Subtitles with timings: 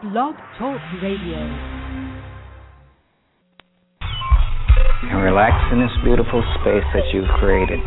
[0.00, 1.38] Blog Talk Radio.
[5.02, 7.80] And relax in this beautiful space that you've created.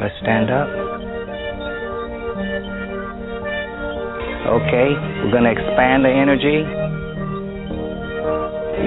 [0.00, 0.68] let's stand up.
[4.48, 6.89] Okay, we're going to expand the energy.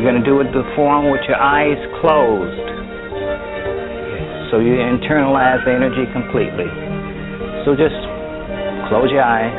[0.03, 2.67] You're going to do it the form with your eyes closed.
[4.51, 6.67] So you internalize the energy completely.
[7.63, 7.95] So just
[8.91, 9.55] close your eyes.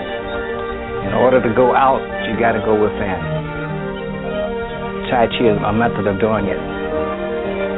[1.08, 3.16] In order to go out, you got to go within.
[5.08, 6.60] Tai Chi is a method of doing it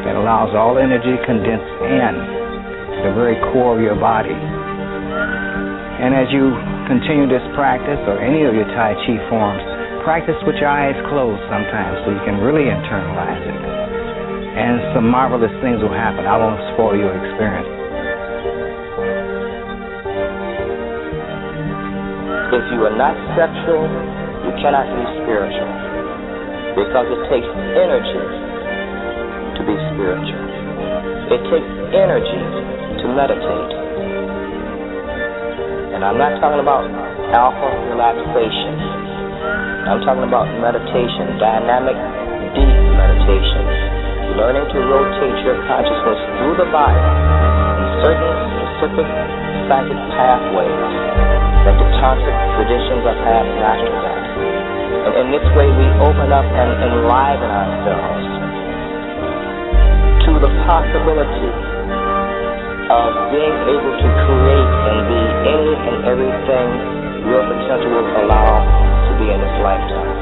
[0.03, 2.13] that allows all energy condensed in
[3.07, 4.35] the very core of your body.
[4.35, 6.51] And as you
[6.91, 9.76] continue this practice, or any of your Tai Chi forms,
[10.07, 13.59] practice with your eyes closed sometimes so you can really internalize it.
[14.55, 16.23] And some marvelous things will happen.
[16.23, 17.67] I won't spoil your experience.
[22.55, 23.83] If you are not sexual,
[24.47, 25.75] you cannot be spiritual.
[26.79, 28.25] Because it takes energy
[29.59, 30.45] to be spiritual.
[31.35, 32.43] It takes energy
[33.03, 33.71] to meditate.
[35.99, 36.87] And I'm not talking about
[37.35, 38.66] alpha relaxation.
[39.87, 41.95] I'm talking about meditation, dynamic,
[42.59, 43.63] deep meditation.
[44.35, 49.07] Learning to rotate your consciousness through the body in certain specific
[49.71, 50.91] psychic pathways
[51.63, 54.23] that the toxic traditions of past masters at.
[55.07, 58.27] And in this way, we open up and enliven ourselves
[60.27, 61.51] to the possibility
[62.91, 66.67] of being able to create and be any and everything
[67.31, 68.76] your potential will allow
[69.17, 70.13] be in this lifetime.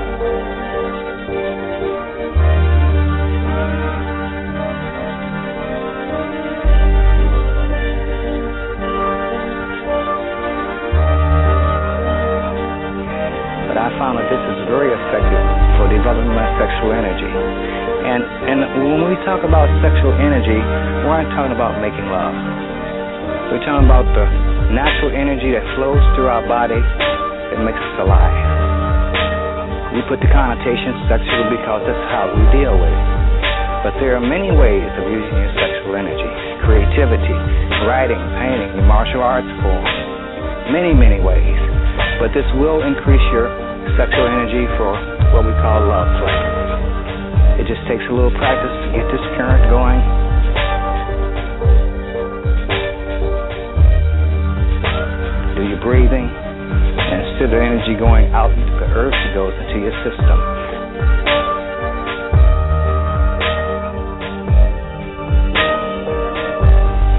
[13.66, 15.44] But I found that this is very effective
[15.74, 17.30] for developing my sexual energy.
[18.04, 18.58] And and
[18.94, 22.36] when we talk about sexual energy, we aren't talking about making love.
[23.50, 24.24] We're talking about the
[24.70, 28.33] natural energy that flows through our body that makes us alive.
[29.94, 33.06] We put the connotation sexual because that's how we deal with it.
[33.86, 36.30] But there are many ways of using your sexual energy.
[36.66, 37.38] Creativity,
[37.86, 39.86] writing, painting, martial arts form.
[40.74, 41.54] Many, many ways.
[42.18, 43.46] But this will increase your
[43.94, 44.98] sexual energy for
[45.30, 47.62] what we call love play.
[47.62, 50.02] It just takes a little practice to get this current going.
[55.54, 58.50] Do your breathing, and instead of energy going out
[58.94, 60.38] earth, goes into your system.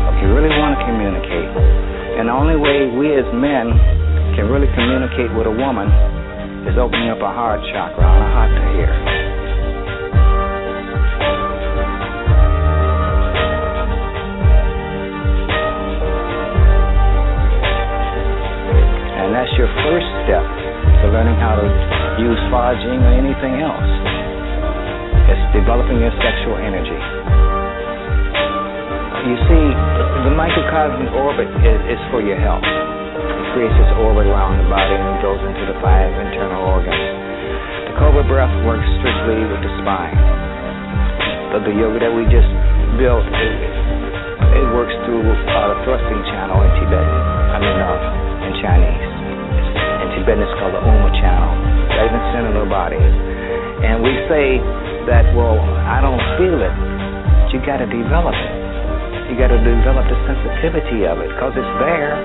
[0.08, 1.52] If you really want to communicate,
[2.16, 3.76] and the only way we as men
[4.40, 5.92] can really communicate with a woman
[6.64, 8.96] is opening up a heart chakra on a hata here.
[19.20, 20.15] And that's your first to
[21.16, 21.68] learning how to
[22.20, 23.88] use Fa Jing or anything else.
[25.32, 27.00] It's developing your sexual energy.
[29.24, 29.66] You see,
[30.28, 32.68] the microcosmic orbit is, is for your health.
[32.68, 37.00] It creates this orbit around the body and goes into the five internal organs.
[37.88, 40.20] The Cobra breath works strictly with the spine.
[41.56, 42.52] But the yoga that we just
[43.00, 43.56] built, it,
[44.52, 47.24] it works through uh, the thrusting channel in Tibetan,
[47.56, 49.05] I mean, uh, in Chinese.
[50.26, 51.54] Is called the Uma channel,
[51.94, 52.98] right in the center of the body.
[52.98, 54.58] And we say
[55.06, 55.54] that, well,
[55.86, 56.74] I don't feel it.
[57.46, 58.54] But you got to develop it.
[59.30, 62.18] You got to develop the sensitivity of it because it's there.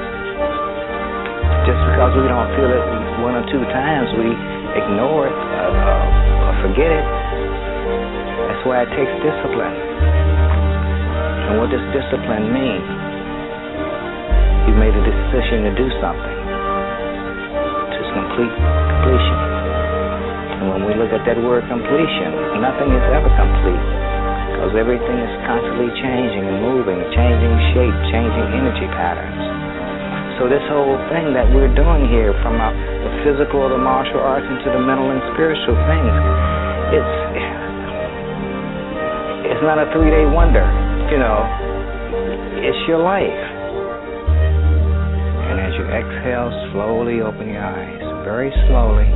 [1.68, 2.84] Just because we don't feel it
[3.20, 4.32] one or two times, we
[4.80, 7.04] ignore it uh, uh, or forget it.
[7.04, 9.76] That's why it takes discipline.
[11.52, 12.80] And what does discipline mean?
[14.66, 16.29] You made a decision to do something
[18.48, 19.38] completion.
[20.60, 23.84] And when we look at that word completion, nothing is ever complete
[24.60, 29.40] because everything is constantly changing and moving, changing shape, changing energy patterns.
[30.36, 34.68] So this whole thing that we're doing here, from the physical, the martial arts, into
[34.68, 36.12] the mental and spiritual things,
[36.92, 37.16] it's
[39.48, 40.68] it's not a three-day wonder.
[41.08, 41.40] You know,
[42.60, 43.40] it's your life.
[45.48, 49.06] And as you exhale, slowly open your eyes very slowly.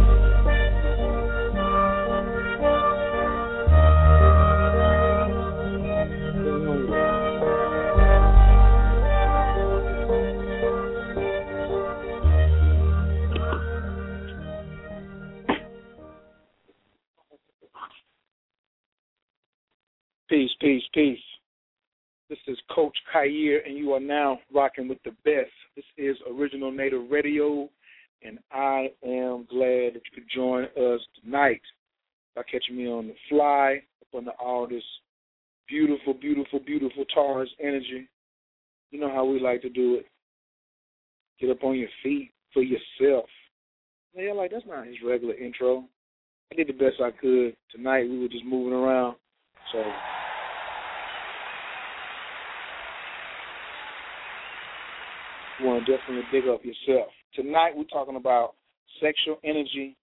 [20.29, 21.19] Peace, peace, peace.
[22.29, 25.14] This is Coach Khayr, and you are now rocking with the
[32.65, 34.83] by catching me on the fly up under all this
[35.69, 38.09] beautiful, beautiful, beautiful Taurus energy.
[38.91, 40.07] You know how we like to do it.
[41.41, 43.29] Get up on your feet for yourself.
[44.15, 45.85] Yeah, like that's not his regular intro.
[46.53, 47.57] I did the best I could.
[47.75, 49.17] Tonight we were just moving around.
[49.73, 49.79] So
[55.59, 57.09] you want to definitely dig up yourself.
[57.35, 58.55] Tonight we're talking about
[59.01, 59.97] sexual energy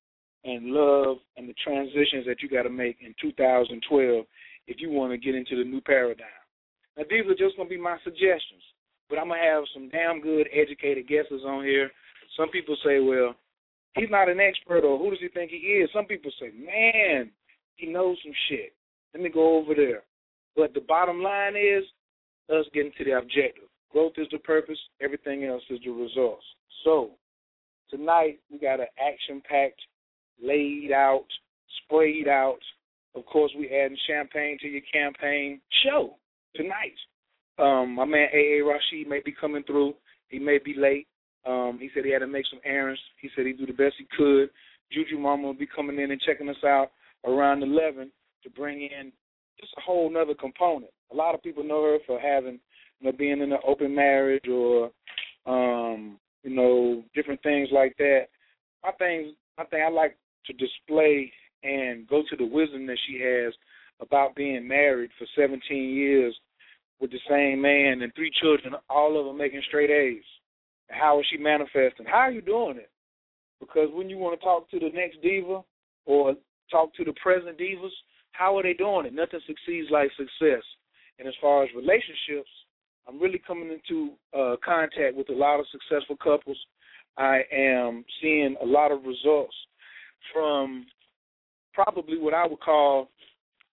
[0.43, 4.25] and love and the transitions that you got to make in 2012
[4.67, 6.27] if you want to get into the new paradigm.
[6.97, 8.63] Now these are just going to be my suggestions,
[9.09, 11.91] but I'm going to have some damn good educated guesses on here.
[12.38, 13.35] Some people say, well,
[13.95, 15.89] he's not an expert or who does he think he is?
[15.93, 17.31] Some people say, man,
[17.75, 18.73] he knows some shit.
[19.13, 20.03] Let me go over there.
[20.55, 21.83] But the bottom line is
[22.49, 23.65] us getting to the objective.
[23.91, 26.43] Growth is the purpose, everything else is the results.
[26.83, 27.11] So,
[27.89, 29.81] tonight we got an action packed,
[30.41, 31.25] laid out,
[31.83, 32.59] sprayed out.
[33.15, 36.15] Of course, we adding champagne to your campaign show
[36.55, 36.95] tonight.
[37.59, 39.93] Um, my man AA Rashid may be coming through.
[40.29, 41.07] He may be late.
[41.45, 43.01] Um, he said he had to make some errands.
[43.21, 44.49] He said he'd do the best he could.
[44.91, 46.91] Juju Mama will be coming in and checking us out
[47.25, 48.11] around 11
[48.43, 49.11] to bring in
[49.59, 50.91] just a whole nother component.
[51.11, 52.59] A lot of people know her for having,
[52.99, 54.91] you know, being in an open marriage or,
[55.45, 58.25] um, you know, different things like that.
[58.83, 61.31] My things, I think I like to display
[61.63, 63.53] and go to the wisdom that she has
[63.99, 66.35] about being married for 17 years
[66.99, 70.23] with the same man and three children, all of them making straight A's.
[70.89, 72.05] How is she manifesting?
[72.05, 72.89] How are you doing it?
[73.59, 75.61] Because when you want to talk to the next diva
[76.05, 76.35] or
[76.69, 77.91] talk to the present divas,
[78.31, 79.13] how are they doing it?
[79.13, 80.63] Nothing succeeds like success.
[81.19, 82.49] And as far as relationships,
[83.07, 86.57] I'm really coming into uh, contact with a lot of successful couples.
[87.17, 89.55] I am seeing a lot of results
[90.33, 90.85] from
[91.73, 93.09] probably what I would call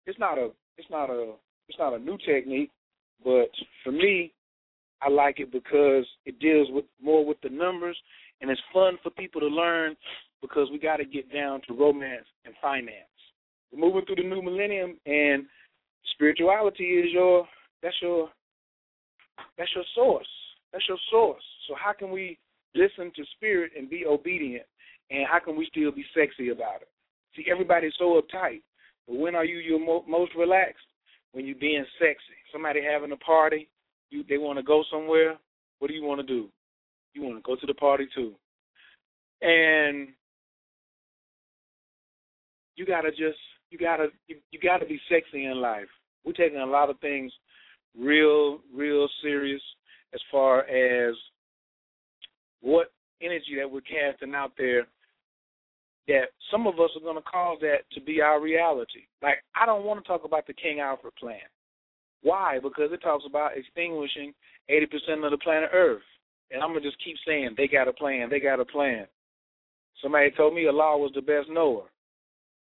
[0.06, 1.33] it's not a it's not a
[1.69, 2.71] it's not a new technique,
[3.23, 3.50] but
[3.85, 4.33] for me,
[5.03, 7.97] I like it because it deals with more with the numbers
[8.41, 9.97] and it's fun for people to learn
[10.41, 12.93] because we got to get down to romance and finance.
[13.73, 15.44] We're moving through the new millennium, and
[16.15, 17.47] spirituality is your
[17.83, 18.31] that's your
[19.56, 20.29] that's your source.
[20.73, 21.43] That's your source.
[21.69, 22.39] So how can we
[22.75, 24.67] listen to spirit and be obedient,
[25.10, 26.88] and how can we still be sexy about it?
[27.37, 28.62] See, everybody's so uptight,
[29.06, 30.84] but when are you your mo- most relaxed?
[31.32, 32.34] When you're being sexy.
[32.52, 33.69] Somebody having a party,
[34.10, 35.37] you they want to go somewhere.
[35.78, 36.49] What do you want to do?
[37.14, 38.34] You want to go to the party too,
[39.43, 40.08] and
[42.76, 43.38] you gotta just
[43.70, 45.88] you gotta you, you gotta be sexy in life.
[46.25, 47.32] We're taking a lot of things
[47.99, 49.62] real real serious
[50.14, 51.14] as far as
[52.60, 54.87] what energy that we're casting out there
[56.08, 59.06] that some of us are going to cause that to be our reality.
[59.22, 61.44] Like, I don't want to talk about the King Alfred plan.
[62.22, 62.58] Why?
[62.60, 64.32] Because it talks about extinguishing
[64.70, 66.03] 80% of the planet Earth.
[66.50, 69.06] And I'm going to just keep saying, they got a plan, they got a plan.
[70.03, 71.84] Somebody told me Allah was the best knower.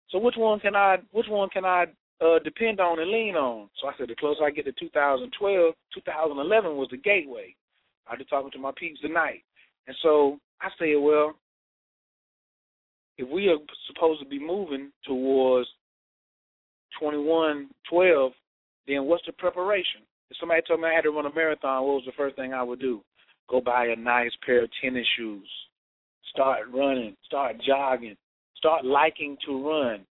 [0.10, 1.86] So which one can I which one can I
[2.22, 3.70] uh, depend on and lean on?
[3.82, 7.56] So I said the closer I get to 2012, 2011 was the gateway.
[8.08, 9.44] I was talking to my peeps tonight,
[9.88, 11.36] and so I said, well,
[13.18, 13.58] if we are
[13.88, 15.68] supposed to be moving towards
[17.00, 18.32] 2112,
[18.88, 20.02] then what's the preparation?
[20.30, 22.54] If somebody told me I had to run a marathon, what was the first thing
[22.54, 23.02] I would do?
[23.50, 25.48] Go buy a nice pair of tennis shoes,
[26.34, 28.16] start running, start jogging,
[28.58, 30.06] start liking to run.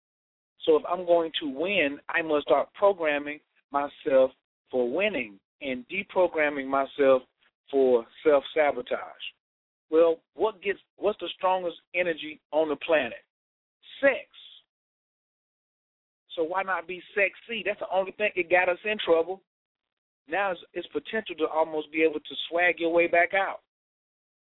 [0.66, 3.40] So if I'm going to win, I must start programming
[3.72, 4.32] myself
[4.70, 7.22] for winning and deprogramming myself
[7.70, 8.98] for self sabotage.
[9.90, 13.24] Well, what gets what's the strongest energy on the planet?
[14.00, 14.26] Sex.
[16.36, 17.62] So why not be sexy?
[17.66, 19.42] That's the only thing that got us in trouble.
[20.28, 23.60] Now it's, it's potential to almost be able to swag your way back out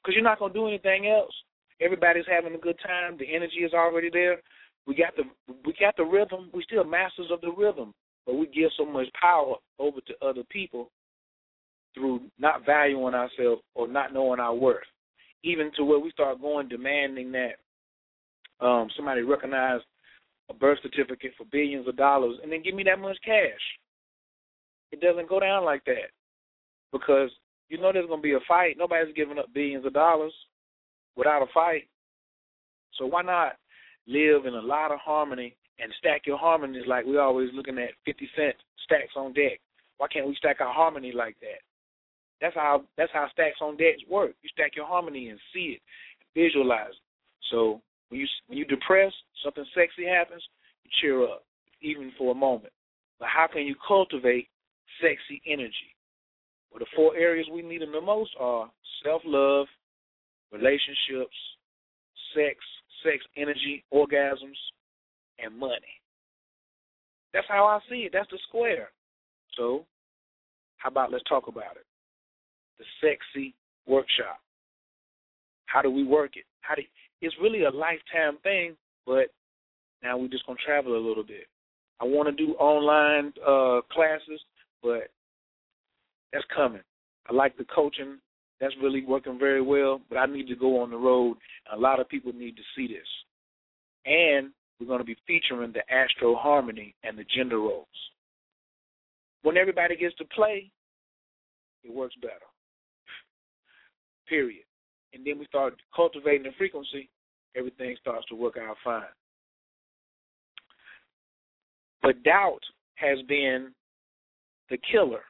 [0.03, 1.33] because you're not going to do anything else.
[1.81, 3.17] Everybody's having a good time.
[3.17, 4.43] The energy is already there.
[4.87, 5.23] We got the
[5.65, 6.51] we got the rhythm.
[6.53, 7.95] We still masters of the rhythm,
[8.27, 10.91] but we give so much power over to other people
[11.95, 14.83] through not valuing ourselves or not knowing our worth.
[15.45, 17.55] Even to where we start going demanding that
[18.61, 19.81] um, somebody recognize
[20.51, 23.61] a birth certificate for billions of dollars and then give me that much cash.
[24.91, 26.11] It doesn't go down like that
[26.93, 27.31] because
[27.69, 28.77] you know there's going to be a fight.
[28.79, 30.33] Nobody's giving up billions of dollars
[31.17, 31.89] without a fight.
[32.95, 33.53] So why not
[34.07, 37.91] live in a lot of harmony and stack your harmonies like we always looking at
[38.05, 38.55] 50 cent
[38.85, 39.61] stacks on deck.
[39.99, 41.61] Why can't we stack our harmony like that?
[42.41, 44.33] That's how that's how stacks on decks work.
[44.43, 45.81] You stack your harmony and see it,
[46.35, 47.03] visualize it.
[47.51, 50.43] So when you when you depressed, something sexy happens,
[50.85, 51.45] you cheer up,
[51.83, 52.73] even for a moment.
[53.19, 54.49] But how can you cultivate
[55.01, 55.95] sexy energy?
[56.71, 58.71] Well, the four areas we need them the most are
[59.05, 59.67] self love,
[60.53, 61.37] relationships,
[62.35, 62.57] sex,
[63.03, 64.59] sex energy, orgasms,
[65.39, 65.95] and money.
[67.35, 68.13] That's how I see it.
[68.13, 68.91] That's the square.
[69.57, 69.85] So,
[70.77, 71.88] how about let's talk about it?
[72.79, 73.55] The sexy
[73.87, 74.39] workshop.
[75.67, 76.45] How do we work it?
[76.61, 76.83] How do
[77.21, 79.29] it's really a lifetime thing, but
[80.03, 81.47] now we're just gonna travel a little bit.
[82.01, 84.41] I want to do online uh, classes,
[84.83, 85.11] but
[86.33, 86.83] that's coming.
[87.29, 88.19] I like the coaching.
[88.61, 91.37] That's really working very well, but I need to go on the road.
[91.73, 93.07] A lot of people need to see this.
[94.07, 97.87] And we're going to be featuring the Astro Harmony and the gender roles.
[99.43, 100.71] When everybody gets to play,
[101.85, 102.48] it works better.
[104.29, 104.65] Period.
[105.15, 107.09] And then we start cultivating the frequency,
[107.57, 109.03] everything starts to work out fine.
[112.03, 112.61] But doubt
[112.97, 113.73] has been
[114.71, 115.23] the killer.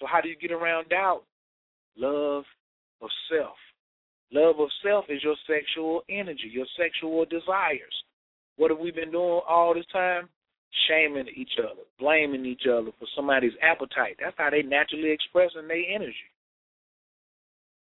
[0.00, 1.22] So, how do you get around doubt?
[1.96, 2.44] Love
[3.00, 3.56] of self.
[4.32, 7.94] Love of self is your sexual energy, your sexual desires.
[8.56, 10.28] What have we been doing all this time?
[10.88, 14.16] Shaming each other, blaming each other for somebody's appetite.
[14.20, 16.14] That's how they naturally expressing their energy.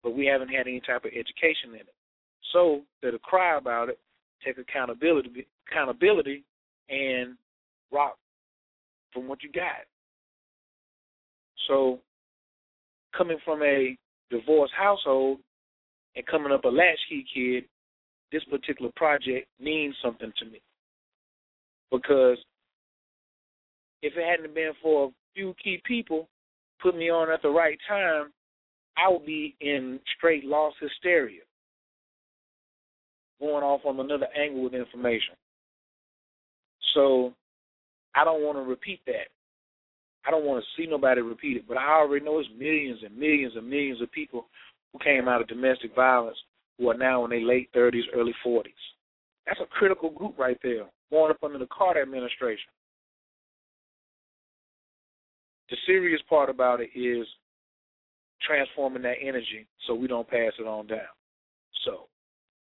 [0.06, 1.94] But we haven't had any type of education in it.
[2.52, 3.98] So, to cry about it,
[4.44, 6.44] take accountability, accountability,
[6.88, 7.34] and
[7.90, 8.16] rock
[9.12, 9.82] from what you got.
[11.66, 11.98] So,
[13.18, 13.98] coming from a
[14.30, 15.40] divorced household
[16.14, 17.64] and coming up a latchkey kid,
[18.30, 20.60] this particular project means something to me.
[21.90, 22.38] Because
[24.02, 26.28] if it hadn't been for a few key people
[26.80, 28.26] put me on at the right time,
[28.96, 31.42] I would be in straight loss hysteria,
[33.40, 35.34] going off on another angle with information.
[36.94, 37.34] So
[38.14, 39.28] I don't want to repeat that.
[40.26, 43.16] I don't want to see nobody repeat it, but I already know it's millions and
[43.16, 44.46] millions and millions of people
[44.92, 46.38] who came out of domestic violence
[46.78, 48.64] who are now in their late 30s, early 40s.
[49.46, 52.72] That's a critical group right there, born up under the Carter administration.
[55.70, 57.26] The serious part about it is
[58.46, 60.98] transforming that energy so we don't pass it on down.
[61.84, 62.06] So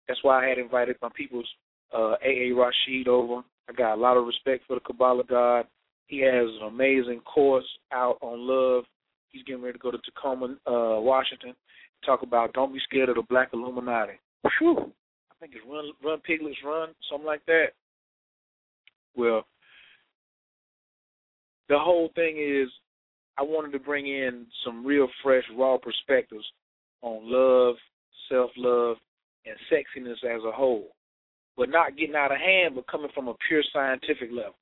[0.08, 1.48] that's why I had invited my people's
[1.92, 3.42] uh, AA Rashid over.
[3.68, 5.66] I got a lot of respect for the Kabbalah God.
[6.06, 8.84] He has an amazing course out on love.
[9.28, 11.54] He's getting ready to go to Tacoma, uh, Washington,
[12.04, 14.14] talk about don't be scared of the Black Illuminati.
[14.58, 14.92] Whew.
[15.30, 17.68] I think it's Run Run Piglets Run, something like that.
[19.16, 19.46] Well,
[21.68, 22.68] the whole thing is
[23.40, 26.44] I wanted to bring in some real fresh, raw perspectives
[27.00, 27.76] on love,
[28.30, 28.98] self love,
[29.46, 30.88] and sexiness as a whole.
[31.56, 34.56] But not getting out of hand, but coming from a pure scientific level.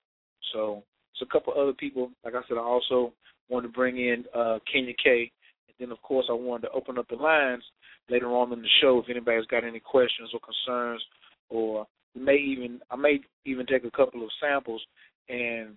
[0.53, 3.13] So it's a couple other people, like I said, I also
[3.49, 5.33] wanted to bring in uh, Kenya K.
[5.67, 7.65] And then, of course, I wanted to open up the lines
[8.09, 11.03] later on in the show if anybody's got any questions or concerns,
[11.51, 14.83] or may even I may even take a couple of samples
[15.29, 15.77] and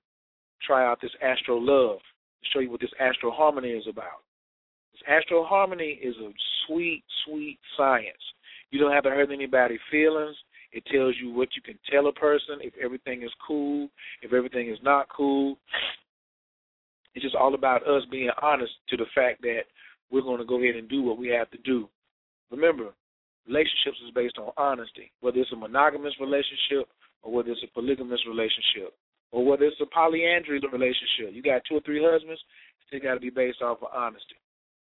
[0.66, 2.00] try out this Astro Love
[2.52, 4.24] show you what this Astro Harmony is about.
[4.94, 6.30] This Astro Harmony is a
[6.66, 8.22] sweet, sweet science.
[8.72, 10.36] You don't have to hurt anybody's feelings.
[10.72, 13.90] It tells you what you can tell a person, if everything is cool,
[14.22, 15.58] if everything is not cool.
[17.14, 19.64] It's just all about us being honest to the fact that
[20.12, 21.90] we're going to go ahead and do what we have to do.
[22.52, 22.90] Remember,
[23.48, 26.88] relationships is based on honesty, whether it's a monogamous relationship
[27.22, 28.94] or whether it's a polygamous relationship
[29.32, 31.34] or whether it's a polyandry relationship.
[31.34, 32.42] You got two or three husbands,
[32.88, 34.36] still got to be based off of honesty.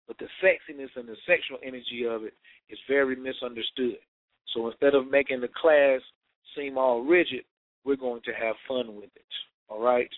[0.07, 2.33] But the sexiness and the sexual energy of it
[2.69, 3.97] is very misunderstood.
[4.53, 6.01] So instead of making the class
[6.55, 7.43] seem all rigid,
[7.83, 9.25] we're going to have fun with it.
[9.67, 10.09] All right?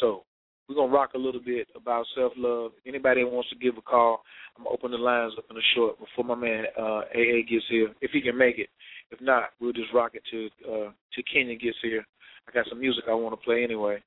[0.00, 0.24] So
[0.68, 2.72] we're going to rock a little bit about self love.
[2.86, 4.22] Anybody wants to give a call,
[4.56, 7.46] I'm going to open the lines up in a short before my man uh, AA
[7.48, 8.68] gets here, if he can make it.
[9.10, 12.04] If not, we'll just rock it to uh, to Kenya gets here.
[12.48, 14.02] I got some music I want to play anyway.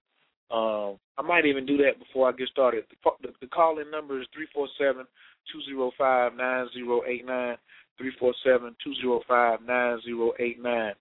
[0.50, 2.84] Um, I might even do that before I get started.
[2.90, 5.06] The, the, the call in number is three four seven
[5.52, 7.56] two zero five nine zero eight nine.
[8.02, 10.92] 347-205-9089.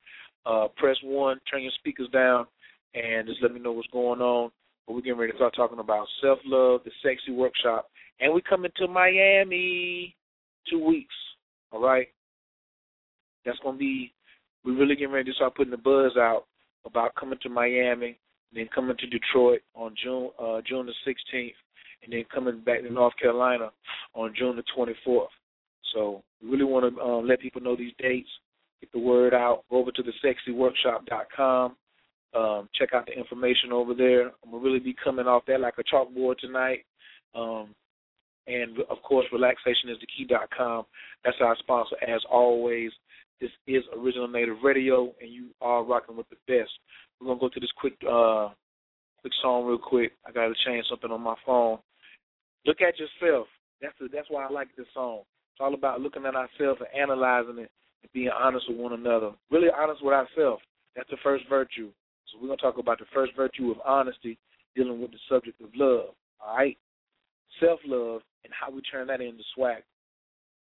[0.47, 2.47] Uh, press 1, turn your speakers down,
[2.95, 4.51] and just let me know what's going on.
[4.87, 7.91] But we're getting ready to start talking about self-love, the sexy workshop.
[8.21, 10.15] And we coming to Miami
[10.69, 11.15] two weeks,
[11.73, 12.09] all right?
[13.45, 14.13] That's going to be
[14.65, 16.45] we're really getting ready to start putting the buzz out
[16.85, 18.19] about coming to Miami,
[18.55, 21.53] then coming to Detroit on June uh, June the 16th,
[22.03, 23.71] and then coming back to North Carolina
[24.15, 25.27] on June the 24th.
[25.93, 28.29] So we really want to um, let people know these dates,
[28.81, 29.65] get the word out.
[29.71, 31.77] Go over to the sexyworkshop.com.
[32.33, 34.29] Um, check out the information over there.
[34.29, 36.85] I'm gonna really be coming off that like a chalkboard tonight.
[37.35, 37.75] Um,
[38.47, 40.85] and of course, relaxationisthekey.com.
[41.25, 42.91] That's our sponsor, as always.
[43.41, 46.71] This is Original Native Radio, and you are rocking with the best.
[47.19, 48.51] We're gonna go to this quick, uh,
[49.23, 50.13] quick song real quick.
[50.27, 51.79] I gotta change something on my phone.
[52.67, 53.47] Look at yourself.
[53.81, 55.23] That's the, that's why I like this song.
[55.55, 57.71] It's all about looking at ourselves and analyzing it
[58.03, 59.31] and being honest with one another.
[59.51, 60.63] Really honest with ourselves.
[60.95, 61.91] That's the first virtue.
[62.27, 64.39] So we're gonna talk about the first virtue of honesty,
[64.77, 66.11] dealing with the subject of love.
[66.45, 66.77] All right,
[67.59, 69.83] self love and how we turn that into swag.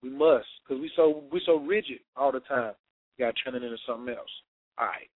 [0.03, 2.73] We must, because we so we so rigid all the time.
[3.17, 4.29] We got to turn it into something else.
[4.77, 5.09] All right.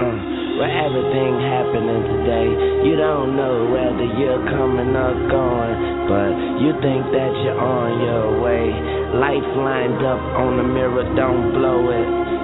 [0.00, 2.48] Uh, everything happening today,
[2.90, 5.78] you don't know whether you're coming or going,
[6.10, 8.66] but you think that you're on your way.
[9.14, 12.39] Life lined up on the mirror, don't blow it.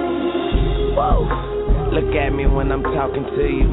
[0.97, 1.93] Whoa.
[1.93, 3.69] Look at me when I'm talking to you.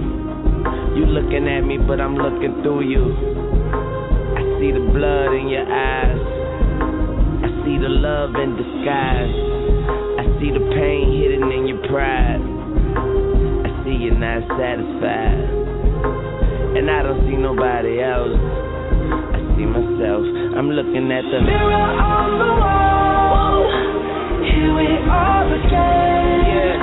[0.92, 3.00] You looking at me, but I'm looking through you.
[4.36, 6.20] I see the blood in your eyes.
[6.20, 9.36] I see the love in disguise.
[10.20, 12.44] I see the pain hidden in your pride.
[12.44, 15.48] I see you're not satisfied.
[16.76, 18.36] And I don't see nobody else.
[19.32, 20.28] I see myself.
[20.60, 23.64] I'm looking at the mirror on the wall.
[24.44, 26.52] Here we are again.
[26.52, 26.73] Yeah.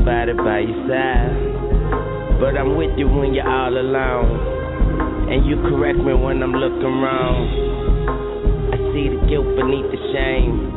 [0.00, 2.40] Nobody by your side.
[2.40, 5.28] But I'm with you when you're all alone.
[5.30, 8.72] And you correct me when I'm looking wrong.
[8.72, 10.72] I see the guilt beneath the shame.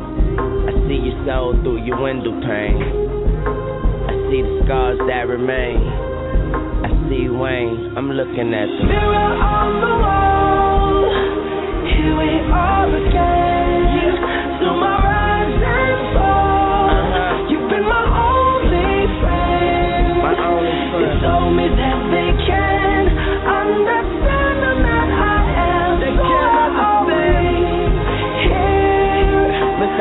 [0.67, 2.83] I see your soul through your window pane.
[4.11, 5.79] I see the scars that remain.
[6.83, 11.07] I see Wayne, I'm looking at the mirror on the wall.
[11.87, 13.52] Here we are again.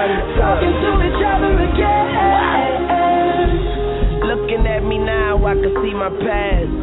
[0.03, 2.11] Talking to each other again.
[4.27, 6.75] Looking at me now, I can see my past.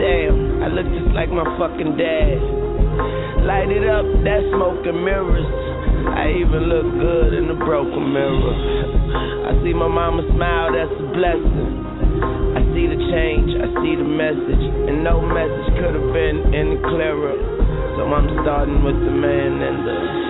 [0.00, 2.40] Damn, I look just like my fucking dad.
[3.44, 5.44] Light it up, that smoke and mirrors.
[6.16, 8.56] I even look good in the broken mirror.
[9.44, 11.68] I see my mama smile, that's a blessing.
[12.56, 16.80] I see the change, I see the message, and no message could have been any
[16.80, 17.36] clearer.
[18.00, 20.23] So I'm starting with the man and the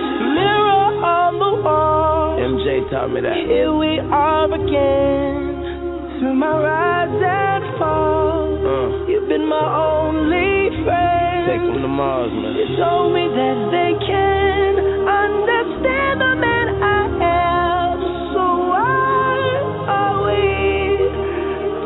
[2.65, 3.37] MJ taught me that.
[3.45, 8.57] Here we are again, through my rise and fall.
[8.57, 9.05] Uh.
[9.05, 11.45] You've been my only friend.
[11.45, 12.57] Take them to Mars, man.
[12.57, 18.01] You told me that they can understand the man I am.
[18.33, 18.41] So
[18.73, 19.37] why
[19.85, 20.41] are we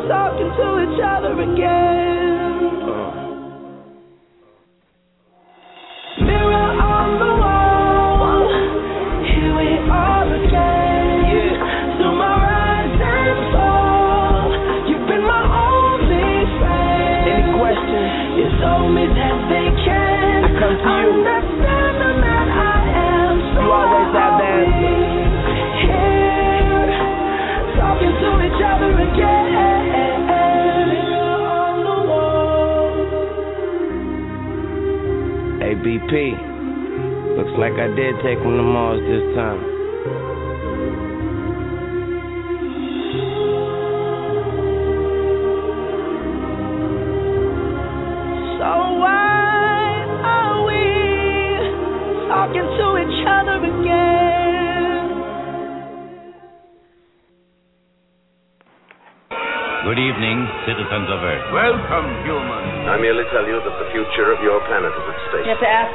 [0.07, 2.08] talking to each other again?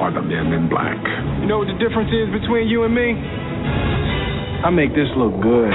[0.00, 0.96] are the men in black.
[1.40, 3.12] You know what the difference is between you and me?
[4.64, 5.72] I make this look good.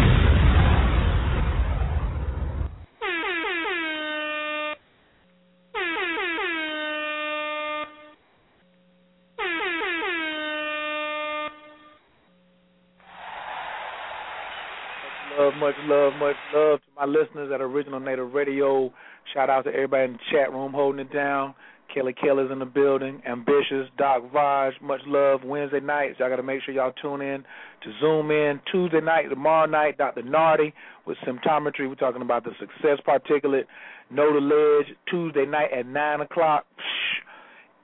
[15.38, 18.92] love, much love, much love to my listeners at Original Native Radio.
[19.34, 21.54] Shout out to everybody in the chat room holding it down.
[21.96, 23.22] Kelly Keller's in the building.
[23.26, 25.44] Ambitious, Doc Vaj, much love.
[25.46, 27.44] Wednesday nights, y'all got to make sure y'all tune in
[27.84, 28.60] to Zoom in.
[28.70, 30.22] Tuesday night, tomorrow night, Dr.
[30.22, 30.74] Nardi
[31.08, 31.88] with symptometry.
[31.88, 33.64] We're talking about the success particulate.
[34.12, 34.96] Know the ledge.
[35.10, 36.66] Tuesday night at 9 o'clock.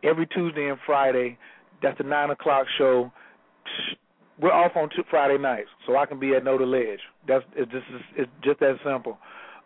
[0.04, 1.38] Every Tuesday and Friday.
[1.82, 3.12] That's the 9 o'clock show
[4.42, 7.00] we're off on two Friday nights, so I can be at Know the Ledge.
[7.28, 7.86] That's it's just
[8.18, 9.20] it's just that simple.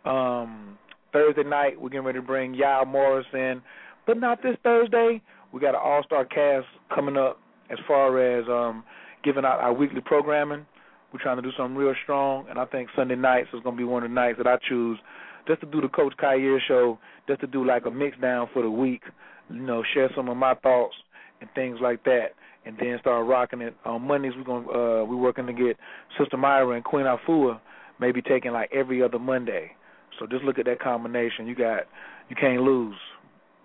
[0.04, 0.78] Um,
[1.12, 3.62] Thursday night we're getting ready to bring Yao Morris in,
[4.06, 5.20] but not this Thursday.
[5.52, 7.38] We got an all star cast coming up
[7.70, 8.84] as far as um,
[9.24, 10.66] giving out our weekly programming.
[11.12, 13.80] We're trying to do something real strong, and I think Sunday nights is going to
[13.80, 14.98] be one of the nights that I choose
[15.46, 18.62] just to do the Coach Khayr show, just to do like a mix down for
[18.62, 19.02] the week.
[19.48, 20.94] You know, share some of my thoughts
[21.40, 22.30] and things like that
[22.66, 23.74] and then start rocking it.
[23.84, 25.76] On Mondays we're going uh we're working to get
[26.18, 27.60] Sister Myra and Queen Afua
[28.00, 29.70] maybe taking like every other Monday.
[30.18, 31.46] So just look at that combination.
[31.46, 31.82] You got
[32.28, 32.96] you can't lose.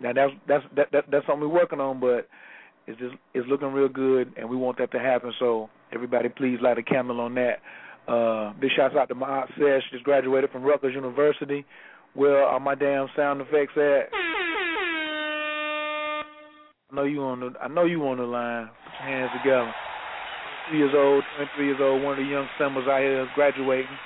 [0.01, 2.27] Now that's that's that, that that's something we're working on, but
[2.87, 5.31] it's just it's looking real good, and we want that to happen.
[5.39, 7.59] So everybody, please light a candle on that.
[8.07, 11.65] Uh, big shouts out to my aunt Sesh, just graduated from Rutgers University.
[12.13, 14.09] Where are my damn sound effects at?
[16.91, 18.69] I know you on the I know you on the line.
[18.85, 19.73] Put your hands together.
[20.69, 23.97] Three years old, twenty three years old, one of the young symbols out here graduating.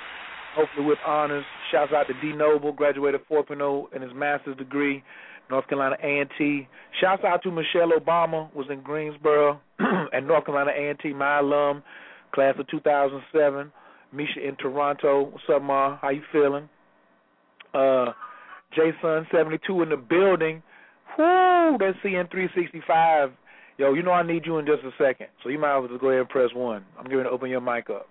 [0.54, 1.44] Hopefully with honors.
[1.70, 5.02] Shouts out to D Noble, graduated 4.0 in his master's degree,
[5.50, 6.68] North Carolina A and T.
[7.00, 9.60] Shouts out to Michelle Obama, was in Greensboro
[10.12, 11.82] at North Carolina A and T, my alum,
[12.32, 13.72] class of 2007.
[14.12, 15.30] Misha in Toronto.
[15.30, 15.98] What's up, Ma?
[16.00, 16.68] How you feeling?
[17.74, 18.12] Uh,
[18.70, 20.62] Jason 72 in the building.
[21.18, 23.32] Whoo, that's CN365.
[23.78, 25.88] Yo, you know I need you in just a second, so you might as well
[25.88, 26.84] just go ahead and press one.
[26.98, 28.08] I'm going to open your mic up.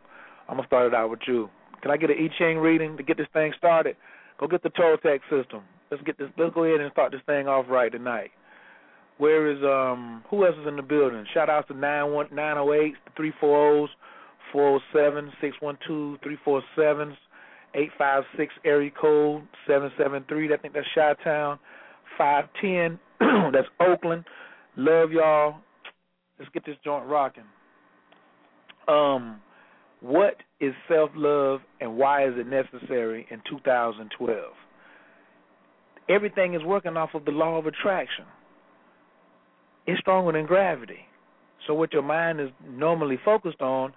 [0.48, 1.50] I'm gonna start it out with you.
[1.82, 3.96] Can I get an I Ching reading to get this thing started?
[4.40, 5.64] Go get the Toltec system.
[5.96, 6.28] Let's get this.
[6.38, 8.32] Let's go ahead and start this thing off right tonight.
[9.18, 10.26] Where is um?
[10.30, 11.24] Who else is in the building?
[11.34, 13.90] Shout out to nine one nine zero eight three four O's
[14.52, 17.16] four zero seven six one two three four sevens
[17.76, 20.54] eight five six area code seven seven three.
[20.54, 21.60] I think that's Chi Town
[22.18, 23.00] five ten.
[23.54, 24.26] That's Oakland.
[24.76, 25.56] Love y'all.
[26.38, 27.46] Let's get this joint rocking.
[28.90, 29.40] Um,
[30.02, 34.38] what is self love and why is it necessary in 2012?
[36.10, 38.26] Everything is working off of the law of attraction.
[39.88, 41.00] It's stronger than gravity.
[41.68, 43.94] So what your mind is normally focused on,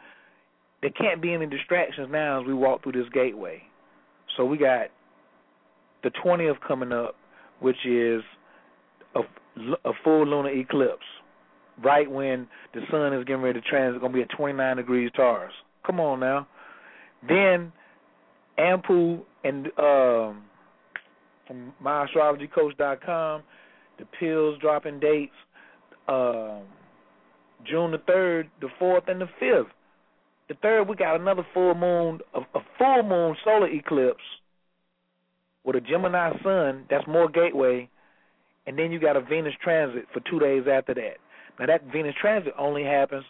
[0.81, 3.63] there can't be any distractions now as we walk through this gateway.
[4.37, 4.89] So we got
[6.03, 7.17] the 20th coming up
[7.61, 8.23] which is
[9.15, 9.21] a,
[9.85, 11.05] a full lunar eclipse,
[11.83, 14.77] right when the sun is getting ready to transit, it's going to be at 29
[14.77, 15.53] degrees Taurus.
[15.87, 16.47] Come on now.
[17.27, 17.73] Then
[18.59, 20.45] Ampu and um,
[21.49, 23.43] from myastrologycoach.com,
[23.99, 25.33] the pills dropping dates,
[26.07, 26.63] um,
[27.69, 29.67] June the 3rd, the 4th, and the 5th.
[30.49, 34.23] The 3rd, we got another full moon, a, a full moon solar eclipse
[35.65, 37.91] with a Gemini sun, that's more gateway,
[38.67, 41.17] and then you got a Venus transit for two days after that.
[41.59, 43.25] Now that Venus transit only happens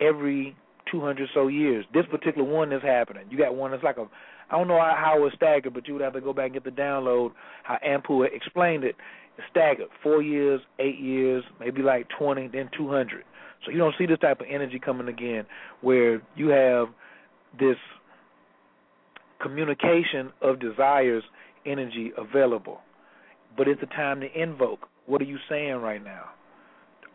[0.00, 0.56] every
[0.90, 1.84] 200 so years.
[1.92, 3.24] This particular one is happening.
[3.30, 4.06] You got one that's like a,
[4.50, 6.54] I don't know how it was staggered, but you would have to go back and
[6.54, 7.32] get the download
[7.62, 8.96] how Ampu explained it.
[9.38, 13.24] It's staggered, four years, eight years, maybe like 20, then 200.
[13.64, 15.44] So you don't see this type of energy coming again,
[15.82, 16.88] where you have
[17.58, 17.76] this
[19.40, 21.22] communication of desires
[21.66, 22.80] energy available.
[23.56, 24.88] But it's the time to invoke.
[25.06, 26.24] What are you saying right now?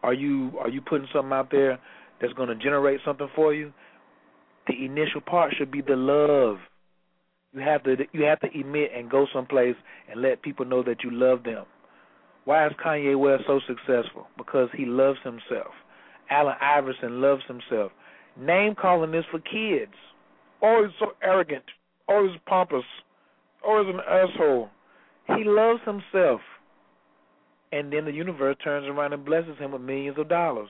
[0.04, 1.80] Are you are you putting something out there
[2.22, 3.74] that's going to generate something for you?
[4.68, 6.58] The initial part should be the love.
[7.56, 9.76] You have to you have to emit and go someplace
[10.12, 11.66] and let people know that you love them.
[12.44, 14.28] Why is Kanye West so successful?
[14.38, 15.74] Because he loves himself.
[16.30, 17.92] Allen Iverson loves himself.
[18.38, 19.94] Name calling is for kids.
[20.62, 21.64] Oh, always so arrogant,
[22.10, 22.84] oh, always pompous,
[23.64, 24.70] oh, always an asshole.
[25.28, 26.42] He loves himself.
[27.72, 30.70] And then the universe turns around and blesses him with millions of dollars.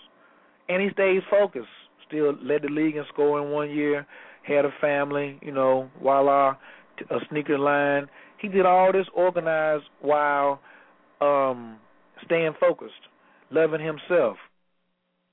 [0.69, 1.67] And he stays focused.
[2.07, 4.05] Still led the league in scoring one year,
[4.43, 6.55] had a family, you know, voila,
[7.09, 8.07] a sneaker line.
[8.39, 10.59] He did all this organized while
[11.21, 11.77] um
[12.23, 12.93] staying focused,
[13.51, 14.37] loving himself.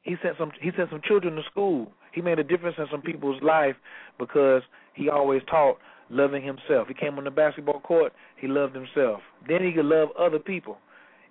[0.02, 1.92] He sent some he sent some children to school.
[2.12, 3.76] He made a difference in some people's life
[4.18, 4.62] because
[4.94, 5.78] he always taught
[6.10, 6.88] loving himself.
[6.88, 9.20] He came on the basketball court, he loved himself.
[9.48, 10.78] Then he could love other people.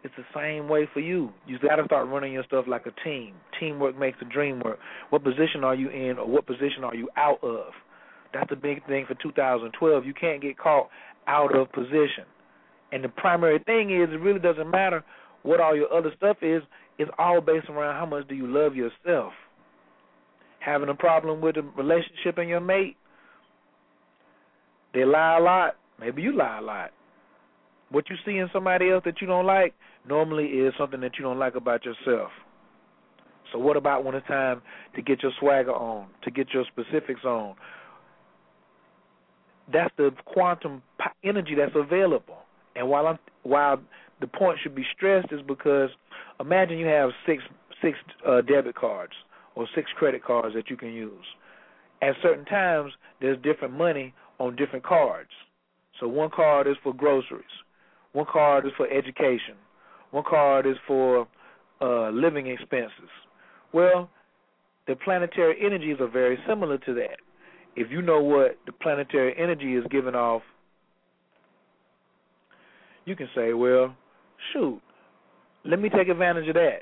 [0.03, 1.29] It's the same way for you.
[1.45, 3.35] You got to start running your stuff like a team.
[3.59, 4.79] Teamwork makes the dream work.
[5.11, 7.73] What position are you in, or what position are you out of?
[8.33, 10.05] That's the big thing for 2012.
[10.05, 10.89] You can't get caught
[11.27, 12.25] out of position.
[12.91, 15.03] And the primary thing is, it really doesn't matter
[15.43, 16.61] what all your other stuff is.
[16.97, 19.33] It's all based around how much do you love yourself.
[20.59, 22.95] Having a problem with a relationship and your mate,
[24.93, 25.75] they lie a lot.
[25.99, 26.91] Maybe you lie a lot.
[27.89, 29.73] What you see in somebody else that you don't like
[30.07, 32.31] normally is something that you don't like about yourself.
[33.51, 34.61] So what about when it's time
[34.95, 37.55] to get your swagger on, to get your specifics on?
[39.71, 40.81] That's the quantum
[41.23, 42.37] energy that's available.
[42.75, 43.81] And while I'm while
[44.19, 45.89] the point should be stressed is because
[46.39, 47.43] imagine you have six
[47.81, 49.13] six uh, debit cards
[49.55, 51.25] or six credit cards that you can use.
[52.01, 55.29] At certain times, there's different money on different cards.
[55.99, 57.43] So one card is for groceries,
[58.13, 59.55] one card is for education,
[60.11, 61.27] one card is for
[61.81, 63.09] uh, living expenses.
[63.73, 64.09] Well,
[64.87, 67.17] the planetary energies are very similar to that.
[67.75, 70.41] If you know what the planetary energy is giving off,
[73.05, 73.95] you can say, well,
[74.51, 74.81] shoot,
[75.65, 76.79] let me take advantage of that.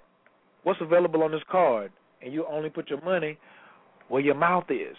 [0.63, 1.91] What's available on this card?
[2.21, 3.37] And you only put your money
[4.09, 4.97] where your mouth is.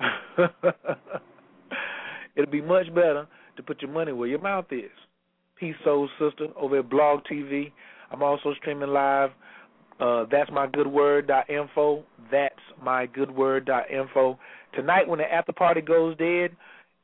[2.36, 3.26] It'll be much better
[3.56, 4.90] to put your money where your mouth is.
[5.58, 7.72] Peace Soul Sister over at Blog TV.
[8.10, 9.30] I'm also streaming live.
[9.98, 10.86] Uh, that's my good.
[11.26, 13.30] That's my good.
[14.74, 16.56] Tonight, when the after party goes dead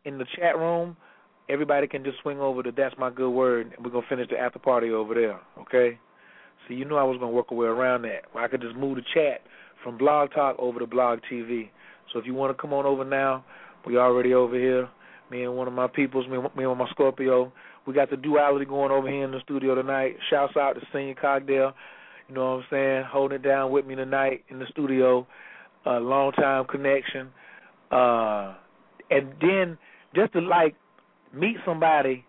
[0.05, 0.97] in the chat room,
[1.49, 4.29] everybody can just swing over to That's My Good Word, and we're going to finish
[4.31, 5.99] the after party over there, okay?
[6.67, 8.23] So you knew I was going to work a way around that.
[8.37, 9.43] I could just move the chat
[9.83, 11.71] from Blog Talk over to Blog TV.
[12.13, 13.45] So if you want to come on over now,
[13.87, 14.89] we already over here.
[15.31, 17.53] Me and one of my peoples, me, and my Scorpio,
[17.87, 20.17] we got the duality going over here in the studio tonight.
[20.31, 21.73] Shouts out to Senior Cogdale,
[22.29, 25.27] you know what I'm saying, holding it down with me tonight in the studio.
[25.85, 27.29] A long time connection.
[27.91, 28.55] Uh,
[29.11, 29.79] and then
[30.15, 30.75] just to like
[31.33, 32.25] meet somebody.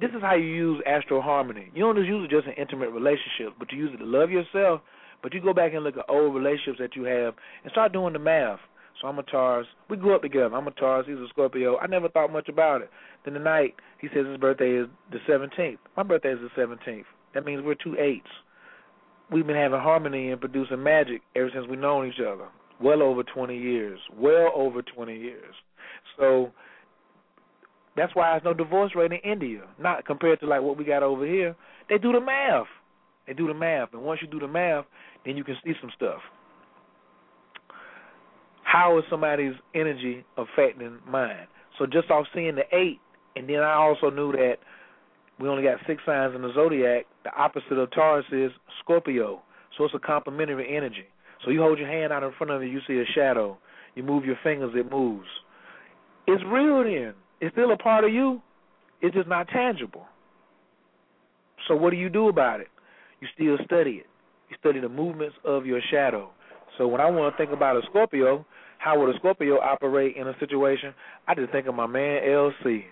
[0.00, 1.70] This is how you use Astro Harmony.
[1.74, 4.30] You don't just use it just in intimate relationships, but you use it to love
[4.30, 4.80] yourself.
[5.22, 8.12] But you go back and look at old relationships that you have and start doing
[8.12, 8.60] the math.
[9.00, 9.66] So I'm a Taurus.
[9.88, 10.54] We grew up together.
[10.54, 11.06] I'm a Taurus.
[11.08, 11.78] He's a Scorpio.
[11.78, 12.90] I never thought much about it.
[13.24, 15.78] Then the night he says his birthday is the 17th.
[15.96, 17.04] My birthday is the 17th.
[17.34, 18.30] That means we're two eights.
[19.30, 22.48] We've been having harmony and producing magic ever since we've known each other.
[22.80, 23.98] Well over 20 years.
[24.16, 25.54] Well over 20 years.
[26.18, 26.52] So
[27.96, 29.62] that's why there's no divorce rate in India.
[29.80, 31.56] Not compared to like what we got over here.
[31.88, 32.66] They do the math.
[33.26, 34.86] They do the math, and once you do the math,
[35.26, 36.20] then you can see some stuff.
[38.62, 41.46] How is somebody's energy affecting mine?
[41.78, 43.00] So just off seeing the eight,
[43.36, 44.56] and then I also knew that
[45.38, 47.06] we only got six signs in the zodiac.
[47.24, 48.50] The opposite of Taurus is
[48.82, 49.42] Scorpio,
[49.76, 51.06] so it's a complementary energy.
[51.44, 53.58] So you hold your hand out in front of you, you see a shadow.
[53.94, 55.26] You move your fingers, it moves.
[56.26, 57.14] It's real then.
[57.40, 58.42] It's still a part of you.
[59.00, 60.06] It's just not tangible.
[61.66, 62.68] So what do you do about it?
[63.20, 64.06] You still study it.
[64.50, 66.30] You study the movements of your shadow.
[66.76, 68.46] So when I want to think about a Scorpio,
[68.78, 70.94] how would a Scorpio operate in a situation?
[71.26, 72.84] I just think of my man LC.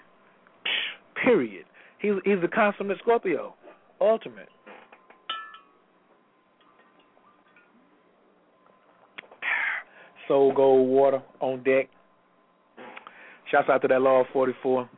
[1.24, 1.64] Period.
[2.00, 3.54] He's he's the consummate Scorpio,
[4.00, 4.48] ultimate.
[10.28, 11.88] Soul Gold Water on deck.
[13.50, 14.88] Shouts out to that Law 44.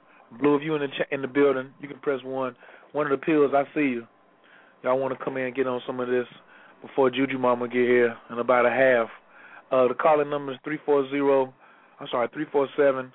[0.40, 2.54] Blue, if you in the in the building, you can press one.
[2.92, 4.06] One of the pills, I see you.
[4.82, 6.26] Y'all want to come in and get on some of this
[6.82, 9.08] before Juju Mama get here in about a half.
[9.70, 11.52] Uh, the calling number is three four zero.
[12.00, 13.12] I'm sorry, three four seven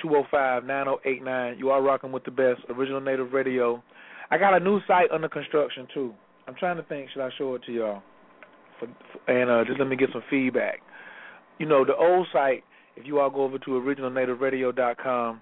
[0.00, 1.58] two zero five nine zero eight nine.
[1.58, 3.82] You are rocking with the best original native radio.
[4.30, 6.12] I got a new site under construction too.
[6.46, 7.10] I'm trying to think.
[7.10, 8.02] Should I show it to y'all?
[8.78, 10.80] For, for, and uh, just let me get some feedback.
[11.58, 12.64] You know, the old site
[12.98, 15.40] if you all go over to originalnativeradio.com,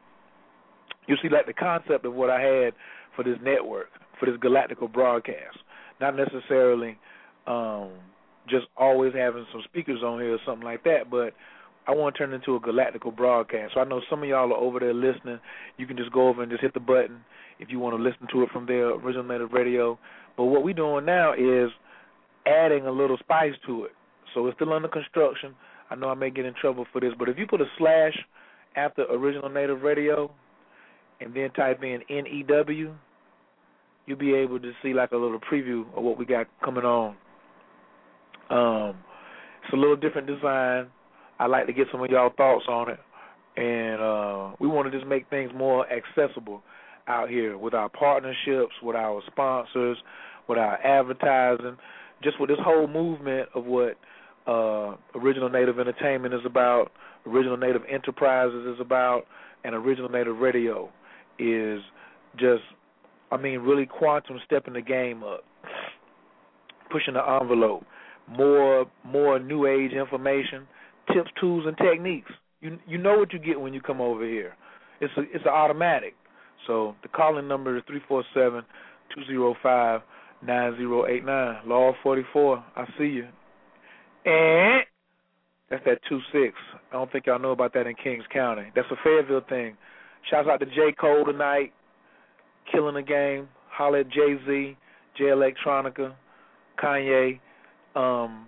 [1.07, 2.75] you'll see, like the concept of what I had
[3.17, 3.87] for this network,
[4.21, 5.57] for this galactical broadcast,
[5.99, 6.99] not necessarily
[7.47, 7.93] um,
[8.49, 11.33] just always having some speakers on here or something like that, but
[11.89, 13.73] I want to turn it into a galactical broadcast.
[13.75, 15.39] So I know some of y'all are over there listening.
[15.79, 17.25] You can just go over and just hit the button
[17.59, 19.99] if you want to listen to it from there, original native radio.
[20.37, 21.71] But what we're doing now is
[22.47, 23.93] adding a little spice to it.
[24.35, 25.55] So it's still under construction.
[25.91, 28.17] I know I may get in trouble for this, but if you put a slash
[28.77, 30.31] after original native radio
[31.21, 32.95] and then type in NEW,
[34.07, 37.17] you'll be able to see like a little preview of what we got coming on.
[38.51, 38.97] Um,
[39.65, 40.87] it's a little different design.
[41.39, 43.01] I'd like to get some of y'all thoughts on it.
[43.57, 46.63] And uh, we want to just make things more accessible
[47.09, 49.97] out here with our partnerships, with our sponsors,
[50.49, 51.77] with our advertising,
[52.23, 53.97] just with this whole movement of what
[54.47, 56.93] uh, Original Native Entertainment is about,
[57.27, 59.25] Original Native Enterprises is about,
[59.65, 60.91] and Original Native Radio
[61.39, 61.81] is
[62.39, 62.63] just,
[63.33, 65.43] I mean, really quantum stepping the game up,
[66.91, 67.85] pushing the envelope,
[68.29, 70.67] more more new age information,
[71.13, 72.31] tips, tools, and techniques.
[72.61, 74.55] You you know what you get when you come over here.
[75.01, 76.15] It's a, it's an automatic.
[76.67, 78.63] So the calling number is three four seven
[79.15, 80.01] two zero five
[80.43, 81.57] nine zero eight nine.
[81.67, 82.65] Law forty four.
[82.77, 83.27] I see you.
[84.27, 84.83] And
[85.71, 86.55] that's that two six.
[86.91, 88.73] I don't think y'all know about that in Kings County.
[88.75, 89.77] That's a Fayetteville thing.
[90.31, 90.93] Shouts out to J.
[91.01, 91.73] Cole tonight,
[92.73, 93.49] killing the game.
[93.71, 94.77] Holla at Jay Z,
[95.17, 96.15] Jay Electronica,
[96.83, 97.39] Kanye.
[97.95, 98.47] Um,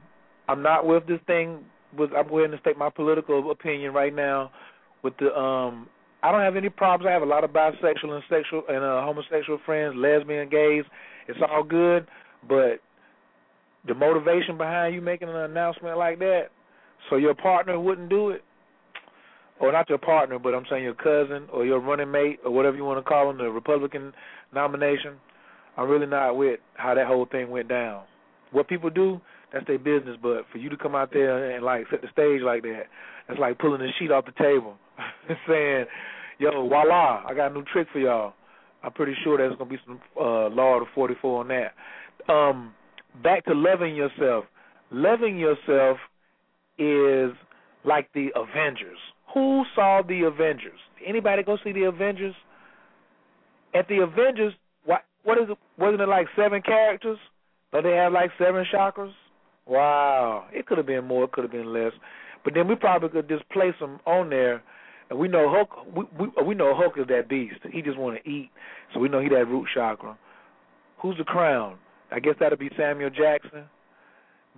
[0.48, 1.60] I'm not with this thing.
[1.96, 4.50] With I'm going to state my political opinion right now.
[5.02, 5.88] With the um,
[6.22, 7.08] I don't have any problems.
[7.08, 10.84] I have a lot of bisexual and sexual and uh, homosexual friends, lesbian, gays.
[11.28, 12.08] It's all good,
[12.48, 12.80] but
[13.88, 16.48] the motivation behind you making an announcement like that,
[17.10, 18.42] so your partner wouldn't do it,
[19.60, 22.76] or not your partner, but I'm saying your cousin or your running mate or whatever
[22.76, 24.12] you want to call them, the Republican
[24.54, 25.14] nomination.
[25.76, 28.04] I'm really not with how that whole thing went down.
[28.52, 29.20] What people do,
[29.52, 30.16] that's their business.
[30.20, 32.84] But for you to come out there and like set the stage like that,
[33.26, 34.76] that's like pulling the sheet off the table
[35.48, 35.86] saying,
[36.38, 38.34] "Yo, voila, I got a new trick for y'all."
[38.82, 42.32] I'm pretty sure there's gonna be some uh, law to 44 on that.
[42.32, 42.74] Um,
[43.22, 44.44] back to loving yourself.
[44.90, 45.98] Loving yourself
[46.78, 47.32] is
[47.84, 48.98] like the Avengers.
[49.34, 50.78] Who saw the Avengers?
[51.06, 52.34] Anybody go see the Avengers?
[53.74, 55.58] At the Avengers, what what is it?
[55.78, 57.18] Wasn't it like seven characters?
[57.70, 59.12] But they have like seven chakras.
[59.66, 61.92] Wow, it could have been more, it could have been less,
[62.42, 64.62] but then we probably could just place them on there.
[65.10, 65.86] And we know Hulk.
[65.94, 67.56] We we, we know Hulk is that beast.
[67.70, 68.50] He just want to eat,
[68.92, 70.16] so we know he that root chakra.
[71.02, 71.76] Who's the crown?
[72.10, 73.64] I guess that'll be Samuel Jackson.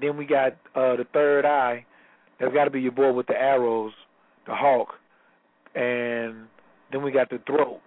[0.01, 1.85] Then we got uh the third eye.
[2.39, 3.93] That's got to be your boy with the arrows,
[4.47, 4.95] the Hawk,
[5.75, 6.47] and
[6.91, 7.81] then we got the throat.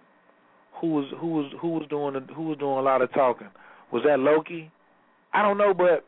[0.80, 3.48] Who was who was who was doing the, who was doing a lot of talking?
[3.92, 4.70] Was that Loki?
[5.32, 6.04] I don't know, but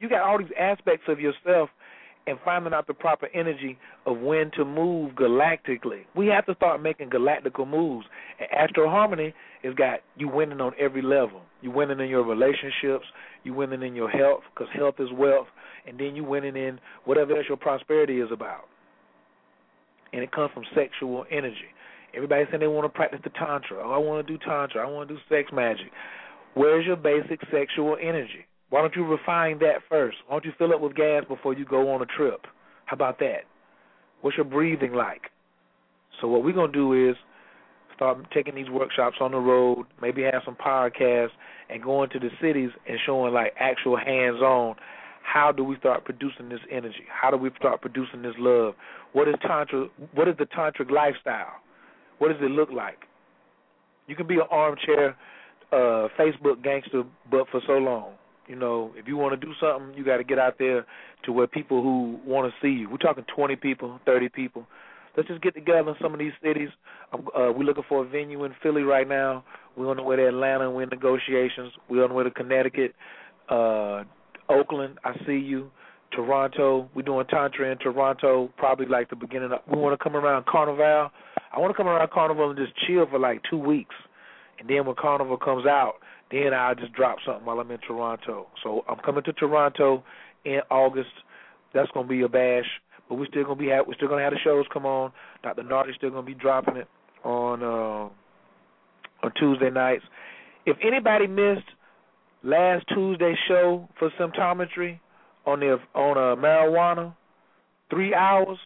[0.00, 1.68] you got all these aspects of yourself
[2.26, 6.02] and finding out the proper energy of when to move galactically.
[6.14, 8.06] We have to start making galactical moves.
[8.38, 11.42] And Astro Harmony has got you winning on every level.
[11.62, 13.06] You winning in your relationships,
[13.44, 15.48] you winning in your health because health is wealth,
[15.86, 18.64] and then you winning in whatever else your prosperity is about.
[20.12, 21.72] And it comes from sexual energy.
[22.14, 23.78] Everybody saying they want to practice the tantra.
[23.82, 24.86] Oh, I want to do tantra.
[24.86, 25.90] I want to do sex magic.
[26.54, 28.46] Where's your basic sexual energy?
[28.72, 30.16] Why don't you refine that first?
[30.26, 32.46] Why don't you fill up with gas before you go on a trip?
[32.86, 33.44] How about that?
[34.22, 35.24] What's your breathing like?
[36.18, 37.14] So what we're gonna do is
[37.94, 41.32] start taking these workshops on the road, maybe have some podcasts,
[41.68, 44.76] and going to the cities and showing like actual hands-on.
[45.22, 47.04] How do we start producing this energy?
[47.12, 48.72] How do we start producing this love?
[49.12, 49.88] What is tantra?
[50.14, 51.60] What is the tantric lifestyle?
[52.20, 53.00] What does it look like?
[54.06, 55.10] You can be an armchair
[55.72, 58.14] uh, Facebook gangster, but for so long.
[58.48, 60.84] You know, if you want to do something, you got to get out there
[61.24, 62.90] to where people who want to see you.
[62.90, 64.66] We're talking 20 people, 30 people.
[65.16, 66.70] Let's just get together in some of these cities.
[67.12, 69.44] Uh, we're looking for a venue in Philly right now.
[69.76, 70.70] We're on the way to Atlanta.
[70.70, 71.72] We're in negotiations.
[71.88, 72.94] We're on the way to Connecticut,
[73.50, 74.04] uh,
[74.48, 74.98] Oakland.
[75.04, 75.70] I see you.
[76.12, 76.88] Toronto.
[76.94, 79.60] We're doing Tantra in Toronto, probably like the beginning of.
[79.70, 81.10] We want to come around Carnival.
[81.52, 83.94] I want to come around Carnival and just chill for like two weeks.
[84.58, 85.94] And then when Carnival comes out,
[86.32, 88.46] then I'll just drop something while I'm in Toronto.
[88.64, 90.02] So I'm coming to Toronto
[90.44, 91.10] in August.
[91.74, 92.66] That's gonna be a bash,
[93.08, 95.12] but we're still gonna be have, we're still gonna have the shows come on.
[95.42, 95.62] Dr.
[95.62, 96.88] Narty's still gonna be dropping it
[97.24, 98.08] on uh,
[99.24, 100.04] on Tuesday nights.
[100.64, 101.68] If anybody missed
[102.42, 104.98] last Tuesday's show for symptometry
[105.46, 107.14] on the on uh, marijuana,
[107.90, 108.58] three hours,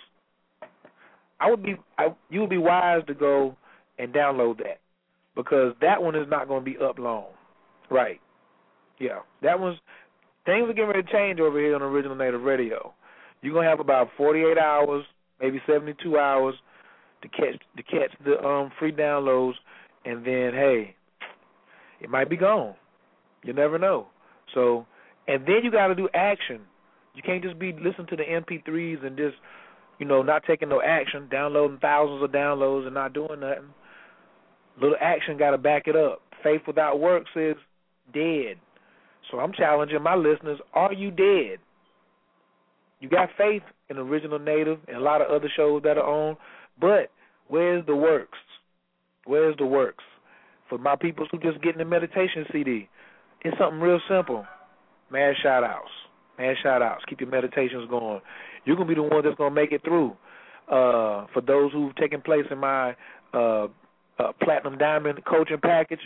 [1.40, 3.56] I would be I, you would be wise to go
[3.98, 4.80] and download that
[5.34, 7.26] because that one is not going to be up long.
[7.90, 8.20] Right.
[8.98, 9.20] Yeah.
[9.42, 9.76] That was
[10.44, 12.94] things are getting ready to change over here on Original Native Radio.
[13.42, 15.04] You're gonna have about 48 hours,
[15.40, 16.54] maybe 72 hours
[17.22, 19.54] to catch to catch the um free downloads,
[20.04, 20.94] and then hey,
[22.00, 22.74] it might be gone.
[23.42, 24.08] You never know.
[24.54, 24.86] So,
[25.28, 26.60] and then you got to do action.
[27.14, 29.36] You can't just be listening to the MP3s and just
[29.98, 33.72] you know not taking no action, downloading thousands of downloads and not doing nothing.
[34.80, 36.20] Little action got to back it up.
[36.42, 37.56] Faith without works is
[38.12, 38.56] dead.
[39.30, 41.58] So I'm challenging my listeners: Are you dead?
[43.00, 46.36] You got faith in Original Native and a lot of other shows that are on,
[46.80, 47.10] but
[47.48, 48.38] where's the works?
[49.26, 50.04] Where's the works?
[50.68, 52.88] For my people who just getting the meditation CD,
[53.42, 54.44] it's something real simple.
[55.10, 55.90] Mad shout outs.
[56.38, 57.04] Mad shout outs.
[57.08, 58.20] Keep your meditations going.
[58.64, 60.16] You're gonna be the one that's gonna make it through.
[60.68, 62.96] Uh, for those who've taken place in my
[63.32, 63.68] uh,
[64.18, 66.00] uh, platinum diamond coaching package,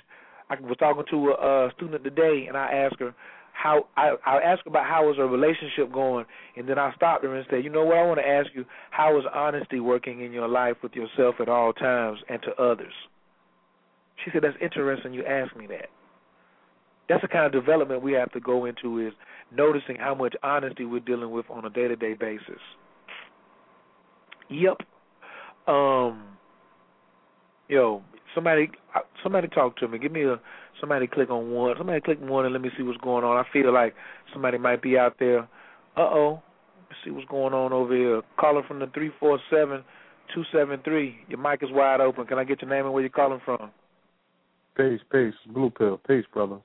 [0.51, 3.15] I was talking to a, a student today, and I asked her
[3.53, 6.27] how I I asked her about how is her relationship going,
[6.57, 8.65] and then I stopped her and said, you know what, I want to ask you
[8.91, 12.93] how is honesty working in your life with yourself at all times and to others.
[14.25, 15.15] She said that's interesting.
[15.15, 15.89] You asked me that.
[17.09, 19.13] That's the kind of development we have to go into is
[19.53, 22.61] noticing how much honesty we're dealing with on a day to day basis.
[24.49, 24.79] Yep.
[25.67, 26.25] Um.
[27.69, 28.03] Yo,
[28.35, 28.71] somebody,
[29.23, 29.99] somebody talk to me.
[29.99, 30.41] Give me a
[30.81, 31.75] somebody click on one.
[31.79, 33.37] Somebody click one and let me see what's going on.
[33.37, 33.95] I feel like
[34.33, 35.41] somebody might be out there.
[35.97, 36.43] Uh oh.
[36.89, 38.23] Let's see what's going on over here.
[38.39, 39.85] Caller from the three four seven
[40.35, 41.17] two seven three.
[41.29, 42.27] Your mic is wide open.
[42.27, 43.71] Can I get your name and where you're calling from?
[44.77, 45.35] Peace, peace.
[45.53, 46.01] Blue pill.
[46.07, 46.59] Peace, brother.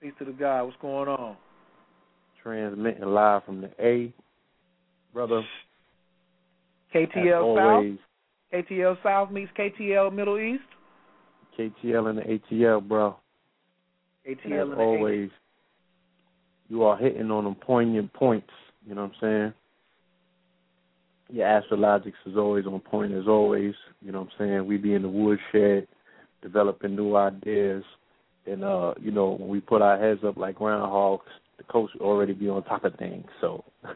[0.00, 0.60] Peace to the guy.
[0.62, 1.36] What's going on?
[2.42, 4.12] Transmitting live from the A,
[5.14, 5.42] brother.
[6.94, 7.98] KTL South.
[8.52, 10.62] KTL South meets KTL Middle East.
[11.58, 13.16] KTL and the ATL, bro.
[14.28, 15.30] ATL and always,
[16.68, 18.50] you are hitting on them poignant points.
[18.86, 19.54] You know what I'm saying?
[21.30, 23.74] Your astrologics is always on point as always.
[24.02, 24.66] You know what I'm saying?
[24.66, 25.88] We be in the woodshed,
[26.42, 27.82] developing new ideas,
[28.46, 31.20] and uh, you know when we put our heads up like groundhogs,
[31.56, 33.26] the coach already be on top of things.
[33.40, 33.64] So,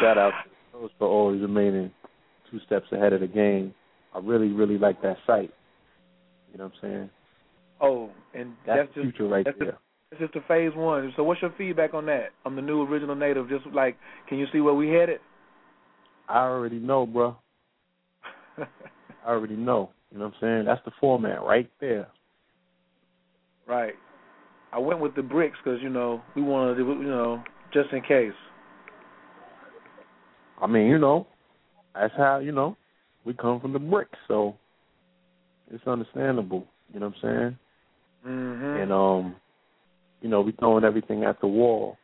[0.00, 1.90] shout out to the coach for always remaining
[2.50, 3.74] two steps ahead of the game.
[4.14, 5.52] I really, really like that site.
[6.52, 7.10] You know what I'm saying?
[7.80, 9.72] Oh, and that's, that's just future right that's there.
[9.72, 11.12] Just, that's just the phase one.
[11.16, 12.28] So, what's your feedback on that?
[12.44, 13.96] On the new original native, just like,
[14.28, 15.18] can you see where we headed?
[16.28, 17.36] I already know, bro.
[18.58, 19.90] I already know.
[20.12, 20.64] You know what I'm saying?
[20.66, 22.06] That's the format right there.
[23.66, 23.94] Right.
[24.72, 27.42] I went with the bricks because you know we wanted, to, you know,
[27.72, 28.32] just in case.
[30.60, 31.26] I mean, you know,
[31.94, 32.76] that's how you know
[33.24, 34.56] we come from the bricks, so
[35.70, 36.66] it's understandable.
[36.92, 37.58] You know what I'm saying?
[38.26, 38.82] Mm-hmm.
[38.82, 39.36] And um,
[40.20, 41.96] you know, we throwing everything at the wall,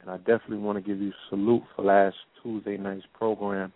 [0.00, 3.72] and I definitely want to give you salute for last Tuesday night's program.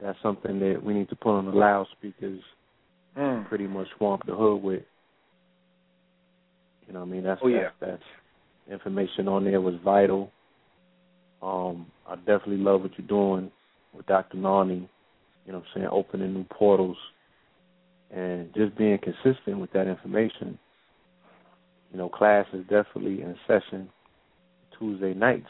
[0.00, 2.40] That's something that we need to put on the loudspeakers.
[3.16, 3.48] Mm.
[3.48, 4.82] Pretty much swamp the hood with.
[6.86, 7.22] You know what I mean?
[7.22, 7.68] That's oh, yeah.
[7.80, 8.02] that's,
[8.68, 10.30] that's information on there was vital.
[11.42, 13.50] Um, I definitely love what you're doing
[13.94, 14.36] with Dr.
[14.36, 14.88] Nani.
[15.46, 15.88] You know what I'm saying?
[15.90, 16.96] Opening new portals
[18.10, 20.58] and just being consistent with that information.
[21.90, 23.88] You know, class is definitely in session
[24.78, 25.48] Tuesday nights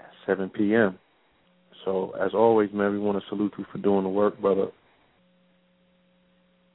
[0.00, 0.98] at 7 p.m.
[1.84, 4.68] So, as always, man, we want to salute you for doing the work, brother.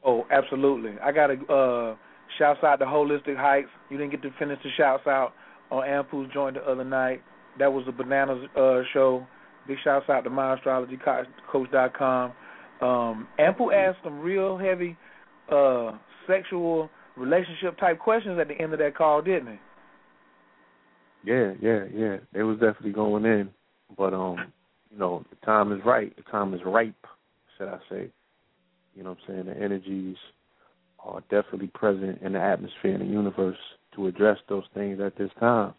[0.04, 0.93] Oh, absolutely.
[1.04, 1.95] I got to uh,
[2.38, 3.70] shouts out to Holistic Heights.
[3.89, 5.34] You didn't get to finish the shouts out
[5.72, 7.22] on Ampu's joint the other night.
[7.60, 9.26] That was the Bananas uh, show.
[9.68, 12.32] Big shouts out to MyAstrologyCoach.com.
[12.80, 14.95] Um, Ampu asked some real heavy
[15.51, 15.93] uh,
[16.28, 19.59] sexual relationship type questions at the end of that call, didn't he?
[21.26, 22.18] Yeah, yeah, yeah.
[22.34, 23.49] They was definitely going in,
[23.97, 24.51] but um,
[24.91, 26.15] you know, the time is right.
[26.15, 26.95] The time is ripe,
[27.57, 28.09] should I say?
[28.95, 29.47] You know what I'm saying?
[29.47, 30.15] The energies
[30.99, 33.57] are definitely present in the atmosphere in the universe
[33.95, 35.74] to address those things at this time,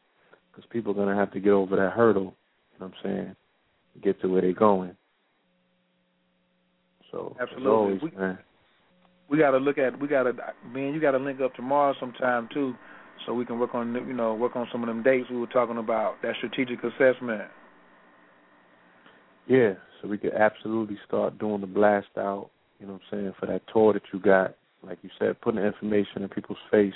[0.51, 2.35] because people are gonna have to get over that hurdle.
[2.73, 3.37] You know what I'm saying?
[4.03, 4.97] Get to where they're going.
[7.11, 8.39] So absolutely, always, we, man.
[9.31, 9.99] We got to look at.
[9.99, 10.33] We got to.
[10.73, 12.75] Man, you got to link up tomorrow sometime too,
[13.27, 13.95] so we can work on.
[13.95, 16.17] You know, work on some of them dates we were talking about.
[16.23, 17.43] That strategic assessment.
[19.47, 22.51] Yeah, so we could absolutely start doing the blast out.
[22.79, 24.55] You know what I'm saying for that tour that you got.
[24.83, 26.95] Like you said, putting the information in people's face,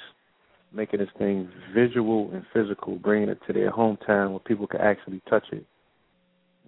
[0.72, 5.20] making this thing visual and physical, bringing it to their hometown where people can actually
[5.28, 5.64] touch it.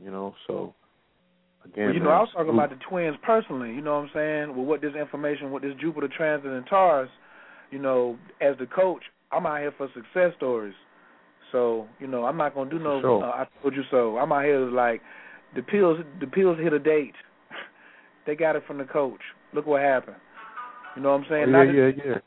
[0.02, 0.74] You know, so
[1.64, 2.64] again, well, you know, man, I was talking salute.
[2.64, 3.70] about the twins personally.
[3.70, 4.56] You know what I'm saying?
[4.56, 7.10] Well, what this information, what this Jupiter transit and Taurus,
[7.70, 10.74] you know, as the coach, I'm out here for success stories.
[11.52, 13.00] So, you know, I'm not gonna do no.
[13.00, 13.24] sure.
[13.24, 14.18] Uh, I told you so.
[14.18, 15.00] I'm out here like
[15.54, 15.98] the pills.
[16.20, 17.14] The pills hit a date.
[18.26, 19.20] they got it from the coach.
[19.52, 20.16] Look what happened.
[20.96, 21.44] You know what I'm saying?
[21.48, 22.18] Oh, Not yeah, that- yeah, yeah.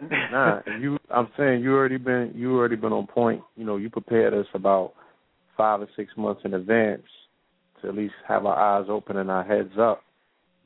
[0.30, 0.96] nah, you.
[1.10, 3.42] I'm saying you already been you already been on point.
[3.56, 4.92] You know, you prepared us about
[5.58, 7.02] five or six months in advance
[7.82, 10.02] to at least have our eyes open and our heads up.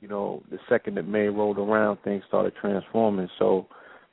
[0.01, 3.29] You know, the second that May rolled around, things started transforming.
[3.39, 3.67] So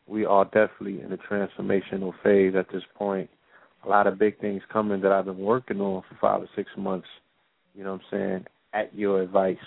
[0.07, 3.29] we are definitely in a transformational phase at this point.
[3.85, 6.69] A lot of big things coming that I've been working on for five or six
[6.77, 7.07] months.
[7.75, 8.45] You know what I'm saying?
[8.73, 9.57] At your advice.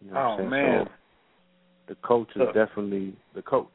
[0.00, 0.50] You know what Oh, I'm saying?
[0.50, 0.86] man.
[0.86, 0.92] So
[1.88, 2.54] the coach is Look.
[2.54, 3.68] definitely the coach.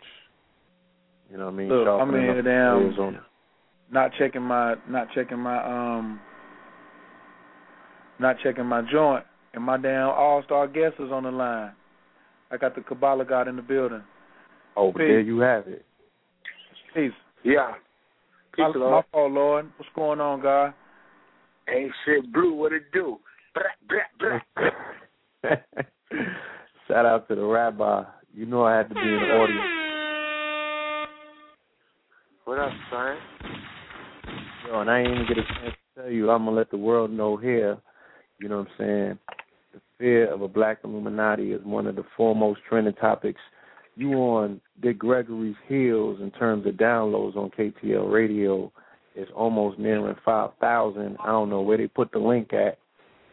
[1.31, 1.69] You know what I mean?
[1.69, 3.21] Look, I'm in up the damn- players on it.
[3.91, 5.57] not checking my not checking my
[5.97, 6.19] um
[8.19, 11.71] not checking my joint and my damn all star guest is on the line.
[12.51, 14.03] I got the Kabbalah God in the building.
[14.75, 14.99] Oh, Peace.
[14.99, 15.85] there you have it.
[16.93, 17.11] Peace.
[17.43, 17.73] Yeah.
[18.53, 19.05] Peace, my, my Lord.
[19.11, 19.71] fault, Lord.
[19.77, 20.73] What's going on, God?
[21.67, 23.17] Ain't shit blue, what it do?
[23.55, 24.41] Brah, brah,
[25.43, 25.57] brah.
[26.87, 28.03] Shout out to the rabbi.
[28.33, 29.75] You know I had to be in the audience.
[32.45, 33.17] What up, son?
[34.67, 36.29] Yo, and I ain't even get a chance to tell you.
[36.29, 37.77] I'm gonna let the world know here.
[38.39, 39.19] You know what I'm saying?
[39.73, 43.39] The fear of a black Illuminati is one of the foremost trending topics.
[43.95, 48.71] You on Dick Gregory's heels in terms of downloads on KTL Radio
[49.15, 51.17] is almost nearing five thousand.
[51.23, 52.77] I don't know where they put the link at,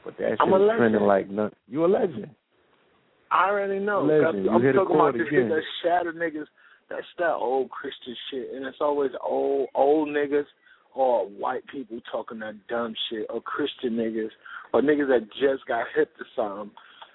[0.04, 1.58] but that shit is trending like nothing.
[1.68, 2.30] You a legend.
[3.32, 4.02] I already know.
[4.02, 4.48] Legend.
[4.48, 6.46] I'm a talking about this shit that shatter niggas.
[6.88, 10.44] That's that old Christian shit, and it's always old old niggas
[10.94, 14.30] or white people talking that dumb shit, or Christian niggas,
[14.72, 16.70] or niggas that just got hip to something.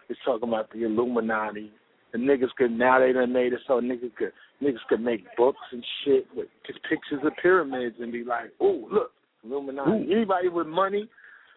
[0.10, 1.70] Is talking about the Illuminati.
[2.14, 4.32] The niggas could now they done made it so niggas could
[4.64, 8.88] niggas could make books and shit with just pictures of pyramids and be like, "Ooh,
[8.90, 9.12] look,
[9.44, 11.10] Illuminati." Anybody with money,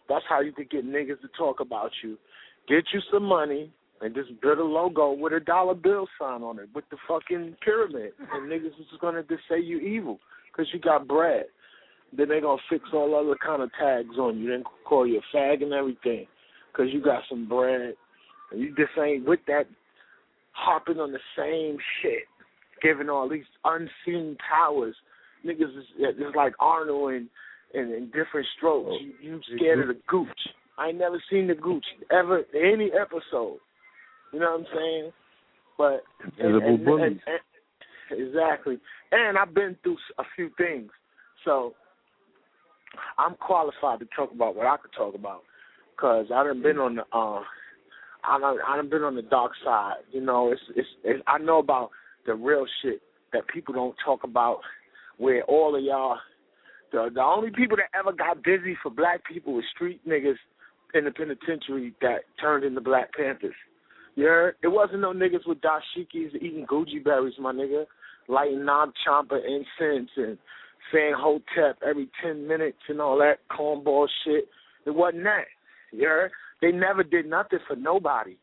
[0.08, 2.18] that's how you could get niggas to talk about you.
[2.66, 6.58] Get you some money and just build a logo with a dollar bill sign on
[6.58, 10.18] it with the fucking pyramid, and niggas is gonna just say you evil
[10.50, 11.44] because you got bread.
[12.16, 15.36] Then they're gonna fix all other kind of tags on you, then call you a
[15.36, 16.26] fag and everything
[16.72, 17.94] because you got some bread,
[18.50, 19.66] and you just ain't with that
[20.52, 22.24] harping on the same shit,
[22.82, 24.94] giving all these unseen powers.
[25.46, 27.28] Niggas is it's like Arnold and
[27.74, 28.92] in, in different strokes.
[29.00, 30.28] You, you scared of the gooch.
[30.76, 33.58] I ain't never seen the gooch ever in any episode.
[34.32, 35.12] You know what I'm saying?
[35.78, 36.02] But
[36.38, 37.18] Invisible bullies.
[37.26, 38.78] and- exactly.
[39.12, 40.90] And I've been through a few things,
[41.44, 41.74] so
[43.18, 45.43] I'm qualified to talk about what I could talk about
[45.95, 47.43] because I done been on the uh,
[48.24, 49.97] I done, I done been on the dark side.
[50.12, 51.91] You know, it's, it's it's I know about
[52.26, 53.01] the real shit
[53.32, 54.61] that people don't talk about.
[55.18, 56.16] Where all of y'all,
[56.93, 60.38] the the only people that ever got busy for black people was street niggas
[60.95, 63.55] in the penitentiary that turned into Black Panthers.
[64.16, 64.57] You heard?
[64.62, 67.84] It wasn't no niggas with dashikis eating goji berries, my nigga,
[68.28, 70.38] lighting Nag Champa incense and
[70.93, 74.49] saying hotep every ten minutes and all that cornball shit.
[74.87, 75.45] It wasn't that.
[75.93, 76.31] You heard?
[76.62, 78.37] They never did nothing for nobody.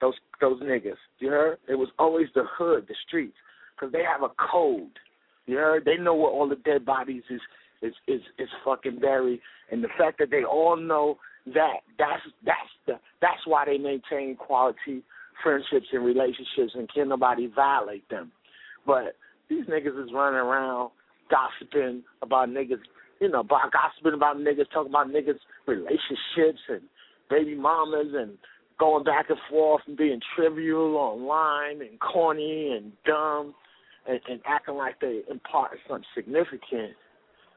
[0.00, 0.96] Those those niggas.
[1.18, 1.58] You heard?
[1.68, 3.36] It was always the hood, the streets,
[3.74, 4.98] because they have a code.
[5.46, 5.84] You heard?
[5.84, 7.40] They know where all the dead bodies is
[7.82, 12.58] is is is fucking buried, and the fact that they all know that that's that's
[12.86, 15.02] the that's why they maintain quality
[15.42, 18.32] friendships and relationships and can nobody violate them.
[18.86, 19.16] But
[19.48, 20.90] these niggas is running around
[21.30, 22.80] gossiping about niggas,
[23.20, 26.82] you know, about gossiping about niggas, talking about niggas relationships and
[27.30, 28.32] baby mamas and
[28.78, 33.54] going back and forth and being trivial online and corny and dumb
[34.08, 36.94] and, and acting like they impart something significant.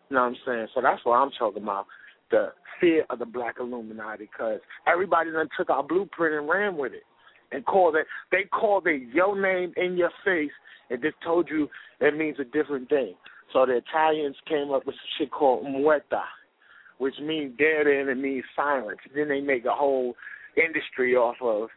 [0.10, 0.68] You know what I'm saying?
[0.74, 1.86] So that's what I'm talking about.
[2.32, 2.50] The
[2.80, 7.04] fear of the black Illuminati, because everybody then took our blueprint and ran with it,
[7.52, 8.06] and called it.
[8.32, 10.52] They called it your name in your face,
[10.90, 13.16] and just told you it means a different thing.
[13.54, 16.24] So the Italians came up with some shit called muerta,
[16.98, 19.00] which means dead and it means silence.
[19.16, 20.16] Then they make a whole
[20.58, 21.70] industry off of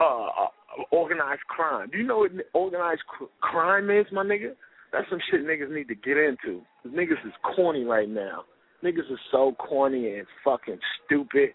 [0.00, 0.48] uh, uh
[0.90, 1.90] organized crime.
[1.90, 4.52] Do you know what organized cr- crime is, my nigga?
[4.92, 6.62] That's some shit niggas need to get into.
[6.86, 8.44] Niggas is corny right now.
[8.82, 11.50] Niggas is so corny and fucking stupid.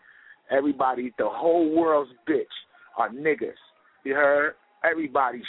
[0.52, 2.44] Everybody, the whole world's bitch
[2.98, 3.58] are niggas.
[4.04, 4.54] You heard?
[4.90, 5.42] Everybody,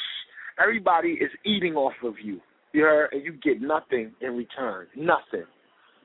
[0.59, 2.41] everybody is eating off of you.
[2.77, 3.12] You heard?
[3.12, 4.87] And you get nothing in return.
[4.97, 5.47] Nothing.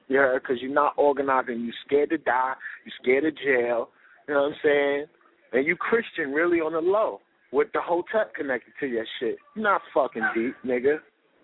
[0.08, 0.42] You heard?
[0.42, 1.62] Because you're not organizing.
[1.64, 2.54] You're scared to die.
[2.86, 3.90] You're scared of jail.
[4.28, 5.06] You know what I'm saying?
[5.54, 7.20] and you Christian really on the low
[7.52, 9.38] with the hotep connected to your shit.
[9.56, 10.98] You're not fucking deep, nigga.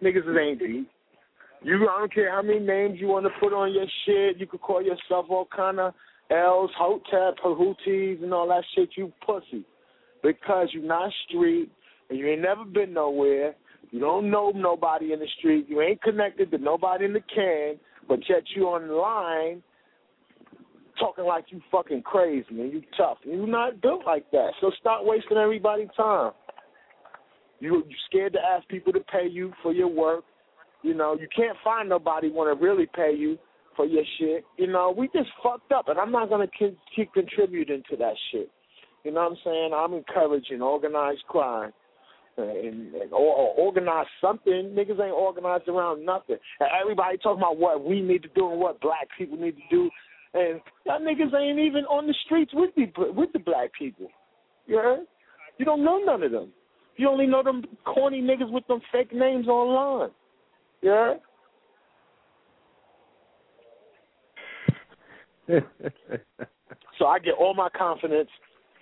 [0.04, 0.90] Niggas ain't deep.
[1.64, 4.40] You I don't care how many names you want to put on your shit.
[4.40, 5.94] You could call yourself all kind of
[6.30, 8.90] L's, hotep, hooties, and all that shit.
[8.96, 9.66] You pussy,
[10.24, 11.72] because you're not street
[12.10, 13.56] and you ain't never been nowhere.
[13.92, 15.68] You don't know nobody in the street.
[15.70, 17.76] You ain't connected to nobody in the can,
[18.08, 19.64] but yet you online
[21.00, 23.18] talking like you fucking crazy and you tough.
[23.24, 24.50] You're not built like that.
[24.60, 26.32] So stop wasting everybody's time.
[27.60, 30.24] You you scared to ask people to pay you for your work.
[30.84, 33.38] You know, you can't find nobody want to really pay you
[33.76, 34.46] for your shit.
[34.58, 36.48] You know, we just fucked up, and I'm not gonna
[36.96, 38.52] keep contributing to that shit.
[39.04, 39.72] You know what I'm saying?
[39.74, 41.72] I'm encouraging organized crime
[42.38, 44.76] and, and or, or organize something.
[44.76, 46.38] Niggas ain't organized around nothing.
[46.60, 49.64] And everybody talking about what we need to do and what black people need to
[49.70, 49.90] do,
[50.34, 54.08] and y'all niggas ain't even on the streets with the with the black people.
[54.66, 55.06] You heard?
[55.58, 56.52] You don't know none of them.
[56.98, 60.10] You only know them corny niggas with them fake names online.
[60.82, 61.20] You heard?
[67.00, 68.30] so I get all my confidence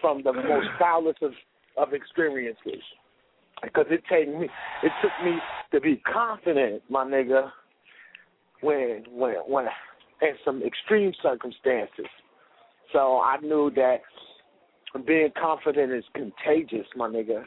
[0.01, 1.31] from the most foulest of,
[1.77, 2.81] of experiences
[3.63, 4.47] because it take me
[4.83, 5.37] it took me
[5.73, 7.49] to be confident, my nigga,
[8.61, 9.65] when when when
[10.21, 12.07] in some extreme circumstances.
[12.93, 13.97] So I knew that
[15.05, 17.43] being confident is contagious, my nigga.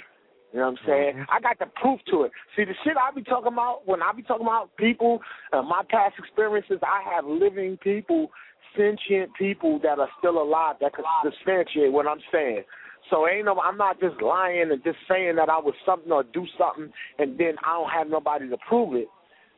[0.52, 1.14] You know what I'm saying?
[1.14, 1.30] Mm-hmm.
[1.30, 2.32] I got the proof to it.
[2.56, 5.20] See, the shit I be talking about when I be talking about people,
[5.52, 8.30] uh, my past experiences, I have living people,
[8.76, 12.64] sentient people that are still alive that can substantiate what I'm saying.
[13.11, 16.22] So ain't no, I'm not just lying and just saying that I was something or
[16.22, 19.09] do something and then I don't have nobody to prove it.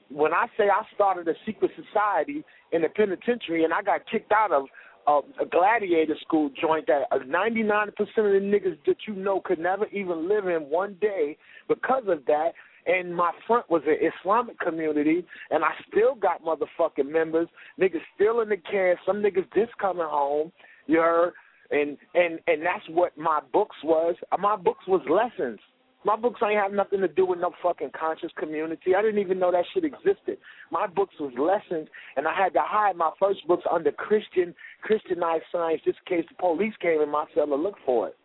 [0.09, 4.33] When I say I started a secret society in the penitentiary and I got kicked
[4.33, 4.65] out of
[5.07, 9.87] uh, a gladiator school joint that 99% of the niggas that you know could never
[9.87, 11.37] even live in one day
[11.69, 12.53] because of that.
[12.87, 17.47] And my front was an Islamic community, and I still got motherfucking members.
[17.79, 18.97] Niggas still in the can.
[19.07, 20.51] Some niggas just coming home.
[20.87, 21.33] You heard?
[21.71, 24.17] And and and that's what my books was.
[24.39, 25.61] My books was lessons.
[26.03, 28.95] My books ain't have nothing to do with no fucking conscious community.
[28.97, 30.39] I didn't even know that shit existed.
[30.71, 35.45] My books was lessons, and I had to hide my first books under Christian Christianized
[35.53, 38.17] science just in case the police came in my cell to look for it.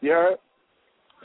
[0.00, 0.36] You heard?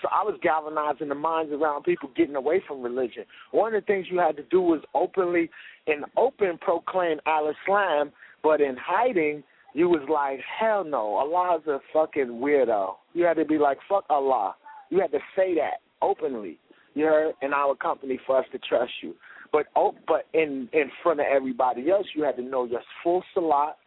[0.01, 3.23] So I was galvanizing the minds around people getting away from religion.
[3.51, 5.49] One of the things you had to do was openly
[5.87, 8.11] and open proclaim Al Islam,
[8.43, 9.43] but in hiding
[9.73, 12.95] you was like, hell no, Allah's a fucking weirdo.
[13.13, 14.55] You had to be like, fuck Allah.
[14.89, 16.57] You had to say that openly.
[16.93, 19.15] You heard in our company for us to trust you.
[19.51, 23.23] But oh, but in in front of everybody else, you had to know your full
[23.33, 23.77] salat.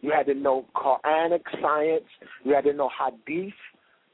[0.00, 2.04] You had to know Quranic science.
[2.44, 3.52] You had to know hadith.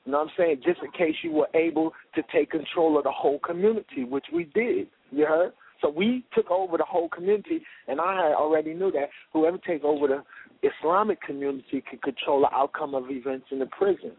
[0.05, 0.63] You know what I'm saying?
[0.65, 4.45] Just in case you were able to take control of the whole community, which we
[4.45, 4.89] did.
[5.11, 5.53] You heard?
[5.81, 10.07] So we took over the whole community, and I already knew that whoever takes over
[10.09, 14.13] the Islamic community can control the outcome of events in the prison.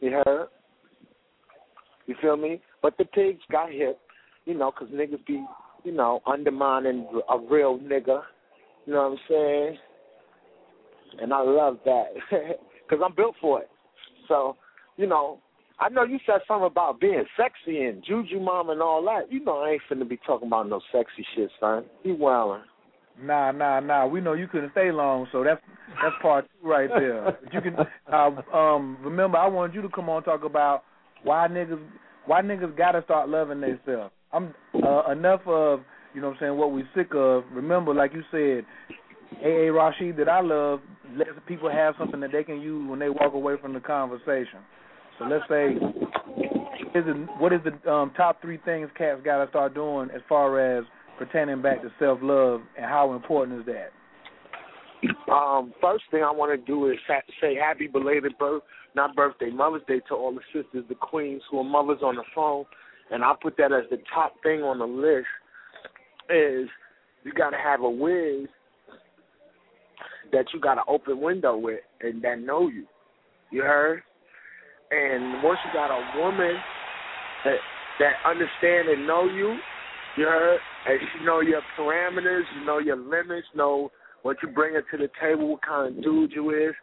[0.00, 0.48] You heard?
[2.06, 2.60] You feel me?
[2.82, 3.98] But the pigs got hit,
[4.44, 5.44] you know, because niggas be,
[5.84, 8.22] you know, undermining a real nigga.
[8.86, 9.78] You know what I'm saying?
[11.20, 13.68] And I love that because I'm built for it.
[14.26, 14.56] So,
[14.96, 15.40] you know,
[15.80, 19.32] I know you said something about being sexy and Jujumama and all that.
[19.32, 21.84] You know I ain't finna be talking about no sexy shit, son.
[22.02, 22.62] You wildin'.
[23.20, 24.06] Nah, nah, nah.
[24.06, 25.60] We know you couldn't stay long, so that's
[26.02, 27.38] that's part two right there.
[27.52, 27.76] You can
[28.12, 30.82] uh, um remember I wanted you to come on talk about
[31.22, 31.82] why niggas
[32.26, 34.12] why niggas gotta start loving themselves.
[34.32, 34.54] I'm
[34.84, 35.80] uh, enough of
[36.14, 37.44] you know what I'm saying what we sick of.
[37.52, 38.64] Remember, like you said,
[39.44, 40.80] AA Rashid that I love
[41.16, 44.60] lets people have something that they can use when they walk away from the conversation.
[45.18, 45.72] So let's say,
[46.94, 50.20] is it, what is the um, top three things cats got to start doing as
[50.28, 50.84] far as
[51.18, 53.90] pertaining back to self love, and how important is that?
[55.32, 58.62] Um, first thing I want to do is ha- say happy belated birth,
[58.94, 62.24] not birthday, Mother's Day to all the sisters, the queens who are mothers on the
[62.34, 62.64] phone,
[63.10, 65.26] and I put that as the top thing on the list.
[66.30, 66.68] Is
[67.24, 68.48] you got to have a whiz
[70.32, 72.84] that you got an open window with and that know you.
[73.50, 74.02] You heard?
[74.90, 76.56] And once you got a woman
[77.44, 77.58] that
[77.98, 79.58] that understand and know you,
[80.16, 80.60] you heard?
[80.86, 83.90] And she know your parameters, you know your limits, know
[84.22, 86.74] what you bring to the table, what kind of dude you is,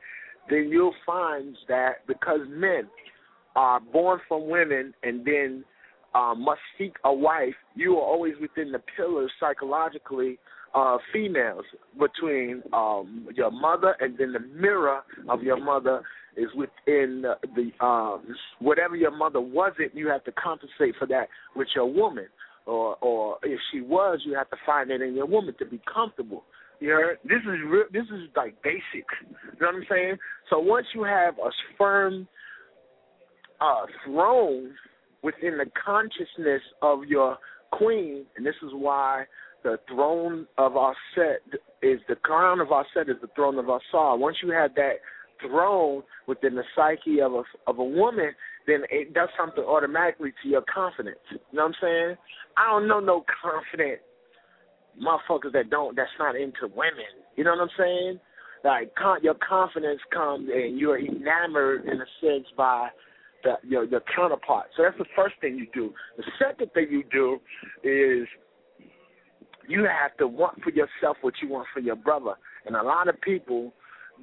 [0.50, 2.88] then you'll find that because men
[3.56, 5.64] are born from women and then
[6.14, 10.38] uh, must seek a wife, you are always within the pillars psychologically
[10.76, 11.64] uh, females
[11.98, 16.02] between um, your mother and then the mirror of your mother
[16.36, 17.24] is within
[17.56, 18.24] the, um,
[18.60, 19.96] whatever your mother wasn't.
[19.96, 22.28] You have to compensate for that with your woman,
[22.66, 25.80] or or if she was, you have to find it in your woman to be
[25.92, 26.44] comfortable.
[26.82, 27.18] You heard?
[27.24, 27.60] This is.
[27.94, 29.08] This is like basic.
[29.22, 30.18] You know what I'm saying?
[30.50, 32.28] So once you have a firm
[33.62, 34.72] uh, throne
[35.24, 37.38] within the consciousness of your
[37.72, 39.26] queen, and this is why
[39.66, 41.42] the throne of our set
[41.82, 44.20] is the crown of our set is the throne of our soul.
[44.20, 44.98] Once you have that
[45.42, 48.32] throne within the psyche of a of a woman,
[48.68, 51.18] then it does something automatically to your confidence.
[51.32, 52.16] You know what I'm saying?
[52.58, 54.02] I don't know no confident
[55.02, 57.26] motherfuckers that don't that's not into women.
[57.36, 58.20] You know what I'm saying?
[58.64, 62.90] Like con- your confidence comes and you're enamored in a sense by
[63.44, 64.68] the, your your counterpart.
[64.78, 65.92] So that's the first thing you do.
[66.18, 67.40] The second thing you do
[67.84, 68.28] is
[69.68, 72.34] you have to want for yourself what you want for your brother.
[72.66, 73.74] And a lot of people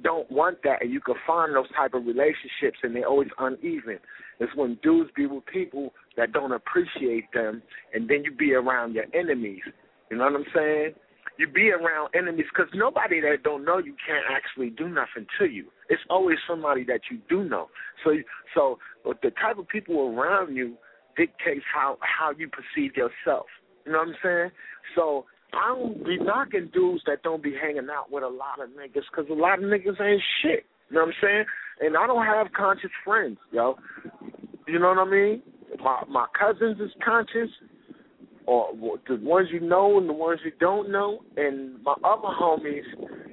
[0.01, 3.99] don't want that and you can find those type of relationships and they're always uneven.
[4.39, 7.61] It's when dudes be with people that don't appreciate them
[7.93, 9.61] and then you be around your enemies.
[10.09, 10.93] You know what I'm saying?
[11.37, 15.45] You be around enemies because nobody that don't know you can't actually do nothing to
[15.45, 15.65] you.
[15.89, 17.69] It's always somebody that you do know.
[18.03, 18.11] So,
[18.53, 20.75] so the type of people around you
[21.17, 23.45] dictates how how you perceive yourself.
[23.85, 24.51] You know what I'm saying?
[24.95, 28.69] So I don't be knocking dudes that don't be hanging out with a lot of
[28.69, 30.65] niggas because a lot of niggas ain't shit.
[30.89, 31.45] You know what I'm saying?
[31.81, 33.77] And I don't have conscious friends, yo.
[34.67, 35.41] You know what I mean?
[35.83, 37.49] My my cousins is conscious,
[38.45, 38.73] or
[39.07, 42.85] the ones you know and the ones you don't know, and my other homies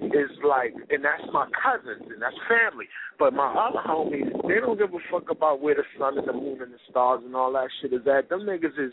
[0.03, 2.87] is like, and that's my cousins and that's family.
[3.18, 6.33] But my other homies, they don't give a fuck about where the sun and the
[6.33, 8.29] moon and the stars and all that shit is at.
[8.29, 8.93] Them niggas is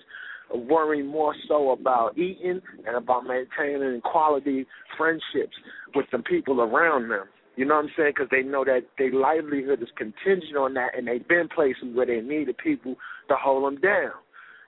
[0.53, 4.65] worrying more so about eating and about maintaining quality
[4.97, 5.55] friendships
[5.95, 7.25] with the people around them.
[7.55, 8.13] You know what I'm saying?
[8.15, 12.05] Because they know that their livelihood is contingent on that, and they've been places where
[12.05, 12.95] they needed people
[13.29, 14.11] to hold them down.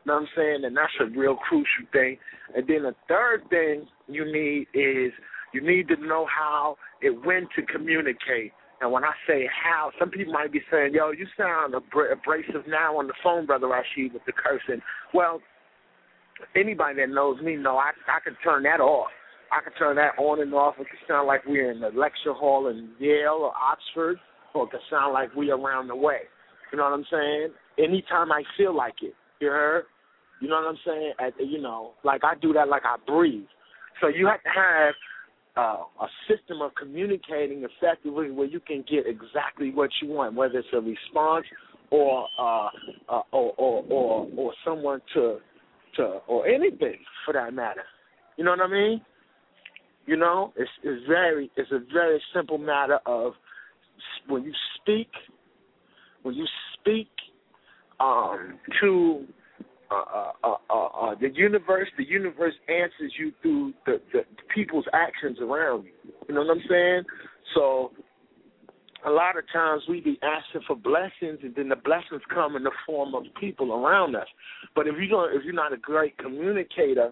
[0.03, 0.65] You know what I'm saying?
[0.65, 2.17] And that's a real crucial thing.
[2.55, 5.13] And then the third thing you need is
[5.53, 8.53] you need to know how it when to communicate.
[8.81, 12.97] And when I say how, some people might be saying, "Yo, you sound abrasive now
[12.97, 14.81] on the phone, brother Rashid, with the cursing."
[15.13, 15.41] Well,
[16.55, 19.09] anybody that knows me know I I can turn that off.
[19.51, 20.75] I can turn that on and off.
[20.79, 24.17] It can sound like we're in the lecture hall in Yale or Oxford,
[24.53, 26.19] or it can sound like we're around the way.
[26.71, 27.49] You know what I'm saying?
[27.79, 29.85] Anytime I feel like it, you heard?
[30.41, 31.13] You know what I'm saying?
[31.19, 33.47] At, you know, like I do that like I breathe.
[34.01, 34.93] So you have to have
[35.57, 40.59] uh, a system of communicating effectively where you can get exactly what you want, whether
[40.59, 41.45] it's a response
[41.91, 42.67] or uh,
[43.09, 45.39] uh, or, or or or someone to
[45.99, 47.83] to or anything for that matter.
[48.37, 49.01] You know what I mean?
[50.05, 53.33] You know, it's it's very it's a very simple matter of
[54.27, 55.09] when you speak
[56.23, 56.45] when you
[56.79, 57.09] speak
[57.99, 59.25] um, to
[59.91, 64.21] uh, uh, uh, uh, the universe, the universe answers you through the, the
[64.53, 66.13] people's actions around you.
[66.27, 67.03] You know what I'm saying?
[67.55, 67.91] So
[69.05, 72.63] a lot of times we be asking for blessings, and then the blessings come in
[72.63, 74.27] the form of people around us.
[74.75, 77.11] But if you don't, if you're not a great communicator,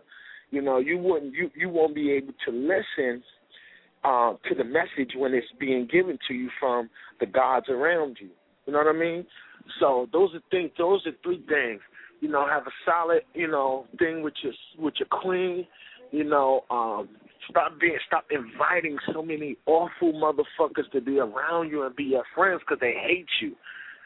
[0.52, 3.24] you know you wouldn't you you won't be able to listen
[4.04, 8.30] uh, to the message when it's being given to you from the gods around you.
[8.66, 9.26] You know what I mean?
[9.80, 10.72] So those are things.
[10.78, 11.82] Those are three things.
[12.20, 15.66] You know, have a solid you know thing with your with your queen.
[16.12, 17.10] You know, um,
[17.50, 22.24] Stop being, stop inviting so many awful motherfuckers to be around you and be your
[22.36, 23.56] friends because they hate you.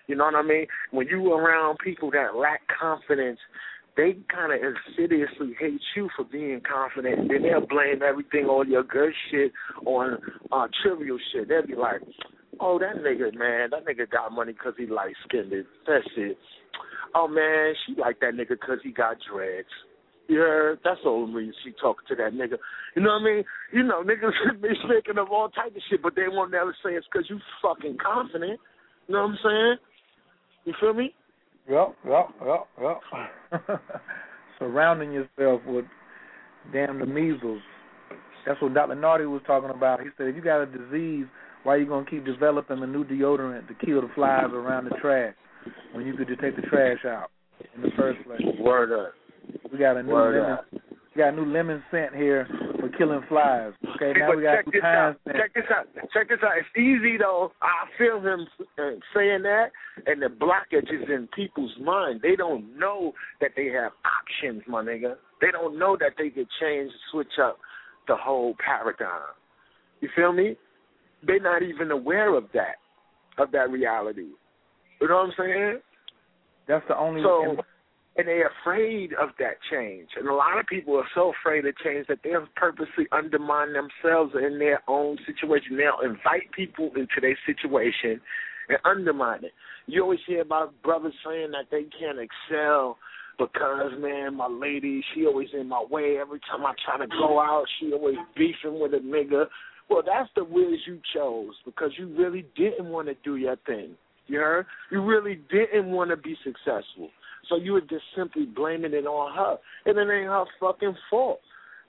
[0.08, 0.68] You know what I mean?
[0.92, 3.40] When you around people that lack confidence,
[3.98, 8.66] they kind of insidiously hate you for being confident, and then they'll blame everything, all
[8.66, 9.52] your good shit,
[9.86, 10.18] on
[10.52, 11.50] uh, trivial shit.
[11.50, 12.02] They'll be like,
[12.60, 15.52] "Oh, that nigga, man, that nigga got money because he light skinned.
[15.52, 15.66] It.
[15.88, 16.38] That's it.
[17.14, 19.68] Oh man, she like that nigga because he got dreads."
[20.32, 20.80] You heard?
[20.86, 22.56] That's the only reason she talking to that nigga.
[22.96, 23.44] You know what I mean?
[23.74, 26.92] You know, niggas be speaking of all type of shit, but they won't never say
[26.92, 28.58] it's because you fucking confident.
[29.08, 29.76] You know what I'm saying?
[30.64, 31.14] You feel me?
[31.70, 32.68] Yep, yep, yep,
[33.62, 33.82] yep.
[34.60, 35.84] Surrounding yourself with
[36.72, 37.62] damn the measles.
[38.46, 38.96] That's what Dr.
[38.96, 40.00] Nardi was talking about.
[40.00, 41.26] He said if you got a disease,
[41.64, 44.96] why are you gonna keep developing a new deodorant to kill the flies around the
[45.02, 45.36] trash
[45.92, 47.32] when you could just take the trash out
[47.76, 48.40] in the first place?
[48.62, 49.14] Word up.
[49.72, 50.51] We got a new Word lemon.
[50.51, 50.66] up.
[50.72, 52.47] We got a new lemon scent here
[52.80, 53.74] for killing flies.
[53.95, 55.16] Okay, now but we got check this out.
[55.26, 55.38] scent.
[55.38, 55.86] Check this out.
[56.14, 56.51] Check this out.
[56.57, 57.51] It's easy though.
[57.62, 58.47] I feel him
[58.80, 59.72] uh, saying that,
[60.05, 62.22] and the blockage is in people's mind.
[62.22, 65.16] They don't know that they have options, my nigga.
[65.41, 67.57] They don't know that they could change, switch up
[68.07, 69.34] the the whole paradigm.
[70.01, 70.57] You feel me?
[71.26, 72.76] They're not even aware of that,
[73.38, 74.28] of that reality.
[74.99, 75.80] You know what I'm saying?
[76.68, 77.22] That's the only.
[77.24, 77.57] So,
[78.18, 80.09] and they're afraid of that change.
[80.18, 84.34] And a lot of people are so afraid of change that they'll purposely undermine themselves
[84.36, 85.78] in their own situation.
[85.78, 88.20] They'll invite people into their situation
[88.70, 89.53] and undermine it.
[89.88, 92.97] You always hear about brothers saying that they can't excel
[93.38, 96.18] because man, my lady, she always in my way.
[96.20, 99.45] Every time I try to go out, she always beefing with a nigga.
[99.89, 103.95] Well, that's the whiz you chose because you really didn't want to do your thing.
[104.28, 104.66] You heard?
[104.91, 107.09] You really didn't want to be successful.
[107.50, 109.58] So you were just simply blaming it on her.
[109.86, 111.39] And it ain't her fucking fault.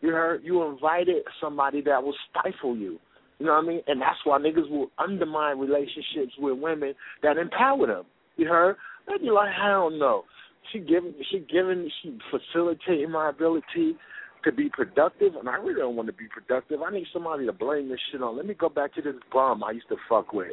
[0.00, 0.42] You heard?
[0.44, 2.98] You invited somebody that will stifle you.
[3.38, 3.80] You know what I mean?
[3.86, 8.04] And that's why niggas will undermine relationships with women that empower them.
[8.36, 8.76] You heard?
[9.08, 10.24] And you're like, hell no.
[10.72, 13.96] She giving she giving she facilitating my ability
[14.44, 16.82] to be productive and I really don't want to be productive.
[16.82, 18.36] I need somebody to blame this shit on.
[18.36, 20.52] Let me go back to this bum I used to fuck with.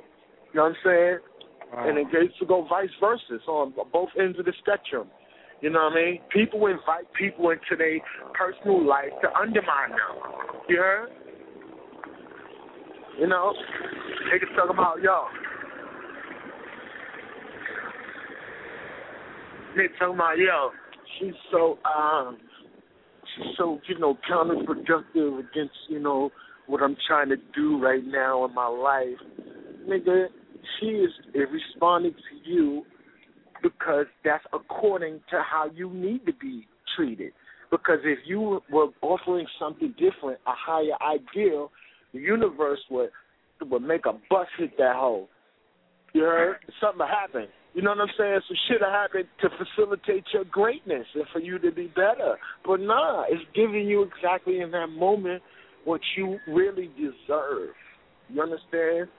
[0.54, 1.18] You know what I'm saying?
[1.74, 1.88] Wow.
[1.88, 3.22] And it gets to go vice versa.
[3.32, 5.07] It's on both ends of the spectrum.
[5.61, 6.22] You know what I mean?
[6.32, 7.99] People invite people into their
[8.34, 9.99] personal life to undermine them.
[10.70, 11.09] You heard?
[13.20, 13.53] You know?
[14.34, 15.26] Niggas talk about, yo.
[19.76, 20.72] They talking about, yo,
[21.20, 22.38] she's so, um,
[23.36, 26.32] she's so, you know, counterproductive against, you know,
[26.67, 29.20] what I'm trying to do right now in my life.
[29.88, 30.28] Nigga,
[30.80, 32.86] she is responding to you
[33.61, 37.34] because that's according to how you need to be treated.
[37.72, 41.72] Because if you were offering something different, a higher ideal,
[42.13, 43.09] the universe would
[43.70, 45.28] would make a bus hit that hole.
[46.13, 46.57] You heard?
[46.82, 47.49] Something happened.
[47.74, 48.39] You know what I'm saying?
[48.47, 52.38] Some shit happened to facilitate your greatness and for you to be better.
[52.65, 55.43] But nah, it's giving you exactly in that moment
[55.86, 57.70] what you really deserve.
[58.30, 59.09] You understand?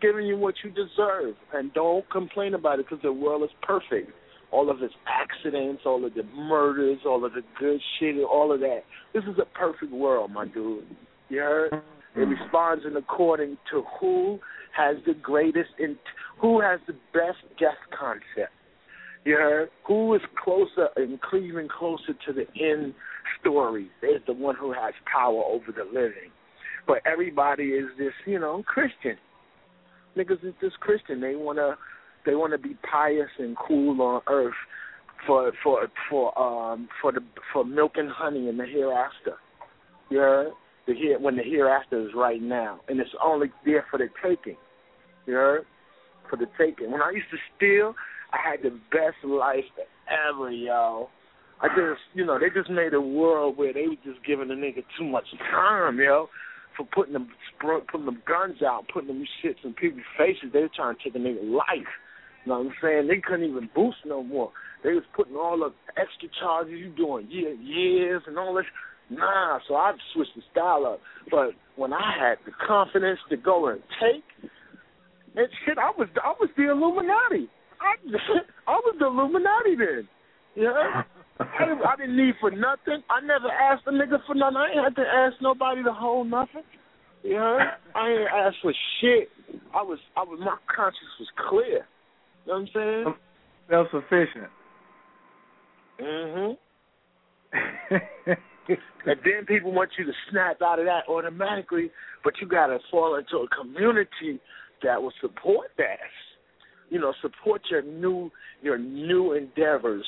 [0.00, 4.10] Giving you what you deserve, and don't complain about it because the world is perfect.
[4.50, 8.60] All of its accidents, all of the murders, all of the good shit, all of
[8.60, 8.82] that.
[9.12, 10.84] This is a perfect world, my dude.
[11.28, 11.72] You heard?
[12.14, 14.38] It responds in according to who
[14.76, 15.96] has the greatest, in,
[16.40, 18.52] who has the best death concept.
[19.24, 19.70] You heard?
[19.86, 22.94] Who is closer and even closer to the end
[23.40, 23.90] story?
[24.02, 26.30] is the one who has power over the living.
[26.86, 29.16] But everybody is this, you know, Christian
[30.16, 31.20] niggas is just Christian.
[31.20, 31.76] They wanna
[32.26, 34.54] they wanna be pious and cool on earth
[35.26, 37.20] for for for um for the
[37.52, 39.36] for milk and honey in the hereafter.
[40.10, 40.52] You heard?
[40.86, 44.56] The here when the hereafter is right now, and it's only there for the taking.
[45.26, 45.66] You heard?
[46.28, 46.90] For the taking.
[46.90, 47.94] When I used to steal,
[48.32, 49.64] I had the best life
[50.08, 51.08] ever, y'all.
[51.62, 54.54] I just, you know, they just made a world where they were just giving the
[54.54, 56.28] nigga too much time, yo
[56.76, 57.28] for putting them
[57.60, 60.50] putting them guns out, putting them shits in people's faces.
[60.52, 61.92] They were trying to take a nigga life.
[62.44, 63.08] You know what I'm saying?
[63.08, 64.52] They couldn't even boost no more.
[64.82, 68.66] They was putting all the extra charges you doing year years and all this.
[69.10, 71.00] Nah, so I switched the style up.
[71.30, 74.50] But when I had the confidence to go and take,
[75.36, 77.48] and shit, I was I was the Illuminati.
[77.80, 77.96] I
[78.70, 80.08] I was the Illuminati then.
[80.54, 81.02] Yeah.
[81.40, 83.02] I didn't, I didn't need for nothing.
[83.10, 84.56] I never asked a nigga for nothing.
[84.56, 86.62] I ain't had to ask nobody to hold nothing.
[87.24, 87.58] You know,
[87.94, 89.28] I ain't asked for shit.
[89.74, 91.86] I was, I was, my conscience was clear.
[92.46, 93.14] You know what I'm saying?
[93.70, 94.50] Self sufficient.
[96.00, 96.56] Mhm.
[99.06, 101.90] and then people want you to snap out of that automatically,
[102.22, 104.40] but you gotta fall into a community
[104.82, 105.98] that will support that.
[106.90, 108.30] You know, support your new
[108.60, 110.04] your new endeavors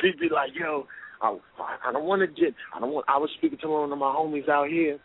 [0.00, 0.86] He'd be like, yo,
[1.20, 1.36] I,
[1.88, 3.06] I don't want to get, I don't want.
[3.08, 4.98] I was speaking to one of my homies out here.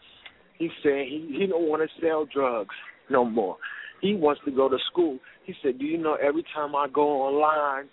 [0.57, 2.75] He said he he don't want to sell drugs
[3.09, 3.57] no more.
[4.01, 5.19] He wants to go to school.
[5.45, 7.89] He said, do you know every time I go online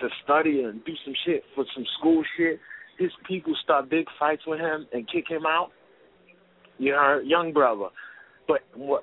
[0.00, 2.58] to study and do some shit for some school shit,
[2.98, 5.70] his people start big fights with him and kick him out.
[6.78, 7.88] You heard, young brother.
[8.48, 8.60] But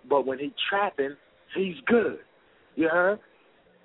[0.08, 1.16] but when he trapping,
[1.56, 2.20] he's good.
[2.76, 3.20] You heard?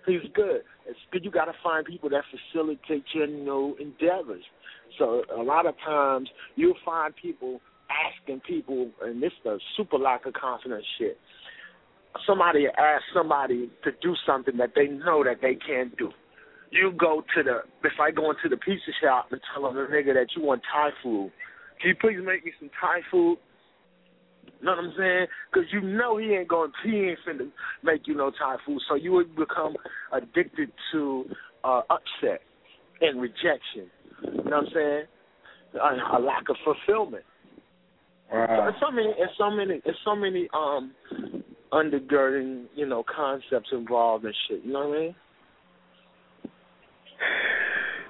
[0.07, 0.63] He's good.
[1.13, 4.43] You got to find people that facilitate your new endeavors.
[4.99, 9.97] So a lot of times you'll find people asking people, and this is a super
[9.99, 11.19] lack of confidence shit.
[12.27, 16.11] Somebody ask somebody to do something that they know that they can't do.
[16.71, 20.15] You go to the, it's like going to the pizza shop and telling the nigga
[20.15, 21.33] that you want Thai food.
[21.81, 23.39] Can you please make me some Thai food?
[24.61, 25.27] You know what I'm saying?
[25.53, 27.51] Because you know he ain't going, he ain't finna
[27.83, 28.81] make you no Thai food.
[28.89, 29.75] So you would become
[30.13, 31.25] addicted to
[31.65, 32.41] uh, upset
[33.01, 33.91] and rejection.
[34.23, 35.05] You know what I'm saying?
[35.75, 37.25] A, a lack of fulfillment.
[38.33, 38.47] Wow.
[38.49, 40.95] So, it's so many, it's so many, it's so many um
[41.73, 44.65] undergirding, you know, concepts involved and shit.
[44.65, 45.15] You know what I mean?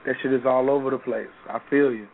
[0.07, 1.27] That shit is all over the place.
[1.49, 2.07] I feel you.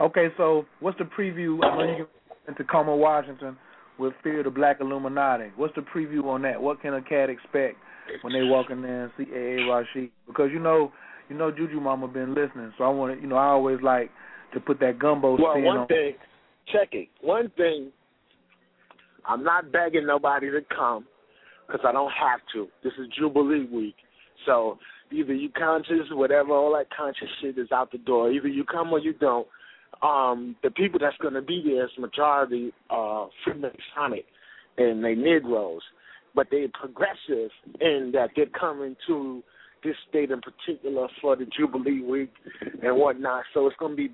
[0.00, 1.62] Okay, so what's the preview?
[1.62, 2.06] I know you
[2.48, 3.56] in Tacoma, Washington,
[3.98, 5.50] with Fear of the Black Illuminati.
[5.56, 6.60] What's the preview on that?
[6.60, 7.76] What can a cat expect
[8.22, 9.70] when they walk in there and see A.A.
[9.70, 10.10] Rashid?
[10.26, 10.92] Because you know,
[11.28, 14.10] you know, Jujumama been listening, so I want to, you know, I always like
[14.52, 15.86] to put that gumbo well, one on.
[15.86, 16.14] thing,
[16.72, 17.08] check it.
[17.20, 17.90] One thing,
[19.26, 21.06] I'm not begging nobody to come
[21.66, 22.68] because I don't have to.
[22.82, 23.96] This is Jubilee week,
[24.44, 24.78] so
[25.12, 28.30] either you conscious, whatever, all that conscious shit is out the door.
[28.30, 29.46] Either you come or you don't.
[30.02, 34.24] Um, the people that's going to be there is majority uh, Freemasonic
[34.78, 35.82] and they Negroes,
[36.34, 39.42] but they're progressive in that they're coming to
[39.82, 42.32] this state in particular for the Jubilee week
[42.82, 43.44] and whatnot.
[43.52, 44.10] So it's going to be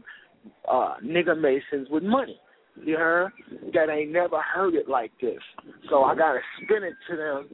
[0.71, 2.39] uh, nigger masons with money.
[2.85, 3.33] You heard?
[3.75, 5.41] That ain't never heard it like this.
[5.89, 7.49] So I gotta spin it to them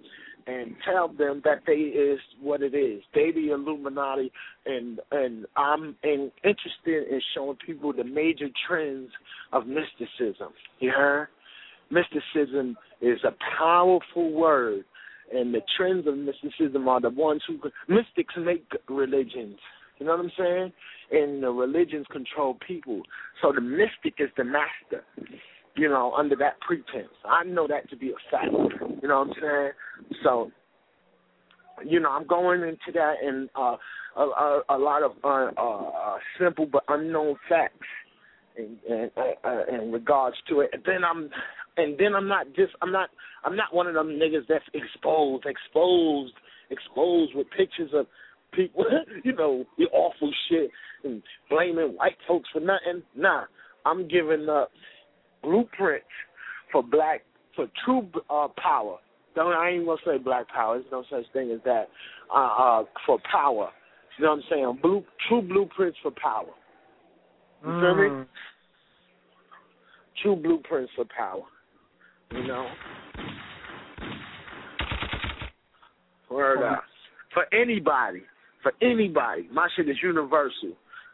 [0.47, 3.03] and tell them that they is what it is.
[3.14, 4.30] They the Illuminati,
[4.64, 9.11] and and I'm in, interested in showing people the major trends
[9.53, 10.53] of mysticism.
[10.78, 11.28] You heard?
[11.90, 14.84] Mysticism is a powerful word,
[15.32, 19.59] and the trends of mysticism are the ones who mystics make religions.
[19.99, 20.72] You know what I'm saying?
[21.12, 23.03] And the religions control people.
[23.40, 25.05] So the mystic is the master,
[25.77, 27.12] you know, under that pretense.
[27.24, 28.53] I know that to be a fact.
[29.03, 29.70] You know what I'm saying?
[30.24, 30.51] So,
[31.85, 33.77] you know, I'm going into that in uh,
[34.16, 37.87] a, a, a lot of uh, uh, simple but unknown facts
[38.57, 40.70] in, in, uh, in regards to it.
[40.72, 41.29] And then I'm,
[41.77, 43.11] and then I'm not just, I'm not,
[43.45, 46.33] I'm not one of them niggas that's exposed, exposed,
[46.70, 48.07] exposed with pictures of
[48.55, 48.85] people,
[49.24, 50.70] you know, the awful shit
[51.05, 53.03] and blaming white folks for nothing.
[53.14, 53.45] Nah,
[53.85, 54.70] I'm giving up
[55.43, 56.07] blueprints
[56.72, 57.22] for black
[57.55, 58.99] for true uh, power.
[59.34, 60.78] Don't I ain't gonna say black power.
[60.78, 61.89] There's no such thing as that.
[62.34, 63.70] Uh, uh, for power.
[64.18, 64.78] You know what I'm saying?
[64.82, 66.51] Blue, true blueprints for power.
[67.62, 67.80] You mm.
[67.80, 68.09] feel me?
[68.09, 68.26] Mm.
[70.22, 71.43] True blueprints for power.
[72.32, 72.66] You know.
[76.30, 76.82] Word up.
[77.32, 78.22] For anybody
[78.66, 79.49] for anybody.
[79.53, 80.72] My shit is universal.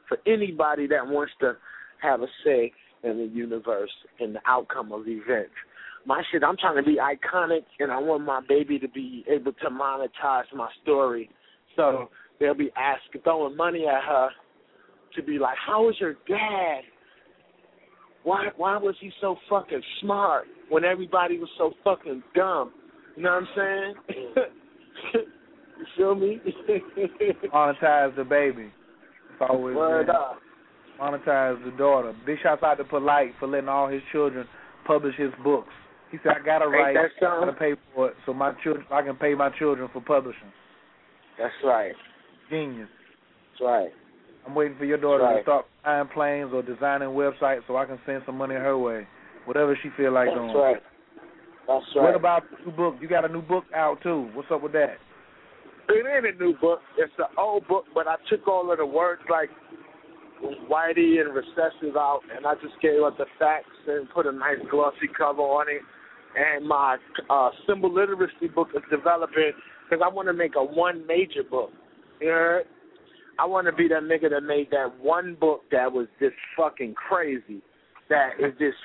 [0.08, 1.52] For anybody that wants to
[2.00, 2.72] have a say
[3.02, 3.90] in the universe
[4.20, 5.52] and the outcome of events.
[6.04, 9.52] My shit, I'm trying to be iconic, and I want my baby to be able
[9.52, 11.30] to monetize my story.
[11.76, 14.30] So they'll be asking, throwing money at her
[15.14, 16.82] to be like, "How was your dad?
[18.24, 22.72] Why why was he so fucking smart when everybody was so fucking dumb?"
[23.16, 25.24] You know what I'm saying?
[25.78, 26.40] You feel me?
[27.52, 28.70] monetize the baby.
[29.32, 30.38] It's always Word up.
[31.00, 32.14] Monetize the daughter.
[32.26, 34.46] Big shouts out to Polite for letting all his children
[34.86, 35.72] publish his books.
[36.10, 39.16] He said, "I gotta write, I gotta pay for it, so my children, I can
[39.16, 40.52] pay my children for publishing."
[41.38, 41.94] That's right.
[42.50, 42.88] Genius.
[43.52, 43.90] That's right.
[44.46, 45.36] I'm waiting for your daughter right.
[45.36, 49.06] to start flying planes or designing websites so I can send some money her way.
[49.46, 50.48] Whatever she feel like That's doing.
[50.48, 50.82] That's right.
[51.68, 52.02] That's right.
[52.02, 52.96] What about the new book?
[53.00, 54.30] You got a new book out too.
[54.34, 54.98] What's up with that?
[55.88, 56.80] It ain't a new book.
[56.98, 59.50] It's an old book, but I took all of the words like
[60.70, 64.58] whitey and recessive out, and I just gave up the facts and put a nice
[64.70, 65.82] glossy cover on it.
[66.34, 66.96] And my
[67.28, 69.52] uh, symbol literacy book is developing
[69.88, 71.70] because I want to make a one major book.
[72.20, 72.64] You heard?
[73.38, 76.94] I want to be that nigga that made that one book that was just fucking
[76.94, 77.60] crazy.
[78.08, 78.76] That is just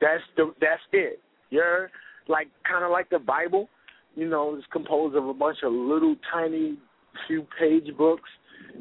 [0.00, 1.20] that's the that's it.
[1.50, 1.90] You heard?
[2.28, 3.68] Like kind of like the Bible
[4.16, 6.76] you know, it's composed of a bunch of little tiny
[7.26, 8.28] few page books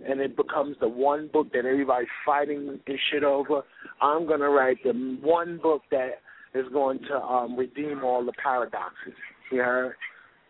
[0.08, 3.64] and it becomes the one book that everybody's fighting and shit over.
[4.02, 6.22] I'm gonna write the one book that
[6.54, 9.14] is going to um redeem all the paradoxes.
[9.52, 9.96] You heard?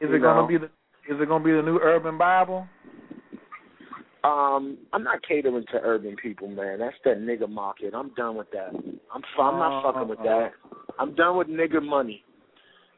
[0.02, 0.34] Is you it know?
[0.34, 2.68] gonna be the is it gonna be the new urban Bible?
[4.24, 6.80] Um, I'm not catering to urban people, man.
[6.80, 7.94] That's that nigga market.
[7.94, 8.70] I'm done with that.
[9.14, 10.52] I'm I'm not fucking with that.
[11.00, 12.24] I'm done with nigga money.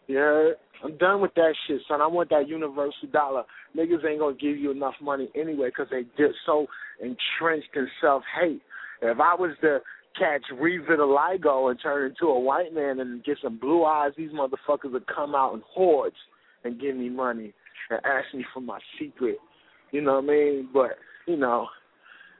[0.07, 0.55] You heard?
[0.83, 2.01] I'm done with that shit, son.
[2.01, 3.43] I want that universal dollar.
[3.77, 6.65] Niggas ain't gonna give you enough money anyway because they get so
[6.99, 8.61] entrenched in self hate.
[9.01, 9.79] If I was to
[10.17, 14.91] catch revitiligo and turn into a white man and get some blue eyes, these motherfuckers
[14.91, 16.15] would come out in hordes
[16.63, 17.53] and give me money
[17.89, 19.37] and ask me for my secret.
[19.91, 20.69] You know what I mean?
[20.73, 20.91] But
[21.27, 21.67] you know,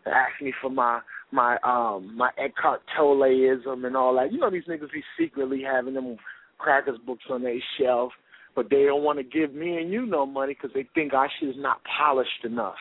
[0.05, 1.01] ask me for my
[1.31, 4.31] my um my Eckhart Tolleism and all that.
[4.31, 6.17] You know these niggas be secretly having them
[6.61, 8.11] crackers books on their shelf
[8.55, 11.29] but they don't want to give me and you no money because they think our
[11.39, 12.75] shit is not polished enough.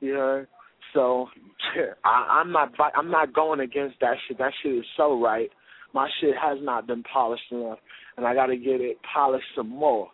[0.00, 0.46] You know,
[0.92, 1.28] so
[2.04, 4.38] I, I'm not I'm not going against that shit.
[4.38, 5.50] That shit is so right.
[5.92, 7.78] my shit has not been polished enough,
[8.16, 10.08] and I got to get it polished some more.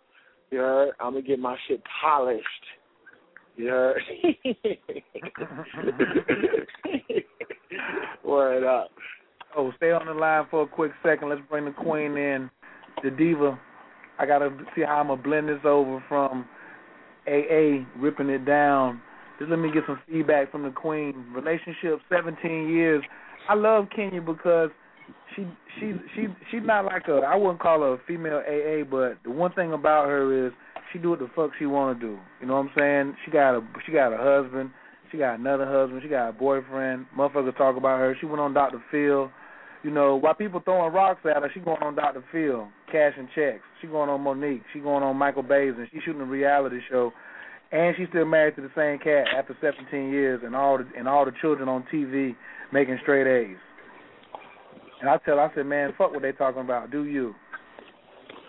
[0.51, 2.45] You know, I'm gonna get my shit polished.
[3.57, 4.03] You heard?
[8.25, 8.91] Word up.
[9.57, 11.29] Oh, stay on the line for a quick second.
[11.29, 12.51] Let's bring the queen in,
[13.03, 13.59] the diva.
[14.18, 16.47] I gotta see how I'm gonna blend this over from
[17.26, 19.01] AA ripping it down.
[19.38, 21.24] Just let me get some feedback from the queen.
[21.32, 23.03] Relationship 17 years.
[23.49, 24.70] I love Kenya because
[25.34, 25.47] she
[25.78, 29.30] she she she's not like a I wouldn't call her a female AA, but the
[29.30, 30.53] one thing about her is
[30.93, 32.18] she do what the fuck she want to do.
[32.41, 33.16] You know what I'm saying?
[33.24, 34.70] She got a she got a husband,
[35.11, 37.07] she got another husband, she got a boyfriend.
[37.16, 38.16] Motherfuckers talk about her.
[38.20, 38.82] She went on Dr.
[38.91, 39.30] Phil.
[39.83, 42.22] You know, while people throwing rocks at her, she going on Dr.
[42.31, 43.62] Phil, cashing checks.
[43.81, 44.62] She going on Monique.
[44.72, 47.12] She going on Michael Baisden, and she shooting a reality show.
[47.72, 51.09] And she's still married to the same cat after 17 years, and all the and
[51.09, 52.35] all the children on TV
[52.72, 53.57] making straight A's.
[55.01, 56.91] And I tell, I said, man, fuck what they talking about.
[56.91, 57.35] Do you?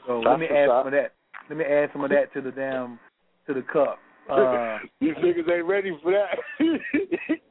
[0.07, 1.13] So let me add some of that.
[1.49, 2.99] Let me add some of that to the damn
[3.47, 3.99] to the cup.
[4.32, 6.38] Uh, These niggas ain't ready for that.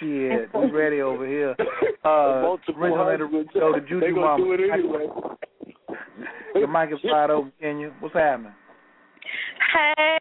[0.00, 1.54] shit, we ready over here.
[2.04, 3.50] Uh, Multiple we're gonna let husbands.
[3.54, 4.36] her go to Jujumama.
[4.38, 5.06] do it anyway.
[6.54, 7.92] Your mic is wide open, Kenya.
[8.00, 8.52] What's happening?
[9.74, 10.18] Hey,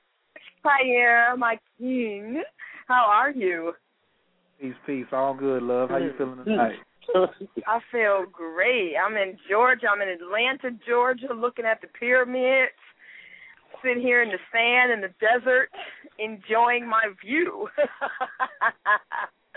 [0.64, 2.42] Pierre, my king.
[2.88, 3.74] How are you?
[4.60, 5.06] Peace, peace.
[5.12, 5.90] All good, love.
[5.90, 6.76] How you feeling tonight?
[7.68, 8.94] I feel great.
[8.96, 9.88] I'm in Georgia.
[9.94, 12.72] I'm in Atlanta, Georgia, looking at the pyramids,
[13.84, 15.70] sitting here in the sand in the desert,
[16.20, 17.68] enjoying my view.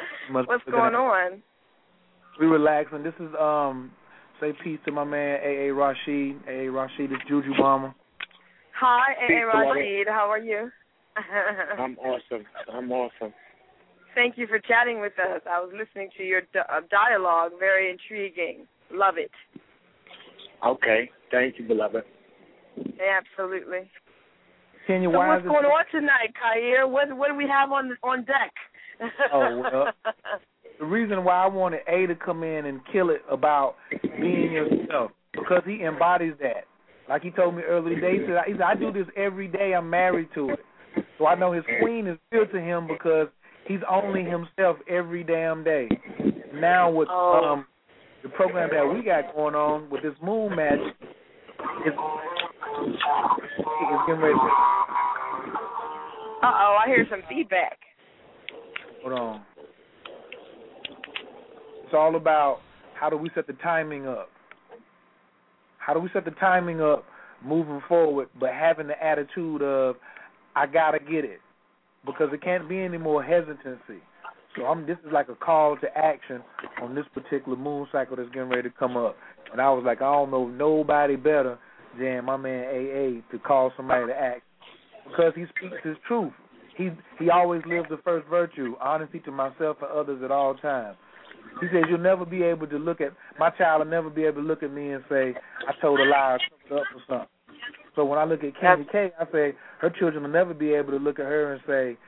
[0.32, 1.42] Must- What's going on?
[2.40, 3.02] We relaxing.
[3.02, 3.92] This is um.
[4.40, 6.36] Say peace to my man AA Rashid.
[6.46, 7.92] AA Rashid is Jujumama.
[8.78, 9.46] Hi, Peace, A.
[9.46, 10.06] Rashid.
[10.06, 10.70] How are you?
[11.78, 12.44] I'm awesome.
[12.72, 13.34] I'm awesome.
[14.14, 15.42] Thank you for chatting with us.
[15.50, 17.52] I was listening to your uh, dialogue.
[17.58, 18.66] Very intriguing.
[18.92, 19.32] Love it.
[20.64, 21.10] Okay.
[21.30, 22.04] Thank you, beloved.
[22.78, 23.90] Absolutely.
[24.86, 26.88] Kenya, So what's going on tonight, Khayr?
[26.88, 28.52] What what do we have on on deck?
[29.32, 29.86] Oh, well.
[30.78, 33.74] The reason why I wanted A to come in and kill it about
[34.20, 36.64] being yourself because he embodies that.
[37.08, 39.74] Like he told me earlier today, he said, he said, I do this every day.
[39.74, 40.60] I'm married to it.
[41.18, 43.28] So I know his queen is real to him because
[43.66, 45.88] he's only himself every damn day.
[46.54, 47.54] Now with Oh.
[47.54, 47.66] um
[48.22, 50.94] the program that we got going on with this moon magic,
[51.86, 54.40] it's, it's getting ready to
[56.42, 57.78] Uh oh, I hear some feedback.
[59.02, 59.42] Hold on.
[61.84, 62.60] It's all about
[62.98, 64.28] how do we set the timing up.
[65.78, 67.04] How do we set the timing up
[67.44, 69.96] moving forward, but having the attitude of
[70.54, 71.40] I gotta get it,
[72.04, 74.02] because it can't be any more hesitancy.
[74.56, 74.86] So I'm.
[74.86, 76.42] This is like a call to action
[76.82, 79.16] on this particular moon cycle that's getting ready to come up.
[79.52, 81.58] And I was like, I don't know nobody better
[81.98, 84.42] than my man AA to call somebody to act
[85.08, 86.32] because he speaks his truth.
[86.78, 90.96] He he always lives the first virtue, honesty to myself and others at all times.
[91.60, 94.42] He says you'll never be able to look at my child will never be able
[94.42, 95.34] to look at me and say
[95.66, 97.28] I told a lie or covered up for something.
[97.96, 100.92] So when I look at Kenya K, I say her children will never be able
[100.92, 101.98] to look at her and say,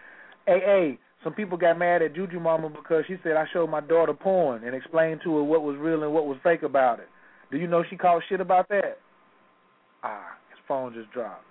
[0.47, 4.15] "Hey, hey." Some people got mad at Jujumama because she said I showed my daughter
[4.15, 7.09] porn and explained to her what was real and what was fake about it.
[7.51, 8.97] Do you know she called shit about that?
[10.03, 11.45] Ah, his phone just dropped.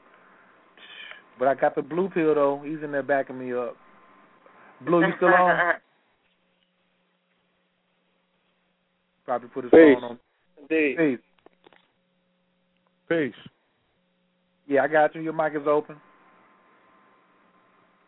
[1.40, 2.62] But I got the blue pill though.
[2.64, 3.78] He's in there backing me up.
[4.86, 5.58] Blue, you still on?
[9.26, 9.96] Probably put his Peace.
[9.96, 10.20] phone on.
[10.62, 10.98] Indeed.
[10.98, 11.20] Peace.
[13.08, 13.34] Peace.
[14.68, 15.22] Yeah, I got you.
[15.22, 15.96] Your mic is open.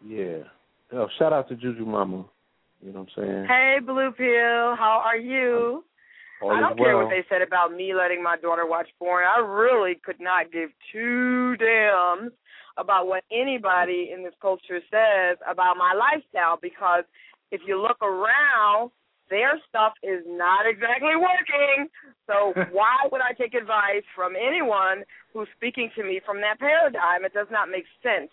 [0.05, 0.39] Yeah.
[0.91, 2.25] Yo, shout out to Jujumama.
[2.83, 3.45] You know what I'm saying?
[3.47, 5.83] Hey, Blue Pill, how are you?
[6.41, 7.05] All I don't care well.
[7.05, 9.23] what they said about me letting my daughter watch porn.
[9.25, 12.31] I really could not give two damns
[12.77, 17.03] about what anybody in this culture says about my lifestyle because
[17.52, 18.91] if you look around,
[19.30, 21.88] their stuff is not exactly working.
[22.27, 25.03] So why would I take advice from anyone
[25.34, 27.26] who's speaking to me from that paradigm?
[27.26, 28.30] It does not make sense.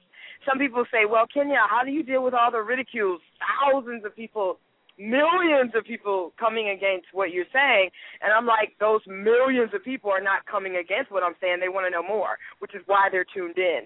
[0.47, 3.20] Some people say, well, Kenya, how do you deal with all the ridicules?
[3.39, 4.59] Thousands of people,
[4.98, 7.90] millions of people coming against what you're saying.
[8.23, 11.59] And I'm like, those millions of people are not coming against what I'm saying.
[11.60, 13.82] They want to know more, which is why they're tuned in.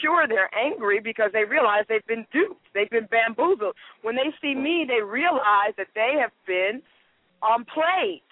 [0.00, 2.66] Sure, they're angry because they realize they've been duped.
[2.74, 3.74] They've been bamboozled.
[4.02, 6.82] When they see me, they realize that they have been
[7.42, 8.22] um, played.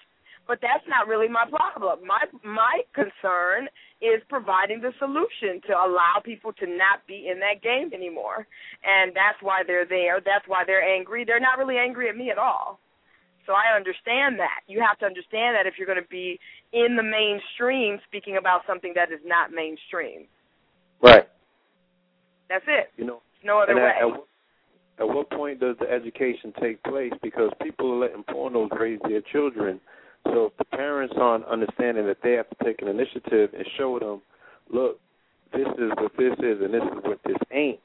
[0.47, 1.99] But that's not really my problem.
[2.05, 3.69] My my concern
[4.01, 8.47] is providing the solution to allow people to not be in that game anymore.
[8.83, 10.19] And that's why they're there.
[10.19, 11.23] That's why they're angry.
[11.23, 12.79] They're not really angry at me at all.
[13.45, 14.61] So I understand that.
[14.67, 16.39] You have to understand that if you're going to be
[16.73, 20.25] in the mainstream speaking about something that is not mainstream.
[21.01, 21.27] Right.
[22.51, 22.91] That's it.
[22.97, 23.81] You know, no other way.
[23.81, 24.27] At, at, what,
[24.99, 27.13] at what point does the education take place?
[27.23, 29.79] Because people are letting pornos raise their children.
[30.25, 33.97] So if the parents aren't understanding that they have to take an initiative and show
[33.99, 34.21] them,
[34.69, 34.99] look,
[35.53, 37.79] this is what this is and this is what this ain't,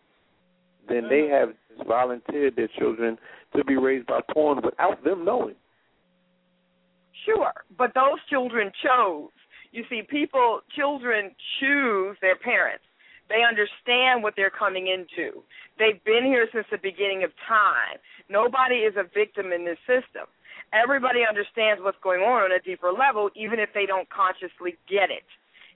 [0.89, 1.09] then mm-hmm.
[1.09, 3.17] they have just volunteered their children
[3.55, 5.55] to be raised by porn without them knowing.
[7.25, 9.31] Sure, but those children chose.
[9.73, 11.31] You see, people, children
[11.61, 12.85] choose their parents.
[13.29, 15.43] They understand what they're coming into.
[15.79, 17.99] They've been here since the beginning of time.
[18.31, 20.27] Nobody is a victim in this system.
[20.73, 25.11] Everybody understands what's going on on a deeper level, even if they don't consciously get
[25.11, 25.27] it.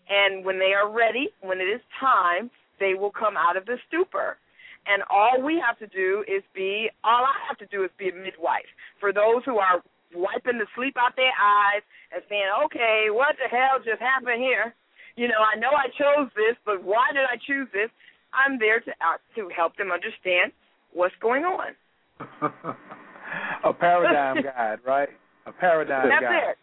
[0.09, 3.79] And when they are ready, when it is time, they will come out of the
[3.87, 4.39] stupor.
[4.87, 8.09] And all we have to do is be, all I have to do is be
[8.09, 8.67] a midwife.
[8.99, 9.83] For those who are
[10.15, 14.75] wiping the sleep out their eyes and saying, okay, what the hell just happened here?
[15.21, 17.91] You know, I know I chose this, but why did I choose this?
[18.33, 18.91] I'm there to
[19.37, 20.51] to help them understand
[20.95, 21.77] what's going on.
[23.65, 25.11] a paradigm guide, right?
[25.45, 26.33] A paradigm that's guide.
[26.33, 26.59] That's it.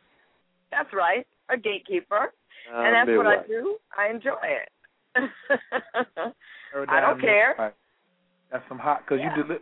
[0.72, 1.28] That's right.
[1.54, 2.34] A gatekeeper.
[2.74, 3.46] Um, and that's what right.
[3.46, 3.78] I do.
[3.96, 4.70] I enjoy it.
[6.90, 7.54] I don't care.
[7.60, 7.74] Right.
[8.52, 9.38] That's some hot because yeah.
[9.38, 9.62] you did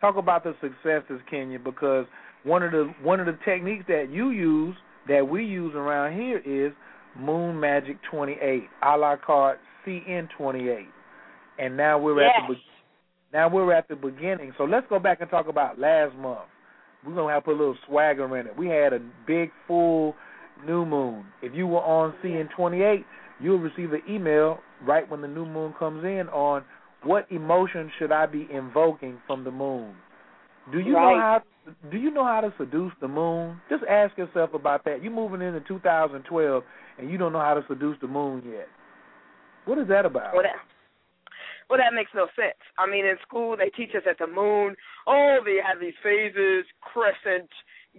[0.00, 2.06] talk about the successes, Kenya, because
[2.44, 4.76] one of the one of the techniques that you use
[5.08, 6.72] that we use around here is
[7.18, 10.86] Moon Magic 28, a la carte CN 28,
[11.58, 12.32] and now we're yes.
[12.36, 12.54] at the
[13.32, 14.52] now we're at the beginning.
[14.56, 16.48] So let's go back and talk about last month.
[17.04, 18.56] We're gonna have to put a little swagger in it.
[18.56, 20.14] We had a big full
[20.66, 21.24] new moon.
[21.42, 23.04] If you were on CN 28,
[23.40, 26.64] you'll receive an email right when the new moon comes in on
[27.02, 29.94] what emotion should I be invoking from the moon.
[30.72, 31.14] Do you right.
[31.14, 31.42] know how
[31.90, 33.60] do you know how to seduce the moon?
[33.68, 35.02] Just ask yourself about that.
[35.02, 36.62] You're moving into 2012
[36.98, 38.68] and you don't know how to seduce the moon yet.
[39.64, 40.34] What is that about?
[40.34, 40.56] Well, that,
[41.68, 42.58] well, that makes no sense.
[42.78, 46.64] I mean, in school they teach us that the moon, oh, they have these phases,
[46.80, 47.50] crescent,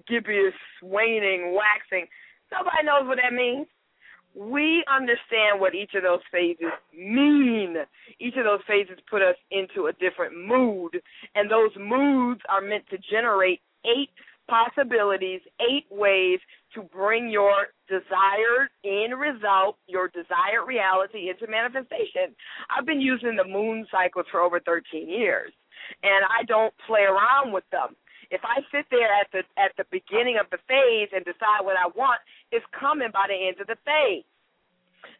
[0.07, 2.07] gibbous, waning, waxing.
[2.51, 3.67] Nobody knows what that means.
[4.35, 7.75] We understand what each of those phases mean.
[8.19, 11.01] Each of those phases put us into a different mood,
[11.33, 14.09] and those moods are meant to generate eight
[14.47, 16.39] possibilities, eight ways
[16.75, 22.35] to bring your desired end result, your desired reality into manifestation.
[22.69, 25.51] I've been using the moon cycles for over 13 years,
[26.03, 27.95] and I don't play around with them.
[28.29, 31.79] If I sit there at the at the beginning of the phase and decide what
[31.79, 32.19] I want,
[32.51, 34.27] it's coming by the end of the phase.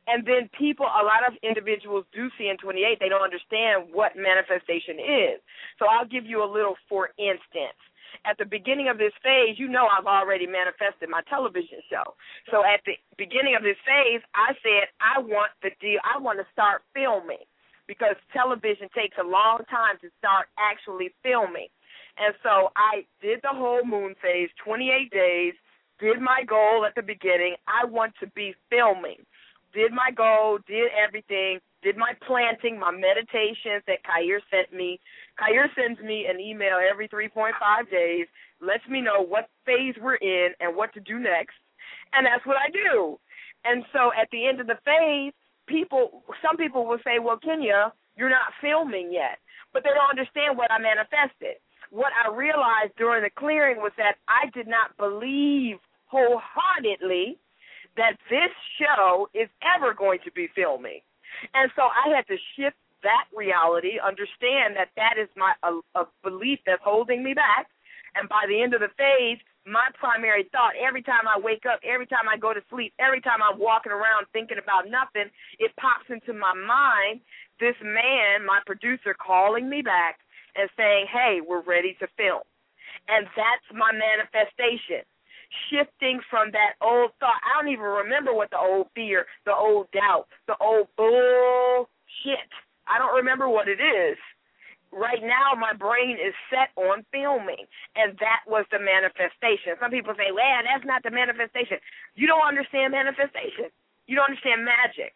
[0.08, 4.16] And then people, a lot of individuals do see in 28, they don't understand what
[4.16, 5.40] manifestation is.
[5.80, 7.80] So I'll give you a little for instance.
[8.26, 12.16] At the beginning of this phase, you know I've already manifested my television show.
[12.52, 16.00] So at the beginning of this phase, I said I want the deal.
[16.04, 17.46] I want to start filming
[17.88, 21.72] because television takes a long time to start actually filming.
[22.18, 25.54] And so I did the whole moon phase, 28 days,
[26.00, 27.56] did my goal at the beginning.
[27.68, 29.26] I want to be filming.
[29.74, 35.00] Did my goal, did everything, did my planting, my meditations that Khayr sent me.
[35.40, 37.54] Khayr sends me an email every 3.5
[37.90, 38.28] days,
[38.62, 41.56] lets me know what phase we're in and what to do next.
[42.14, 43.20] And that's what I do.
[43.66, 45.34] And so at the end of the phase,
[45.68, 49.38] people, some people will say, well, Kenya, you're not filming yet.
[49.74, 54.16] But they don't understand what I manifested what I realized during the clearing was that
[54.28, 55.78] I did not believe
[56.08, 57.38] wholeheartedly
[57.96, 61.00] that this show is ever going to be filming.
[61.54, 66.06] And so I had to shift that reality, understand that that is my a, a
[66.24, 67.68] belief that's holding me back.
[68.16, 69.38] And by the end of the phase,
[69.68, 73.22] my primary thought every time I wake up, every time I go to sleep, every
[73.22, 75.30] time I'm walking around thinking about nothing,
[75.60, 77.20] it pops into my mind
[77.60, 80.20] this man, my producer, calling me back
[80.56, 82.42] and saying, hey, we're ready to film.
[83.08, 85.04] And that's my manifestation.
[85.70, 87.40] Shifting from that old thought.
[87.44, 92.52] I don't even remember what the old fear, the old doubt, the old bullshit.
[92.90, 94.18] I don't remember what it is.
[94.92, 97.68] Right now, my brain is set on filming,
[98.00, 99.76] and that was the manifestation.
[99.84, 101.78] Some people say, well, that's not the manifestation.
[102.16, 103.68] You don't understand manifestation.
[104.08, 105.12] You don't understand magic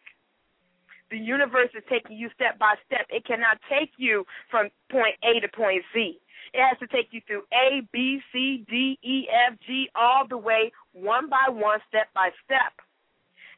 [1.12, 3.06] the universe is taking you step by step.
[3.10, 6.18] It cannot take you from point A to point Z.
[6.54, 10.38] It has to take you through A, B, C, D, E, F, G, all the
[10.38, 12.72] way, one by one, step by step.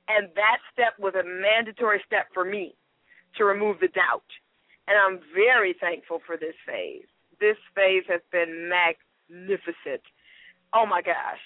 [0.09, 2.75] And that step was a mandatory step for me
[3.37, 4.27] to remove the doubt.
[4.87, 7.07] And I'm very thankful for this phase.
[7.41, 10.03] This phase has been magnificent.
[10.73, 11.41] Oh my gosh.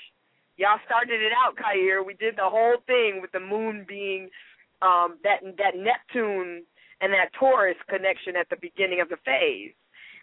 [0.57, 2.05] Y'all started it out, Khayr.
[2.05, 4.29] We did the whole thing with the moon being
[4.83, 6.65] um that that Neptune
[7.01, 9.73] and that Taurus connection at the beginning of the phase.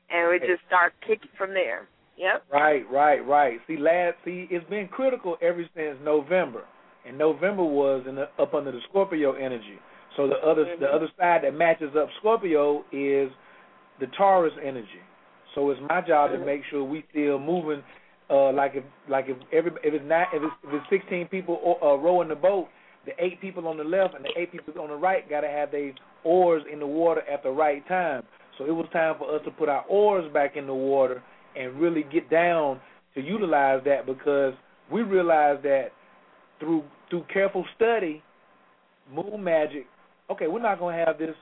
[0.10, 1.88] And we just start kicking from there.
[2.18, 2.46] Yep.
[2.52, 3.60] Right, right, right.
[3.68, 6.64] See, last see, it's been critical ever since November,
[7.06, 9.80] and November was in the, up under the Scorpio energy.
[10.16, 13.30] So the other the other side that matches up Scorpio is
[14.00, 14.88] the Taurus energy.
[15.54, 17.84] So it's my job to make sure we still moving.
[18.30, 21.78] Uh, like if like if every if it's not if it's if it's sixteen people
[21.82, 22.68] uh, rowing the boat,
[23.06, 25.48] the eight people on the left and the eight people on the right got to
[25.48, 25.94] have their
[26.24, 28.24] oars in the water at the right time.
[28.58, 31.22] So it was time for us to put our oars back in the water
[31.56, 32.80] and really get down
[33.14, 34.54] to utilize that because
[34.92, 35.90] we realized that
[36.60, 38.24] through through careful study,
[39.14, 39.86] moon magic.
[40.30, 41.36] Okay, we're not going to have this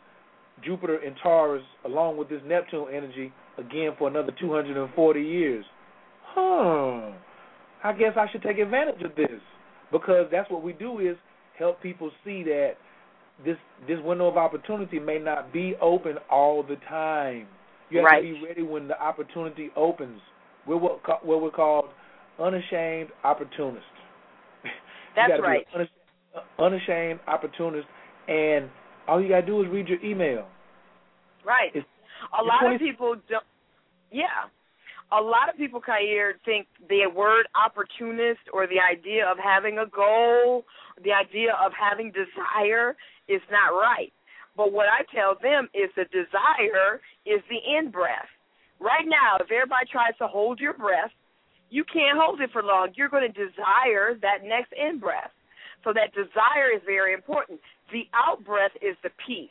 [0.64, 5.66] Jupiter and Taurus along with this Neptune energy again for another 240 years.
[6.26, 7.12] Huh.
[7.84, 9.42] I guess I should take advantage of this
[9.92, 11.16] because that's what we do is
[11.58, 12.74] help people see that
[13.46, 13.58] this
[13.88, 17.48] this window of opportunity may not be open all the time.
[17.90, 18.22] You have right.
[18.22, 20.20] to be ready when the opportunity opens.
[20.66, 21.86] We're what, what we're called
[22.40, 23.86] unashamed opportunists.
[25.16, 25.66] That's right.
[25.74, 25.90] Unashamed,
[26.36, 27.88] uh, unashamed opportunist,
[28.28, 28.70] and
[29.08, 30.48] all you gotta do is read your email.
[31.45, 31.72] Right.
[31.74, 31.88] It's,
[32.32, 32.76] a lot 20...
[32.76, 33.44] of people don't.
[34.12, 34.50] Yeah.
[35.12, 39.86] A lot of people, Khayr, think the word opportunist or the idea of having a
[39.86, 40.66] goal,
[41.04, 42.95] the idea of having desire
[43.28, 44.12] is not right.
[44.58, 48.30] But what I tell them is the desire is the in breath.
[48.80, 51.12] Right now, if everybody tries to hold your breath,
[51.70, 52.90] you can't hold it for long.
[52.95, 55.32] You're going to desire that next in breath.
[55.84, 57.60] So that desire is very important.
[57.92, 59.50] The out breath is the peace.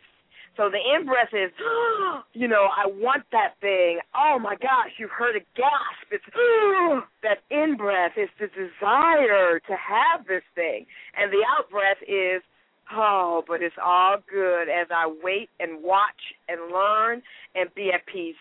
[0.56, 1.50] So the in breath is,
[2.34, 4.00] you know, I want that thing.
[4.14, 6.10] Oh my gosh, you've heard a gasp.
[6.10, 6.24] It's
[7.22, 10.86] that in breath is the desire to have this thing,
[11.16, 12.42] and the out breath is,
[12.94, 16.10] Oh, but it's all good as I wait and watch
[16.48, 17.22] and learn
[17.54, 18.34] and be at peace.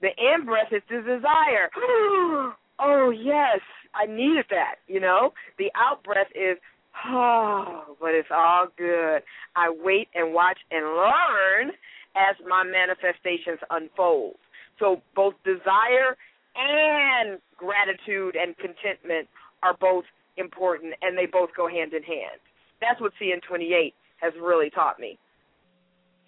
[0.00, 1.70] The in breath is the desire.
[2.78, 3.60] oh, yes,
[3.94, 5.32] I needed that, you know?
[5.58, 6.58] The out breath is,
[7.06, 9.22] oh, but it's all good.
[9.56, 11.72] I wait and watch and learn
[12.16, 14.36] as my manifestations unfold.
[14.78, 16.16] So both desire
[16.56, 19.28] and gratitude and contentment
[19.62, 20.04] are both
[20.36, 22.40] important and they both go hand in hand.
[22.80, 25.18] That's what CN28 has really taught me.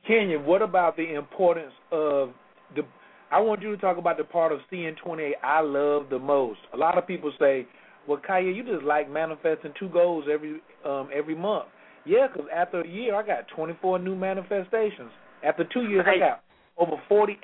[0.06, 2.30] Kenya, what about the importance of
[2.76, 2.82] the?
[3.30, 6.60] I want you to talk about the part of CN28 I love the most.
[6.72, 7.66] A lot of people say,
[8.08, 11.66] "Well, Khayr, you just like manifesting two goals every um every month."
[12.06, 15.10] Yeah, because after a year, I got 24 new manifestations.
[15.42, 16.22] After two years, right.
[16.22, 16.42] I got
[16.76, 17.38] over 48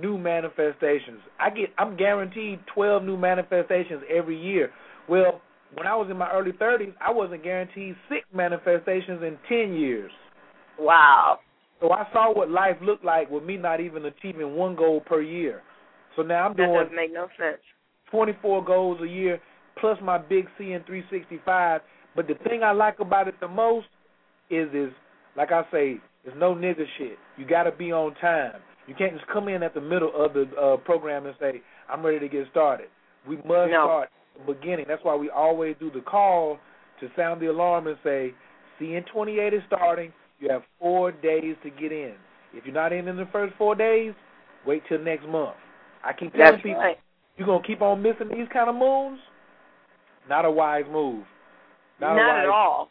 [0.00, 1.20] new manifestations.
[1.40, 4.70] I get, I'm guaranteed 12 new manifestations every year.
[5.08, 5.40] Well,
[5.74, 10.12] when I was in my early 30s, I wasn't guaranteed six manifestations in 10 years.
[10.78, 11.40] Wow.
[11.80, 15.22] So I saw what life looked like with me not even achieving one goal per
[15.22, 15.62] year.
[16.16, 17.62] So now I'm doing that doesn't make no sense.
[18.10, 19.40] 24 goals a year
[19.80, 21.80] plus my big CN 365.
[22.16, 23.86] But the thing I like about it the most
[24.50, 24.90] is is
[25.36, 27.18] like I say, it's no nigga shit.
[27.36, 28.60] You got to be on time.
[28.86, 32.04] You can't just come in at the middle of the uh, program and say, "I'm
[32.04, 32.88] ready to get started."
[33.28, 33.84] We must no.
[33.84, 34.08] start
[34.46, 34.86] beginning.
[34.88, 36.58] That's why we always do the call
[37.00, 38.32] to sound the alarm and say,
[38.80, 40.12] CN28 is starting.
[40.40, 42.14] You have four days to get in.
[42.54, 44.12] If you're not in in the first four days,
[44.66, 45.56] wait till next month.
[46.04, 46.96] I keep telling That's people, right.
[47.36, 49.18] you're going to keep on missing these kind of moons?
[50.28, 51.24] Not a wise move.
[52.00, 52.90] Not, not wise, at all.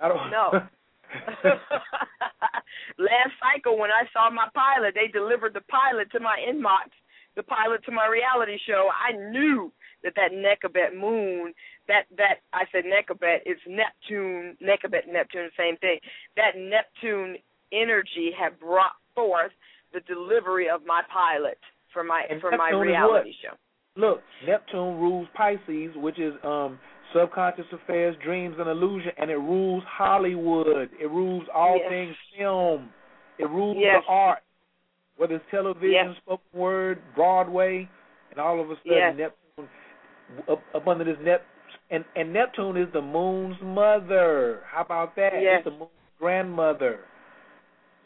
[0.00, 0.60] Not a, no.
[2.98, 6.88] Last cycle, when I saw my pilot, they delivered the pilot to my inbox,
[7.36, 8.88] the pilot to my reality show.
[8.90, 9.72] I knew
[10.02, 11.52] that that Nekabet moon,
[11.88, 15.98] that that I said Nekabet, it's Neptune, Nekabet, Neptune, same thing.
[16.36, 17.36] That Neptune
[17.72, 19.52] energy had brought forth
[19.92, 21.58] the delivery of my pilot
[21.92, 23.56] for my and for Neptune my reality show.
[23.96, 26.78] Look, Neptune rules Pisces, which is um
[27.14, 30.90] subconscious affairs, dreams, and illusion, and it rules Hollywood.
[31.00, 31.90] It rules all yes.
[31.90, 32.88] things film.
[33.38, 34.02] It rules yes.
[34.06, 34.38] the art,
[35.16, 36.16] whether it's television, yes.
[36.22, 37.88] spoken word, Broadway,
[38.30, 39.16] and all of a sudden.
[39.16, 39.68] Neptune
[40.48, 41.44] up, up under this Nep
[41.90, 44.60] and and Neptune is the moon's mother.
[44.70, 45.30] How about that?
[45.34, 47.00] It's the moon's grandmother.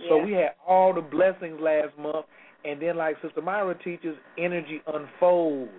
[0.09, 2.27] So we had all the blessings last month,
[2.67, 5.71] and then like Sister Myra teaches, energy unfolds.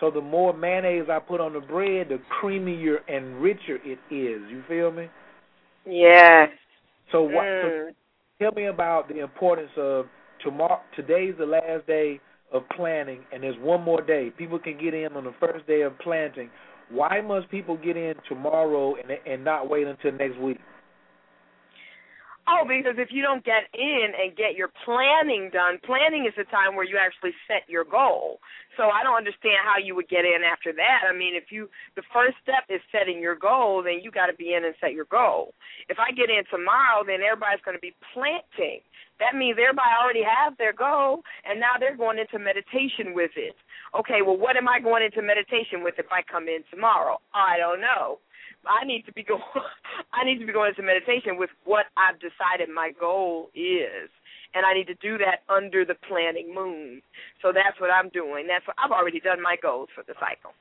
[0.00, 4.42] So the more mayonnaise I put on the bread, the creamier and richer it is.
[4.50, 5.08] You feel me?
[5.84, 6.50] Yes.
[7.10, 7.44] So what?
[7.44, 7.88] Mm.
[7.88, 7.94] So
[8.40, 10.06] tell me about the importance of
[10.44, 10.80] tomorrow.
[10.94, 12.20] Today's the last day
[12.52, 14.30] of planting, and there's one more day.
[14.36, 16.50] People can get in on the first day of planting.
[16.90, 20.58] Why must people get in tomorrow and and not wait until next week?
[22.48, 26.48] Oh, because if you don't get in and get your planning done, planning is the
[26.48, 28.40] time where you actually set your goal.
[28.80, 31.04] So I don't understand how you would get in after that.
[31.04, 34.38] I mean, if you the first step is setting your goal, then you got to
[34.38, 35.52] be in and set your goal.
[35.92, 38.80] If I get in tomorrow, then everybody's going to be planting.
[39.20, 43.56] That means everybody already has their goal, and now they're going into meditation with it.
[43.98, 47.20] Okay, well, what am I going into meditation with if I come in tomorrow?
[47.34, 48.22] I don't know.
[48.66, 49.42] I need to be going.
[50.12, 54.10] I need to be going into meditation with what I've decided my goal is,
[54.54, 57.02] and I need to do that under the planning moon.
[57.42, 58.46] So that's what I'm doing.
[58.48, 60.52] That's what I've already done my goals for the cycle.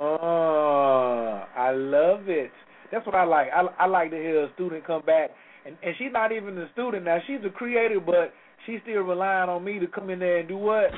[0.00, 2.52] Oh, I love it.
[2.92, 3.48] That's what I like.
[3.54, 5.30] I, I like to hear a student come back,
[5.66, 7.18] and and she's not even a student now.
[7.26, 8.32] She's a creator, but
[8.66, 10.90] she's still relying on me to come in there and do what?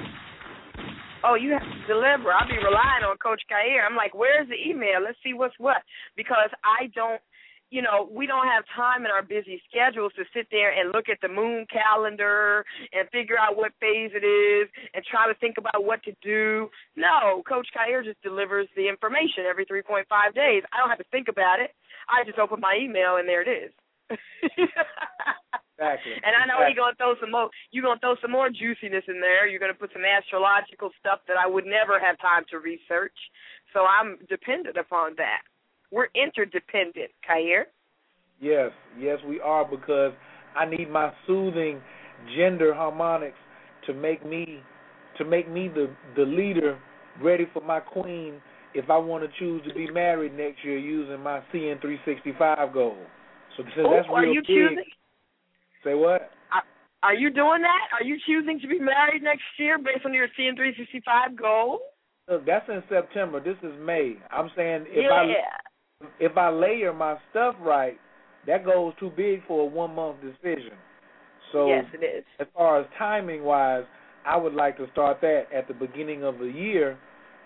[1.24, 2.32] Oh, you have to deliver.
[2.32, 3.84] I'll be relying on Coach Khayr.
[3.84, 5.02] I'm like, where's the email?
[5.04, 5.82] Let's see what's what.
[6.16, 7.20] Because I don't,
[7.70, 11.08] you know, we don't have time in our busy schedules to sit there and look
[11.08, 15.56] at the moon calendar and figure out what phase it is and try to think
[15.58, 16.68] about what to do.
[16.96, 20.62] No, Coach Khayr just delivers the information every 3.5 days.
[20.72, 21.70] I don't have to think about it.
[22.08, 23.72] I just open my email and there it is.
[25.80, 26.12] Exactly.
[26.12, 26.76] And I know exactly.
[26.76, 27.48] you're gonna throw some more.
[27.72, 29.48] You're gonna throw some more juiciness in there.
[29.48, 33.16] You're gonna put some astrological stuff that I would never have time to research.
[33.72, 35.40] So I'm dependent upon that.
[35.90, 37.64] We're interdependent, Khayr.
[38.40, 40.12] Yes, yes, we are because
[40.54, 41.80] I need my soothing
[42.36, 43.40] gender harmonics
[43.86, 44.60] to make me
[45.16, 46.78] to make me the the leader
[47.22, 48.42] ready for my queen
[48.74, 52.98] if I want to choose to be married next year using my CN 365 goal.
[53.56, 54.84] So oh, that's real are you big, choosing?
[55.84, 56.30] Say what?
[57.02, 57.98] Are you doing that?
[57.98, 61.80] Are you choosing to be married next year based on your CN 365 goal?
[62.28, 63.40] Look, that's in September.
[63.40, 64.16] This is May.
[64.30, 65.14] I'm saying if yeah.
[65.14, 67.98] I if I layer my stuff right,
[68.46, 70.76] that goes too big for a one month decision.
[71.52, 72.24] So yes, it is.
[72.38, 73.84] As far as timing wise,
[74.26, 76.98] I would like to start that at the beginning of the year,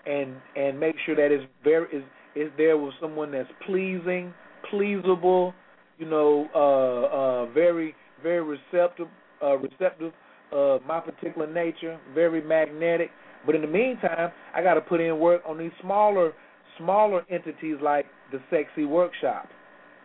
[0.05, 2.03] and and make sure that it's very is
[2.35, 4.33] is there with someone that's pleasing,
[4.71, 5.53] pleasable,
[5.97, 9.07] you know, uh, uh, very very receptive,
[9.43, 10.13] uh, receptive
[10.51, 13.09] of my particular nature, very magnetic.
[13.45, 16.33] But in the meantime, I got to put in work on these smaller,
[16.77, 19.47] smaller entities like the Sexy Workshop.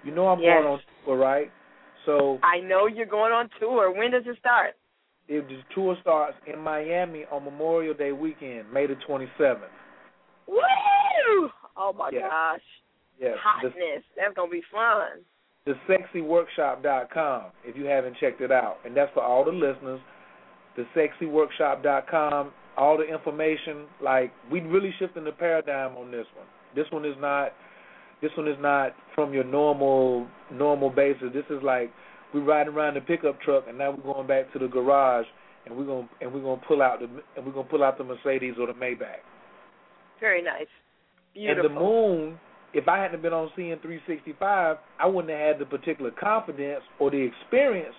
[0.04, 0.60] You know I'm yes.
[0.60, 1.50] going on tour, right?
[2.06, 3.92] So I know you're going on tour.
[3.96, 4.74] When does it start?
[5.28, 9.60] It, the tour starts in Miami on Memorial Day weekend, May the 27th.
[10.48, 11.50] Woo!
[11.76, 12.22] Oh my yes.
[12.28, 12.60] gosh!
[13.20, 13.36] Yes.
[13.42, 13.74] Hotness.
[13.74, 15.22] The, That's gonna be fun
[15.66, 18.78] thesexyworkshop.com if you haven't checked it out.
[18.84, 20.00] And that's for all the listeners.
[20.78, 23.86] Thesexyworkshop.com, all the information.
[24.02, 26.46] Like we really shifting the paradigm on this one.
[26.74, 27.52] This one is not.
[28.22, 31.28] This one is not from your normal normal basis.
[31.32, 31.90] This is like
[32.32, 35.26] we're riding around the pickup truck, and now we're going back to the garage,
[35.66, 37.06] and we're gonna and we're gonna pull out the
[37.36, 39.24] and we're gonna pull out the Mercedes or the Maybach.
[40.20, 40.66] Very nice.
[41.34, 41.66] Beautiful.
[41.66, 42.40] And the moon
[42.72, 47.10] if I hadn't been on CN 365, I wouldn't have had the particular confidence or
[47.10, 47.94] the experience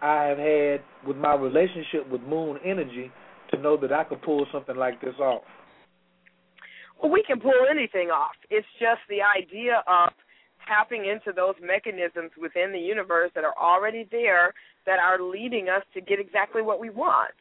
[0.00, 3.10] I have had with my relationship with Moon Energy
[3.50, 5.42] to know that I could pull something like this off.
[7.02, 8.36] Well, we can pull anything off.
[8.50, 10.10] It's just the idea of
[10.66, 14.54] tapping into those mechanisms within the universe that are already there
[14.86, 17.32] that are leading us to get exactly what we want.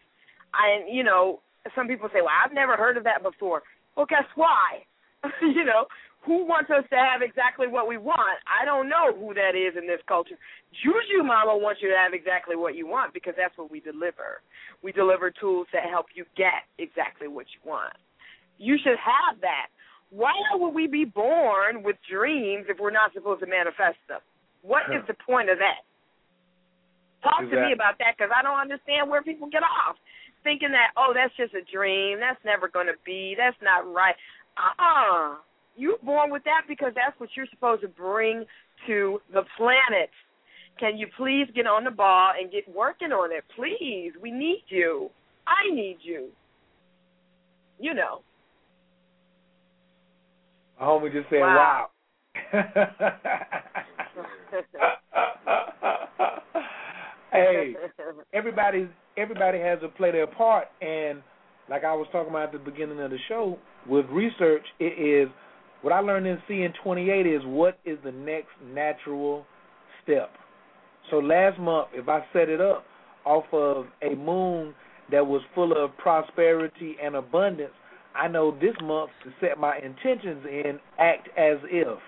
[0.53, 1.39] And, you know,
[1.75, 3.63] some people say, well, I've never heard of that before.
[3.95, 4.83] Well, guess why?
[5.41, 5.85] you know,
[6.25, 8.39] who wants us to have exactly what we want?
[8.47, 10.39] I don't know who that is in this culture.
[10.79, 14.39] Jujumama wants you to have exactly what you want because that's what we deliver.
[14.81, 17.93] We deliver tools that help you get exactly what you want.
[18.57, 19.67] You should have that.
[20.11, 24.21] Why would we be born with dreams if we're not supposed to manifest them?
[24.61, 25.83] What is the point of that?
[27.19, 27.59] Talk exactly.
[27.59, 29.97] to me about that because I don't understand where people get off
[30.43, 34.15] thinking that oh that's just a dream that's never going to be that's not right
[34.59, 35.39] uh-uh
[35.75, 38.45] you're born with that because that's what you're supposed to bring
[38.87, 40.09] to the planet.
[40.79, 43.43] Can you please get on the ball and get working on it?
[43.55, 44.11] Please.
[44.21, 45.09] We need you.
[45.47, 46.29] I need you.
[47.79, 48.21] You know.
[50.79, 51.87] My homie just said, wow.
[52.51, 52.51] wow.
[57.31, 57.75] hey,
[58.33, 61.21] everybody everybody has to play their part and
[61.69, 65.29] like I was talking about at the beginning of the show, with research it is
[65.83, 69.45] what I learned in CN 28 is what is the next natural
[70.01, 70.31] step.
[71.11, 72.85] So last month, if I set it up
[73.25, 74.73] off of a moon
[75.11, 77.73] that was full of prosperity and abundance,
[78.15, 81.99] I know this month to set my intentions in, act as if.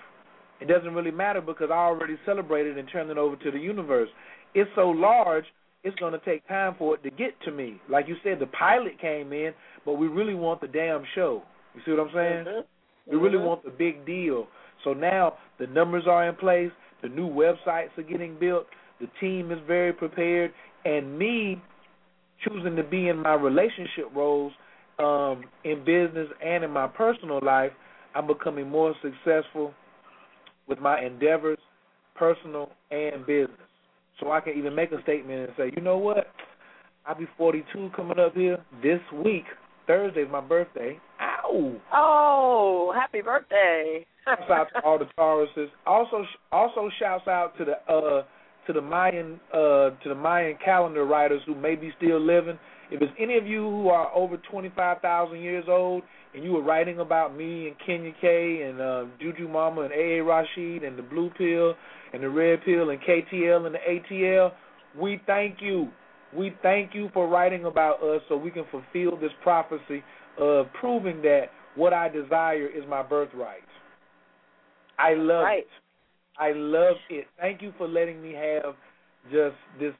[0.61, 4.09] It doesn't really matter because I already celebrated and turned it over to the universe.
[4.53, 5.43] It's so large,
[5.83, 7.81] it's going to take time for it to get to me.
[7.89, 9.51] Like you said, the pilot came in,
[9.83, 11.43] but we really want the damn show.
[11.73, 12.45] You see what I'm saying?
[12.45, 12.61] Mm-hmm.
[13.07, 13.45] We really Mhm.
[13.45, 14.47] want the big deal.
[14.83, 16.71] So now the numbers are in place,
[17.01, 18.67] the new websites are getting built,
[18.99, 20.53] the team is very prepared,
[20.85, 21.61] and me
[22.39, 24.53] choosing to be in my relationship roles
[24.99, 27.71] um, in business and in my personal life,
[28.13, 29.73] I'm becoming more successful
[30.67, 31.59] with my endeavors,
[32.15, 33.59] personal and business.
[34.19, 36.27] So I can even make a statement and say, you know what?
[37.05, 39.43] I'll be 42 coming up here this week.
[39.85, 40.97] Thursday's my birthday.
[41.93, 44.05] Oh, happy birthday!
[44.25, 45.67] Shouts out to all the Tauruses.
[45.85, 48.23] Also, also shouts out to the uh
[48.67, 52.57] to the Mayan uh to the Mayan calendar writers who may be still living.
[52.91, 56.03] If it's any of you who are over 25,000 years old
[56.35, 60.83] and you were writing about me and Kenya K and uh, Jujumama and AA Rashid
[60.83, 61.73] and the Blue Pill
[62.13, 64.51] and the Red Pill and KTL and the ATL,
[64.99, 65.89] we thank you.
[66.35, 70.03] We thank you for writing about us so we can fulfill this prophecy
[70.37, 71.45] of proving that
[71.75, 73.61] what I desire is my birthright.
[74.97, 75.59] I love right.
[75.59, 75.67] it.
[76.37, 77.25] I love it.
[77.39, 78.75] Thank you for letting me have
[79.31, 79.93] just this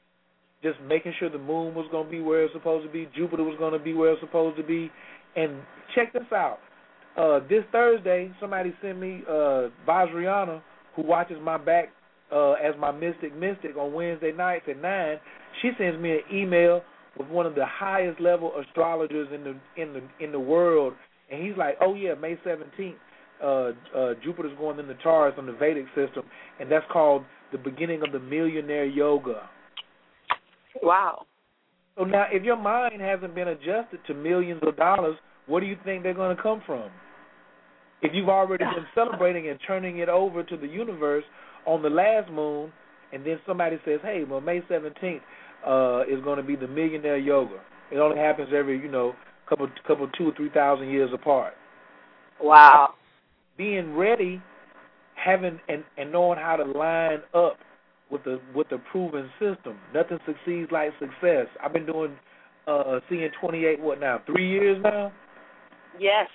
[0.62, 3.44] just making sure the moon was going to be where it's supposed to be, Jupiter
[3.44, 4.90] was going to be where it's supposed to be.
[5.36, 5.58] And
[5.94, 6.58] check this out.
[7.16, 10.62] Uh this Thursday, somebody sent me uh Vajrayana,
[10.94, 11.88] who watches my back
[12.32, 15.16] uh as my mystic mystic on Wednesday nights at 9.
[15.62, 16.82] She sends me an email
[17.18, 20.94] with one of the highest level astrologers in the in the in the world
[21.30, 22.94] and he's like, "Oh yeah, May 17th
[23.42, 26.24] uh, uh, Jupiter's going in the Taurus on the Vedic system,
[26.60, 29.48] and that's called the beginning of the millionaire yoga.
[30.82, 31.26] Wow.
[31.96, 35.16] So now, if your mind hasn't been adjusted to millions of dollars,
[35.46, 36.90] where do you think they're going to come from?
[38.02, 41.24] If you've already been celebrating and turning it over to the universe
[41.66, 42.72] on the last moon,
[43.12, 45.20] and then somebody says, "Hey, well, May 17th
[45.66, 47.60] uh, is going to be the millionaire yoga."
[47.90, 49.14] It only happens every, you know,
[49.48, 51.54] couple, couple, two or three thousand years apart.
[52.40, 52.94] Wow.
[53.56, 54.42] Being ready,
[55.14, 57.58] having and, and knowing how to line up
[58.10, 59.78] with the with the proven system.
[59.94, 61.46] Nothing succeeds like success.
[61.62, 62.16] I've been doing
[62.66, 64.20] uh seeing 28 what now?
[64.26, 65.12] 3 years now?
[65.98, 66.28] Yes.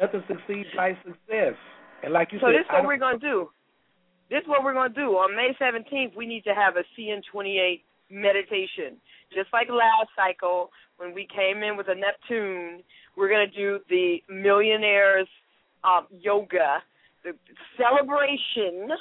[0.00, 1.54] Nothing succeeds like success.
[2.02, 3.48] And like you so said, So this is what we're going to do.
[4.30, 5.12] This is what we're going to do.
[5.12, 8.96] On May 17th, we need to have a CN28 meditation.
[9.34, 12.82] Just like last cycle, when we came in with a Neptune,
[13.16, 15.28] we're going to do the millionaires
[15.82, 16.82] um, yoga,
[17.24, 17.32] the
[17.76, 18.96] celebration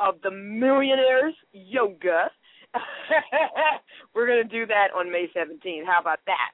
[0.00, 2.30] of the millionaires yoga.
[4.14, 5.86] we're going to do that on May 17th.
[5.86, 6.52] How about that?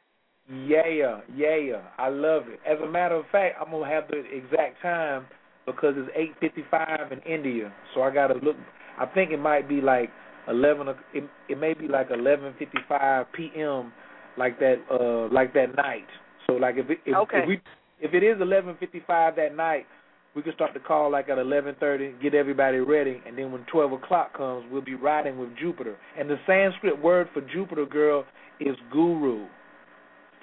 [0.66, 2.58] Yeah, yeah, I love it.
[2.66, 5.26] As a matter of fact, I'm gonna have the exact time
[5.64, 6.10] because it's
[6.42, 8.56] 8:55 in India, so I gotta look.
[8.98, 10.10] I think it might be like
[10.51, 10.89] 11.
[10.89, 13.93] o- It, it may be like 11:55 p.m.
[14.36, 16.06] like that, uh, like that night.
[16.47, 17.39] So like if it, if, Okay.
[17.43, 17.60] if we
[18.01, 19.86] if it is 11:55 that night,
[20.35, 23.93] we can start the call like at 11:30, get everybody ready, and then when 12
[23.93, 25.97] o'clock comes, we'll be riding with Jupiter.
[26.18, 28.24] And the Sanskrit word for Jupiter, girl,
[28.60, 29.47] is guru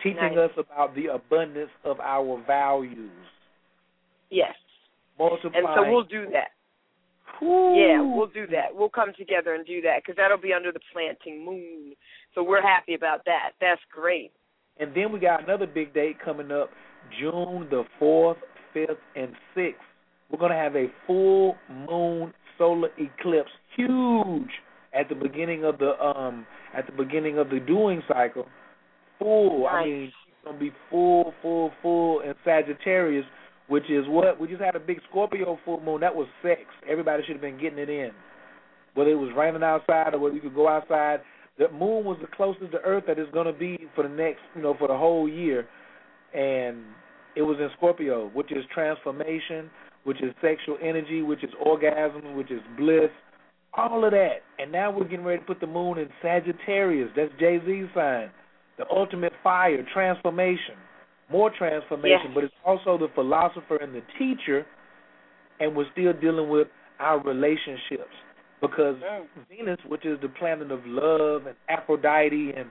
[0.03, 0.49] teaching Nice.
[0.49, 3.09] us about the abundance of our values.
[4.29, 4.53] Yes.
[5.17, 5.65] Multiplying.
[5.65, 6.51] And so we'll do that.
[7.41, 8.73] Yeah, we'll do that.
[8.73, 11.93] We'll come together and do that because that'll be under the planting moon.
[12.33, 13.51] So we're happy about that.
[13.61, 14.31] That's great.
[14.79, 16.69] And then we got another big date coming up,
[17.19, 18.37] June the 4th,
[18.75, 19.73] 5th, and 6th.
[20.29, 24.49] We're going to have a full moon solar eclipse, huge,
[24.93, 26.45] at the beginning of the um
[26.75, 28.47] at the beginning of the doing cycle.
[29.19, 29.67] Full.
[29.67, 33.25] I mean, it's going to be full, full, full in Sagittarius,
[33.67, 36.01] which is what we just had a big Scorpio full moon.
[36.01, 36.61] That was sex.
[36.89, 38.11] Everybody should have been getting it in.
[38.93, 41.19] Whether it was raining outside or whether you could go outside,
[41.57, 44.39] the moon was the closest to Earth that it's going to be for the next,
[44.55, 45.67] you know, for the whole year,
[46.33, 46.83] and
[47.35, 49.69] it was in Scorpio, which is transformation,
[50.03, 53.09] which is sexual energy, which is orgasm, which is bliss,
[53.73, 54.41] all of that.
[54.59, 57.09] And now we're getting ready to put the moon in Sagittarius.
[57.15, 58.29] That's Jay Z's sign,
[58.77, 60.75] the ultimate fire, transformation,
[61.31, 62.27] more transformation.
[62.27, 62.31] Yes.
[62.33, 64.65] But it's also the philosopher and the teacher,
[65.59, 66.67] and we're still dealing with
[66.99, 68.13] our relationships
[68.61, 68.95] because
[69.49, 72.69] Venus, which is the planet of love and Aphrodite and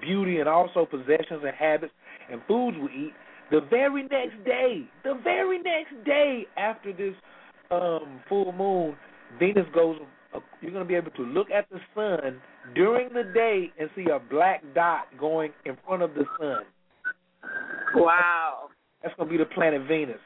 [0.00, 1.92] beauty and also possessions and habits
[2.30, 3.12] and foods we eat,
[3.50, 7.14] the very next day, the very next day after this
[7.70, 8.96] um full moon,
[9.38, 9.96] Venus goes
[10.34, 12.40] uh, you're going to be able to look at the sun
[12.74, 16.62] during the day and see a black dot going in front of the sun.
[17.94, 18.68] Wow.
[19.02, 20.16] That's gonna be the planet Venus.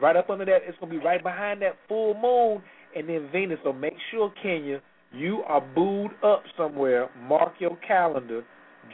[0.00, 2.62] Right up under that, it's gonna be right behind that full moon,
[2.96, 3.58] and then Venus.
[3.64, 4.80] So make sure, Kenya,
[5.12, 7.10] you are booed up somewhere.
[7.28, 8.44] Mark your calendar,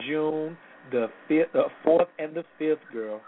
[0.05, 0.57] June
[0.91, 3.21] the fifth, the fourth, and the fifth, girl.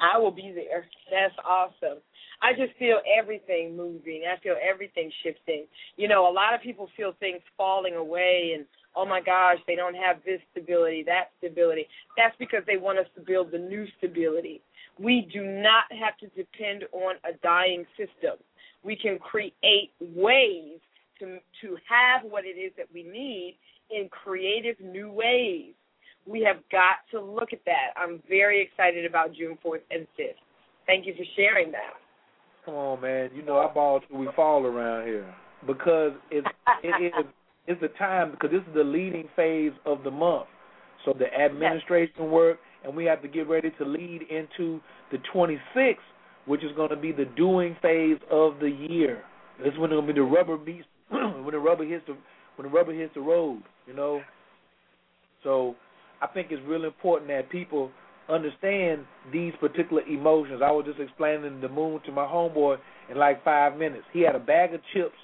[0.00, 0.84] I will be there.
[1.10, 1.98] That's awesome.
[2.42, 4.24] I just feel everything moving.
[4.26, 5.66] I feel everything shifting.
[5.96, 8.66] You know, a lot of people feel things falling away and
[8.96, 11.86] oh my gosh, they don't have this stability, that stability.
[12.16, 14.60] That's because they want us to build the new stability.
[14.98, 18.38] We do not have to depend on a dying system.
[18.84, 20.80] We can create ways
[21.18, 23.56] to to have what it is that we need
[23.90, 25.72] in creative new ways.
[26.26, 27.92] We have got to look at that.
[27.96, 30.38] I'm very excited about June 4th and 5th.
[30.86, 31.94] Thank you for sharing that.
[32.64, 33.30] Come on, man.
[33.34, 35.34] You know I ball till we fall around here
[35.66, 36.46] because it's
[36.82, 37.12] it is
[37.66, 40.46] it's the time because this is the leading phase of the month.
[41.04, 44.80] So the administration work, and we have to get ready to lead into
[45.10, 45.96] the 26th,
[46.46, 49.22] which is going to be the doing phase of the year.
[49.58, 52.16] This is when it's going to be the rubber beats when the rubber hits the
[52.56, 53.62] when the rubber hits the road.
[53.86, 54.22] You know.
[55.42, 55.74] So
[56.20, 57.90] I think it's really important that people
[58.28, 60.62] understand these particular emotions.
[60.64, 62.78] I was just explaining the moon to my homeboy
[63.10, 64.04] in like five minutes.
[64.12, 65.16] He had a bag of chips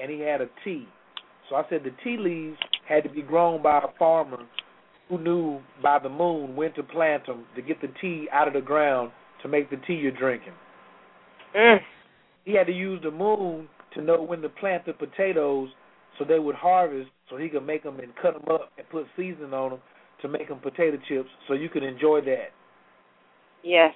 [0.00, 0.86] and he had a tea.
[1.52, 2.56] So I said the tea leaves
[2.88, 4.38] had to be grown by a farmer
[5.10, 8.54] who knew by the moon when to plant them to get the tea out of
[8.54, 9.12] the ground
[9.42, 10.54] to make the tea you're drinking.
[11.54, 11.76] Mm.
[12.46, 15.68] He had to use the moon to know when to plant the potatoes
[16.18, 19.04] so they would harvest so he could make them and cut them up and put
[19.14, 19.80] seasoning on them
[20.22, 22.48] to make them potato chips so you can enjoy that.
[23.62, 23.92] Yes.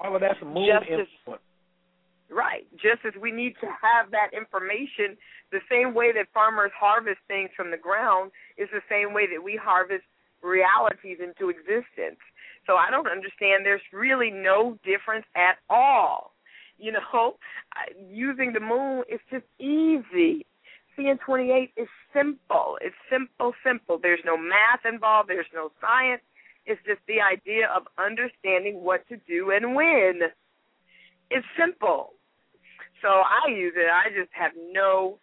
[0.00, 1.42] All of that's moon Just as- influence.
[2.28, 2.66] Right.
[2.74, 5.16] Just as we need to have that information,
[5.52, 9.42] the same way that farmers harvest things from the ground is the same way that
[9.42, 10.04] we harvest
[10.42, 12.18] realities into existence.
[12.66, 13.64] So I don't understand.
[13.64, 16.32] There's really no difference at all.
[16.78, 17.36] You know,
[18.10, 20.46] using the moon is just easy.
[20.96, 22.78] Seeing 28 is simple.
[22.80, 23.98] It's simple, simple.
[24.02, 25.28] There's no math involved.
[25.28, 26.22] There's no science.
[26.64, 30.20] It's just the idea of understanding what to do and when.
[31.30, 32.15] It's simple.
[33.06, 33.86] So I use it.
[33.86, 35.18] I just have no.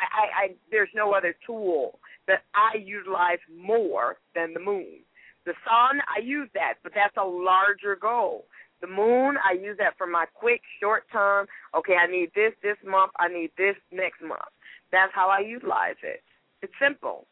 [0.00, 4.98] I, I there's no other tool that I utilize more than the moon.
[5.46, 8.46] The sun, I use that, but that's a larger goal.
[8.80, 11.46] The moon, I use that for my quick, short term.
[11.76, 13.12] Okay, I need this this month.
[13.20, 14.50] I need this next month.
[14.90, 16.22] That's how I utilize it.
[16.62, 17.26] It's simple.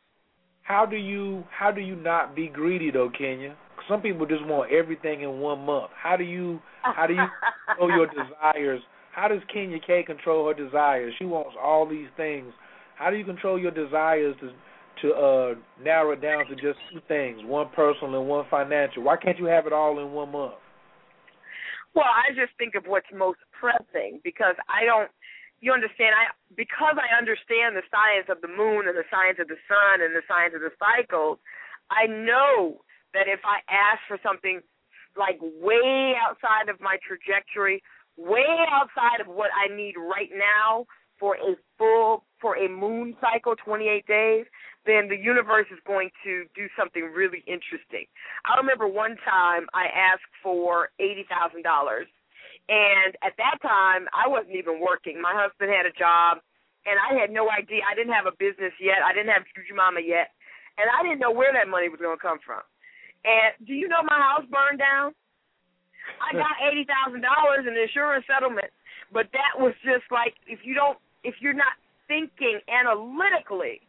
[0.62, 3.56] How do you how do you not be greedy though, Kenya?
[3.88, 5.90] Some people just want everything in one month.
[6.00, 7.26] How do you how do you
[7.66, 8.82] control your desires?
[9.18, 11.12] How does Kenya K control her desires?
[11.18, 12.54] She wants all these things.
[12.94, 14.54] How do you control your desires to
[15.02, 19.02] to uh narrow it down to just two things, one personal and one financial?
[19.02, 20.54] Why can't you have it all in one month?
[21.98, 25.10] Well, I just think of what's most pressing because I don't.
[25.58, 26.14] You understand?
[26.14, 29.98] I because I understand the science of the moon and the science of the sun
[29.98, 31.42] and the science of the cycles.
[31.90, 32.86] I know
[33.18, 34.62] that if I ask for something
[35.18, 37.82] like way outside of my trajectory,
[38.18, 40.84] way outside of what I need right now
[41.18, 44.46] for a full for a moon cycle, 28 days,
[44.86, 48.06] then the universe is going to do something really interesting.
[48.46, 51.66] I remember one time I asked for $80,000
[52.70, 55.20] and at that time I wasn't even working.
[55.20, 56.38] My husband had a job
[56.86, 57.82] and I had no idea.
[57.82, 59.02] I didn't have a business yet.
[59.02, 60.30] I didn't have Juju Mama yet.
[60.78, 62.62] And I didn't know where that money was going to come from.
[63.26, 65.10] And do you know my house burned down?
[66.20, 68.70] I got eighty thousand dollars in insurance settlement,
[69.12, 71.76] but that was just like if you don't, if you're not
[72.08, 73.80] thinking analytically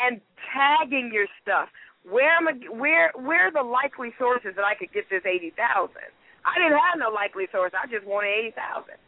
[0.00, 0.20] and
[0.52, 1.68] tagging your stuff,
[2.08, 5.50] where am I, where where are the likely sources that I could get this eighty
[5.54, 6.10] thousand?
[6.42, 7.72] I didn't have no likely source.
[7.76, 8.98] I just wanted eighty thousand,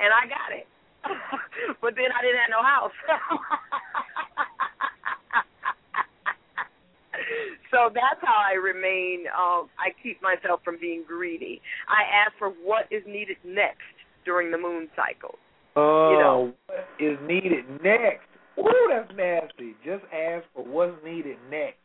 [0.00, 0.66] and I got it.
[1.82, 2.96] but then I didn't have no house.
[7.70, 9.24] so that's how I remain.
[9.28, 11.60] Um, I keep myself from being greedy.
[11.88, 13.88] I ask for what is needed next
[14.24, 15.36] during the moon cycle.
[15.76, 16.52] Oh, You know.
[16.66, 18.26] what is needed next?
[18.58, 19.74] Ooh, that's nasty.
[19.84, 21.78] Just ask for what's needed next.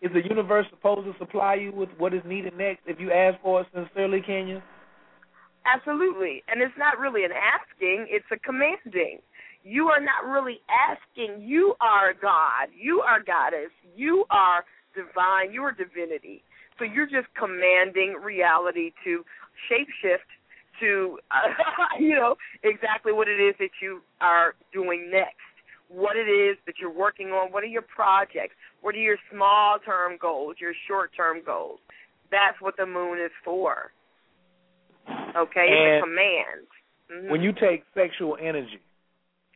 [0.00, 3.40] Is the universe supposed to supply you with what is needed next if you ask
[3.42, 4.62] for it sincerely, Kenya?
[5.66, 6.42] Absolutely.
[6.48, 9.20] And it's not really an asking, it's a commanding.
[9.62, 11.40] You are not really asking.
[11.40, 12.68] You are God.
[12.78, 13.72] You are goddess.
[13.96, 14.62] You are
[14.94, 15.52] divine.
[15.52, 16.42] You are divinity.
[16.78, 19.24] So you're just commanding reality to
[19.70, 20.26] shapeshift
[20.80, 21.48] to, uh,
[22.00, 25.38] you know, exactly what it is that you are doing next.
[25.88, 27.52] What it is that you're working on.
[27.52, 28.56] What are your projects?
[28.80, 31.78] What are your small term goals, your short term goals?
[32.30, 33.92] That's what the moon is for.
[35.36, 36.66] Okay, and it's a command.
[37.12, 37.30] Mm-hmm.
[37.30, 38.80] When you take sexual energy,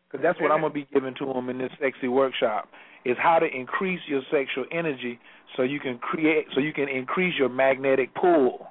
[0.06, 2.69] because that's what I'm gonna be giving to them in this sexy workshop,
[3.05, 5.19] is how to increase your sexual energy
[5.57, 8.66] so you can create, so you can increase your magnetic pull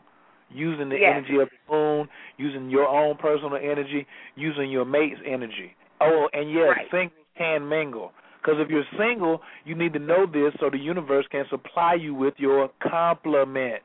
[0.50, 1.16] using the yes.
[1.18, 4.06] energy of the moon, using your own personal energy,
[4.36, 5.76] using your mate's energy.
[6.00, 6.88] Oh, and yes, right.
[6.92, 8.12] singles can mingle.
[8.42, 12.14] Because if you're single, you need to know this so the universe can supply you
[12.14, 13.84] with your complement.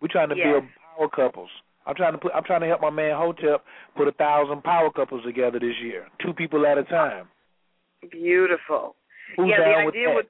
[0.00, 0.46] We're trying to yes.
[0.50, 0.64] build
[0.96, 1.50] power couples.
[1.86, 2.32] I'm trying to put.
[2.34, 3.62] I'm trying to help my man Hotep
[3.96, 7.28] put a thousand power couples together this year, two people at a time.
[8.10, 8.96] Beautiful.
[9.36, 10.16] Who's yeah, the idea that?
[10.16, 10.26] with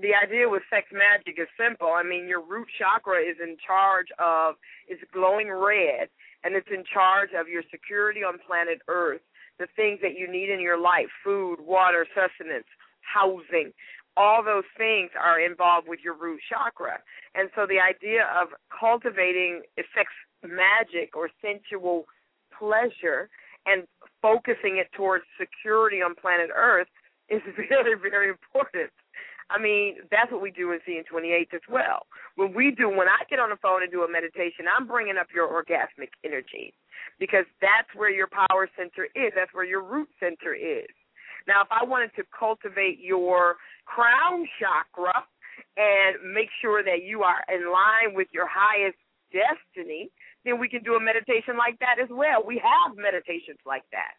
[0.00, 1.92] the idea with sex magic is simple.
[1.92, 4.56] I mean, your root chakra is in charge of
[4.88, 6.08] it's glowing red,
[6.42, 9.20] and it's in charge of your security on planet Earth,
[9.58, 12.68] the things that you need in your life: food, water, sustenance,
[13.00, 13.72] housing.
[14.16, 17.02] All those things are involved with your root chakra.
[17.34, 20.08] And so the idea of cultivating sex
[20.42, 22.06] magic or sensual
[22.56, 23.28] pleasure
[23.66, 23.88] and
[24.22, 26.86] focusing it towards security on planet Earth
[27.28, 28.90] is very, very important.
[29.50, 32.06] I mean, that's what we do in Seeing 28 as well.
[32.36, 35.18] When we do, when I get on the phone and do a meditation, I'm bringing
[35.18, 36.72] up your orgasmic energy
[37.20, 39.32] because that's where your power center is.
[39.36, 40.88] That's where your root center is.
[41.46, 45.12] Now, if I wanted to cultivate your crown chakra
[45.76, 48.96] and make sure that you are in line with your highest
[49.28, 50.10] destiny,
[50.44, 52.42] then we can do a meditation like that as well.
[52.44, 54.16] We have meditations like that.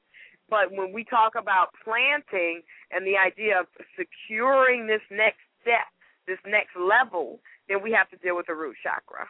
[0.50, 2.62] But when we talk about planting
[2.92, 3.66] and the idea of
[3.98, 5.90] securing this next step,
[6.28, 9.26] this next level, then we have to deal with the root chakra.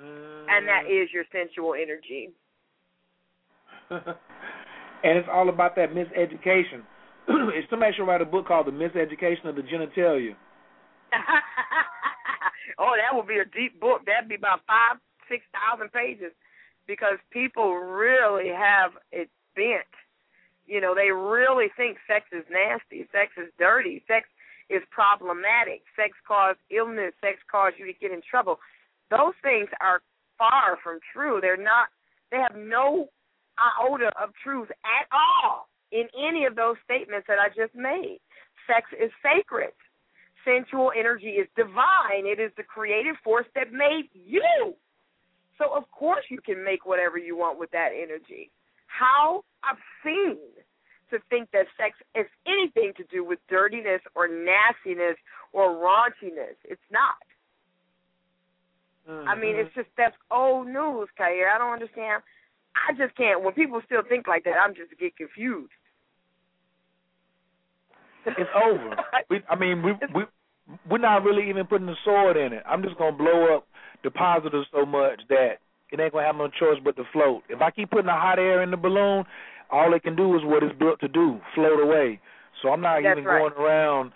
[0.00, 0.46] Mm.
[0.48, 2.30] And that is your sensual energy.
[3.90, 6.82] and it's all about that miseducation.
[7.28, 10.34] if somebody should write a book called The Miseducation of the Genitalia.
[12.78, 14.02] oh, that would be a deep book.
[14.06, 14.98] That'd be about five,
[15.28, 16.32] six thousand pages,
[16.86, 19.90] because people really have it bent.
[20.70, 24.28] You know, they really think sex is nasty, sex is dirty, sex
[24.70, 28.60] is problematic, sex causes illness, sex causes you to get in trouble.
[29.10, 30.02] Those things are
[30.36, 31.40] far from true.
[31.40, 31.88] They're not.
[32.30, 33.08] They have no
[33.58, 38.20] iota of truth at all in any of those statements that I just made.
[38.68, 39.72] Sex is sacred.
[40.44, 42.28] Sensual energy is divine.
[42.28, 44.74] It is the creative force that made you.
[45.56, 48.50] So of course you can make whatever you want with that energy.
[48.98, 50.38] How obscene
[51.10, 55.16] to think that sex has anything to do with dirtiness or nastiness
[55.52, 56.56] or raunchiness.
[56.64, 57.16] It's not.
[59.08, 59.28] Mm-hmm.
[59.28, 61.48] I mean, it's just that's old news, Khayr.
[61.54, 62.22] I don't understand.
[62.76, 63.42] I just can't.
[63.42, 65.72] When people still think like that, I'm just get confused.
[68.26, 68.96] It's over.
[69.30, 70.22] we, I mean, we we
[70.90, 72.62] we're not really even putting the sword in it.
[72.66, 73.66] I'm just gonna blow up
[74.04, 75.58] the positives so much that
[75.90, 77.42] it ain't gonna have no choice but to float.
[77.48, 79.24] If I keep putting the hot air in the balloon,
[79.70, 82.20] all it can do is what it's built to do, float away.
[82.62, 83.38] So I'm not That's even right.
[83.40, 84.12] going around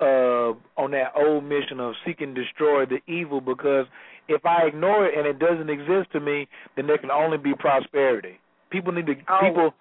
[0.00, 3.86] uh on that old mission of seeking to destroy the evil because
[4.28, 7.54] if I ignore it and it doesn't exist to me, then there can only be
[7.54, 8.38] prosperity.
[8.70, 9.40] People need to Oh.
[9.40, 9.74] people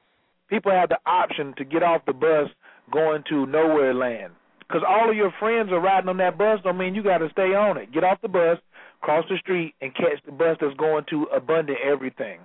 [0.49, 2.49] people have the option to get off the bus
[2.91, 4.33] going to nowhere land.
[4.67, 7.29] Because all of your friends are riding on that bus don't mean you got to
[7.31, 7.91] stay on it.
[7.91, 8.57] Get off the bus,
[9.01, 12.39] cross the street, and catch the bus that's going to abundant everything.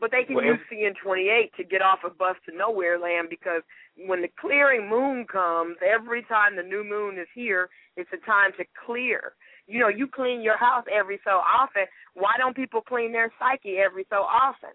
[0.00, 3.28] But they can Well, use CN 28 to get off a bus to nowhere land
[3.28, 3.62] because
[4.06, 8.52] when the clearing moon comes, every time the new moon is here, it's a time
[8.58, 9.34] to clear.
[9.66, 11.82] You know, you clean your house every so often.
[12.14, 14.70] Why don't people clean their psyche every so often?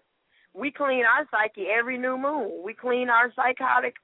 [0.54, 2.62] We clean our psyche every new moon.
[2.64, 3.94] We clean our psychotic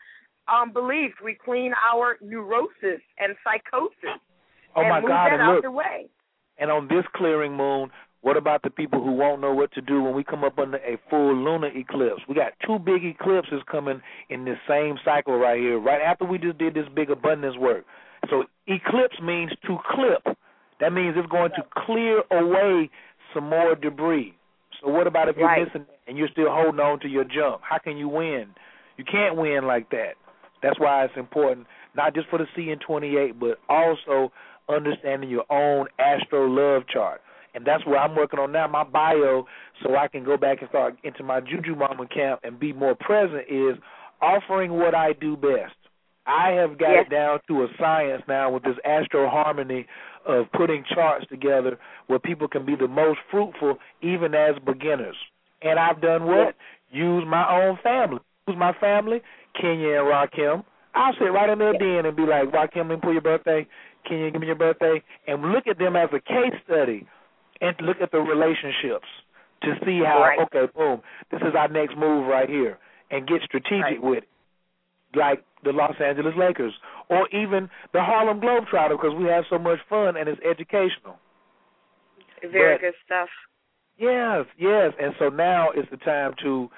[0.52, 1.14] um beliefs.
[1.24, 4.18] We clean our neurosis and psychosis
[4.74, 5.26] Oh and my move God!
[5.26, 6.08] that And out look, the way.
[6.58, 7.90] And on this clearing moon,
[8.22, 10.78] what about the people who won't know what to do when we come up under
[10.78, 12.22] a full lunar eclipse?
[12.28, 14.00] We got two big eclipses coming
[14.30, 17.84] in this same cycle right here, right after we just did this big abundance work.
[18.30, 20.36] So eclipse means to clip.
[20.78, 22.90] That means it's going to clear away
[23.34, 24.34] some more debris.
[24.80, 25.66] So what about if you're Right.
[25.66, 27.62] missing and you're still holding on to your jump?
[27.62, 28.54] How can you win?
[28.96, 30.14] You can't win like that.
[30.62, 31.66] That's why it's important,
[31.96, 34.30] not just for the C in 28, but also
[34.68, 37.20] understanding your own astro love chart.
[37.54, 39.46] And that's what I'm working on now, my bio,
[39.82, 42.94] so I can go back and start into my Juju Mama camp and be more
[42.94, 43.76] present is
[44.22, 45.74] offering what I do best.
[46.24, 47.06] I have got Yes.
[47.06, 49.86] it down to a science now with this astro harmony
[50.24, 55.16] of putting charts together where people can be the most fruitful even as beginners.
[55.62, 56.54] And I've done what?
[56.90, 58.20] Use my own family.
[58.46, 59.20] Use my family?
[59.60, 60.64] Kenya and Rakim.
[60.94, 63.66] I'll sit right in their den and be like, Rakim, let me pull your birthday.
[64.06, 65.02] Can you give me your birthday?
[65.26, 67.06] And look at them as a case study
[67.60, 69.06] and look at the relationships
[69.62, 70.38] to see how, right.
[70.40, 71.00] okay, boom,
[71.30, 72.78] this is our next move right here
[73.10, 74.02] and get strategic right.
[74.02, 74.28] with it.
[75.14, 76.72] Like the Los Angeles Lakers
[77.08, 81.18] or even the Harlem Globetrotters because we have so much fun and it's educational.
[82.40, 83.28] Very but, good stuff.
[83.98, 84.92] Yes, yes.
[85.00, 86.68] And so now is the time to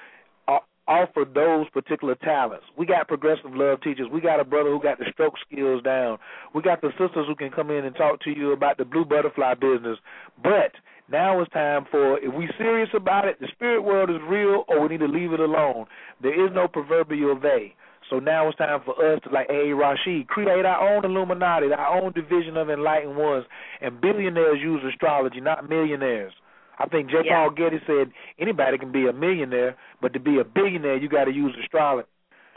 [0.87, 2.65] offer those particular talents.
[2.77, 4.07] We got progressive love teachers.
[4.11, 6.17] We got a brother who got the stroke skills down.
[6.53, 9.05] We got the sisters who can come in and talk to you about the blue
[9.05, 9.97] butterfly business.
[10.41, 10.71] But
[11.09, 14.81] now it's time for if we serious about it, the spirit world is real or
[14.81, 15.85] we need to leave it alone.
[16.21, 17.75] There is no proverbial they.
[18.09, 19.73] So now it's time for us to, like A.
[19.73, 23.45] Rashid, create our own Illuminati, our own division of enlightened ones.
[23.81, 26.33] And billionaires use astrology, not millionaires.
[26.79, 27.17] I think J.
[27.25, 27.45] Yeah.
[27.45, 31.25] Paul Getty said anybody can be a millionaire, but to be a billionaire, you got
[31.25, 32.07] to use astrology.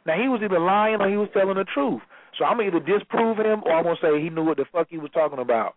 [0.07, 2.01] Now he was either lying or he was telling the truth.
[2.39, 4.87] So I'm gonna either disprove him or I'm gonna say he knew what the fuck
[4.91, 5.75] he was talking about.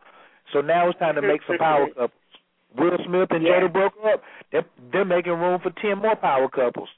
[0.54, 2.12] So now it's time to make some power couples.
[2.78, 3.62] Will Smith and Yeah.
[3.62, 4.22] Jada broke up.
[4.52, 6.90] They're, they're making room for ten more power couples.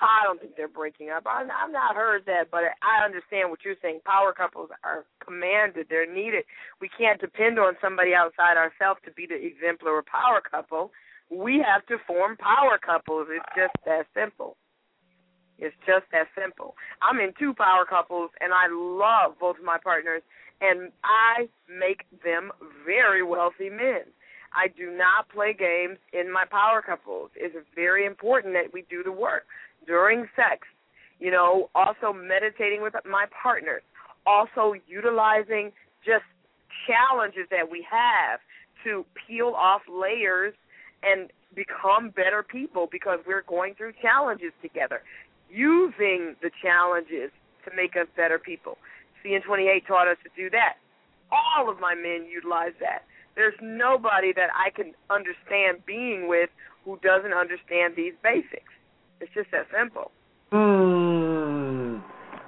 [0.00, 1.24] I don't think they're breaking up.
[1.26, 4.00] I, I've not heard that, but I understand what you're saying.
[4.04, 6.44] Power couples are commanded; they're needed.
[6.80, 10.90] We can't depend on somebody outside ourselves to be the exemplar of power couple.
[11.30, 13.28] We have to form power couples.
[13.30, 14.56] It's just that simple.
[15.58, 16.74] It's just that simple.
[17.02, 20.22] I'm in two power couples, and I love both of my partners,
[20.62, 22.50] and I make them
[22.84, 24.08] very wealthy men.
[24.52, 27.30] I do not play games in my power couples.
[27.36, 29.44] It's very important that we do the work
[29.86, 30.66] during sex.
[31.18, 33.82] You know, also meditating with my partners,
[34.26, 35.72] also utilizing
[36.04, 36.24] just
[36.86, 38.40] challenges that we have
[38.84, 40.54] to peel off layers
[41.02, 45.02] and become better people because we're going through challenges together.
[45.50, 47.30] Using the challenges
[47.64, 48.78] to make us better people.
[49.24, 50.76] CN28 taught us to do that.
[51.30, 53.04] All of my men utilize that.
[53.36, 56.50] There's nobody that I can understand being with
[56.84, 58.72] who doesn't understand these basics.
[59.20, 60.10] It's just that simple.
[60.52, 62.02] Mm.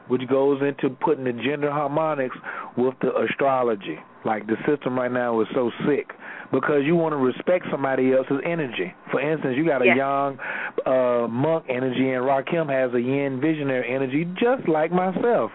[0.08, 2.36] Which goes into putting the gender harmonics
[2.76, 3.98] with the astrology.
[4.24, 6.10] Like the system right now is so sick
[6.52, 8.94] because you want to respect somebody else's energy.
[9.10, 9.96] For instance, you got a Yes.
[9.96, 10.38] young
[10.86, 15.50] uh, monk energy, and Rakim has a yin visionary energy, just like myself.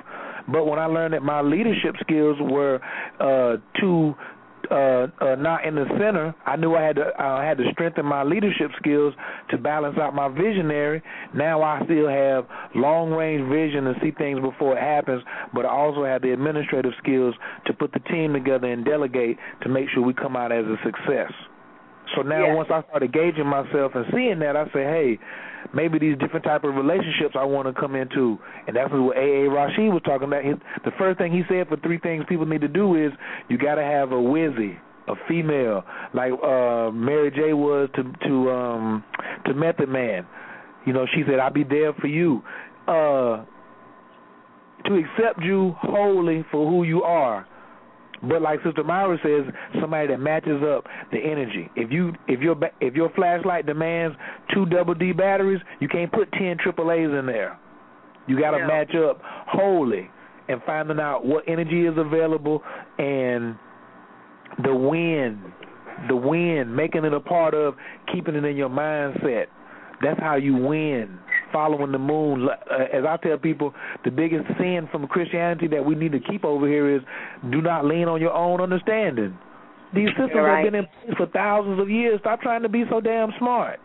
[0.47, 2.79] But when I learned that my leadership skills were
[3.19, 4.15] uh, too
[4.71, 8.05] uh, uh, not in the center, I knew I had to uh, had to strengthen
[8.05, 9.13] my leadership skills
[9.49, 11.01] to balance out my visionary.
[11.33, 12.45] Now I still have
[12.75, 15.23] long range vision and see things before it happens,
[15.53, 17.35] but I also have the administrative skills
[17.65, 20.77] to put the team together and delegate to make sure we come out as a
[20.83, 21.31] success.
[22.15, 22.55] So now Yes.
[22.55, 25.19] once I started gauging myself and seeing that, I say, hey,
[25.73, 29.49] maybe these different type of relationships I want to come into, and that's what A.A.
[29.49, 30.43] Rashid was talking about.
[30.43, 30.51] He,
[30.85, 33.11] the first thing he said for three things people need to do is
[33.49, 34.77] you got to have a wizzy,
[35.07, 39.03] a female, like uh Mary J was to to um
[39.45, 40.25] to Method Man.
[40.85, 42.41] You know, she said, "I'll be there for you."
[42.87, 43.43] Uh
[44.85, 47.45] to accept you wholly for who you are.
[48.23, 51.69] But like Sister Myra says, somebody that matches up the energy.
[51.75, 54.17] If you if your if your flashlight demands
[54.53, 57.57] two double D batteries, you can't put ten triple A's in there.
[58.27, 58.67] You got to Yeah.
[58.67, 60.09] match up wholly
[60.49, 62.63] and finding out what energy is available
[62.97, 63.55] and
[64.63, 65.39] the wind,
[66.07, 67.75] the wind, making it a part of
[68.11, 69.47] keeping it in your mindset.
[70.01, 71.19] That's how you win.
[71.51, 72.47] Following the moon.
[72.49, 76.43] Uh, As I tell people, the biggest sin from Christianity that we need to keep
[76.43, 77.01] over here is
[77.51, 79.37] do not lean on your own understanding.
[79.93, 80.63] These systems right.
[80.63, 82.19] have been in place for thousands of years.
[82.19, 83.79] Stop trying to be so damn smart.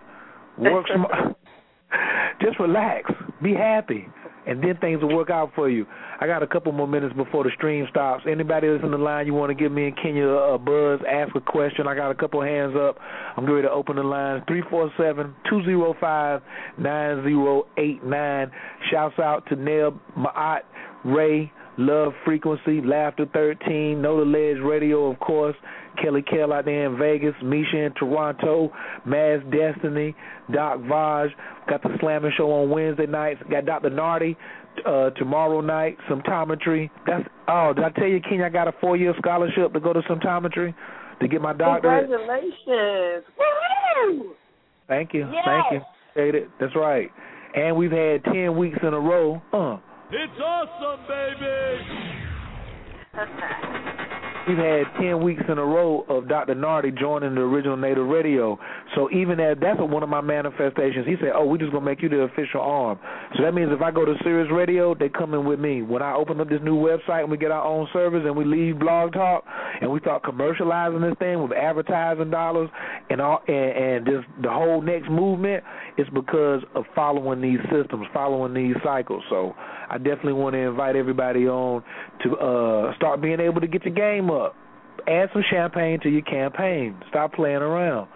[0.59, 1.37] Work smart.
[2.41, 3.11] Just relax.
[3.43, 4.07] Be happy.
[4.47, 5.87] And then things will work out for you.
[6.21, 8.25] I got a couple more minutes before the stream stops.
[8.29, 11.35] Anybody that's in the line, you want to give me and Kenya a buzz, ask
[11.35, 11.87] a question.
[11.87, 12.99] I got a couple hands up.
[13.37, 14.43] I'm ready to open the lines.
[14.49, 16.43] Three four seven two zero five
[16.79, 18.51] nine zero eight nine.
[18.91, 20.65] Shouts out to Neb Maat,
[21.05, 25.57] Ray, Love Frequency, Laughter 13, Know the Ledge Radio, of course,
[26.01, 28.73] Kelly Kell out there in Vegas, Misha in Toronto,
[29.05, 30.15] Mass Destiny,
[30.53, 31.29] Doc Vaj,
[31.69, 33.91] got the Slamming Show on Wednesday nights, got Dr.
[33.91, 34.37] Nardi
[34.87, 36.91] uh, tomorrow night, symptometry.
[37.07, 39.93] That's oh, did I tell you, Kenya, I got a four year scholarship to go
[39.93, 40.75] to symptometry
[41.21, 42.09] to get my doctorate.
[42.09, 43.25] Congratulations!
[43.39, 44.35] Woo-hoo!
[44.89, 45.45] Thank you, Yes.
[45.45, 45.81] thank you.
[46.11, 46.51] Appreciate it.
[46.59, 47.11] That's right.
[47.55, 49.41] And we've had ten weeks in a row.
[49.53, 49.77] Uh,
[50.11, 52.13] It's awesome, baby!
[54.49, 56.57] We've had ten weeks in a row of Dr.
[56.57, 58.59] Nardi joining the original Native Radio.
[58.97, 61.07] So even that that's one of my manifestations.
[61.07, 62.99] He said, "Oh, we're just gonna make you the official arm."
[63.37, 65.83] So that means if I go to Sirius Radio, they come in with me.
[65.83, 68.45] When I open up this new website and we get our own servers and we
[68.45, 69.45] leave Blog Talk
[69.81, 72.69] and we start commercializing this thing with advertising dollars
[73.11, 75.63] and all and, and just the whole next movement,
[75.97, 79.23] it's because of following these systems, following these cycles.
[79.29, 79.55] So
[79.91, 81.83] I definitely want to invite everybody on
[82.25, 84.55] to uh start being able to get your game up.
[85.07, 86.97] Add some champagne to your campaign.
[87.11, 88.09] Stop playing around.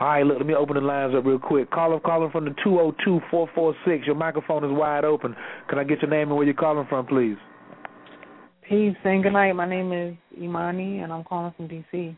[0.00, 1.70] All right, look, let me open the lines up real quick.
[1.70, 4.06] Caller, calling from the two zero two four four six.
[4.06, 5.36] Your microphone is wide open.
[5.68, 7.36] Can I get your name and where you're calling from, please?
[8.68, 9.52] Peace and good night.
[9.52, 12.16] My name is Imani, and I'm calling from D.C.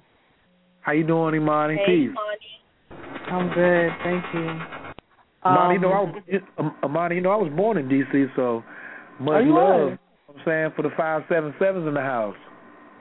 [0.81, 1.77] How you doing, Imani?
[1.77, 2.11] Hey, Peace.
[2.11, 2.66] Imani.
[2.91, 4.61] I'm good, thank you.
[5.45, 8.65] Imani, you know I Um, was um, you know I was born in D.C., so
[9.21, 9.91] much you love.
[9.91, 9.99] was?
[10.29, 12.37] I'm saying for the five seven sevens in the house.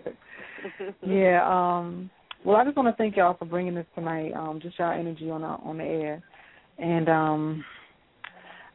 [1.06, 1.42] yeah.
[1.46, 2.10] Um.
[2.44, 4.32] Well, I just want to thank y'all for bringing this tonight.
[4.34, 6.24] Um, just y'all energy on the on the air,
[6.78, 7.66] and um,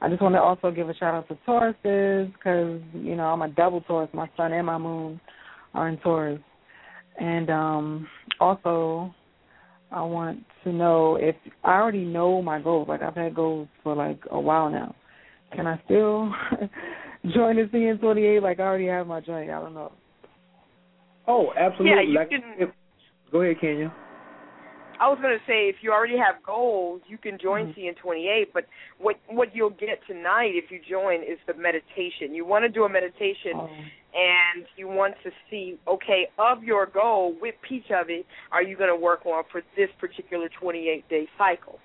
[0.01, 3.43] I just want to also give a shout out to Tauruses because you know I'm
[3.43, 4.11] a double Taurus.
[4.13, 5.21] My sun and my moon
[5.75, 6.41] are in Taurus,
[7.19, 8.09] and um,
[8.39, 9.15] also
[9.91, 11.35] I want to know if
[11.65, 12.89] I already know my goals.
[12.89, 14.95] Like I've had goals for like a while now.
[15.55, 16.33] Can I still
[17.35, 18.43] join the CN28?
[18.43, 19.51] Like I already have my joint.
[19.51, 19.93] I don't know.
[21.27, 21.91] Oh, absolutely.
[21.91, 22.73] Yeah, you like, can-
[23.31, 23.95] Go ahead, Kenya.
[25.01, 28.09] I was going to say, if you already have goals, you can join Mm-hmm.
[28.09, 28.49] CN28.
[28.53, 28.67] But
[28.99, 32.35] what what you'll get tonight if you join is the meditation.
[32.35, 33.71] You want to do a meditation, Oh.
[34.15, 38.77] and you want to see, okay, of your goal, which piece of it are you
[38.77, 41.79] going to work on for this particular 28 day cycle?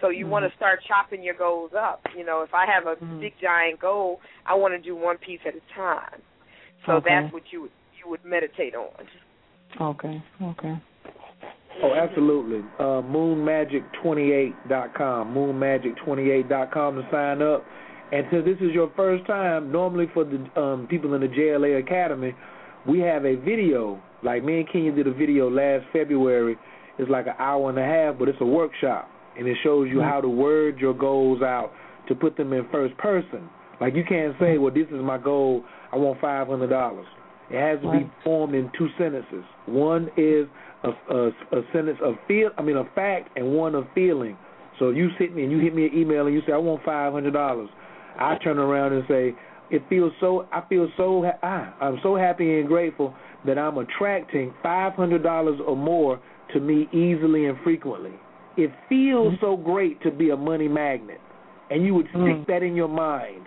[0.00, 2.00] So you want to start chopping your goals up.
[2.16, 3.20] You know, if I have a Mhm.
[3.20, 6.22] big giant goal, I want to do one piece at a time.
[6.86, 7.10] So Okay.
[7.10, 7.70] that's what you would
[8.02, 9.08] you would meditate on.
[9.78, 10.22] Okay.
[10.42, 10.76] Okay.
[11.82, 12.60] Oh, absolutely.
[12.78, 17.64] Uh, moonmagic28.com, moonmagic28.com to sign up.
[18.12, 21.80] And since this is your first time, normally for the um, people in the JLA
[21.80, 22.34] Academy,
[22.86, 23.98] we have a video.
[24.22, 26.58] Like me and Kenya did a video last February.
[26.98, 29.08] It's like an hour and a half, but it's a workshop,
[29.38, 31.72] and it shows you how to word your goals out
[32.08, 33.48] to put them in first person.
[33.80, 35.64] Like you can't say, "Well, this is my goal.
[35.92, 37.06] I want five hundred dollars."
[37.50, 39.44] It has to be formed in two sentences.
[39.66, 40.46] One is
[40.84, 44.36] a, a, a sentence of feel, I mean, a fact, and one of feeling.
[44.78, 46.82] So you hit me and you hit me an email and you say, "I want
[46.84, 47.68] five hundred dollars."
[48.18, 49.34] I turn around and say,
[49.70, 50.46] "It feels so.
[50.52, 51.22] I feel so.
[51.24, 53.14] Ha- ah, I'm so happy and grateful
[53.46, 56.20] that I'm attracting five hundred dollars or more
[56.54, 58.12] to me easily and frequently.
[58.56, 61.20] It feels so great to be a money magnet,
[61.70, 63.46] and you would stick that in your mind.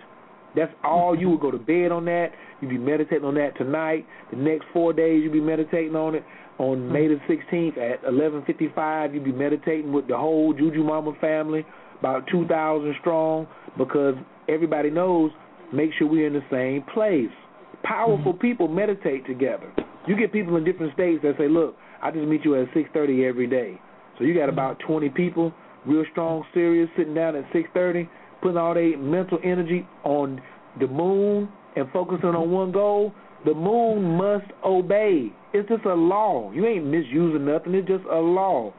[0.56, 2.28] That's all you would go to bed on that.
[2.60, 4.06] You'd be meditating on that tonight.
[4.30, 6.24] The next four days you'd be meditating on it.
[6.58, 6.92] On mm-hmm.
[6.92, 11.66] May the 16th at 11:55, you'd be meditating with the whole Juju Mama family,
[11.98, 14.14] about 2,000 strong, because
[14.48, 15.30] everybody knows.
[15.72, 17.34] Make sure we're in the same place.
[17.82, 18.40] Powerful mm-hmm.
[18.40, 19.72] people meditate together.
[20.06, 23.26] You get people in different states that say, "Look, I just meet you at 6:30
[23.28, 23.80] every day."
[24.18, 24.92] So you got about mm-hmm.
[24.92, 25.52] 20 people,
[25.86, 28.08] real strong, serious, sitting down at 6:30,
[28.42, 30.40] putting all their mental energy on
[30.78, 33.12] the moon and focusing on one goal.
[33.44, 35.32] The moon must obey.
[35.54, 36.50] It's just a law.
[36.52, 37.74] You ain't misusing nothing.
[37.74, 38.72] It's just a law.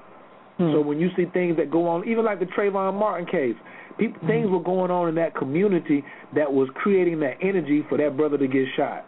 [0.57, 0.71] Hmm.
[0.73, 3.55] So when you see things that go on, even like the Trayvon Martin case,
[3.97, 4.27] people, hmm.
[4.27, 6.03] things were going on in that community
[6.35, 9.05] that was creating that energy for that brother to get shot.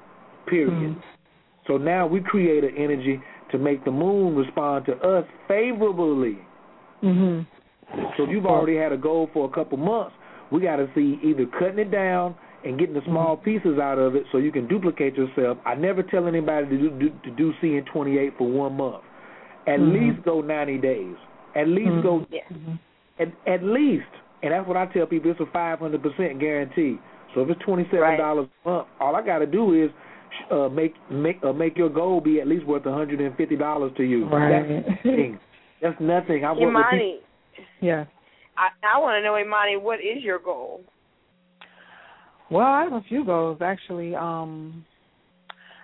[0.47, 0.93] Period.
[0.93, 0.99] Hmm.
[1.67, 3.21] So now we create an energy
[3.51, 6.39] to make the moon respond to us favorably.
[7.03, 7.45] Mhm.
[8.17, 10.15] So you've already had a goal for a couple months,
[10.51, 12.35] we got to see either cutting it down
[12.65, 15.57] and getting the small pieces out of it so you can duplicate yourself.
[15.65, 19.03] I never tell anybody to do, do to do CN 28 for one month.
[19.67, 19.93] At Mhm.
[19.93, 21.15] least go 90 days.
[21.55, 22.03] At least Mhm.
[22.03, 22.41] go Yeah.
[23.19, 24.05] at, at least,
[24.43, 25.31] and that's what I tell people.
[25.31, 26.99] It's a 500 percent guarantee.
[27.33, 29.91] So if it's twenty seven dollars a month, all I got to do is
[30.51, 34.25] uh, make make uh, make your goal be at least worth 150 dollars to you.
[34.25, 34.49] Right.
[34.49, 35.39] That's nothing.
[35.81, 36.45] That's nothing.
[36.45, 36.81] I work with people.
[36.81, 37.19] Imani,
[37.81, 38.05] Yeah.
[38.57, 40.81] I, I want to know, Imani, what is your goal?
[42.49, 44.15] Well, I have a few goals actually.
[44.15, 44.85] Um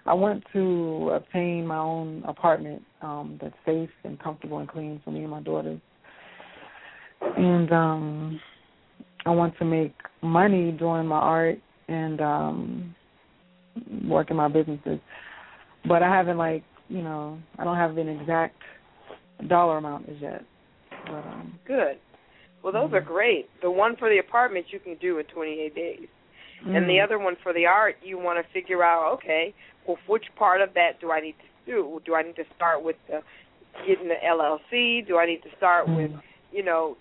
[0.06, 5.12] I want to obtain my own apartment um that's safe and comfortable and clean for
[5.12, 5.80] me and my daughters.
[7.22, 8.40] And um
[9.26, 12.96] I want to make money doing my art and um
[14.06, 15.00] working my businesses.
[15.86, 18.56] But I haven't like, you know, I don't have an exact
[19.50, 20.44] dollar amount as yet.
[21.06, 21.98] But um Good.
[22.64, 23.50] Well, those are great.
[23.62, 26.08] The one for the apartment you can do in 28 days.
[26.66, 26.78] Mm.
[26.78, 29.54] And the other one for the art, you want to figure out, okay,
[29.88, 32.02] well, which part of that do I need to do?
[32.06, 33.22] Do I need to start with the
[33.88, 35.06] getting the LLC?
[35.06, 35.98] Do I need to start mm.
[35.98, 36.12] with,
[36.52, 36.98] you know,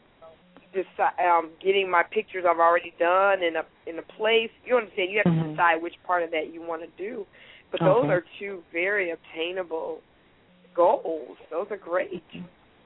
[0.74, 4.50] just um getting my pictures I've already done in a in a place?
[4.64, 5.10] You understand?
[5.12, 5.48] You have mm-hmm.
[5.48, 7.26] to decide which part of that you want to do.
[7.70, 7.88] But okay.
[7.88, 10.00] those are two very obtainable
[10.74, 11.36] goals.
[11.50, 12.22] Those are great.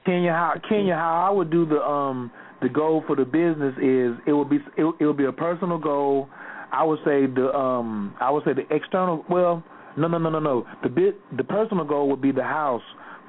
[0.05, 2.31] Kenya, how Kenya, how I would do the um
[2.61, 5.77] the goal for the business is it would be it, it would be a personal
[5.77, 6.29] goal.
[6.71, 9.63] I would say the um I would say the external well
[9.97, 12.81] no no no no no the bit the personal goal would be the house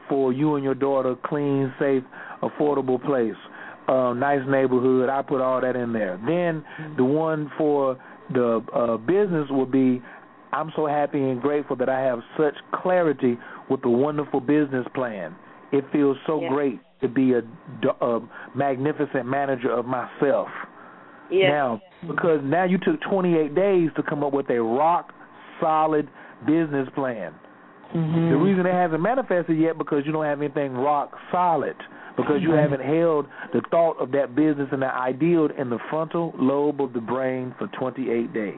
[0.09, 2.03] for you and your daughter clean safe
[2.43, 3.37] affordable place
[3.89, 6.65] uh, nice neighborhood I put all that in there then
[6.97, 7.99] the one for
[8.33, 10.03] the uh, business would be
[10.53, 13.39] I'm so happy and grateful that I have such clarity
[13.71, 15.35] with a wonderful business plan
[15.73, 16.49] it feels so yeah.
[16.49, 17.43] great to be a,
[18.05, 18.21] a
[18.55, 20.49] magnificent manager of myself.
[21.31, 21.51] Yeah.
[21.51, 25.13] Now, because now you took 28 days to come up with a rock
[25.61, 26.09] solid
[26.47, 27.35] business plan.
[27.95, 28.31] Mm-hmm.
[28.31, 31.77] The reason it hasn't manifested yet because you don't have anything rock solid
[32.17, 32.73] because you mm-hmm.
[32.73, 36.93] haven't held the thought of that business and that ideal in the frontal lobe of
[36.93, 38.55] the brain for 28 days.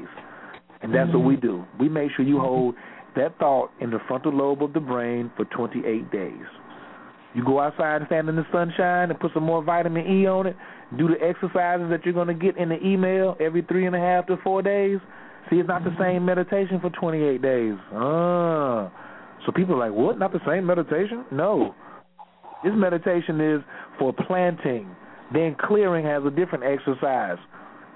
[0.82, 1.18] And that's mm-hmm.
[1.18, 1.64] what we do.
[1.78, 2.74] We make sure you hold
[3.16, 6.46] that thought in the frontal lobe of the brain for 28 days.
[7.34, 10.46] You go outside and stand in the sunshine and put some more vitamin E on
[10.46, 10.56] it.
[10.98, 13.98] Do the exercises that you're going to get in the email every three and a
[13.98, 14.98] half to four days.
[15.48, 17.74] See, it's not the same meditation for 28 days.
[17.92, 18.92] Ah.
[19.46, 20.18] So people are like, what?
[20.18, 21.24] Not the same meditation?
[21.30, 21.74] No.
[22.64, 23.60] This meditation is
[23.98, 24.94] for planting.
[25.32, 27.38] Then clearing has a different exercise.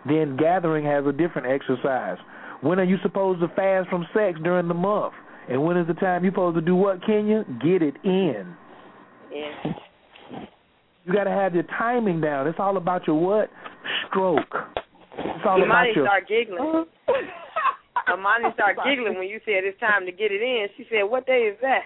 [0.07, 2.19] Then gathering has a different exercise.
[2.61, 5.15] When are you supposed to fast from sex during the month?
[5.49, 7.45] And when is the time you're supposed to do what, Kenya?
[7.63, 8.55] Get it in.
[9.33, 9.73] Yeah.
[11.05, 12.47] You got to have your timing down.
[12.47, 13.51] It's all about your what?
[14.09, 14.39] Stroke.
[15.19, 16.07] It's all Imani about your.
[16.07, 16.85] start giggling.
[18.13, 20.67] Imani started giggling when you said it's time to get it in.
[20.77, 21.83] She said, "What day is that?"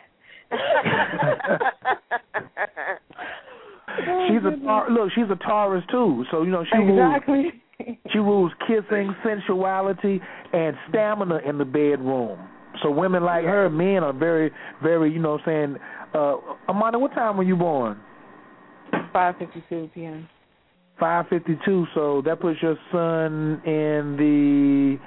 [4.29, 5.11] she's a tar- look.
[5.15, 7.35] She's a Taurus too, so you know she exactly.
[7.35, 7.53] rules.
[8.13, 10.21] She rules kissing, sensuality,
[10.53, 12.37] and stamina in the bedroom.
[12.83, 14.51] So women like her, men are very,
[14.83, 15.77] very, you know, saying
[16.13, 16.39] uh,
[16.69, 18.01] Amanda, what time were you born?
[19.13, 20.29] 5:52 p.m.
[21.01, 21.87] 5:52.
[21.95, 24.99] So that puts your son in the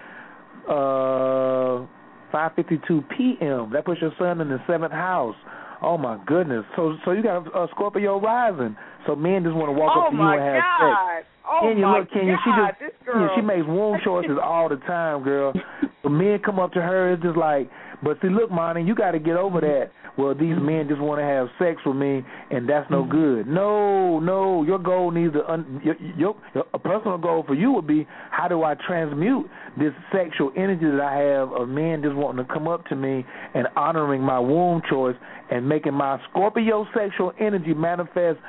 [0.72, 1.86] uh
[2.34, 3.72] 5:52 p.m.
[3.74, 5.36] That puts your son in the seventh house.
[5.82, 6.64] Oh my goodness.
[6.76, 8.76] So so you got a, a Scorpio rising.
[9.08, 11.18] So men just want to walk oh up to you and have God.
[11.18, 11.28] sex.
[11.44, 13.22] Oh Kenya, my look, Kenya, God, she just this girl.
[13.22, 15.54] Yeah, she makes womb choices all the time, girl.
[16.04, 17.70] But men come up to her, it's just like,
[18.02, 19.92] but see, look, Monty, you got to get over that.
[20.18, 23.12] Well, these men just want to have sex with me, and that's no mm-hmm.
[23.12, 23.48] good.
[23.48, 27.72] No, no, your goal needs to un, your, your, your a personal goal for you
[27.72, 32.16] would be how do I transmute this sexual energy that I have of men just
[32.16, 35.16] wanting to come up to me and honoring my womb choice
[35.50, 38.40] and making my Scorpio sexual energy manifest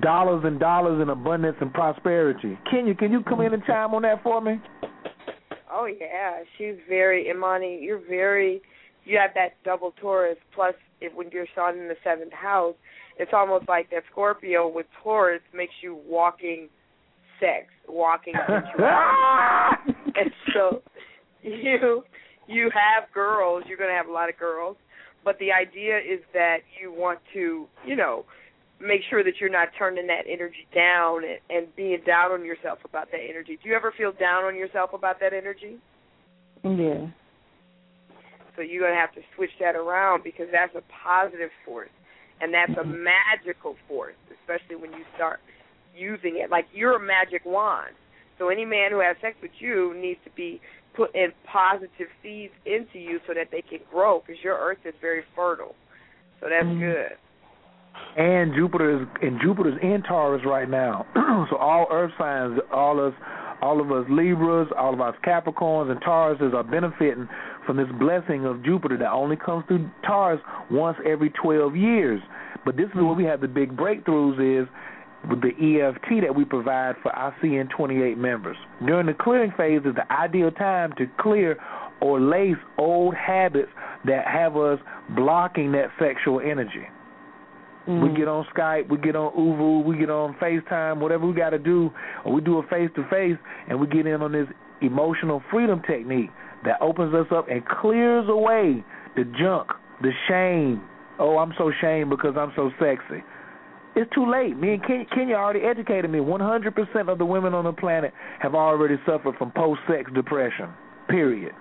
[0.00, 2.58] dollars and dollars in abundance and prosperity.
[2.70, 3.72] Kenya, can you come in and mm-hmm.
[3.72, 4.60] chime on that for me?
[5.72, 7.78] Oh yeah, she's very Imani.
[7.80, 8.60] You're very.
[9.04, 12.74] You have that double Taurus plus if when you're sun in the seventh house,
[13.18, 16.68] it's almost like that Scorpio with Taurus makes you walking
[17.38, 19.94] sex, walking sensuality.
[20.16, 20.82] and so
[21.42, 22.02] you
[22.46, 23.64] you have girls.
[23.66, 24.76] You're going to have a lot of girls,
[25.24, 28.24] but the idea is that you want to, you know,
[28.80, 32.78] make sure that you're not turning that energy down and, and being down on yourself
[32.84, 33.58] about that energy.
[33.62, 35.76] Do you ever feel down on yourself about that energy?
[36.64, 37.08] Yeah.
[38.60, 41.88] So you're gonna have to switch that around because that's a positive force
[42.42, 45.40] and that's a magical force, especially when you start
[45.96, 46.50] using it.
[46.50, 47.96] Like you're a magic wand.
[48.38, 50.60] So any man who has sex with you needs to be
[50.94, 54.92] put in positive seeds into you so that they can grow because your earth is
[55.00, 55.74] very fertile.
[56.40, 56.80] So that's mm-hmm.
[56.80, 57.16] good
[58.16, 61.06] and Jupiter is and Jupiter's in Taurus right now.
[61.50, 63.14] so all Earth signs, all us,
[63.62, 67.28] all of us Libras, all of us Capricorns and Tauruses are benefiting
[67.70, 70.40] from this blessing of Jupiter that only comes through Taurus
[70.72, 72.20] once every 12 years.
[72.64, 74.68] But this is where we have the big breakthroughs is
[75.30, 78.56] with the EFT that we provide for our CN28 members.
[78.84, 81.58] During the clearing phase is the ideal time to clear
[82.00, 83.70] or lace old habits
[84.04, 84.80] that have us
[85.10, 86.88] blocking that sexual energy.
[87.86, 88.02] Mm.
[88.02, 91.50] We get on Skype, we get on ooVoo, we get on FaceTime, whatever we got
[91.50, 91.92] to do,
[92.24, 93.38] or we do a face to face,
[93.68, 94.48] and we get in on this
[94.82, 96.30] emotional freedom technique
[96.64, 98.84] that opens us up and clears away
[99.16, 99.68] the junk,
[100.02, 100.82] the shame.
[101.18, 103.22] Oh, I'm so shamed because I'm so sexy.
[103.96, 104.56] it's too late.
[104.56, 106.18] Me and Ken, Kenya already educated me.
[106.18, 110.70] 100% of the women on the planet have already suffered from post-sex depression.
[111.08, 111.52] Period.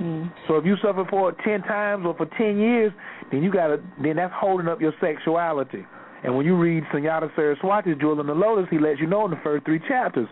[0.00, 0.32] Mm.
[0.48, 2.92] So if you suffer for it ten times or for ten years,
[3.30, 5.84] then you gotta then that's holding up your sexuality.
[6.22, 9.30] And when you read Sunyata Saraswati's Jewel in the Lotus, he lets you know in
[9.30, 10.28] the first three chapters,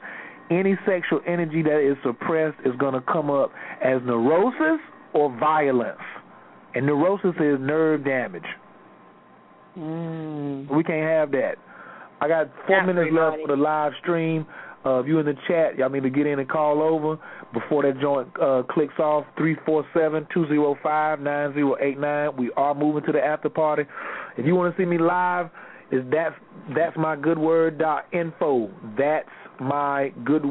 [0.50, 3.52] any sexual energy that is suppressed is gonna come up
[3.82, 4.80] as neurosis
[5.12, 5.98] or violence.
[6.74, 8.42] And neurosis is nerve damage.
[9.78, 10.70] Mm.
[10.74, 11.56] We can't have that.
[12.20, 14.46] I got four minutes left for the live stream.
[14.84, 17.18] Uh, if you in the chat, y'all need to get in and call over
[17.52, 19.24] before that joint uh, clicks off.
[19.36, 22.36] Three four seven two zero five nine zero eight nine.
[22.36, 23.84] We are moving to the after party.
[24.36, 25.50] If you want to see me live,
[25.90, 26.34] is that's
[26.76, 28.70] that's my good word dot info.
[28.96, 29.28] That's
[29.60, 30.42] my good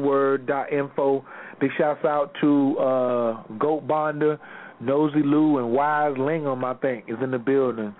[0.46, 1.24] dot info.
[1.60, 4.38] Big shouts out to uh, Goat Bonder,
[4.80, 6.64] Nosy Lou, and Wise Lingham.
[6.64, 7.94] I think is in the building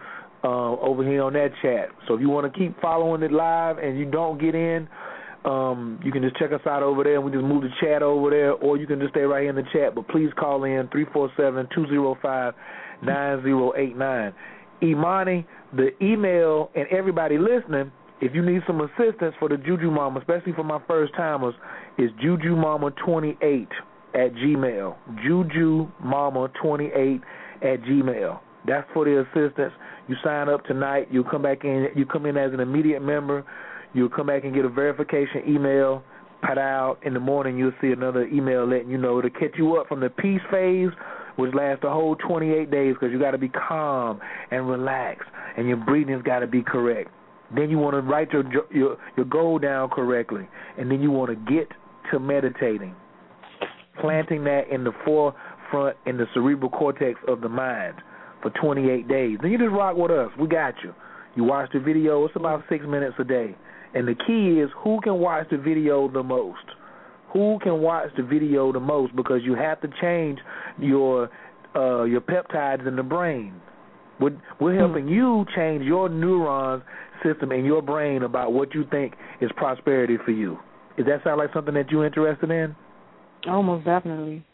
[0.45, 1.89] uh, over here on that chat.
[2.07, 4.89] So if you want to keep following it live and you don't get in,
[5.45, 8.31] um, you can just check us out over there we just move the chat over
[8.31, 9.95] there, or you can just stay right here in the chat.
[9.95, 12.55] But please call in three four seven two zero five
[13.03, 14.33] nine zero eight nine.
[14.83, 20.21] Imani, the email and everybody listening, if you need some assistance for the Juju Mama,
[20.21, 21.55] especially for my first timers,
[21.99, 23.69] is Juju Mama twenty eight
[24.15, 24.97] at Gmail.
[25.25, 27.21] Juju Mama twenty eight
[27.63, 28.41] at Gmail.
[28.67, 29.73] That's for the assistance.
[30.09, 31.09] You sign up tonight.
[31.11, 31.89] You come back in.
[31.95, 33.45] You come in as an immediate member.
[33.95, 36.03] You'll come back and get a verification email.
[36.47, 37.57] Put out in the morning.
[37.57, 40.91] You'll see another email letting you know to catch you up from the peace phase,
[41.37, 44.21] which lasts the whole 28 days because you got to be calm
[44.51, 47.11] and relaxed, and your breathing's got to be correct.
[47.55, 50.47] Then you want to write your your your goal down correctly,
[50.79, 51.69] and then you want to get
[52.13, 52.95] to meditating,
[54.01, 57.95] planting that in the forefront in the cerebral cortex of the mind
[58.43, 59.39] for 28 days.
[59.41, 60.31] Then you just rock with us.
[60.39, 60.95] We got you.
[61.37, 62.25] You watch the video.
[62.25, 63.57] It's about six minutes a day.
[63.95, 66.65] And the key is who can watch the video the most.
[67.33, 69.15] Who can watch the video the most?
[69.15, 70.39] Because you have to change
[70.79, 71.31] your
[71.75, 73.55] uh, your peptides in the brain.
[74.21, 76.83] We're, we're helping you change your neuron
[77.25, 80.59] system in your brain about what you think is prosperity for you.
[80.97, 82.75] Does that sound like something that you're interested in?
[83.47, 84.45] Almost definitely.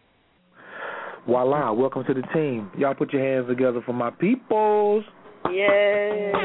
[1.27, 2.71] Voila, welcome to the team.
[2.77, 5.05] Y'all put your hands together for my peoples.
[5.51, 6.33] Yay.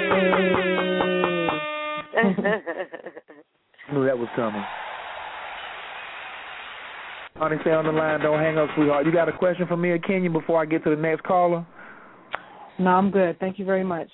[3.91, 4.63] Knew that was coming.
[7.35, 8.19] Honey, stay on the line.
[8.19, 9.05] Don't hang up, sweetheart.
[9.05, 11.65] You got a question for me or Kenya before I get to the next caller?
[12.77, 13.39] No, I'm good.
[13.39, 14.09] Thank you very much.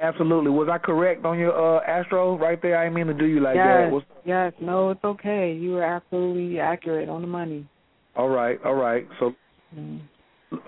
[0.00, 0.50] Absolutely.
[0.50, 2.78] Was I correct on your uh, Astro right there?
[2.78, 3.90] I didn't mean to do you like yes, that.
[3.90, 4.02] Was...
[4.24, 4.52] Yes.
[4.60, 5.52] No, it's okay.
[5.52, 7.68] You were absolutely accurate on the money.
[8.16, 8.60] All right.
[8.64, 9.06] All right.
[9.18, 9.34] So,
[9.76, 10.00] mm.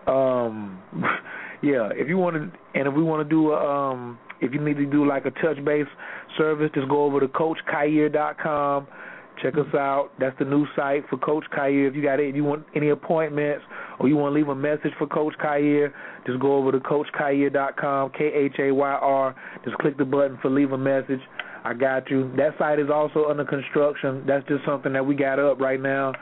[0.09, 0.83] um,
[1.63, 1.91] yeah.
[1.93, 4.79] If you want to, and if we want to do a, um, if you need
[4.79, 5.87] to do like a touch base
[6.37, 8.89] service, just go over to CoachKhayr.com.
[9.43, 10.11] Check us out.
[10.19, 11.89] That's the new site for Coach Khayr.
[11.89, 13.65] If you got it, you want any appointments
[13.99, 15.93] or you want to leave a message for Coach Khayr,
[16.27, 19.35] just go over to CoachKhayr.com, K H A Y R.
[19.65, 21.21] Just click the button for leave a message.
[21.65, 22.31] I got you.
[22.37, 24.25] That site is also under construction.
[24.27, 26.13] That's just something that we got up right now.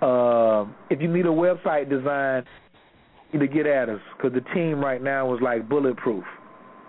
[0.00, 2.44] Uh, if you need a website design,
[3.32, 6.24] you need to get at us because the team right now is like bulletproof.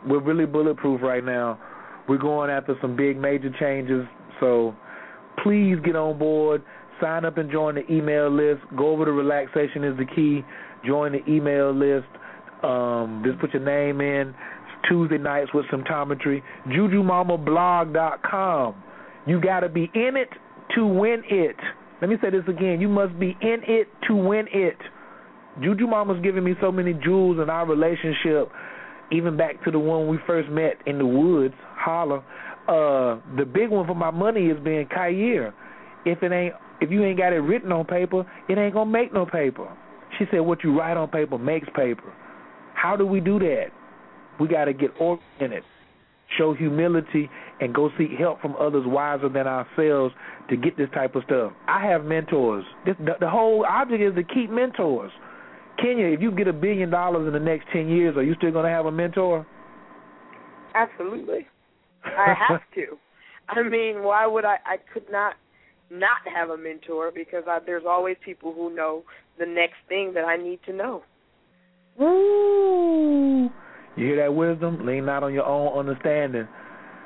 [0.06, 1.60] We're really bulletproof right now.
[2.08, 4.06] We're going after some big major changes,
[4.40, 4.74] so
[5.44, 6.64] please get on board.
[7.02, 8.62] Sign up and join the email list.
[8.76, 10.44] Go over to relaxation is the key.
[10.86, 12.08] Join the email list.
[12.64, 14.30] Um, just put your name in.
[14.30, 16.42] It's Tuesday nights with symptometry.
[16.68, 18.76] JujuMamaBlog.com.
[19.28, 20.30] You got to be in it
[20.76, 21.56] to win it.
[22.02, 22.82] Let me say this again.
[22.82, 24.78] You must be in it to win it.
[25.62, 28.52] Juju Mama's giving me so many jewels in our relationship,
[29.12, 32.24] even back to the one we first met in the woods, holla.
[32.68, 35.54] Uh, the big one for my money is being Kair.
[36.06, 39.14] If it ain't, if you ain't got it written on paper, it ain't gonna make
[39.14, 39.68] no paper.
[40.18, 42.14] She said, "What you write on paper makes paper."
[42.74, 43.68] How do we do that?
[44.40, 45.64] We got to get oriented,
[46.38, 47.30] show humility,
[47.60, 50.14] and go seek help from others wiser than ourselves
[50.50, 51.54] to get this type of stuff.
[51.68, 52.64] I have mentors.
[52.86, 55.12] This, the, the whole object is to keep mentors.
[55.82, 58.52] Kenya, if you get a billion dollars in the next ten years, are you still
[58.52, 59.46] gonna have a mentor?
[60.76, 61.48] Absolutely.
[62.18, 62.98] I have to.
[63.50, 64.58] I mean, why would I?
[64.66, 65.36] I could not
[65.90, 69.04] not have a mentor because I, there's always people who know
[69.40, 71.04] the next thing that I need to know.
[71.98, 73.50] Woo!
[73.96, 74.86] You hear that wisdom?
[74.86, 76.48] Lean not on your own understanding.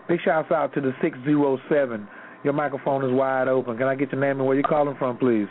[0.10, 2.08] Big shouts out to the 607.
[2.44, 3.78] Your microphone is wide open.
[3.78, 5.48] Can I get your name and where you're calling from, please?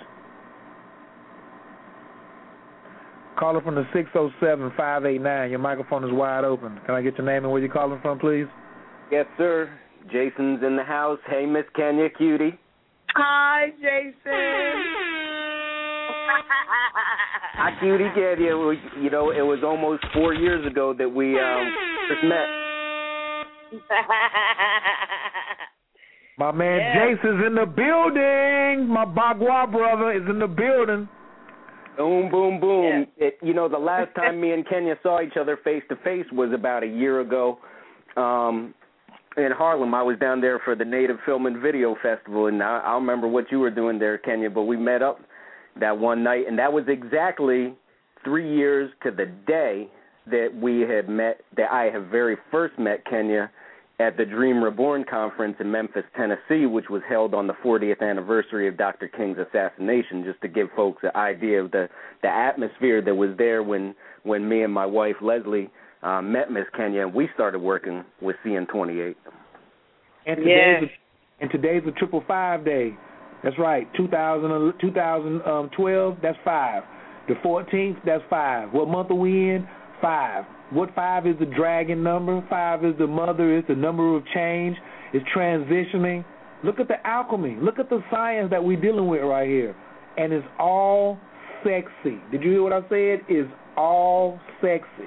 [3.39, 5.51] Caller from the 607-589.
[5.51, 6.79] Your microphone is wide open.
[6.85, 8.47] Can I get your name and where you're calling from, please?
[9.11, 9.71] Yes, sir.
[10.13, 11.19] Jason's in the house.
[11.29, 12.59] Hey, Miss Kenya, cutie.
[13.15, 14.15] Hi, Jason.
[17.55, 18.55] Hi, cutie Kenya.
[19.03, 21.75] You know, it was almost four years ago that we um,
[22.09, 22.47] first met.
[26.39, 26.95] My man Yeah.
[26.95, 28.89] Jason's in the building.
[28.89, 31.09] My Bagua brother is in the building.
[31.99, 33.07] Boom, boom, boom.
[33.19, 36.25] It, you know, the last time me and Kenya saw each other face to face
[36.33, 37.59] was about a year ago
[38.17, 38.73] um,
[39.37, 39.95] in Harlem.
[39.95, 43.29] I was down there for the Native Film and Video Festival, and I, I remember
[43.29, 45.21] what you were doing there, Kenya, but we met up
[45.79, 47.75] that one night, and that was exactly
[48.25, 49.89] three years to the day
[50.27, 53.51] that we had met, that I had very first met Kenya
[53.99, 58.67] at the Dream Reborn conference in Memphis, Tennessee, which was held on the 40th anniversary
[58.67, 59.09] of Dr.
[59.09, 61.89] King's assassination, just to give folks an idea of the
[62.23, 65.71] the atmosphere that was there when when me and my wife Leslie
[66.03, 69.15] uh, met Miss Kenya and we started working with CN28.
[70.27, 72.95] And today's a, and today's a triple five day.
[73.43, 73.89] That's right.
[73.97, 76.83] 2000, 2012, that's five.
[77.29, 78.73] The 14th, that's five.
[78.73, 79.67] What month are we in?
[80.03, 80.45] Five.
[80.71, 82.45] What five is the dragon number?
[82.51, 83.57] Five is the mother.
[83.57, 84.77] It's the number of change.
[85.13, 86.25] It's transitioning.
[86.63, 87.57] Look at the alchemy.
[87.61, 89.75] Look at the science that we're dealing with right here.
[90.17, 91.19] And it's all
[91.65, 92.19] sexy.
[92.31, 93.21] Did you hear what I said?
[93.29, 95.05] It's all sexy.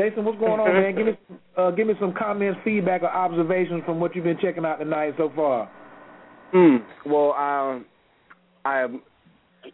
[0.00, 0.96] Jason, what's going on, man?
[0.96, 1.12] Give me
[1.58, 5.12] uh, give me some comments, feedback, or observations from what you've been checking out tonight
[5.18, 5.70] so far.
[6.52, 6.76] Hmm.
[7.04, 7.84] Well, um,
[8.64, 8.86] I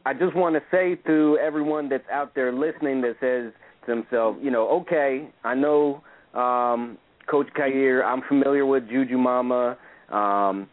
[0.04, 3.52] I just want to say to everyone that's out there listening that says
[3.86, 6.02] to themselves, you know, okay, I know
[6.34, 6.98] um,
[7.30, 9.78] Coach Khayr, I'm familiar with Juju Mama.
[10.10, 10.68] Um,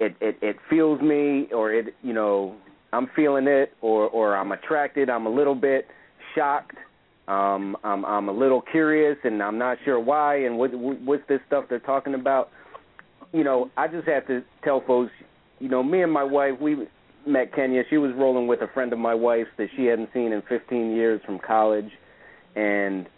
[0.00, 2.56] it, it it feels me, or it you know,
[2.92, 5.08] I'm feeling it, or or I'm attracted.
[5.08, 5.86] I'm a little bit
[6.34, 6.74] shocked.
[7.28, 11.40] Um, I'm I'm a little curious, and I'm not sure why, and what what's this
[11.46, 12.50] stuff they're talking about.
[13.32, 15.10] You know, I just have to tell folks,
[15.58, 16.86] you know, me and my wife, we
[17.26, 17.82] met Kenya.
[17.90, 20.94] She was rolling with a friend of my wife's that she hadn't seen in 15
[20.94, 21.90] years from college,
[22.54, 23.08] and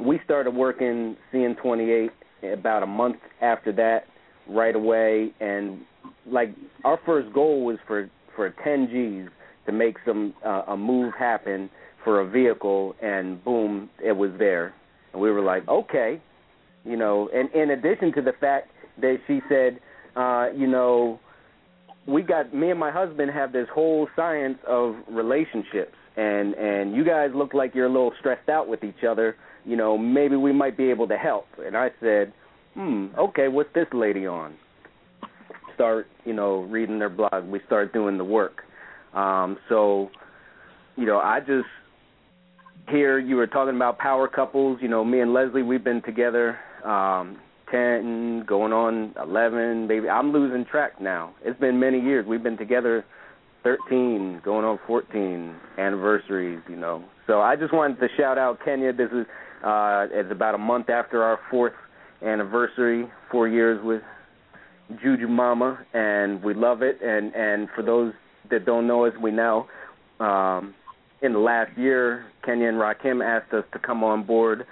[0.00, 2.10] we started working CN28
[2.52, 4.04] about a month after that,
[4.46, 5.32] right away.
[5.40, 5.80] And
[6.26, 6.50] like
[6.84, 9.30] our first goal was for for 10 G's
[9.64, 11.70] to make some uh, a move happen
[12.06, 14.72] for a vehicle, and boom, it was there.
[15.12, 16.22] And we were like, okay,
[16.84, 17.28] you know.
[17.34, 18.70] And in addition to the fact
[19.02, 19.80] that she said,
[20.16, 21.20] uh, you know
[22.06, 27.04] we got me and my husband have this whole science of relationships and and you
[27.04, 30.52] guys look like you're a little stressed out with each other you know maybe we
[30.52, 32.32] might be able to help and i said
[32.74, 34.54] hmm okay what's this lady on
[35.74, 38.62] start you know reading their blog we start doing the work
[39.14, 40.08] um so
[40.96, 41.66] you know i just
[42.88, 46.58] here you were talking about power couples you know me and leslie we've been together
[46.84, 47.38] um
[47.70, 50.08] 10, going on 11, maybe.
[50.08, 51.34] I'm losing track now.
[51.42, 52.26] It's been many years.
[52.26, 53.04] We've been together
[53.64, 57.04] 13, going on 14 anniversaries, you know.
[57.26, 58.92] So I just wanted to shout out Kenya.
[58.92, 59.26] This is
[59.64, 61.72] uh it's about a month after our fourth
[62.22, 64.02] anniversary, 4 years with
[65.02, 68.12] Juju Mama and we love it and and for those
[68.50, 69.66] that don't know us, we know
[70.20, 70.74] um
[71.22, 74.64] in the last year Kenya and Rakim asked us to come on board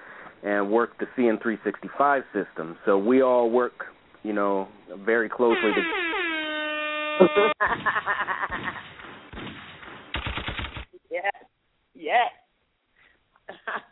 [0.45, 2.79] and work the CN365 system.
[2.87, 3.87] So we all work,
[4.23, 4.69] you know,
[5.05, 5.73] very closely.
[5.75, 5.83] To...
[11.11, 11.33] yes.
[11.95, 12.31] Yes.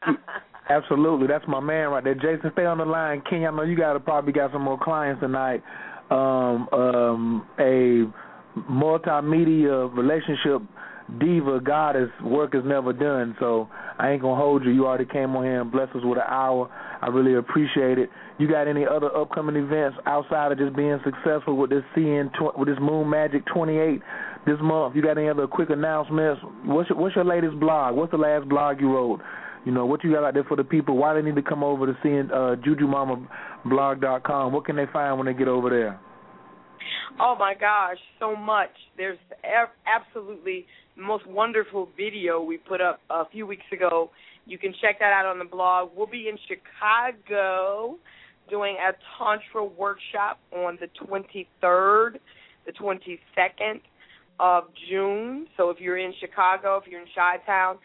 [0.68, 2.14] Absolutely, that's my man right there.
[2.14, 3.22] Jason, stay on the line.
[3.28, 5.62] Kenya, I know you got to probably got some more clients tonight.
[6.10, 8.04] Um, um, a
[8.70, 10.62] multimedia relationship
[11.19, 13.37] diva goddess work is never done.
[13.41, 13.69] So
[13.99, 14.70] I ain't gonna hold you.
[14.70, 16.70] You already came on here and blessed us with an hour.
[17.01, 18.09] I really appreciate it.
[18.39, 22.57] You got any other upcoming events outside of just being successful with this CN tw-
[22.59, 24.01] with this Moon Magic 28
[24.47, 24.97] this month?
[24.97, 26.41] You got any other quick announcements?
[26.65, 27.97] What's your, what's your latest blog?
[27.97, 29.20] What's the last blog you wrote?
[29.65, 30.97] You know what you got out there for the people?
[30.97, 34.53] Why they need to come over to CN uh, JujuMamaBlog.com?
[34.53, 36.01] What can they find when they get over there?
[37.20, 38.70] Oh my gosh, so much.
[38.97, 39.19] There's
[39.87, 40.66] absolutely
[40.97, 44.10] most wonderful video we put up a few weeks ago.
[44.47, 45.90] You can check that out on the blog.
[45.97, 47.97] We'll be in Chicago
[48.51, 52.19] doing a Tantra workshop on the 23rd,
[52.66, 53.81] the 22nd
[54.40, 55.47] of June.
[55.56, 57.78] So if you're in Chicago, if you're in Chi Town,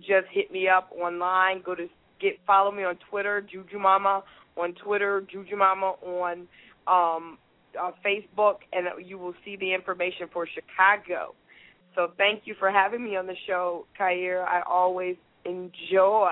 [0.00, 1.62] just hit me up online.
[1.64, 1.86] Go to
[2.20, 4.22] get follow me on Twitter, Juju Mama
[4.56, 6.46] on Twitter, Juju Mama on
[6.86, 7.38] um,
[7.80, 11.34] uh, Facebook, and you will see the information for Chicago.
[11.96, 14.44] So thank you for having me on the show, Khayr.
[14.44, 15.16] I always
[15.46, 16.28] enjoy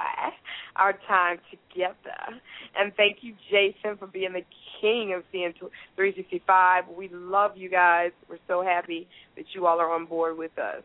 [0.76, 2.38] our time together.
[2.76, 4.42] And thank you, Jason, for being the
[4.80, 5.54] king of CN
[5.96, 6.84] 365.
[6.96, 8.10] We love you guys.
[8.28, 10.82] We're so happy that you all are on board with us.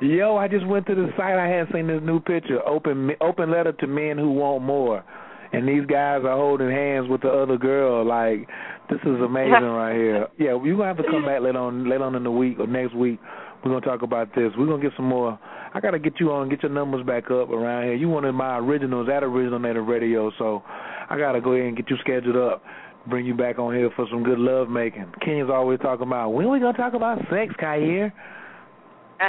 [0.00, 1.38] Yo, I just went to the site.
[1.38, 2.66] I hadn't seen this new picture.
[2.66, 5.04] Open open letter to men who want more.
[5.52, 8.06] And these guys are holding hands with the other girl.
[8.06, 8.48] Like
[8.90, 10.26] this is amazing right here.
[10.38, 12.66] Yeah, you're gonna have to come back later on later on in the week or
[12.66, 13.20] next week.
[13.64, 14.52] We're gonna talk about this.
[14.56, 15.38] We're gonna get some more.
[15.74, 17.94] I gotta get you on, get your numbers back up around here.
[17.94, 20.62] You one of my originals at Original Native Radio, so
[21.10, 22.62] I gotta go ahead and get you scheduled up.
[23.08, 25.12] Bring you back on here for some good love making.
[25.24, 28.12] Kenya's always talking about when we gonna talk about sex, Khayr.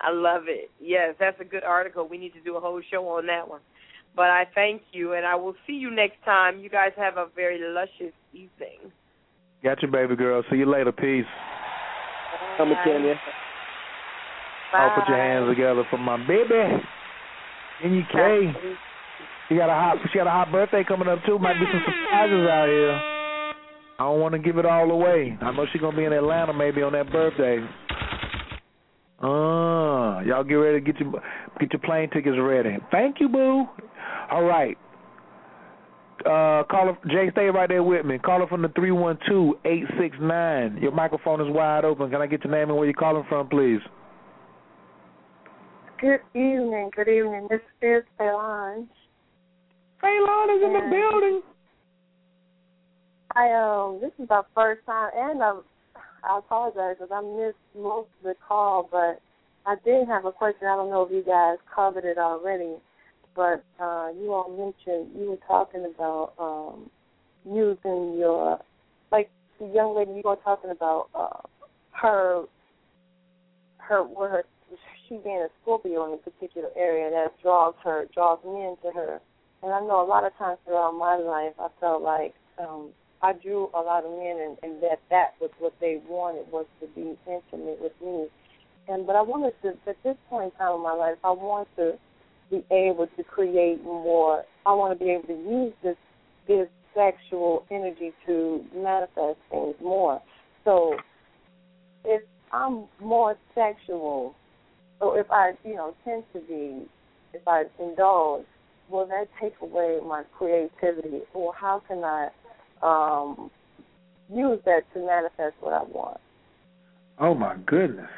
[0.00, 0.70] I love it.
[0.80, 2.08] Yes, that's a good article.
[2.08, 3.60] We need to do a whole show on that one.
[4.16, 6.60] But I thank you, and I will see you next time.
[6.60, 8.92] You guys have a very luscious evening.
[9.62, 10.42] Got you, baby girl.
[10.50, 10.92] See you later.
[10.92, 11.24] Peace.
[12.56, 13.14] Come Kenya.
[14.72, 16.82] I'll put your hands together for my baby.
[17.82, 18.76] And you, NUK.
[19.48, 21.38] She got a hot she got a hot birthday coming up too.
[21.38, 22.92] Might be some surprises out here.
[23.98, 25.36] I don't want to give it all away.
[25.40, 27.58] I know she's gonna be in Atlanta maybe on that birthday.
[29.20, 31.12] Uh, y'all get ready to get your
[31.58, 32.78] get your plane tickets ready.
[32.92, 33.66] Thank you, boo.
[34.30, 34.76] All right.
[36.20, 38.18] Uh, caller Jay, stay right there with me.
[38.18, 40.76] Caller from the three one two eight six nine.
[40.80, 42.10] Your microphone is wide open.
[42.10, 43.80] Can I get your name and where you're calling from, please?
[46.00, 46.90] Good evening.
[46.94, 47.48] Good evening.
[47.50, 48.86] This is Faylon.
[50.02, 51.42] Faylon is in the building.
[53.36, 55.58] I um, this is our first time, and I,
[56.24, 59.20] I apologize because I missed most of the call, but
[59.66, 60.66] I did have a question.
[60.66, 62.74] I don't know if you guys covered it already,
[63.34, 66.90] but uh, you all mentioned you were talking about um,
[67.44, 68.58] using your
[69.10, 71.40] like the young lady you were talking about uh,
[71.92, 72.44] her
[73.78, 74.44] her where her
[75.08, 79.20] she being a Scorpio in a particular area that draws her draws men to her.
[79.62, 82.90] And I know a lot of times throughout my life I felt like um
[83.22, 86.66] I drew a lot of men and, and that that was what they wanted was
[86.80, 88.28] to be intimate with me.
[88.88, 91.68] And but I wanted to at this point in time in my life I want
[91.76, 91.98] to
[92.50, 95.96] be able to create more I want to be able to use this
[96.46, 100.20] this sexual energy to manifest things more.
[100.64, 100.96] So
[102.04, 102.22] if
[102.52, 104.34] I'm more sexual
[105.00, 106.86] or if I, you know, tend to be
[107.32, 108.44] if I indulge,
[108.88, 112.28] will that take away my creativity or how can I
[112.82, 113.50] um
[114.32, 116.20] use that to manifest what I want?
[117.18, 118.08] Oh my goodness.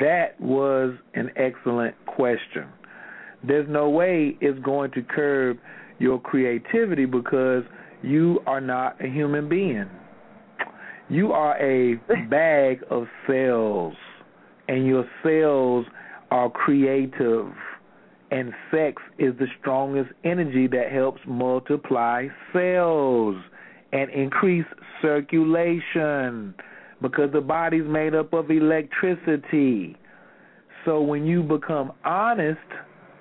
[0.00, 2.68] That was an excellent question.
[3.46, 5.58] There's no way it's going to curb
[5.98, 7.64] your creativity because
[8.02, 9.88] you are not a human being.
[11.08, 11.94] You are a
[12.30, 13.94] bag of cells,
[14.68, 15.86] and your cells
[16.30, 17.52] are creative.
[18.30, 23.36] And sex is the strongest energy that helps multiply cells
[23.92, 24.64] and increase
[25.00, 26.54] circulation
[27.00, 29.96] because the body's made up of electricity.
[30.84, 32.58] So when you become honest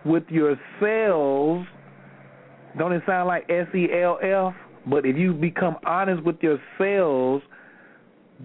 [0.05, 1.65] with your cells,
[2.77, 4.53] don't it sound like S E L F?
[4.85, 7.41] But if you become honest with your cells,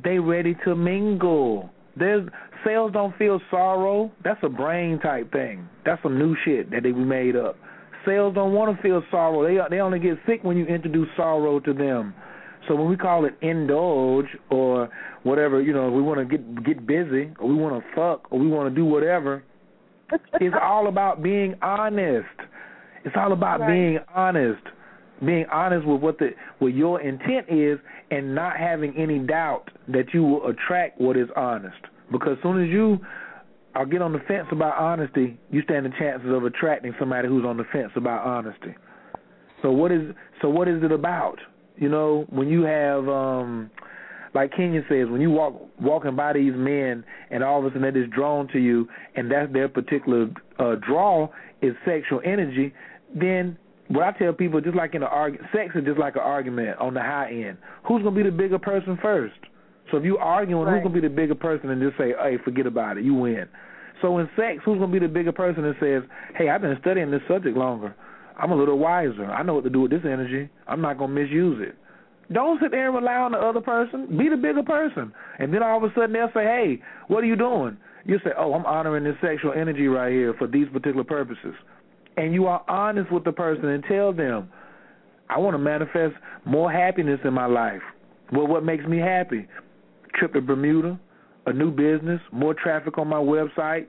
[0.05, 1.71] they ready to mingle.
[1.97, 2.29] There's
[2.65, 4.13] cells don't feel sorrow.
[4.23, 5.69] That's a brain type thing.
[5.85, 7.57] That's some new shit that they made up.
[8.05, 9.43] Cells don't want to feel sorrow.
[9.45, 12.15] They they only get sick when you introduce sorrow to them.
[12.69, 14.89] So when we call it indulge or
[15.23, 18.39] whatever, you know, we want to get get busy or we want to fuck or
[18.39, 19.43] we want to do whatever.
[20.41, 22.27] It's all about being honest.
[23.05, 23.69] It's all about right.
[23.69, 24.63] being honest,
[25.25, 27.79] being honest with what the what your intent is,
[28.11, 31.77] and not having any doubt that you will attract what is honest.
[32.11, 32.99] Because as soon as you
[33.75, 37.45] are get on the fence about honesty, you stand the chances of attracting somebody who's
[37.45, 38.75] on the fence about honesty.
[39.63, 41.39] So what is so what is it about?
[41.77, 43.71] You know, when you have um
[44.35, 47.95] like Kenya says, when you walk walking by these men and all of a sudden
[47.95, 50.29] they're drawn to you and that's their particular
[50.59, 51.29] uh draw
[51.63, 52.73] is sexual energy,
[53.15, 53.57] then
[53.89, 56.79] what I tell people just like in an argument sex is just like an argument
[56.79, 57.59] on the high end.
[57.87, 59.39] Who's gonna be the bigger person first?
[59.91, 60.75] So if you arguing, right.
[60.75, 63.49] who's gonna be the bigger person and just say, "Hey, forget about it, you win."
[64.03, 66.03] So in sex, who's gonna be the bigger person that says,
[66.37, 67.95] "Hey, I've been studying this subject longer.
[68.37, 69.25] I'm a little wiser.
[69.25, 70.49] I know what to do with this energy.
[70.67, 71.75] I'm not gonna misuse it."
[72.33, 74.07] Don't sit there and rely on the other person.
[74.17, 77.27] Be the bigger person, and then all of a sudden they'll say, "Hey, what are
[77.27, 81.05] you doing?" You say, "Oh, I'm honoring this sexual energy right here for these particular
[81.05, 81.55] purposes,"
[82.17, 84.51] and you are honest with the person and tell them,
[85.31, 86.15] "I want to manifest
[86.45, 87.83] more happiness in my life."
[88.31, 89.47] Well, what makes me happy?
[90.19, 90.99] trip to Bermuda,
[91.47, 93.87] a new business, more traffic on my website,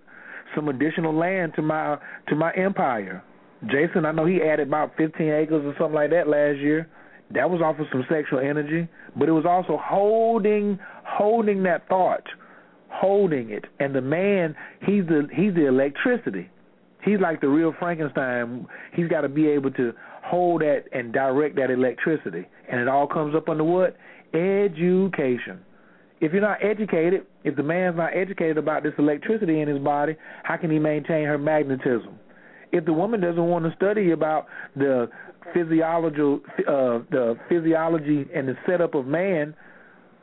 [0.56, 1.98] some additional land to my
[2.28, 3.24] to my empire.
[3.66, 6.88] Jason, I know he added about 15 acres or something like that last year.
[7.32, 12.24] That was off of some sexual energy, but it was also holding holding that thought,
[12.90, 13.66] holding it.
[13.80, 16.50] And the man, he's the he's the electricity.
[17.04, 18.68] He's like the real Frankenstein.
[18.94, 19.94] He's got to be able to
[20.24, 22.46] hold that and direct that electricity.
[22.70, 23.96] And it all comes up under what?
[24.34, 25.62] Education.
[26.22, 30.18] If you're not educated, if the man's not educated about this electricity in his body,
[30.44, 32.20] how can he maintain her magnetism?
[32.72, 35.10] If the woman doesn't want to study about the
[35.54, 39.56] physiological, uh, the physiology and the setup of man,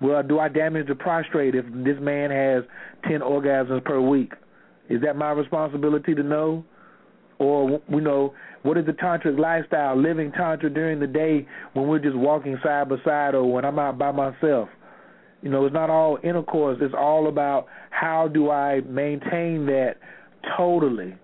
[0.01, 2.65] well, do I damage the prostrate if this man has
[3.05, 4.33] ten orgasms per week?
[4.89, 6.65] Is that my responsibility to know?
[7.39, 10.01] Or you know, what is the tantric lifestyle?
[10.01, 13.79] Living tantra during the day when we're just walking side by side, or when I'm
[13.79, 14.69] out by myself.
[15.43, 16.79] You know, it's not all intercourse.
[16.81, 19.97] It's all about how do I maintain that
[20.57, 21.15] totally,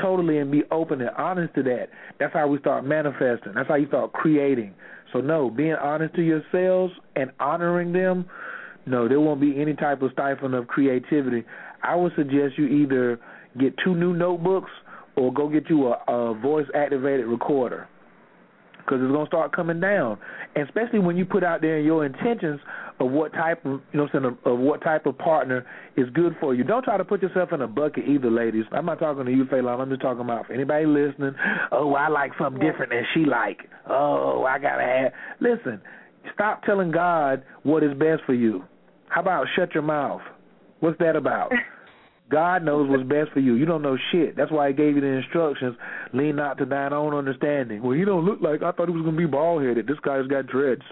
[0.00, 1.88] totally, and be open and honest to that.
[2.18, 3.52] That's how we start manifesting.
[3.54, 4.74] That's how you start creating.
[5.12, 8.26] So no, being honest to yourselves and honoring them.
[8.86, 11.44] No, there won't be any type of stifling of creativity.
[11.82, 13.20] I would suggest you either
[13.58, 14.70] get two new notebooks
[15.16, 17.88] or go get you a, a voice activated recorder
[18.86, 20.18] because it's gonna start coming down,
[20.54, 22.60] and especially when you put out there your intentions
[23.00, 26.36] of what type of you know saying of, of what type of partner is good
[26.40, 26.64] for you.
[26.64, 28.64] Don't try to put yourself in a bucket either, ladies.
[28.72, 29.80] I'm not talking to you, Phelan.
[29.80, 31.34] I'm just talking about for anybody listening.
[31.72, 33.58] Oh, I like something different than she like.
[33.88, 35.12] Oh, I gotta have.
[35.40, 35.80] Listen,
[36.32, 38.64] stop telling God what is best for you.
[39.08, 40.22] How about shut your mouth?
[40.80, 41.52] What's that about?
[42.30, 43.54] God knows what's best for you.
[43.54, 44.36] You don't know shit.
[44.36, 45.76] That's why He gave you the instructions.
[46.12, 47.82] Lean not to thine own understanding.
[47.82, 49.86] Well, he don't look like I thought he was gonna be bald headed.
[49.86, 50.82] This guy's got dreads.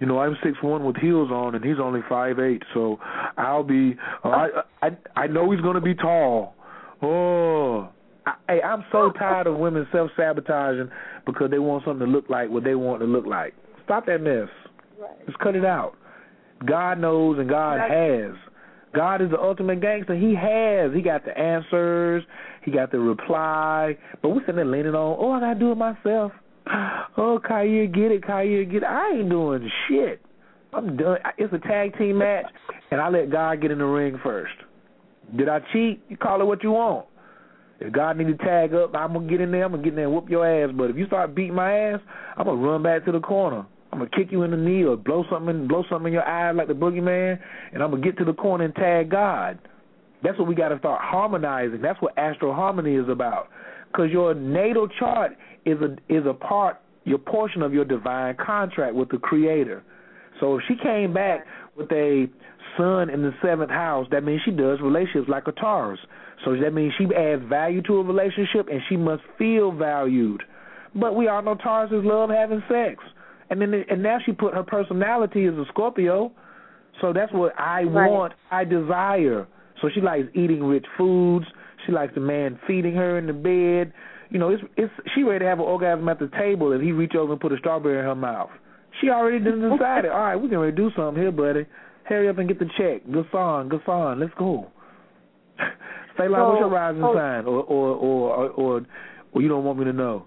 [0.00, 2.62] You know, I'm six one with heels on, and he's only five eight.
[2.72, 2.98] So
[3.36, 3.96] I'll be.
[4.24, 4.48] Uh, I
[4.82, 6.54] I I know he's gonna be tall.
[7.02, 7.90] Oh,
[8.24, 10.90] I, hey, I'm so tired of women self sabotaging
[11.26, 13.54] because they want something to look like what they want to look like.
[13.84, 14.48] Stop that mess.
[14.98, 15.26] Right.
[15.26, 15.94] Just cut it out.
[16.66, 18.32] God knows and God has.
[18.94, 20.14] God is the ultimate gangster.
[20.14, 20.92] He has.
[20.94, 22.24] He got the answers.
[22.64, 23.96] He got the reply.
[24.22, 26.32] But we're sitting there leaning on, oh, I got to do it myself.
[27.16, 28.86] Oh, Khayr, get it, Khayr, get it.
[28.86, 30.20] I ain't doing shit.
[30.72, 31.18] I'm done.
[31.36, 32.46] It's a tag team match,
[32.90, 34.52] and I let God get in the ring first.
[35.36, 36.02] Did I cheat?
[36.08, 37.06] You call it what you want.
[37.80, 39.64] If God need to tag up, I'm gonna get in there.
[39.64, 40.70] I'm gonna get in there and whoop your ass.
[40.76, 42.00] But if you start beating my ass,
[42.36, 43.66] I'm gonna run back to the corner.
[43.92, 46.52] I'm gonna kick you in the knee or blow something, blow something in your eye
[46.52, 47.38] like the boogeyman,
[47.72, 49.58] and I'm gonna get to the corner and tag God.
[50.22, 51.80] That's what we got to start harmonizing.
[51.80, 53.48] That's what Astro Harmony is about.
[53.90, 55.32] Because your natal chart
[55.64, 59.82] is a is a part, your portion of your divine contract with the Creator.
[60.38, 61.46] So if she came back
[61.76, 62.28] with a
[62.76, 66.00] sun in the seventh house, that means she does relationships like a Taurus.
[66.44, 70.42] So that means she adds value to a relationship, and she must feel valued.
[70.94, 73.02] But we all know Tauruses love having sex,
[73.50, 76.32] and then and now she put her personality as a Scorpio.
[77.00, 78.10] So that's what I Right.
[78.10, 79.46] want, I desire.
[79.80, 81.46] So she likes eating rich foods.
[81.86, 83.92] She likes the man feeding her in the bed.
[84.30, 86.92] You know, it's it's she ready to have an orgasm at the table if he
[86.92, 88.50] reach over and put a strawberry in her mouth.
[89.00, 90.10] She already done decided.
[90.10, 91.66] All right, we're gonna do something here, buddy.
[92.04, 93.02] Hurry up and get the check.
[93.10, 94.20] Good song, good song.
[94.20, 94.70] Let's go.
[96.18, 97.14] Say like, what's your rising oh.
[97.14, 98.86] sign, or or or or
[99.32, 100.26] or you don't want me to know?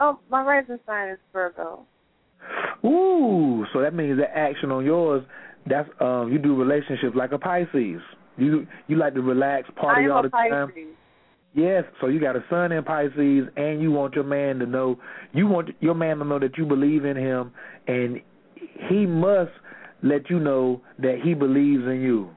[0.00, 1.86] Oh, my rising sign is Virgo.
[2.84, 5.24] Ooh, so that means that action on yours.
[5.66, 8.00] That's um, you do relationships like a Pisces.
[8.36, 10.72] You you like to relax, party all the time.
[11.54, 14.98] Yes, so you got a sun in Pisces, and you want your man to know
[15.32, 17.52] you want your man to know that you believe in him,
[17.86, 18.20] and
[18.90, 19.52] he must
[20.02, 22.30] let you know that he believes in you.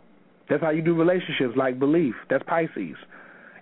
[0.49, 2.13] That's how you do relationships, like belief.
[2.29, 2.95] That's Pisces,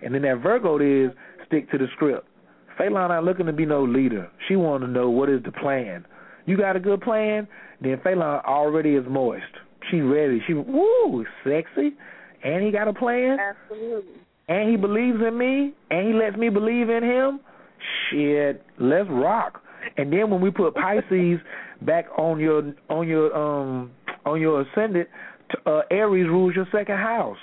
[0.02, 1.10] and then that Virgo is
[1.46, 2.28] stick to the script.
[2.76, 4.30] Phelan not looking to be no leader.
[4.46, 6.04] She want to know what is the plan.
[6.46, 7.46] You got a good plan,
[7.80, 9.44] then Phelan already is moist.
[9.90, 10.40] She ready.
[10.46, 11.94] She woo sexy,
[12.42, 14.14] and he got a plan Absolutely.
[14.48, 17.40] and he believes in me, and he lets me believe in him,
[18.10, 19.62] shit, let's rock.
[19.96, 21.40] And then when we put Pisces
[21.82, 23.90] back on your on your um
[24.24, 25.08] on your ascendant,
[25.66, 27.36] uh, Aries rules your second house.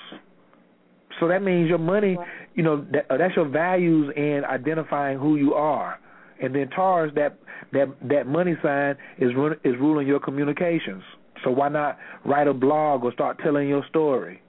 [1.20, 2.18] So that means your money,
[2.54, 5.98] you know, that, uh, that's your values in identifying who you are.
[6.44, 7.38] And then Taurus, that
[7.72, 11.02] that that money sign is run, is ruling your communications.
[11.42, 14.42] So why not write a blog or start telling your story?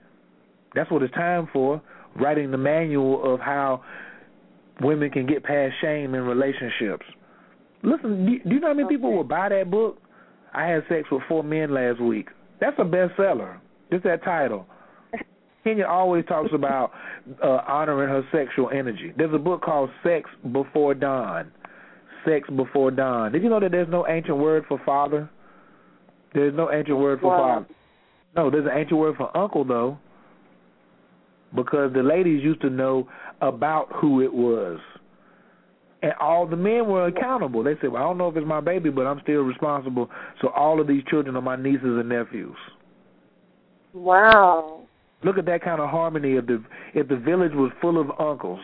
[0.74, 1.82] That's what it's time for.
[2.16, 3.84] Writing the manual of how
[4.82, 7.06] women can get past shame in relationships.
[7.84, 10.02] Listen, do you, do you know how many people will buy that book?
[10.54, 12.30] I had sex with four men last week.
[12.60, 13.58] That's a bestseller.
[13.92, 14.66] Just that title.
[15.64, 16.92] Kenya always talks about
[17.44, 19.14] uh, honoring her sexual energy.
[19.18, 21.52] There's a book called Sex Before Dawn.
[22.26, 23.32] Sex Before Dawn.
[23.32, 25.30] Did you know that there's no ancient word for father?
[26.34, 27.38] There's no ancient word for Wow.
[27.38, 27.66] father.
[28.36, 29.98] No, there's an ancient word for uncle though,
[31.54, 33.08] because the ladies used to know
[33.42, 34.80] about who it was,
[36.02, 37.64] and all the men were accountable.
[37.64, 40.10] They said, "Well, I don't know if it's my baby, but I'm still responsible."
[40.42, 42.58] So all of these children are my nieces and nephews.
[43.94, 44.82] Wow.
[45.24, 46.62] Look at that kind of harmony if the
[46.94, 48.60] if the village was full of uncles.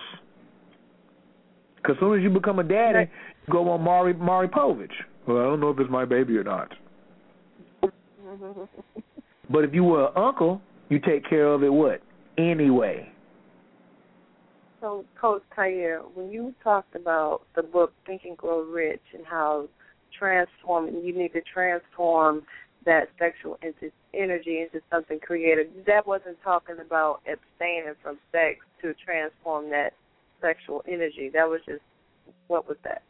[1.77, 3.09] Because soon as you become a daddy,
[3.49, 4.91] go on Maury Maury Povich.
[5.27, 6.73] Well, I don't know if it's my baby or not.
[9.51, 12.01] But if you were an uncle, you take care of it what
[12.37, 13.11] anyway.
[14.79, 19.67] So, Coach Khayr, when you talked about the book Think and Grow Rich and how
[20.17, 22.43] transforming, you need to transform
[22.85, 25.67] that sexual into energy into something creative.
[25.85, 29.93] That wasn't talking about abstaining from sex to transform that
[30.41, 31.29] sexual energy.
[31.31, 31.81] That was just
[32.47, 33.03] what was that?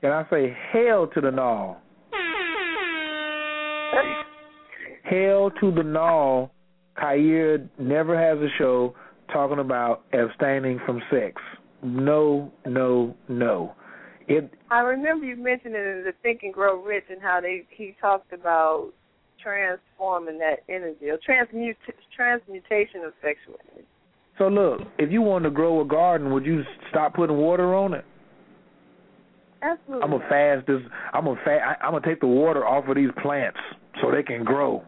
[0.00, 1.80] Can I say hell to the null?
[5.02, 6.52] Hell to the null.
[6.96, 8.94] Khayr never has a show
[9.32, 11.40] talking about abstaining from sex.
[11.82, 13.74] No, no, no.
[14.26, 17.94] It I remember you mentioning in the Think and Grow Rich and how they he
[18.00, 18.92] talked about
[19.42, 21.76] transforming that energy or transmut
[22.14, 23.86] transmutation of sexual energy.
[24.36, 27.94] so look, if you wanted to grow a garden, would you stop putting water on
[27.94, 28.04] it?
[29.62, 30.04] Absolutely.
[30.04, 30.80] I'm gonna fast this.
[31.12, 33.58] I'm gonna fa- I, I'm gonna take the water off of these plants
[34.00, 34.84] so they can grow.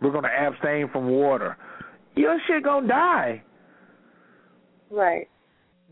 [0.00, 1.56] We're gonna abstain from water.
[2.14, 3.42] Your shit gonna die.
[4.90, 5.28] Right.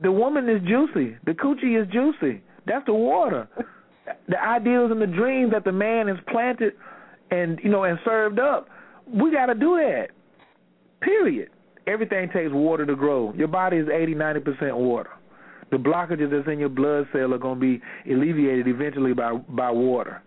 [0.03, 1.17] The woman is juicy.
[1.27, 2.43] The coochie is juicy.
[2.67, 3.49] That's the water.
[4.29, 6.75] The ideals and the dreams that the man has planted
[7.31, 8.69] and you know and served up.
[9.07, 10.09] We got to do that.
[11.01, 11.49] Period.
[11.87, 13.33] Everything takes water to grow.
[13.35, 15.11] Your body is 80, 90% water.
[15.71, 19.71] The blockages that's in your blood cell are going to be alleviated eventually by by
[19.71, 20.23] water.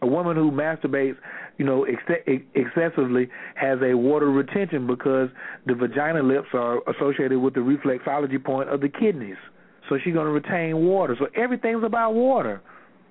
[0.00, 1.16] A woman who masturbates,
[1.58, 5.28] you know, ex- excessively has a water retention because
[5.66, 9.36] the vagina lips are associated with the reflexology point of the kidneys.
[9.88, 11.16] So she's going to retain water.
[11.18, 12.60] So everything's about water.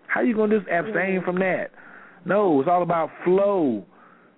[0.07, 1.71] How are you going to just abstain from that?
[2.25, 3.85] No, it's all about flow.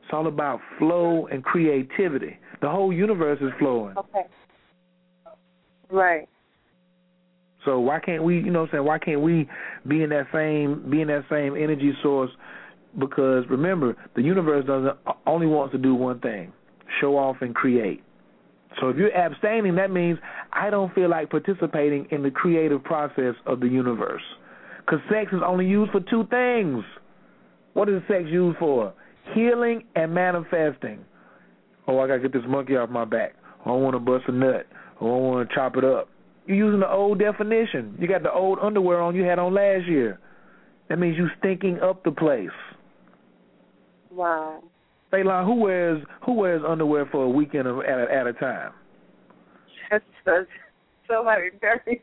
[0.04, 2.38] It's all about flow and creativity.
[2.62, 3.96] The whole universe is flowing.
[3.98, 4.26] Okay.
[5.92, 6.28] Right.
[7.66, 9.50] So why can't we, you know what I'm saying, why can't we
[9.88, 12.32] be in that same be in that same energy source
[12.98, 14.98] because remember, the universe doesn't
[15.28, 16.52] only wants to do one thing,
[17.00, 18.02] show off and create.
[18.80, 20.18] So if you're abstaining, that means
[20.54, 24.24] I don't feel like participating in the creative process of the universe.
[24.88, 26.84] Cuz sex is only used for two things.
[27.74, 28.94] What is sex used for?
[29.34, 31.06] Healing and manifesting.
[31.88, 33.36] Oh, I got to get this monkey off my back.
[33.66, 34.66] Oh, I want to bust a nut.
[35.02, 36.10] Oh, I want to chop it up.
[36.50, 37.96] You're using the old definition.
[38.00, 40.20] You got the old underwear on you had on last year.
[40.90, 42.50] That means you stinking up the place.
[44.12, 44.64] Wow.
[45.14, 48.72] Faylon, who wears who wears underwear for a weekend at a, at a time?
[49.92, 50.48] That's, that's
[51.08, 52.02] somebody very.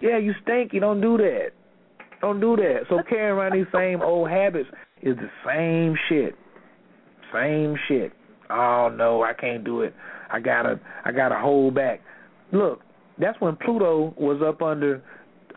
[0.00, 0.72] Yeah, you stink.
[0.72, 1.50] You don't do that.
[2.22, 2.84] Don't do that.
[2.88, 4.70] So carrying around these same old habits
[5.02, 6.34] is the same shit.
[7.30, 8.12] Same shit.
[8.48, 9.94] Oh no, I can't do it.
[10.32, 12.00] I gotta I gotta hold back.
[12.52, 12.80] Look,
[13.20, 15.02] that's when Pluto was up under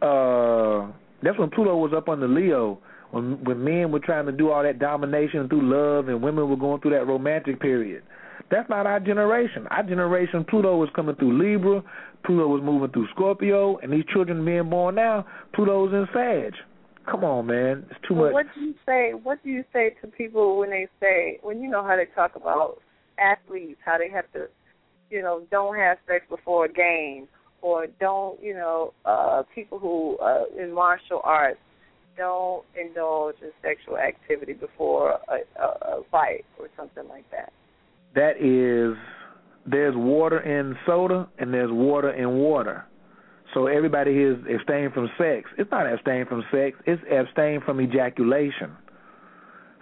[0.01, 0.91] uh
[1.23, 2.79] that's when Pluto was up under Leo
[3.11, 6.57] when when men were trying to do all that domination through love and women were
[6.57, 8.03] going through that romantic period.
[8.51, 9.67] That's not our generation.
[9.71, 11.81] Our generation, Pluto was coming through Libra,
[12.25, 16.53] Pluto was moving through Scorpio, and these children being born now, Pluto's in Sag.
[17.09, 18.33] Come on, man, it's too well, much.
[18.33, 19.11] What do you say?
[19.11, 22.35] What do you say to people when they say when you know how they talk
[22.35, 22.79] about
[23.17, 24.47] athletes, how they have to,
[25.09, 27.27] you know, don't have sex before a game,
[27.63, 31.57] or don't, you know, uh people who uh in martial arts
[32.15, 37.51] don't indulge in sexual activity before a, a, a fight or something like that.
[38.13, 38.95] That is,
[39.65, 42.85] there's water in soda and there's water in water.
[43.53, 45.49] So everybody here is abstain from sex.
[45.57, 46.77] It's not abstain from sex.
[46.85, 48.71] It's abstain from ejaculation.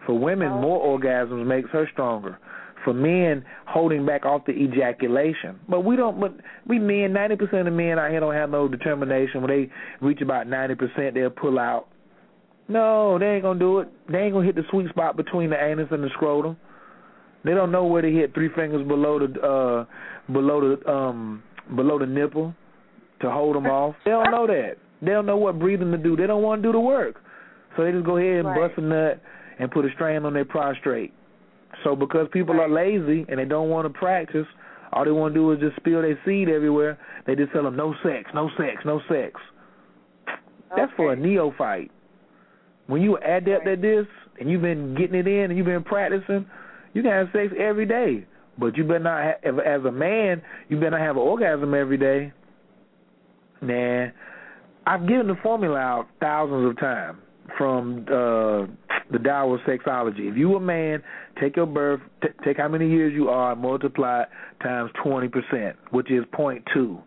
[0.05, 2.37] For women, more orgasms makes her stronger.
[2.83, 5.59] For men, holding back off the ejaculation.
[5.69, 6.19] But we don't.
[6.19, 6.33] But
[6.67, 9.41] we men, ninety percent of men out here don't have no determination.
[9.41, 9.69] When they
[10.05, 11.87] reach about ninety percent, they'll pull out.
[12.67, 13.89] No, they ain't gonna do it.
[14.09, 16.57] They ain't gonna hit the sweet spot between the anus and the scrotum.
[17.43, 21.43] They don't know where to hit three fingers below the uh below the um
[21.75, 22.53] below the nipple
[23.21, 23.95] to hold them off.
[24.05, 24.77] They don't know that.
[25.01, 26.15] They don't know what breathing to do.
[26.15, 27.21] They don't want to do the work.
[27.75, 28.69] So they just go ahead and Right.
[28.69, 29.19] bust a nut
[29.59, 31.13] and put a strain on their prostrate.
[31.83, 34.47] So because people are lazy and they don't want to practice,
[34.93, 36.97] All they want to do is just spill their seed everywhere.
[37.25, 39.39] They just tell them no sex, no sex, no sex.
[40.75, 41.91] That's for a neophyte.
[42.87, 44.05] When you are adept at this
[44.39, 46.45] and you've been getting it in and you've been practicing,
[46.93, 48.25] you can have sex every day.
[48.57, 51.97] But you better not, have, as a man, you better not have an orgasm every
[51.97, 52.33] day.
[53.61, 54.07] Nah,
[54.85, 57.19] I've given the formula out thousands of times
[57.57, 58.65] from uh
[59.11, 60.29] the Tao of Sexology.
[60.29, 61.03] If you a man,
[61.39, 64.23] take your birth, t- take how many years you are, multiply
[64.61, 66.99] times 20%, which is point two.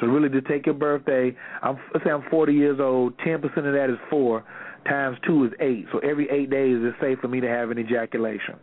[0.00, 3.16] So really, to take your birthday, I'm let's say I'm 40 years old.
[3.18, 4.44] 10% of that is four,
[4.88, 5.86] times two is eight.
[5.92, 8.56] So every eight days it's safe for me to have an ejaculation.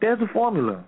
[0.00, 0.84] There's the formula.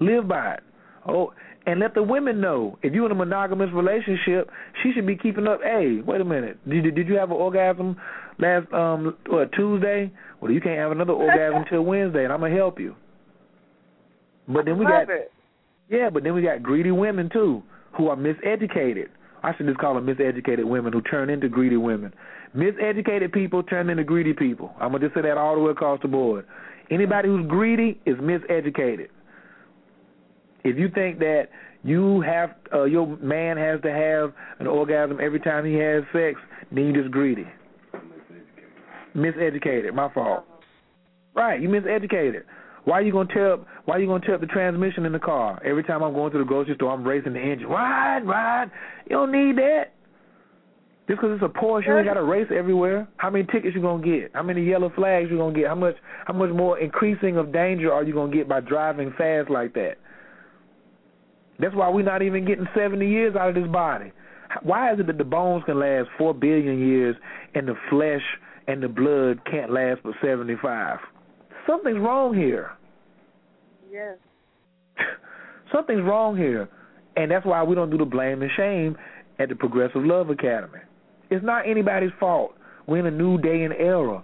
[0.00, 0.60] Live by it.
[1.08, 1.32] Oh,
[1.66, 4.50] and let the women know if you're in a monogamous relationship,
[4.82, 5.60] she should be keeping up.
[5.62, 7.96] Hey, wait a minute, did did you have an orgasm
[8.38, 10.10] last um what Tuesday?
[10.40, 12.94] Well, you can't have another orgasm till Wednesday, and I'm gonna help you.
[14.46, 15.32] But then we got it.
[15.90, 17.62] yeah, but then we got greedy women too
[17.96, 19.08] who are miseducated.
[19.42, 22.12] I should just call them miseducated women who turn into greedy women.
[22.56, 24.72] Miseducated people turn into greedy people.
[24.80, 26.46] I'm gonna just say that all the way across the board.
[26.90, 29.08] Anybody who's greedy is miseducated.
[30.64, 31.48] If you think that
[31.84, 36.40] you have uh, your man has to have an orgasm every time he has sex,
[36.72, 37.46] then you just greedy.
[39.16, 39.94] Miseducated.
[39.94, 40.44] My fault.
[41.34, 42.42] Right, you miseducated.
[42.84, 43.66] Why are you gonna tell?
[43.84, 46.38] Why are you gonna tell the transmission in the car every time I'm going to
[46.38, 46.92] the grocery store?
[46.92, 47.68] I'm racing the engine.
[47.68, 48.70] Ride, ride.
[49.04, 49.92] You don't need that.
[51.06, 53.08] Just because it's a Porsche, you ain't got to race everywhere.
[53.16, 54.30] How many tickets you gonna get?
[54.34, 55.68] How many yellow flags you gonna get?
[55.68, 55.96] How much?
[56.26, 59.94] How much more increasing of danger are you gonna get by driving fast like that?
[61.58, 64.12] That's why we're not even getting 70 years out of this body.
[64.62, 67.16] Why is it that the bones can last 4 billion years
[67.54, 68.22] and the flesh
[68.68, 70.98] and the blood can't last for 75?
[71.66, 72.70] Something's wrong here.
[73.90, 74.16] Yes.
[75.72, 76.68] Something's wrong here.
[77.16, 78.96] And that's why we don't do the blame and shame
[79.40, 80.78] at the Progressive Love Academy.
[81.30, 82.54] It's not anybody's fault.
[82.86, 84.22] We're in a new day and era.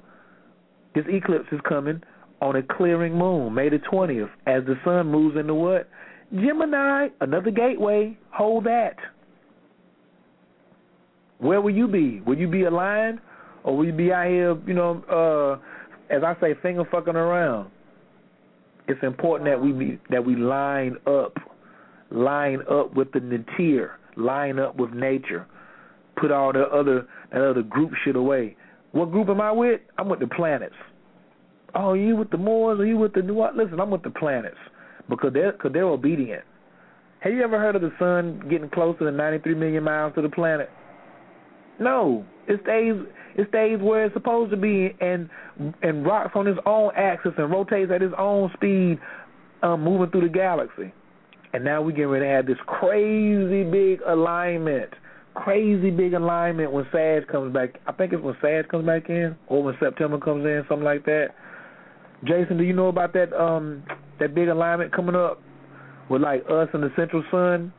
[0.94, 2.02] This eclipse is coming
[2.40, 5.88] on a clearing moon, May the 20th, as the sun moves into what?
[6.32, 8.16] Gemini, another gateway.
[8.30, 8.96] Hold that.
[11.38, 12.20] Where will you be?
[12.20, 13.20] Will you be aligned,
[13.64, 17.70] or we be out here, you know, uh, as I say, finger fucking around?
[18.86, 21.38] It's important that we be, that we line up,
[22.10, 25.46] line up with the nature, line up with nature.
[26.20, 28.56] Put all the other that other group shit away.
[28.92, 29.80] What group am I with?
[29.98, 30.76] I'm with the planets.
[31.74, 32.78] Oh, you with the Moors?
[32.78, 33.44] Are you with the New?
[33.56, 34.56] Listen, I'm with the planets
[35.08, 36.44] because they're cause they're obedient.
[37.20, 40.28] Have you ever heard of the sun getting closer than 93 million miles to the
[40.28, 40.68] planet?
[41.80, 42.94] No, it stays
[43.36, 45.28] it stays where it's supposed to be and
[45.82, 48.98] and rocks on its own axis and rotates at its own speed,
[49.62, 50.92] um, moving through the galaxy.
[51.52, 54.90] And now we get ready to have this crazy big alignment,
[55.34, 57.80] crazy big alignment when Sag comes back.
[57.86, 61.04] I think it's when Sag comes back in or when September comes in, something like
[61.04, 61.28] that.
[62.24, 63.84] Jason, do you know about that um
[64.20, 65.40] that big alignment coming up
[66.08, 67.72] with like us and the central sun?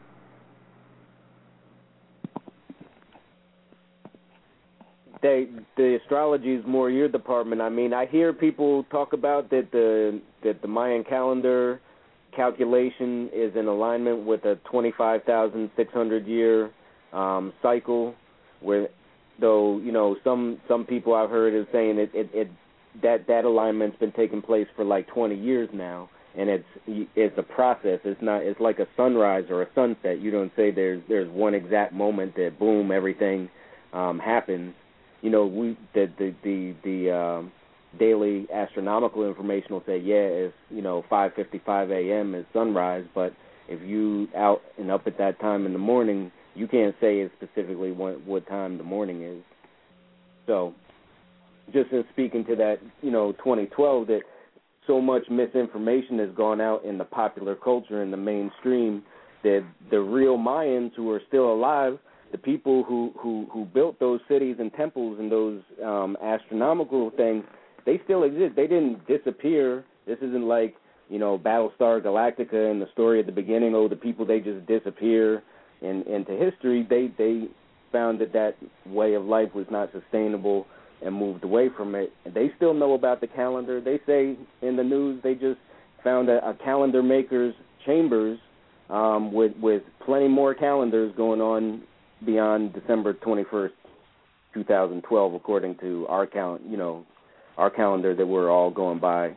[5.26, 7.60] They the astrology is more your department.
[7.60, 11.82] I mean, I hear people talk about that the that the Mayan calendar
[12.36, 16.70] calculation is in alignment with a 25,600 year
[17.12, 18.14] um cycle
[18.62, 18.88] where
[19.42, 22.52] though, you know, some some people I've heard is saying it it, it
[23.02, 26.08] that that alignment's been taking place for like 20 years now.
[26.38, 28.00] And it's it's a process.
[28.04, 30.20] It's not it's like a sunrise or a sunset.
[30.22, 33.50] You don't say there's there's one exact moment that boom everything
[33.92, 34.76] um happens
[35.26, 37.52] you know we the the the the um
[38.00, 42.36] daily astronomical information will say yeah it's you know 5:55 a.m.
[42.36, 43.34] is sunrise but
[43.68, 47.34] if you out and up at that time in the morning you can't say it's
[47.42, 49.42] specifically what what time the morning is
[50.46, 50.74] so
[51.74, 54.22] just in speaking to that, you know, 2012, that
[54.88, 59.04] so much misinformation has gone out in the popular culture in the mainstream
[59.44, 61.98] that the real Mayans who are still alive,
[62.32, 67.44] the people who who who built those cities and temples and those um astronomical things,
[67.86, 68.56] they still exist.
[68.56, 69.84] They didn't disappear.
[70.06, 70.76] This isn't like
[71.10, 73.76] you know Battlestar Galactica and the story at the beginning.
[73.76, 75.44] Oh, the people they just disappear.
[75.82, 77.48] And into history, they they
[77.92, 78.56] found that that
[78.88, 80.66] way of life was not sustainable
[81.02, 82.12] and moved away from it.
[82.34, 83.80] They still know about the calendar.
[83.82, 85.60] They say in the news they just
[86.04, 87.54] found a, a calendar maker's
[87.86, 88.40] chambers
[88.90, 91.84] um, with with plenty more calendars going on
[92.26, 93.70] beyond December 21st,
[94.54, 96.62] 2012, according to our count.
[96.68, 97.06] You know,
[97.58, 99.36] our calendar that we're all going by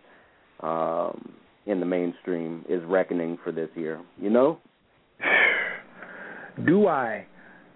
[0.61, 1.33] um,
[1.67, 4.01] in the mainstream is reckoning for this year.
[4.21, 4.59] You know.
[6.67, 7.27] do I?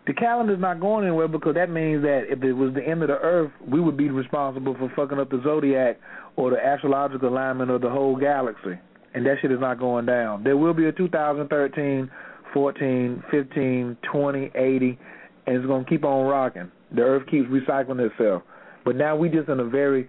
[0.05, 3.09] The calendar's not going anywhere because that means that if it was the end of
[3.09, 6.01] the earth, we would be responsible for fucking up the zodiac
[6.35, 8.79] or the astrological alignment of the whole galaxy.
[9.15, 10.43] And that shit is not going down.
[10.43, 12.11] There will be a 2013,
[12.53, 14.99] 14, 15, 20, 80,
[15.47, 16.71] and it's going to keep on rocking.
[16.95, 18.43] The earth keeps recycling itself.
[18.85, 20.09] But now we just in a very,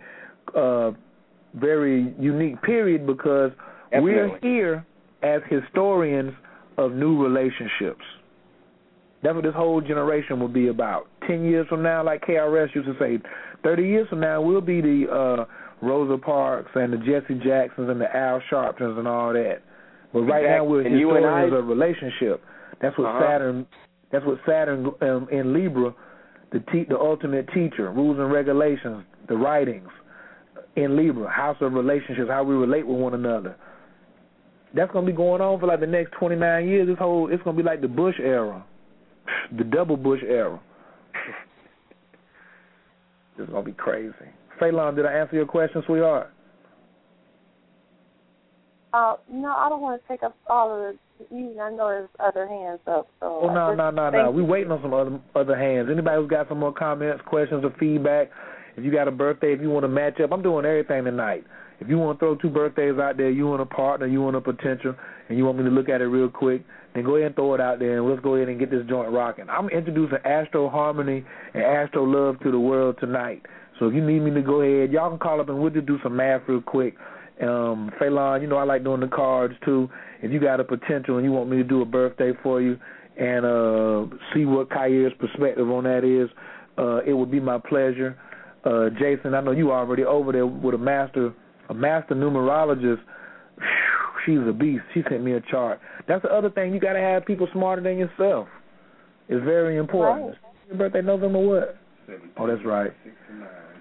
[0.55, 0.91] uh,
[1.55, 3.51] very unique period because
[3.91, 4.11] Definitely.
[4.11, 4.85] we're here
[5.21, 6.33] as historians
[6.77, 8.03] of new relationships.
[9.21, 11.07] That's what this whole generation will be about.
[11.25, 13.19] Ten years from now, like KRS used to say,
[13.63, 15.45] thirty years from now, we'll be the uh,
[15.81, 19.61] Rosa Parks and the Jesse Jacksons and the Al Sharptons and all that.
[20.13, 22.41] But right now, we're and historians I- of relationship.
[22.81, 23.21] That's what Uh-huh.
[23.21, 23.65] Saturn.
[24.11, 25.93] That's what Saturn um, in Libra,
[26.51, 29.89] the te- the ultimate teacher, rules and regulations, the writings
[30.75, 33.55] in Libra, house of relationships, how we relate with one another.
[34.75, 36.87] That's gonna be going on for like the next twenty nine years.
[36.87, 38.63] This whole it's gonna be like the Bush era,
[39.57, 40.59] the double Bush era.
[43.37, 44.13] This is gonna be crazy.
[44.59, 46.31] Phelan, did I answer your question, sweetheart?
[48.93, 51.59] Uh, no, I don't want to take up all of the evening.
[51.59, 53.07] I know there's other hands up.
[53.19, 54.31] So Oh no no no no.
[54.31, 54.47] We you.
[54.47, 55.89] waiting on some other other hands.
[55.91, 58.29] Anybody who's got some more comments, questions, or feedback?
[58.77, 61.43] If you got a birthday, if you want to match up, I'm doing everything tonight.
[61.79, 64.35] If you want to throw two birthdays out there, you want a partner, you want
[64.35, 64.95] a potential,
[65.27, 66.63] and you want me to look at it real quick,
[66.93, 68.85] then go ahead and throw it out there, and let's go ahead and get this
[68.87, 69.49] joint rocking.
[69.49, 73.41] I'm introducing Astro Harmony and Astro Love to the world tonight.
[73.79, 75.87] So if you need me to go ahead, y'all can call up and we'll just
[75.87, 76.95] do some math real quick.
[77.41, 79.89] Um, Phelan, you know I like doing the cards too.
[80.21, 82.77] If you got a potential and you want me to do a birthday for you
[83.17, 86.29] and uh see what Khayr's perspective on that is,
[86.77, 88.17] uh it would be my pleasure.
[88.63, 91.33] Uh Jason, I know you already over there with a master
[91.69, 93.01] a master numerologist.
[93.57, 94.83] Phew, She's a beast.
[94.93, 95.79] She sent me a chart.
[96.07, 96.73] That's the other thing.
[96.73, 98.47] You got to have people smarter than yourself.
[99.27, 100.35] It's very important.
[100.67, 101.77] Your birthday November what?
[102.37, 102.91] Oh, that's right.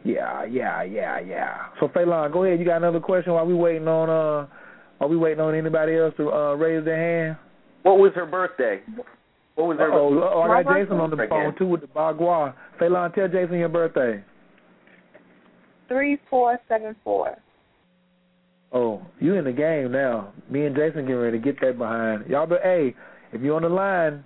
[0.05, 1.57] Yeah, yeah, yeah, yeah.
[1.79, 2.59] So Phelan, go ahead.
[2.59, 4.47] You got another question while we waiting on uh
[5.01, 7.37] are we waiting on anybody else to uh raise their hand?
[7.83, 8.81] What was her birthday?
[9.55, 11.29] What was her Oh, oh, I got Jason on the Again.
[11.29, 12.55] phone too with the Bagua.
[12.79, 14.23] Phelan, tell Jason your birthday.
[15.89, 17.37] Three four seven four.
[18.73, 20.33] Oh, you in the game now.
[20.49, 22.27] Me and Jason getting ready to get that behind.
[22.29, 22.95] Y'all but hey,
[23.33, 24.25] if you're on the line,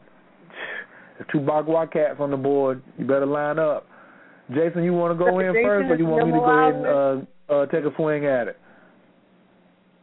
[1.19, 2.83] there's two Bagua cats on the board.
[2.99, 3.87] You better line up.
[4.55, 6.51] Jason, you want to go in Jason first, or is you want me to go
[6.51, 8.59] ahead and uh, uh, take a swing at it?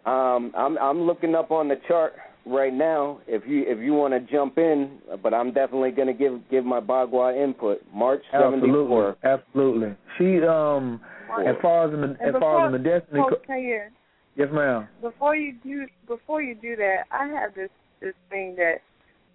[0.05, 2.13] Um, I'm I'm looking up on the chart
[2.45, 3.21] right now.
[3.25, 6.65] If you if you want to jump in, but I'm definitely going to give give
[6.65, 7.79] my Bagua input.
[7.93, 9.17] March Absolutely, 74.
[9.23, 9.95] absolutely.
[10.17, 10.99] She um,
[11.47, 13.53] as far as in the, And as before, far as in the destiny, Coach co-
[13.53, 13.87] Khayr,
[14.35, 14.87] yes, ma'am.
[15.01, 17.69] before you do before you do that, I have this
[18.01, 18.79] this thing that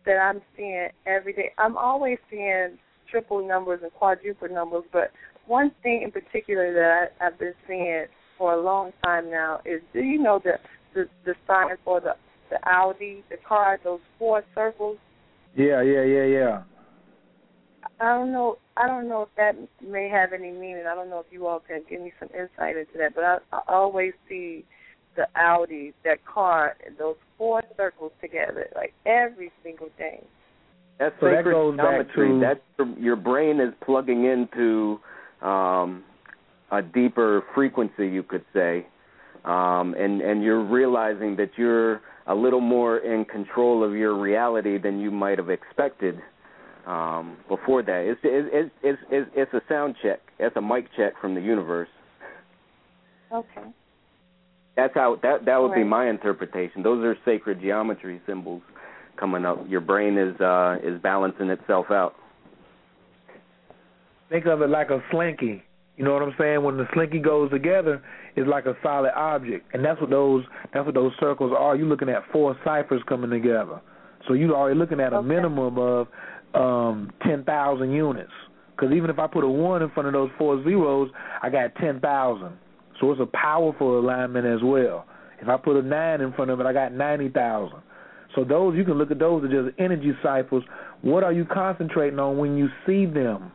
[0.04, 1.52] that I'm seeing every day.
[1.56, 2.78] I'm always seeing
[3.10, 5.10] triple numbers and quadruple numbers, but
[5.46, 8.06] one thing in particular that I, I've been seeing
[8.36, 10.52] for a long time now is do you know the
[10.94, 12.14] the, the sign for the
[12.50, 14.98] the Audi, the car, those four circles?
[15.54, 16.62] Yeah, yeah, yeah, yeah.
[18.00, 18.58] I don't know.
[18.76, 19.56] I don't know if that
[19.86, 20.84] may have any meaning.
[20.88, 23.14] I don't know if you all can give me some insight into that.
[23.14, 24.64] But I, I always see
[25.16, 30.22] the Audi, that car, and those four circles together, like every single day.
[30.98, 32.28] That's So that sacred goes back geometry.
[32.28, 34.98] to- That's your, your brain is plugging into
[35.46, 36.02] um,
[36.72, 38.86] a deeper frequency, you could say,
[39.44, 44.76] um, and and you're realizing that you're a little more in control of your reality
[44.78, 46.20] than you might have expected
[46.86, 48.00] um, before that.
[48.04, 50.20] It's it's it's it's it's a sound check.
[50.38, 51.88] It's a mic check from the universe.
[53.32, 53.68] Okay.
[54.76, 56.82] That's how that that would be my interpretation.
[56.82, 58.62] Those are sacred geometry symbols
[59.18, 59.64] coming up.
[59.68, 62.14] Your brain is uh is balancing itself out.
[64.30, 65.62] Think of it like a slinky.
[65.96, 66.62] You know what I'm saying?
[66.62, 68.00] When the slinky goes together,
[68.36, 71.74] it's like a solid object, and that's what those that's what those circles are.
[71.74, 73.80] You're looking at four ciphers coming together,
[74.26, 76.06] so you're already looking at a minimum of
[76.54, 78.30] um, ten thousand units.
[78.76, 81.10] Because even if I put a one in front of those four zeros,
[81.42, 82.56] I got ten thousand.
[83.00, 85.04] So it's a powerful alignment as well.
[85.40, 87.80] If I put a nine in front of it, I got ninety thousand.
[88.38, 90.62] So those you can look at those as just energy cycles.
[91.02, 93.50] What are you concentrating on when you see them?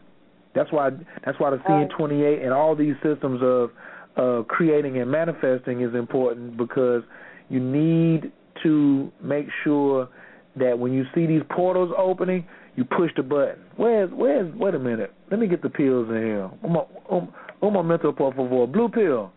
[0.54, 0.90] That's why
[1.26, 3.70] that's why the CN twenty eight and all these systems of
[4.18, 7.02] uh, creating and manifesting is important because
[7.48, 10.10] you need to make sure
[10.58, 12.46] that when you see these portals opening,
[12.76, 13.60] you push the button.
[13.78, 15.14] Where's where's wait a minute.
[15.32, 16.50] Let me get the pills in here.
[16.62, 16.78] Um,
[17.10, 18.68] um, un momento por favor.
[18.68, 19.32] Blue pill.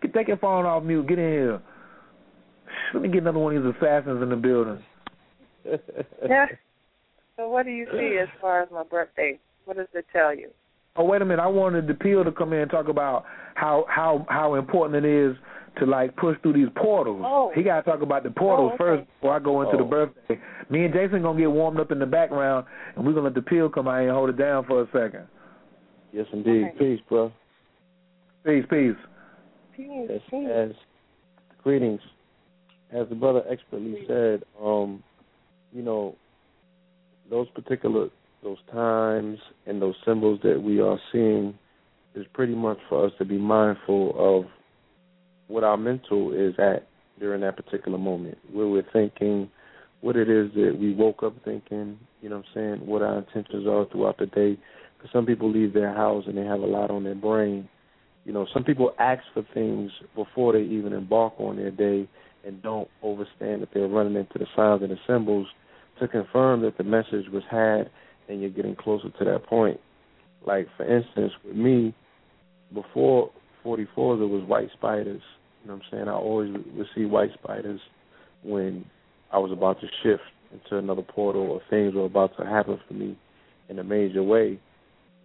[0.00, 1.08] Get take your phone off mute.
[1.08, 1.62] Get in here.
[2.92, 4.82] Let me get another one of these assassins in the building.
[6.28, 6.46] Yeah.
[7.36, 9.40] So what do you see as far as my birthday?
[9.64, 10.50] What does it tell you?
[10.94, 11.42] Oh wait a minute!
[11.42, 13.24] I wanted the pill to come in and talk about
[13.56, 15.36] how how how important it is
[15.80, 17.22] to like push through these portals.
[17.26, 17.50] Oh.
[17.52, 19.00] He got to talk about the portals Oh, okay.
[19.00, 19.86] first before I go into the Oh.
[19.86, 20.38] birthday.
[20.70, 23.42] Me and Jason gonna get warmed up in the background, and we're gonna let the
[23.42, 25.26] pill come out and hold it down for a second.
[26.12, 26.66] Yes, indeed.
[26.76, 26.78] Okay.
[26.78, 27.32] Peace, bro.
[28.46, 28.94] Peace, peace.
[29.76, 30.48] Peace, As, peace.
[30.48, 30.70] as
[31.64, 32.00] greetings,
[32.92, 35.02] as the brother expertly said, um,
[35.72, 36.16] you know,
[37.30, 38.08] those particular
[38.42, 41.58] those times and those symbols that we are seeing
[42.14, 44.44] is pretty much for us to be mindful of
[45.48, 46.86] what our mental is at
[47.18, 49.50] during that particular moment, where we're thinking,
[50.00, 53.18] what it is that we woke up thinking, you know what I'm saying, what our
[53.18, 54.58] intentions are throughout the day.
[54.96, 57.68] Because some people leave their house and they have a lot on their brain.
[58.24, 62.08] You know, some people ask for things before they even embark on their day
[62.46, 65.46] and don't overstand that they're running into the signs and the symbols
[66.00, 67.90] to confirm that the message was had
[68.28, 69.80] and you're getting closer to that point.
[70.46, 71.94] Like for instance, with me,
[72.72, 73.30] before
[73.62, 75.22] 44, there was white spiders.
[75.62, 76.08] You know what I'm saying?
[76.08, 77.80] I always would see white spiders
[78.42, 78.84] when
[79.32, 82.94] I was about to shift into another portal or things were about to happen for
[82.94, 83.18] me
[83.68, 84.60] in a major way.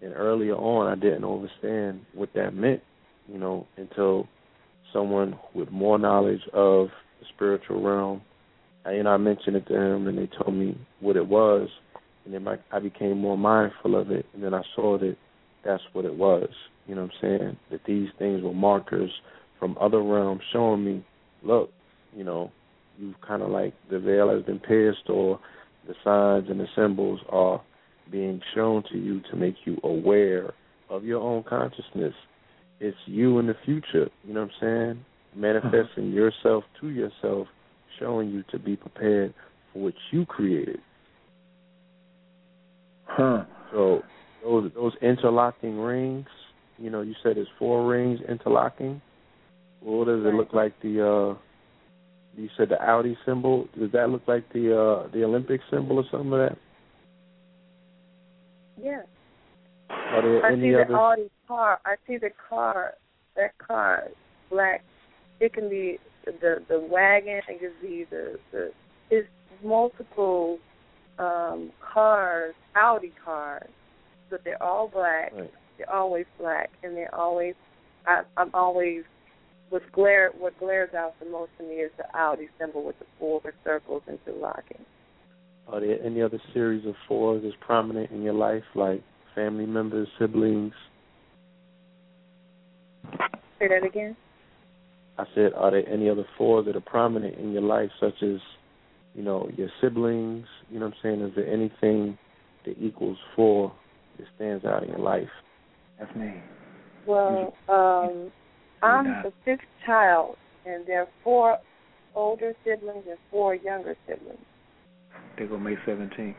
[0.01, 2.81] And earlier on, I didn't understand what that meant,
[3.27, 4.27] you know, until
[4.93, 6.87] someone with more knowledge of
[7.19, 8.21] the spiritual realm,
[8.85, 11.69] And, you know, I mentioned it to him, and they told me what it was,
[12.25, 15.15] and then my, I became more mindful of it, and then I saw that
[15.65, 16.49] that's what it was.
[16.87, 17.57] You know what I'm saying?
[17.71, 19.11] That these things were markers
[19.59, 21.05] from other realms showing me,
[21.43, 21.71] look,
[22.15, 22.51] you know,
[22.97, 25.39] you've kind of like the veil has been pierced, or
[25.87, 27.61] the signs and the symbols are
[28.11, 30.53] being shown to you to make you aware
[30.89, 32.13] of your own consciousness.
[32.79, 35.05] It's you in the future, you know what I'm saying?
[35.35, 37.47] Manifesting yourself to yourself,
[37.99, 39.33] showing you to be prepared
[39.71, 40.79] for what you created.
[43.05, 43.45] Huh.
[43.71, 44.01] So
[44.43, 46.27] those those interlocking rings,
[46.77, 49.01] you know, you said it's four rings interlocking.
[49.81, 50.73] Well, what does it look like?
[50.81, 51.37] The uh
[52.37, 53.67] you said the Audi symbol.
[53.77, 56.57] Does that look like the uh the Olympic symbol or something of that?
[58.81, 59.01] Yeah.
[59.89, 61.79] Are there I any see other the Audi car.
[61.85, 62.93] I see the car.
[63.35, 64.05] That car,
[64.49, 64.83] black.
[65.39, 67.41] It can be the the wagon.
[67.47, 68.71] It can be the the.
[69.09, 69.27] It's
[69.63, 70.59] multiple
[71.17, 73.69] um cars, Audi cars,
[74.29, 75.31] but they're all black.
[75.33, 75.51] Right.
[75.77, 77.55] They're always black, and they're always.
[78.05, 79.03] I, I'm always.
[79.69, 83.05] What glare what glares out the most to me is the Audi symbol with the
[83.19, 84.83] four circles interlocking.
[85.67, 89.03] are there any other series of fours that's prominent in your life, like
[89.35, 90.73] family members, siblings?
[93.59, 94.15] Say that again.
[95.19, 98.39] I said, are there any other fours that are prominent in your life, such as,
[99.13, 100.45] you know, your siblings?
[100.69, 101.21] You know what I'm saying?
[101.21, 102.17] Is there anything
[102.65, 103.73] that equals four
[104.17, 105.27] that stands out in your life?
[105.99, 106.35] That's me.
[107.05, 108.31] Well, um,
[108.81, 111.57] I'm the fifth child, and there are four
[112.15, 114.39] older siblings and four younger siblings.
[115.37, 116.35] They go May 17th.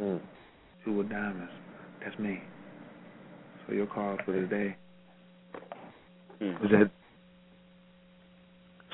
[0.00, 0.20] Mm.
[0.86, 1.52] Two of diamonds.
[2.02, 2.40] That's me.
[3.66, 4.74] So your call for today.
[6.40, 6.90] Is that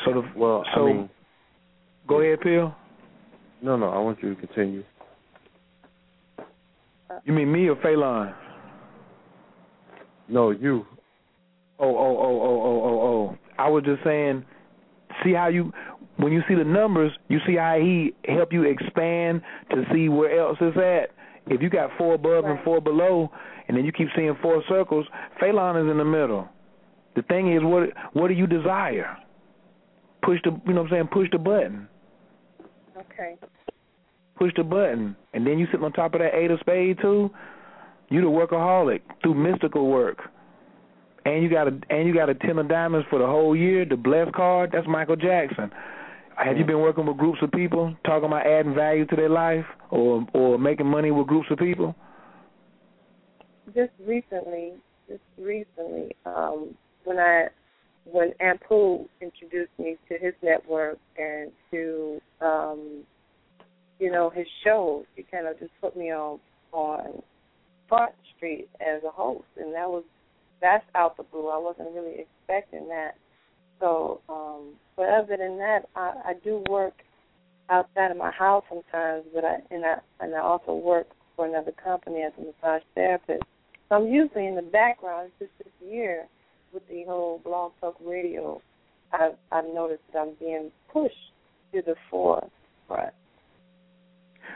[0.05, 0.13] so?
[0.13, 1.11] The, Well, so I mean,
[2.09, 2.75] go ahead, Pill.
[3.63, 4.85] no, no, I want you to continue.
[7.25, 8.35] You mean me or Phelan?
[10.29, 10.85] No, you.
[11.79, 13.39] Oh, oh, oh, oh, oh, oh, oh, oh.
[13.59, 14.45] I was just saying,
[15.25, 15.73] see how you,
[16.17, 20.39] when you see the numbers, you see how he help you expand to see where
[20.39, 21.15] else it's at.
[21.53, 23.31] If you got four above and four below,
[23.69, 25.07] and then you keep seeing four circles,
[25.41, 26.49] Phelan is in the middle.
[27.15, 29.17] The thing is, what what do you desire?
[30.27, 31.09] Push the, you know what I'm saying?
[31.13, 31.89] Push the button.
[32.97, 33.37] Okay.
[34.37, 37.31] Push the button, and then you sitting on top of that eight of spade too.
[38.09, 40.19] You the workaholic through mystical work,
[41.25, 43.85] and you got a and you got a ten of diamonds for the whole year.
[43.85, 45.71] The blessed card, that's Michael Jackson.
[46.37, 49.65] Have you been working with groups of people, talking about adding value to their life,
[49.91, 51.95] or or making money with groups of people?
[53.75, 54.73] Just recently,
[55.09, 56.75] just recently, um,
[57.05, 57.47] when I
[58.11, 63.03] when Ampu introduced me to his network and to um,
[63.99, 66.39] you know his shows, he kind of just put me on
[66.73, 67.23] on
[67.89, 70.05] Front Street as a host, and that was
[70.61, 71.49] that's out the blue.
[71.49, 73.13] I wasn't really expecting that.
[73.81, 76.95] So, um, but other than that, I, I do work
[77.69, 81.73] outside of my house sometimes, but I and I and I also work for another
[81.73, 83.43] company as a massage therapist.
[83.89, 85.31] So I'm usually in the background.
[85.39, 86.27] Just this year
[86.77, 88.61] with the whole blog talk radio,
[89.15, 91.15] I've I've noticed that I'm being pushed
[91.73, 92.53] to the forefront.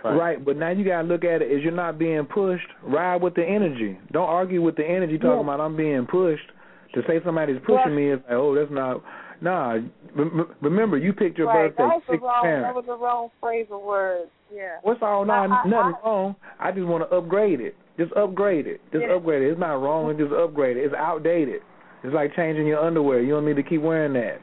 [0.05, 0.17] Right.
[0.17, 2.67] right, but now you gotta look at it as you're not being pushed.
[2.83, 3.99] Ride with the energy.
[4.13, 5.55] Don't argue with the energy talking Yeah.
[5.55, 6.47] about I'm being pushed.
[6.95, 7.97] To say somebody's pushing Yeah.
[7.97, 9.03] me is like, oh, that's not.
[9.41, 9.79] Nah,
[10.15, 11.75] rem- remember you picked your right.
[11.75, 11.83] birthday.
[11.83, 12.43] That was the wrong.
[12.43, 12.67] parents.
[12.69, 14.31] That was the wrong phrase of words.
[14.55, 14.77] Yeah.
[14.83, 16.37] What's all I- not I- nothing I- wrong.
[16.59, 17.75] I just want to upgrade it.
[17.99, 18.81] Just upgrade it.
[18.93, 19.15] Just Yeah.
[19.15, 19.51] upgrade it.
[19.51, 20.17] It's not wrong.
[20.19, 20.85] Just upgrade it.
[20.85, 21.63] It's outdated.
[22.03, 23.21] It's like changing your underwear.
[23.21, 24.41] You don't need to keep wearing that.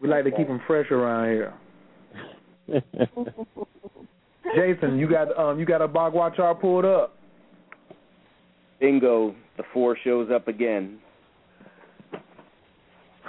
[0.00, 1.54] We like to keep them fresh around here.
[4.56, 7.16] Jason, you got um you got a Bagua chart pulled up.
[8.80, 10.98] Bingo, the four shows up again.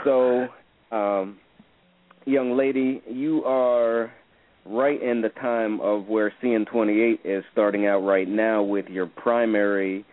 [0.06, 0.48] So,
[0.92, 1.40] um,
[2.26, 4.12] young lady, you are
[4.66, 10.06] right in the time of where CN28 is starting out right now with your primary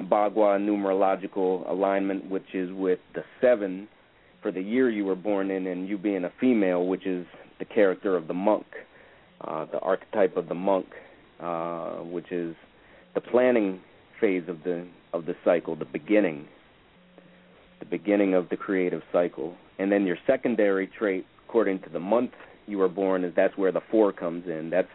[0.00, 3.88] Bagua numerological alignment, which is with the seven
[4.42, 7.26] for the year you were born in, and you being a female, which is
[7.58, 8.66] the character of the monk,
[9.40, 10.86] uh, the archetype of the monk,
[11.40, 12.54] uh, which is
[13.14, 13.80] the planning
[14.20, 16.46] phase of the of the cycle, the beginning,
[17.80, 22.32] the beginning of the creative cycle, and then your secondary trait, according to the month
[22.66, 24.70] you were born, is that's where the four comes in.
[24.70, 24.88] That's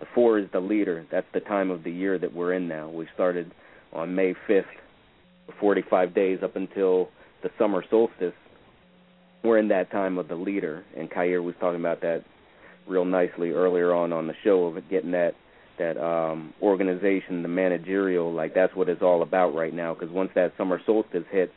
[0.00, 1.06] the four is the leader.
[1.10, 2.88] That's the time of the year that we're in now.
[2.88, 3.52] We started
[3.92, 4.64] on May 5th,
[5.60, 7.08] 45 days up until
[7.42, 8.34] the summer solstice.
[9.42, 12.24] We're in that time of the leader, and Khayr was talking about that
[12.86, 15.34] real nicely earlier on on the show of getting that
[15.78, 19.94] that um organization, the managerial, like that's what it's all about right now.
[19.94, 21.52] Because once that summer solstice hits,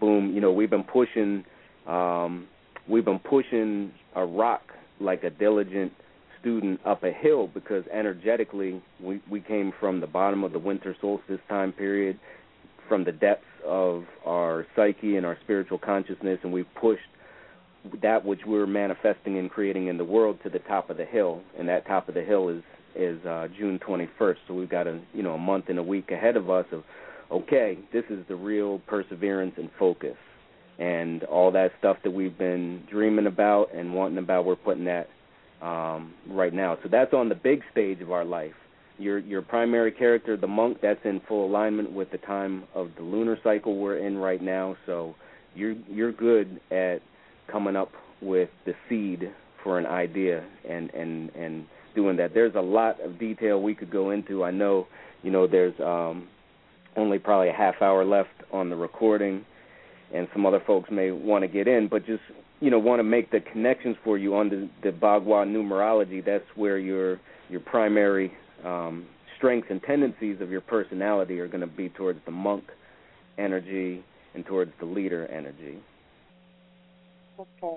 [0.00, 1.44] boom, you know we've been pushing,
[1.86, 2.46] um
[2.88, 4.62] we've been pushing a rock
[5.00, 5.92] like a diligent
[6.40, 10.96] student up a hill because energetically we we came from the bottom of the winter
[11.00, 12.18] solstice time period,
[12.88, 17.02] from the depths of our psyche and our spiritual consciousness, and we've pushed
[18.02, 21.42] that which we're manifesting and creating in the world to the top of the hill,
[21.58, 22.62] and that top of the hill is
[22.96, 24.36] is uh, June 21st.
[24.48, 26.82] So we've got a you know a month and a week ahead of us of
[27.30, 30.16] okay, this is the real perseverance and focus,
[30.78, 34.44] and all that stuff that we've been dreaming about and wanting about.
[34.44, 35.08] We're putting that
[35.62, 36.78] um, right now.
[36.82, 38.54] So that's on the big stage of our life.
[38.98, 43.02] Your your primary character, the monk, that's in full alignment with the time of the
[43.02, 44.76] lunar cycle we're in right now.
[44.86, 45.14] So
[45.54, 46.98] you're you're good at
[47.50, 49.30] coming up with the seed
[49.62, 52.34] for an idea and and and doing that.
[52.34, 54.44] There's a lot of detail we could go into.
[54.44, 54.86] I know,
[55.22, 56.28] you know, there's um
[56.96, 59.44] only probably a half hour left on the recording
[60.12, 62.22] and some other folks may want to get in, but just
[62.60, 66.24] you know, want to make the connections for you on the the Bagua numerology.
[66.24, 68.32] That's where your your primary
[68.64, 69.06] um
[69.36, 72.64] strengths and tendencies of your personality are going to be towards the monk
[73.38, 74.02] energy
[74.34, 75.78] and towards the leader energy.
[77.38, 77.76] Okay.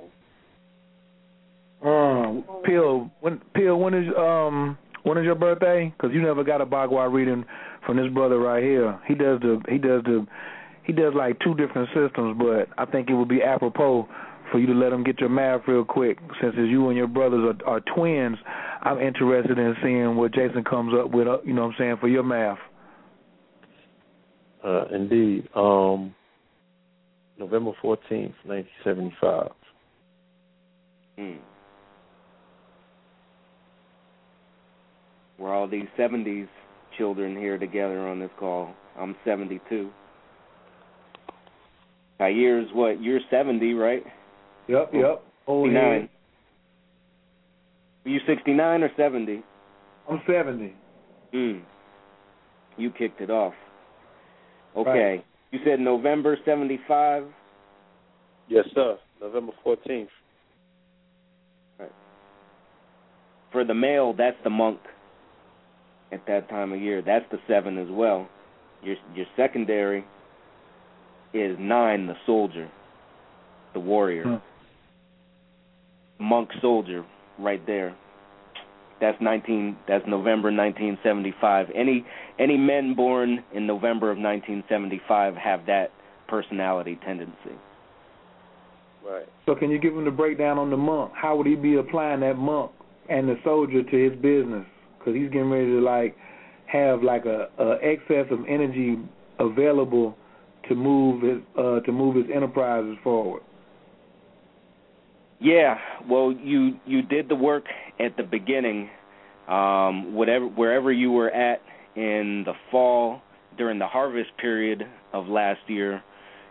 [1.84, 5.93] Um, Pill, when Pill, when is um when is your birthday?
[5.98, 7.45] 'Cause you never got a Bagua reading
[7.85, 9.00] from this brother right here.
[9.08, 10.26] He does the he does the
[10.84, 14.08] he does like two different systems, but I think it would be apropos
[14.52, 16.18] for you to let them get your math real quick.
[16.42, 18.38] Since it's you and your brothers are, are twins,
[18.82, 21.28] I'm interested in seeing what Jason comes up with.
[21.28, 22.58] Uh, you know what I'm saying for your math.
[24.64, 25.48] Uh, indeed.
[25.56, 26.14] Um,
[27.38, 29.52] November 14th, 1975.
[31.18, 31.32] Hmm.
[35.40, 36.48] We're all these 70s
[36.98, 38.76] children here together on this call.
[38.98, 39.90] I'm 72.
[42.20, 43.02] Khayr's what?
[43.02, 44.04] You're 70, right?
[44.68, 45.24] Yep, yep.
[45.48, 46.02] Old 69.
[46.02, 46.10] head.
[48.06, 49.44] Were you 69 or 70?
[50.10, 50.74] I'm 70.
[51.32, 51.60] Hmm.
[52.78, 53.54] You kicked it off.
[54.76, 54.90] Okay.
[54.90, 55.26] Right.
[55.52, 57.26] You said November 75?
[58.48, 58.98] Yes, sir.
[59.22, 60.08] November 14th.
[61.80, 61.92] Right.
[63.52, 64.80] For the male, that's the monk
[66.12, 67.02] at that time of year.
[67.02, 68.28] That's the seven as well.
[68.84, 70.04] Your your secondary
[71.34, 72.70] is nine, the soldier,
[73.74, 74.42] the warrior,
[76.22, 77.06] monk soldier,
[77.40, 77.95] right there.
[79.00, 79.75] That's nineteen.
[79.88, 81.67] That's November 1975.
[81.75, 82.06] Any
[82.40, 85.91] any men born in November of 1975 have that
[86.27, 87.58] personality tendency.
[89.06, 89.25] Right.
[89.45, 91.11] So can you give him the breakdown on the monk?
[91.16, 92.72] How would he be applying that monk
[93.09, 94.66] and the soldier to his business?
[95.00, 96.16] Because he's getting ready to like
[96.67, 98.98] have like a, a excess of energy
[99.40, 100.16] available
[100.69, 103.41] to move his uh, to move his enterprises forward.
[105.42, 107.66] Yeah, well, you you did the work
[108.00, 108.90] at the beginning.
[109.48, 111.61] Um, whatever wherever you were at
[111.95, 113.22] in the fall
[113.58, 116.03] during the harvest period of last year,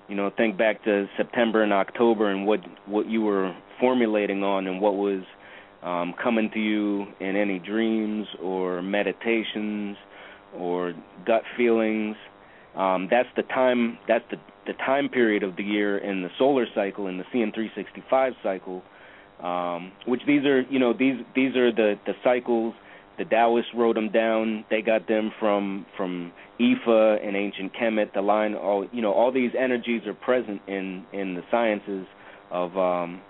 [0.09, 4.67] you know, think back to September and October and what what you were formulating on
[4.67, 5.23] and what was
[5.85, 9.97] um, coming to you in any dreams or meditations
[10.59, 10.95] or
[11.25, 12.17] gut feelings.
[12.77, 13.99] Um, that's the time.
[14.09, 14.37] That's the
[14.67, 18.83] the time period of the year in the solar cycle in the CN365 cycle.
[19.43, 22.75] Um, which these are, you know, these these are the the cycles.
[23.17, 24.65] The Taoists wrote them down.
[24.71, 28.13] They got them from from Ifa and ancient Kemet.
[28.13, 32.07] The line, all you know, all these energies are present in in the sciences
[32.51, 33.23] of, um,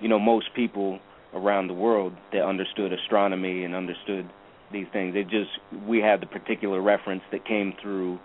[0.00, 1.00] you know, most people
[1.34, 4.28] around the world that understood astronomy and understood
[4.72, 5.14] these things.
[5.16, 5.50] It just
[5.86, 8.18] we had the particular reference that came through,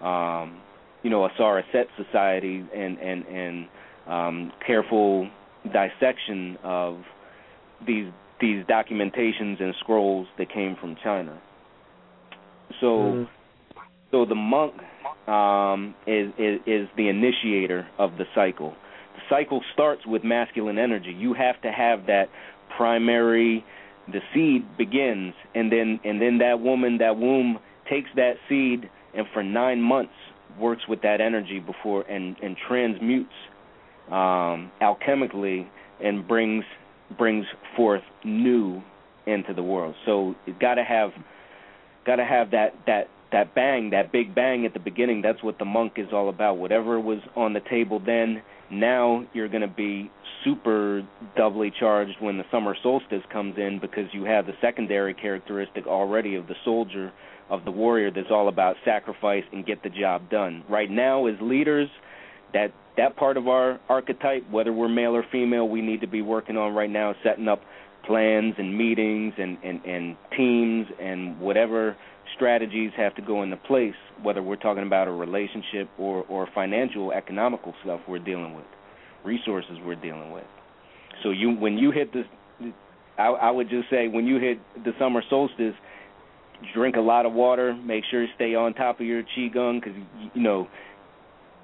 [0.00, 0.60] um,
[1.02, 3.68] you know, Ausar Auset Society and and and
[4.06, 5.28] um, careful
[5.64, 7.02] dissection of
[7.86, 11.40] these these documentations and scrolls that came from China.
[12.80, 13.28] So, mm.
[14.10, 14.74] so the monk
[15.28, 18.74] um, is, is is the initiator of the cycle.
[19.14, 21.14] The cycle starts with masculine energy.
[21.16, 22.28] You have to have that
[22.76, 23.64] primary
[24.12, 29.26] the seed begins and then and then that woman that womb takes that seed and
[29.32, 30.12] for 9 months
[30.58, 33.32] works with that energy before and and transmutes
[34.10, 35.66] um alchemically
[36.02, 36.64] and brings
[37.16, 37.46] brings
[37.76, 38.82] forth new
[39.26, 39.94] into the world.
[40.06, 41.10] So you got to have
[42.06, 45.22] got to have that that that bang that big bang at the beginning.
[45.22, 46.58] That's what the monk is all about.
[46.58, 50.10] Whatever was on the table then now you're going to be
[50.44, 51.06] super
[51.36, 56.36] doubly charged when the summer solstice comes in because you have the secondary characteristic already
[56.36, 57.12] of the soldier
[57.50, 60.64] of the warrior that's all about sacrifice and get the job done.
[60.68, 61.88] Right now as leaders,
[62.52, 66.22] that that part of our archetype, whether we're male or female, we need to be
[66.22, 67.60] working on right now setting up
[68.06, 71.96] plans and meetings and, and, and teams and whatever
[72.34, 77.12] strategies have to go into place, whether we're talking about a relationship or, or financial,
[77.12, 78.64] economical stuff we're dealing with
[79.24, 80.44] resources we're dealing with.
[81.22, 82.24] So you when you hit the
[83.18, 85.74] I, I would just say when you hit the summer solstice,
[86.74, 87.74] drink a lot of water.
[87.74, 89.98] Make sure you stay on top of your qigong because
[90.34, 90.68] you know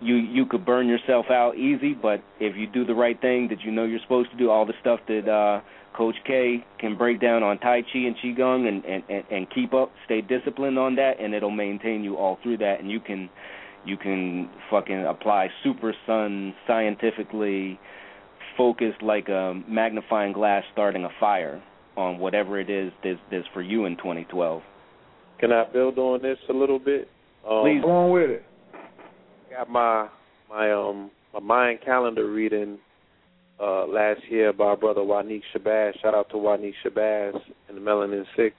[0.00, 1.94] you you could burn yourself out easy.
[1.94, 4.66] But if you do the right thing that you know you're supposed to do, all
[4.66, 5.60] the stuff that uh,
[5.96, 9.74] Coach K can break down on Tai Chi and qigong and, and and and keep
[9.74, 13.30] up, stay disciplined on that, and it'll maintain you all through that, and you can
[13.84, 17.78] you can fucking apply super sun scientifically
[18.56, 21.62] focused like a magnifying glass starting a fire
[21.96, 24.62] on whatever it is that's, that's for you in 2012.
[25.38, 27.08] Can I build on this a little bit?
[27.48, 28.44] Um, Please go on with it.
[29.50, 30.08] Got my
[30.48, 32.78] my um my mind calendar reading
[33.60, 36.00] uh last year by brother Wanique Shabazz.
[36.00, 38.56] Shout out to Wanique Shabazz and the Melanin Six.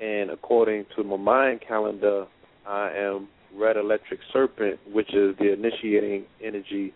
[0.00, 2.26] And according to my mind calendar,
[2.66, 6.94] I am red electric serpent, which is the initiating energy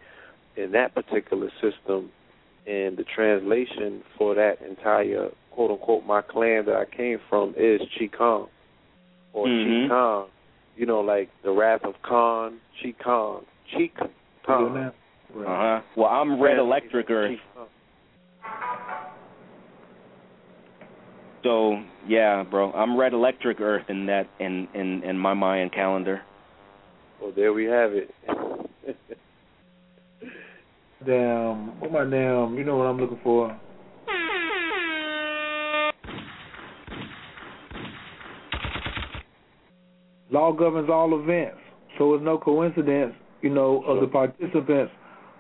[0.57, 2.11] in that particular system.
[2.67, 7.81] And the translation for that entire quote unquote my clan that I came from is
[7.99, 8.49] Chi Kong
[9.37, 9.89] or mm-hmm.
[9.89, 10.29] Chi Kong.
[10.77, 13.45] You know, like the wrath of Khan, Chi Kong.
[13.73, 13.91] Chi
[14.45, 14.77] Kong.
[14.77, 14.91] Uh
[15.45, 15.81] huh.
[15.97, 17.39] Well, I'm red electric earth.
[21.43, 26.23] So yeah, bro, I'm red electric earth in that in in in my Mayan calendar.
[27.21, 28.11] Well, there we have it.
[31.07, 32.57] damn, what my damn?
[32.57, 33.59] You know what I'm looking for?
[40.37, 41.57] Law governs all events,
[41.97, 44.93] so it's no coincidence, you know, of the participants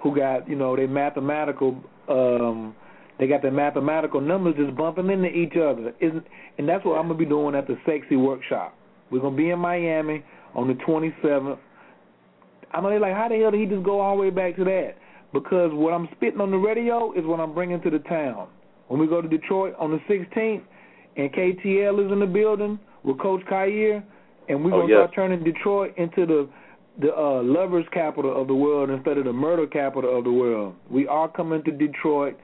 [0.03, 1.77] who got, you know, they mathematical,
[2.09, 2.75] um,
[3.19, 5.93] they got their mathematical numbers just bumping into each other.
[6.01, 6.25] Isn't,
[6.57, 8.75] and that's what I'm gonna be doing at the Sexy Workshop.
[9.11, 11.59] We're gonna be in Miami on the 27th.
[12.73, 14.57] I know they're like, how the hell did he just go all the way back
[14.57, 14.95] to that?
[15.35, 18.49] Because what I'm spitting on the radio is what I'm bringing to the town.
[18.89, 20.63] When we go to Detroit on the 16th,
[21.19, 24.03] and KTL is in the building with Coach Khayr,
[24.49, 25.11] and we're oh, gonna yes.
[25.11, 26.49] start turning Detroit into the
[27.01, 30.75] the uh, lovers capital of the world instead of the murder capital of the world.
[30.91, 32.39] We are coming to Detroit.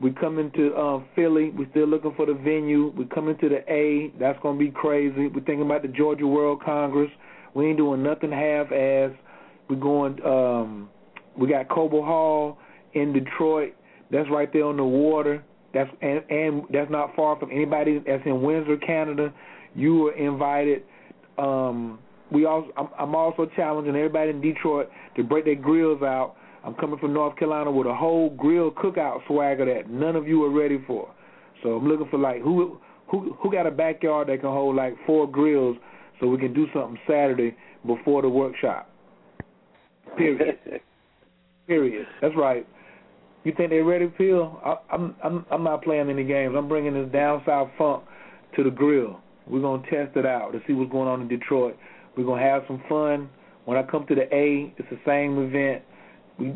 [0.00, 1.50] We coming to uh, Philly.
[1.50, 2.92] We're still looking for the venue.
[2.96, 4.12] We coming to the A.
[4.18, 5.28] That's gonna be crazy.
[5.28, 7.10] We're thinking about the Georgia World Congress.
[7.54, 9.12] We ain't doing nothing half-ass.
[9.68, 10.24] We're going.
[10.24, 10.88] Um,
[11.36, 12.58] we got Cobo Hall
[12.94, 13.74] in Detroit.
[14.10, 15.44] That's right there on the water.
[15.72, 19.32] That's and, and that's not far from anybody that's in Windsor, Canada.
[19.74, 20.82] You are invited.
[21.38, 21.98] Um,
[22.30, 26.36] we also, I'm, I'm also challenging everybody in Detroit to break their grills out.
[26.64, 30.44] I'm coming from North Carolina with a whole grill cookout swagger that none of you
[30.44, 31.12] are ready for.
[31.62, 32.78] So I'm looking for like who
[33.08, 35.76] who who got a backyard that can hold like four grills
[36.20, 38.88] so we can do something Saturday before the workshop.
[40.16, 40.58] Period.
[41.66, 42.06] Period.
[42.20, 42.66] That's right.
[43.44, 44.60] You think they're ready, Phil?
[44.64, 46.54] I, I'm I'm I'm not playing any games.
[46.56, 48.04] I'm bringing this down south funk
[48.56, 49.20] to the grill.
[49.46, 51.76] We're gonna test it out to see what's going on in Detroit.
[52.16, 53.28] We're gonna have some fun.
[53.64, 55.82] When I come to the A, it's the same event.
[56.38, 56.54] We,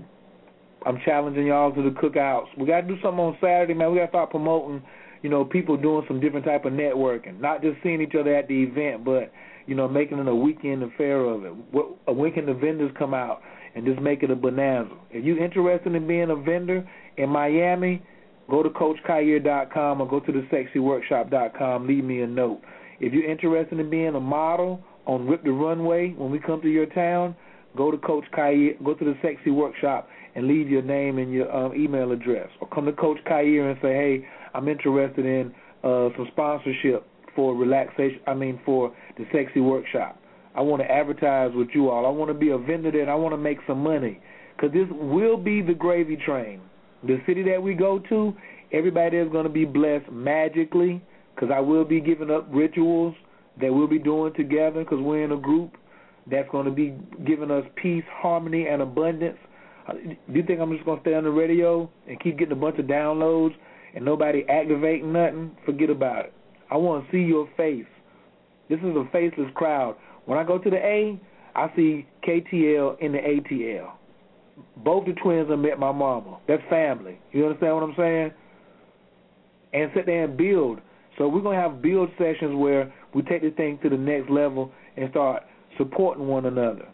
[0.84, 2.47] I'm challenging y'all to the cookouts.
[2.58, 3.90] We gotta do something on Saturday, man.
[3.90, 4.82] We gotta start promoting,
[5.23, 8.48] you know, people doing some different type of networking, not just seeing each other at
[8.48, 9.32] the event, but
[9.66, 11.52] you know, making it a weekend affair of it.
[11.74, 13.42] A uh, weekend the vendors come out
[13.74, 14.94] and just make it a bonanza.
[15.10, 18.02] If you're interested in being a vendor in Miami,
[18.48, 21.86] go to CoachKhayr.com or go to the SexyWorkshop.com.
[21.86, 22.62] Leave me a note.
[23.00, 26.68] If you're interested in being a model on Rip the Runway when we come to
[26.68, 27.36] your town,
[27.76, 31.55] go to Coach Khayr, go to the Sexy Workshop and leave your name and your
[31.55, 35.52] um, email address, or come to Coach Khayr and say, hey, I'm interested in
[35.84, 38.20] uh, some sponsorship for relaxation.
[38.26, 40.18] I mean, for the Sexy Workshop.
[40.55, 42.07] I want to advertise with you all.
[42.07, 44.20] I want to be a vendor there, and I want to make some money
[44.57, 46.60] because this will be the gravy train.
[47.02, 48.34] The city that we go to,
[48.73, 51.02] everybody is going to be blessed magically
[51.36, 53.15] because I will be giving up rituals
[53.60, 55.76] that we'll be doing together because we're in a group
[56.31, 56.94] that's going to be
[57.26, 59.39] giving us peace, harmony, and abundance.
[59.86, 62.52] Uh, do you think I'm just going to stay on the radio and keep getting
[62.52, 63.55] a bunch of downloads
[63.94, 65.56] and nobody activating nothing?
[65.65, 66.32] Forget about it.
[66.70, 67.86] I want to see your face.
[68.68, 69.97] This is a faceless crowd.
[70.24, 71.20] When I go to the A,
[71.55, 73.92] I see KTL in the ATL.
[74.78, 76.39] Both the twins have met my mama.
[76.48, 77.18] That's family.
[77.31, 78.32] You understand what I'm saying?
[79.73, 80.81] And sit there and build.
[81.19, 84.73] So we're gonna have build sessions where we take the thing to the next level
[84.97, 85.43] and start
[85.78, 86.89] supporting one another.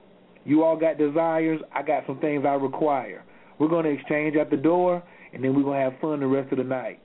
[0.45, 3.25] You all got desires, I got some things I require.
[3.59, 5.03] We're gonna exchange at the door
[5.33, 7.01] and then we're gonna have fun the rest of the night.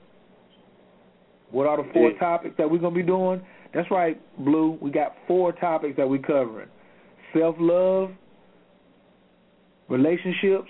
[1.50, 2.18] What are the four yeah.
[2.18, 3.40] topics that we're gonna be doing?
[3.74, 4.78] That's right, Blue.
[4.80, 6.68] We got four topics that we're covering:
[7.32, 8.10] self love,
[9.88, 10.68] relationships,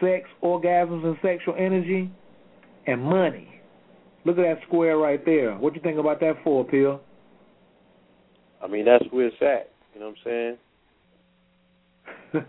[0.00, 2.10] sex, orgasms, and sexual energy,
[2.86, 3.57] and money.
[4.24, 5.54] Look at that square right there.
[5.56, 7.00] What you think about that for, Pill?
[8.62, 9.70] I mean, that's where it's at.
[9.94, 10.56] You know what I'm
[12.32, 12.44] saying?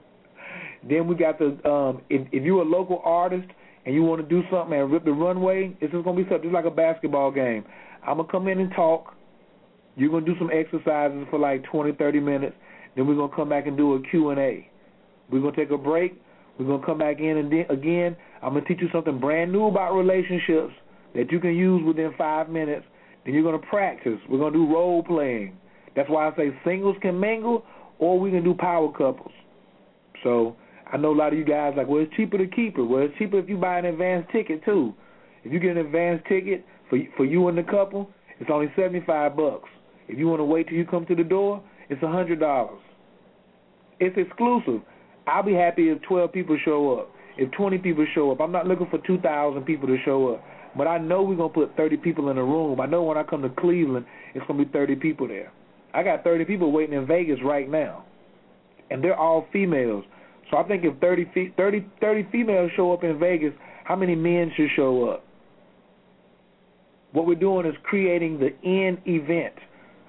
[0.90, 3.48] then we got the um if if you're a local artist
[3.86, 6.44] and you want to do something and rip the runway, it's just gonna be something
[6.44, 7.64] just like a basketball game.
[8.06, 9.14] I'm gonna come in and talk.
[9.96, 12.56] You're gonna do some exercises for like 20, 30 minutes.
[12.96, 14.68] Then we're gonna come back and do a Q and A.
[15.32, 16.20] We're gonna take a break.
[16.58, 19.68] We're gonna come back in and then again, I'm gonna teach you something brand new
[19.68, 20.74] about relationships
[21.16, 22.86] that you can use within five minutes.
[23.26, 24.20] Then you're gonna practice.
[24.30, 25.58] We're gonna do role playing.
[25.96, 27.66] That's why I say singles can mingle,
[27.98, 29.32] or we can do power couples.
[30.24, 30.56] So
[30.92, 32.84] I know a lot of you guys like, well, it's cheaper to keep it.
[32.84, 34.94] Well, it's cheaper if you buy an advance ticket too.
[35.44, 39.04] If you get an advance ticket for for you and the couple, it's only seventy
[39.06, 39.70] five bucks.
[40.08, 42.82] If you want to wait till you come to the door, it's a hundred dollars.
[44.00, 44.82] It's exclusive.
[45.28, 47.12] I'll be happy if twelve people show up.
[47.38, 50.44] If twenty people show up, I'm not looking for two thousand people to show up.
[50.80, 52.80] But I know we're gonna put thirty people in a room.
[52.80, 55.52] I know when I come to Cleveland, it's gonna be thirty people there.
[55.94, 58.06] I got thirty people waiting in Vegas right now,
[58.90, 60.06] and they're all females.
[60.50, 63.52] So I think if 30, 30, 30 females show up in Vegas,
[63.84, 65.26] how many men should show up?
[67.12, 69.56] What we're doing is creating the end event.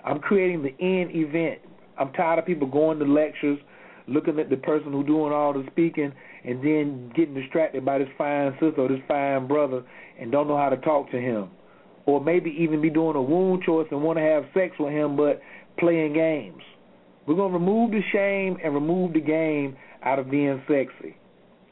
[0.05, 1.59] I'm creating the end event.
[1.99, 3.59] I'm tired of people going to lectures,
[4.07, 6.13] looking at the person who's doing all the speaking,
[6.45, 9.83] and then getting distracted by this fine sister or this fine brother
[10.21, 11.51] and don't know how to talk to him.
[12.07, 15.17] Or maybe even be doing a wound choice and want to have sex with him
[15.17, 15.41] but
[15.79, 16.63] playing games.
[17.27, 21.17] We're to remove the shame and remove the game out of being sexy.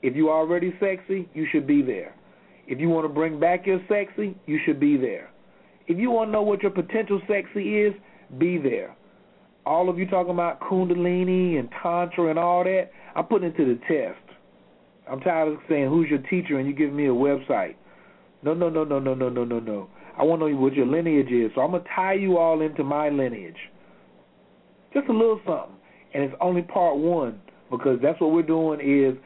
[0.02, 2.14] If you're already sexy, you should be there.
[2.66, 5.30] If you want to bring back your sexy, you should be there.
[5.86, 7.94] If you want to know what your potential sexy is,
[8.38, 8.94] be there.
[9.64, 13.64] All of you talking about Kundalini and Tantra and all that, I'm putting it to
[13.64, 14.20] the test.
[15.10, 17.74] I'm tired of saying who's your teacher and you give me a website.
[18.42, 19.88] No, no, no, no, no, no, no, no, no.
[20.16, 21.50] I want to know what your lineage is.
[21.54, 23.56] So I'm going to tie you all into my lineage.
[24.92, 25.76] Just a little something.
[26.14, 29.18] And it's only part one because that's what we're doing is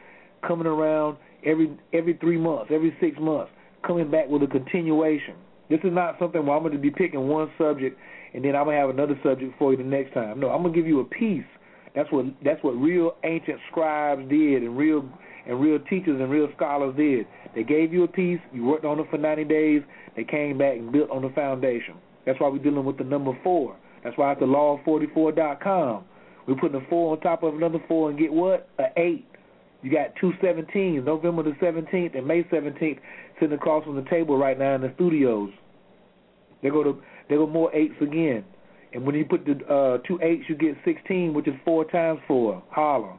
[0.45, 3.51] coming around every every three months, every six months,
[3.87, 5.35] coming back with a continuation.
[5.69, 7.97] This is not something where I'm going to be picking one subject
[8.33, 10.39] and then I'm gonna have another subject for you the next time.
[10.39, 11.45] No, I'm gonna give you a piece.
[11.95, 15.07] That's what that's what real ancient scribes did, and real
[15.47, 17.27] and real teachers and real scholars did.
[17.55, 18.39] They gave you a piece.
[18.51, 19.81] You worked on it for 90 days.
[20.15, 21.95] They came back and built on the foundation.
[22.25, 23.75] That's why we're dealing with the number four.
[24.03, 26.03] That's why it's the law of 44.com.
[26.47, 28.69] We're putting a four on top of another four and get what?
[28.79, 29.25] A eight.
[29.81, 32.99] You got two 17s, November the 17th and May 17th,
[33.39, 35.51] sitting across from the table right now in the studios.
[36.61, 38.45] They go to they go more eights again.
[38.93, 42.19] And when you put the uh, two eights, you get 16, which is four times
[42.27, 42.63] four.
[42.69, 43.13] Holler.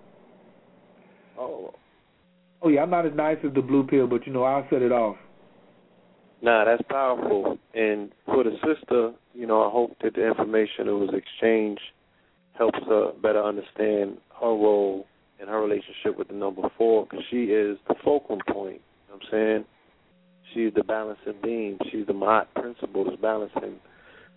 [1.38, 1.74] Oh,
[2.64, 4.80] Oh yeah, I'm not as nice as the blue pill, but you know I'll set
[4.80, 5.16] it off.
[6.40, 7.58] Nah, that's powerful.
[7.74, 11.82] And for the sister, you know, I hope that the information that was exchanged
[12.58, 15.06] helps her better understand her role
[15.40, 18.80] in her relationship with the number four, because she is the fulcrum point.
[19.08, 19.64] You know what I'm saying?
[20.54, 21.78] She's the balancing beam.
[21.90, 23.76] She's the Ma'at principle that's balancing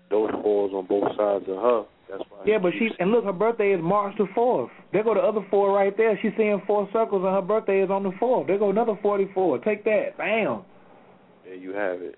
[0.10, 1.84] those fours on both sides of her.
[2.10, 2.44] That's why.
[2.45, 4.72] Yeah, but she and look, her birthday is March the fourth.
[4.94, 6.18] There go the other four right there.
[6.22, 8.48] She's seeing four circles, and her birthday is on the fourth.
[8.48, 9.60] There go another forty-four.
[9.60, 10.61] Take that, bam.
[11.44, 12.18] There you have it.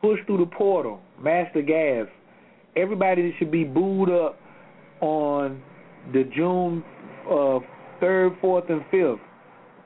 [0.00, 2.06] Push through the portal, master gas.
[2.76, 4.38] Everybody should be booed up
[5.00, 5.60] on
[6.12, 6.84] the June
[7.28, 7.58] uh,
[7.98, 9.18] third, fourth, and fifth,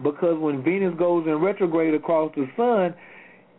[0.03, 2.95] because when Venus goes in retrograde across the sun,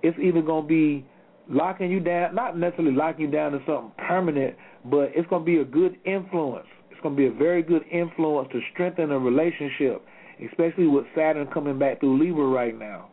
[0.04, 1.04] it's either gonna be
[1.50, 4.56] locking you down, not necessarily locking you down to something permanent,
[4.86, 6.68] but it's going to be a good influence.
[6.92, 10.04] It's going to be a very good influence to strengthen a relationship,
[10.50, 13.10] especially with Saturn coming back through Libra right now.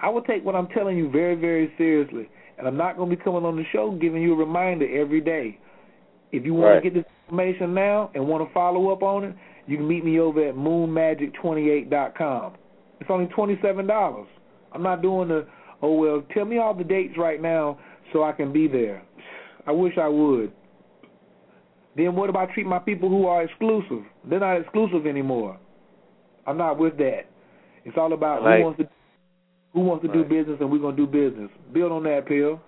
[0.00, 2.28] I will take what I'm telling you very, very seriously,
[2.58, 5.20] and I'm not going to be coming on the show giving you a reminder every
[5.20, 5.58] day.
[6.32, 6.82] If you want right.
[6.82, 9.34] to get this information now and want to follow up on it,
[9.66, 12.54] you can meet me over at moonmagic28.com.
[13.00, 14.26] It's only $27.
[14.72, 15.46] I'm not doing the
[15.82, 17.78] Oh well, tell me all the dates right now
[18.12, 19.02] so I can be there.
[19.66, 20.52] I wish I would.
[21.96, 24.04] Then what about treat my people who are exclusive?
[24.28, 25.58] They're not exclusive anymore.
[26.46, 27.22] I'm not with that.
[27.84, 28.88] It's all about like, who wants to
[29.72, 30.28] who wants to right.
[30.28, 31.50] do business and we're gonna do business.
[31.72, 32.60] Build on that, Pill.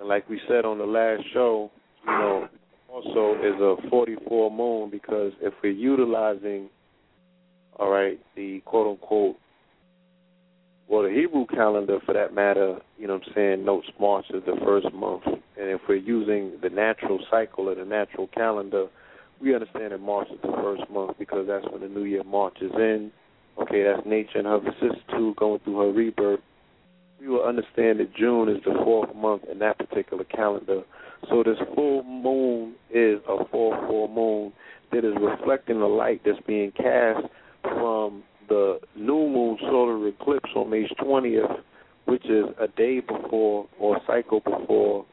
[0.00, 1.70] And like we said on the last show,
[2.04, 2.48] you know,
[2.88, 6.68] also is a 44 moon because if we're utilizing,
[7.78, 9.36] all right, the quote unquote
[10.92, 14.42] well, the Hebrew calendar, for that matter, you know what I'm saying, notes March as
[14.44, 15.22] the first month.
[15.24, 18.88] And if we're using the natural cycle or the natural calendar,
[19.40, 22.72] we understand that March is the first month because that's when the new year marches
[22.76, 23.10] in.
[23.58, 26.40] Okay, that's nature and her vicissitude going through her rebirth.
[27.18, 30.82] We will understand that June is the fourth month in that particular calendar.
[31.30, 34.52] So this full moon is a full full moon
[34.90, 37.24] that is reflecting the light that's being cast
[37.62, 41.60] from the new moon solar eclipse on May 20th,
[42.04, 45.06] which is a day before or cycle before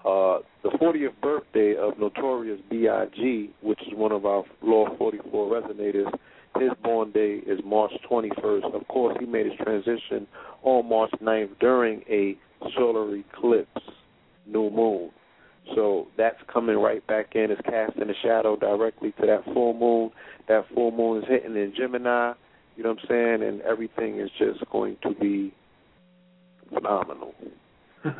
[0.00, 6.12] uh, the 40th birthday of Notorious B.I.G., which is one of our Law 44 resonators.
[6.58, 8.74] His born day is March 21st.
[8.74, 10.26] Of course, he made his transition
[10.62, 12.36] on March 9th during a
[12.76, 13.82] solar eclipse,
[14.46, 15.10] new moon.
[15.76, 17.52] So that's coming right back in.
[17.52, 20.10] It's casting a shadow directly to that full moon.
[20.48, 22.34] That full moon is hitting in Gemini.
[22.76, 23.42] You know what I'm saying?
[23.48, 25.54] And everything is just going to be
[26.72, 27.34] phenomenal.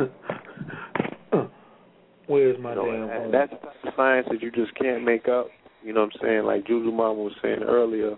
[2.27, 3.53] Where's my you know, damn that's
[3.83, 5.49] the science that you just can't make up.
[5.83, 6.45] You know what I'm saying?
[6.45, 8.17] Like Jujumama was saying earlier,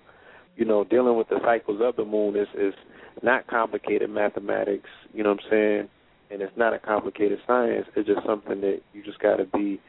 [0.56, 2.74] you know, dealing with the cycles of the moon is is
[3.22, 5.88] not complicated mathematics, you know what I'm saying?
[6.30, 7.86] And it's not a complicated science.
[7.96, 9.80] It's just something that you just gotta be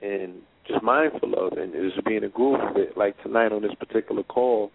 [0.00, 2.96] and just mindful of and just be in a groove of it.
[2.96, 4.70] Like tonight on this particular call,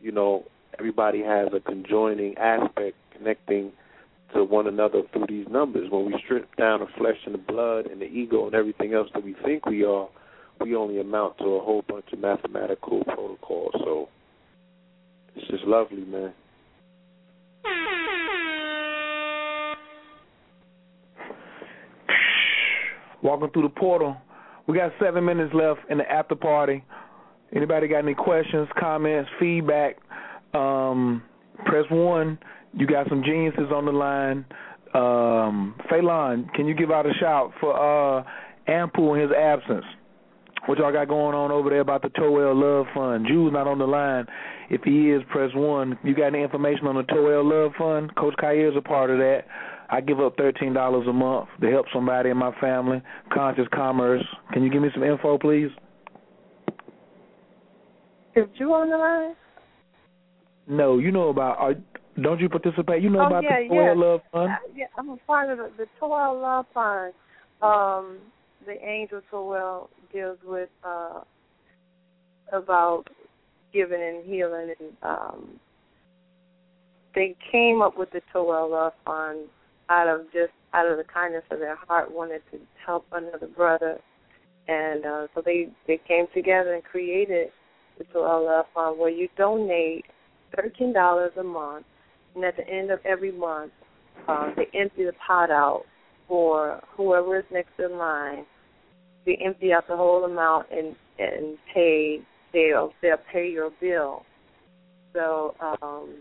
[0.00, 0.44] you know,
[0.78, 3.72] everybody has a conjoining aspect connecting
[4.34, 5.90] to one another through these numbers.
[5.90, 9.08] When we strip down the flesh and the blood and the ego and everything else
[9.14, 10.08] that we think we are,
[10.60, 13.72] we only amount to a whole bunch of mathematical protocols.
[13.78, 14.08] So
[15.36, 16.32] it's just lovely, man.
[23.22, 24.16] Walking through the portal.
[24.66, 26.84] We got seven minutes left in the after party.
[27.54, 29.96] Anybody got any questions, comments, feedback?
[30.54, 31.22] Um,
[31.66, 32.38] press one.
[32.72, 34.44] You got some geniuses on the line.
[34.94, 38.24] Um, Phelan, can you give out a shout for uh,
[38.68, 39.84] Ample in his absence?
[40.66, 43.26] What y'all got going on over there about the Toel Love Fund?
[43.28, 44.26] Jew's not on the line.
[44.70, 45.98] If he is, press one.
[46.02, 48.14] You got any information on the Toel Love Fund?
[48.16, 49.42] Coach Khayr is a part of that.
[49.90, 53.02] I give up thirteen dollars a month to help somebody in my family.
[53.32, 54.24] Conscious Commerce.
[54.52, 55.68] Can you give me some info, please?
[58.34, 59.34] Is Jew on the line?
[60.66, 61.58] No, you know about.
[61.58, 61.74] Are,
[62.20, 63.02] don't you participate?
[63.02, 63.92] You know oh, about yeah, the Toil yeah.
[63.94, 64.50] Love Fund?
[64.52, 67.12] Uh, yeah, I'm a part of the, the Toil Love Fund.
[67.60, 68.18] Um,
[68.66, 71.20] the Angel Toil deals with uh,
[72.52, 73.04] about
[73.72, 75.60] giving and healing, and um,
[77.14, 79.40] they came up with the Toil Love Fund
[79.90, 83.98] out of just out of the kindness of their heart, wanted to help another brother,
[84.68, 87.48] and uh, so they they came together and created
[87.98, 90.04] the Toil Love Fund, where you donate
[90.56, 91.86] thirteen dollars a month,
[92.34, 93.72] and at the end of every month,
[94.28, 95.84] uh, they empty the pot out
[96.28, 98.44] for whoever is next in line.
[99.26, 102.20] They empty out the whole amount and and pay
[102.52, 104.24] they'll they'll pay your bill.
[105.12, 106.14] So um,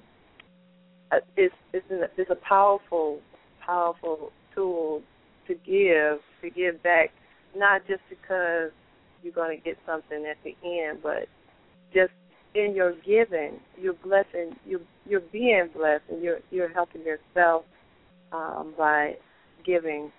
[1.11, 3.19] uh, it's it's an, it's a powerful
[3.65, 5.01] powerful tool
[5.47, 7.11] to give to give back,
[7.55, 8.71] not just because
[9.21, 11.27] you're going to get something at the end, but
[11.93, 12.11] just
[12.55, 17.65] in your giving, you're blessing you're, you're being blessed and you're you're helping yourself
[18.31, 19.15] um, by
[19.65, 20.11] giving.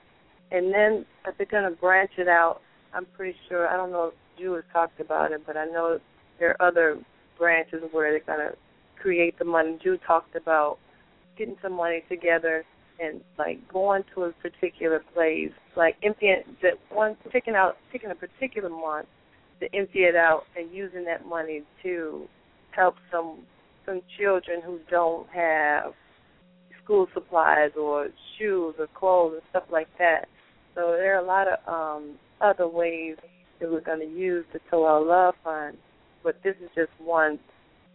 [0.50, 2.60] And then if they're going to branch it out,
[2.92, 5.98] I'm pretty sure I don't know if Jew has talked about it, but I know
[6.38, 6.98] there are other
[7.38, 8.56] branches where they're going to
[9.00, 9.78] create the money.
[9.82, 10.78] Jew talked about
[11.36, 12.64] getting some money together
[13.00, 18.14] and like going to a particular place, like emptying that one picking out picking a
[18.14, 19.06] particular month
[19.60, 22.26] to empty it out and using that money to
[22.72, 23.40] help some
[23.86, 25.92] some children who don't have
[26.82, 28.08] school supplies or
[28.38, 30.26] shoes or clothes and stuff like that.
[30.74, 33.16] So there are a lot of um other ways
[33.60, 35.76] that we're going to use the Toel Love Fund,
[36.22, 37.38] but this is just one.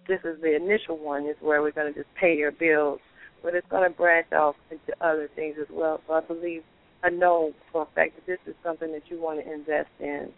[0.07, 2.99] This is the initial one, is where we're going to just pay your bills,
[3.43, 6.01] but it's going to branch off into other things as well.
[6.07, 6.63] So I believe,
[7.03, 10.29] I know for a fact that this is something that you want to invest in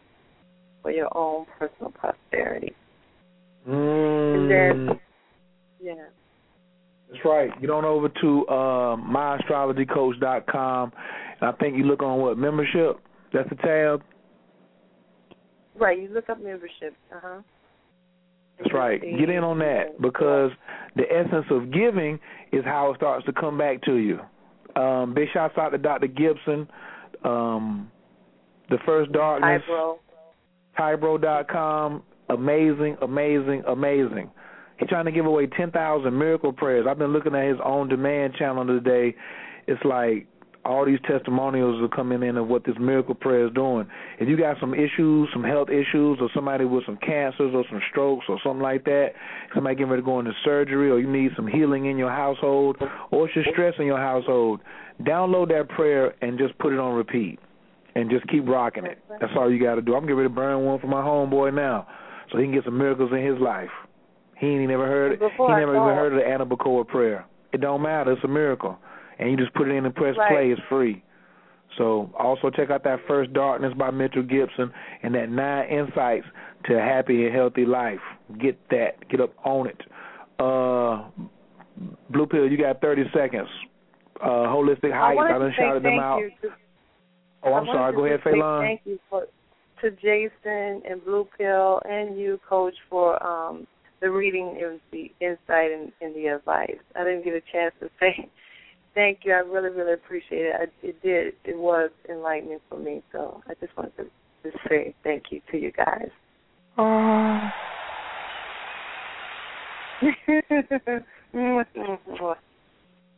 [0.82, 2.74] for your own personal prosperity.
[3.68, 4.36] Mm.
[4.36, 5.00] And then,
[5.82, 5.94] yeah.
[7.10, 7.50] That's right.
[7.60, 10.92] Get on over to uh, myastrologycoach.com,
[11.42, 13.00] and I think you look on what membership.
[13.34, 14.02] That's the tab.
[15.76, 16.02] Right.
[16.02, 16.96] You look up membership.
[17.14, 17.42] Uh huh.
[18.58, 19.02] That's right.
[19.02, 20.52] Get in on that because
[20.96, 22.20] the essence of giving
[22.52, 24.20] is how it starts to come back to you.
[24.76, 26.08] Um, big shouts out to Dr.
[26.08, 26.68] Gibson,
[27.26, 27.92] um,
[28.70, 29.98] the first darkness, Tybro.
[30.82, 32.02] Tybro.com.
[32.30, 34.32] Amazing, amazing, amazing.
[34.80, 36.88] He's trying to give away 10,000 miracle prayers.
[36.90, 39.16] I've been looking at his on demand channel today.
[39.68, 40.26] It's like
[40.66, 43.86] all these testimonials are coming in of what this miracle prayer is doing.
[44.20, 47.82] If you got some issues, some health issues, or somebody with some cancers or some
[47.92, 49.10] strokes or something like that,
[49.54, 52.78] somebody getting ready to go into surgery, or you need some healing in your household,
[53.12, 54.62] or it's just stress in your household,
[55.04, 57.40] download that prayer and just put it on repeat,
[57.96, 59.00] and just keep rocking it.
[59.20, 59.96] That's all you got to do.
[59.96, 61.88] I'm getting ready to burn one for my homeboy now,
[62.32, 63.70] so he can get some miracles in his life.
[64.38, 65.14] He ain't never heard.
[65.14, 65.20] it.
[65.20, 67.26] He never even heard of the Anabacoa prayer.
[67.54, 68.14] It don't matter.
[68.14, 68.78] It's a miracle
[69.22, 70.30] and you just put it in and press Right.
[70.32, 70.52] play.
[70.52, 71.04] It's free.
[71.78, 76.26] So also check out that First Darkness by Mitchell Gibson and that Nine Insights
[76.66, 78.02] to a Happy and Healthy Life.
[78.40, 79.08] Get that.
[79.10, 79.82] Get up on it.
[80.40, 81.04] Uh,
[82.10, 83.48] Blue Pill, you got 30 seconds.
[84.22, 86.20] Uh, Holistic I Heights, wanted I done shouted them out.
[86.20, 86.32] you
[87.44, 87.94] Oh, I'm sorry.
[87.94, 88.62] Go ahead, Phelan.
[88.62, 89.28] Thank you for
[89.82, 93.66] to Jason and Blue Pill and you, Coach, for um,
[94.00, 96.78] the reading and the insight and, and the advice.
[96.96, 98.30] I didn't get a chance to say
[98.94, 99.34] thank you.
[99.34, 100.56] I really, really appreciate it.
[100.60, 101.34] I, it did.
[101.46, 103.02] It was enlightening for me.
[103.12, 104.06] So I just wanted to
[104.44, 106.10] just say thank you to you guys.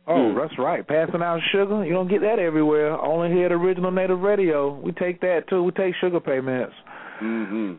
[0.06, 0.86] Oh, that's right.
[0.86, 1.84] Passing out sugar.
[1.84, 2.92] You don't get that everywhere.
[2.92, 4.78] Only here at Original Native Radio.
[4.78, 5.62] We take that too.
[5.62, 6.74] We take sugar payments.
[7.22, 7.72] Mm-hmm.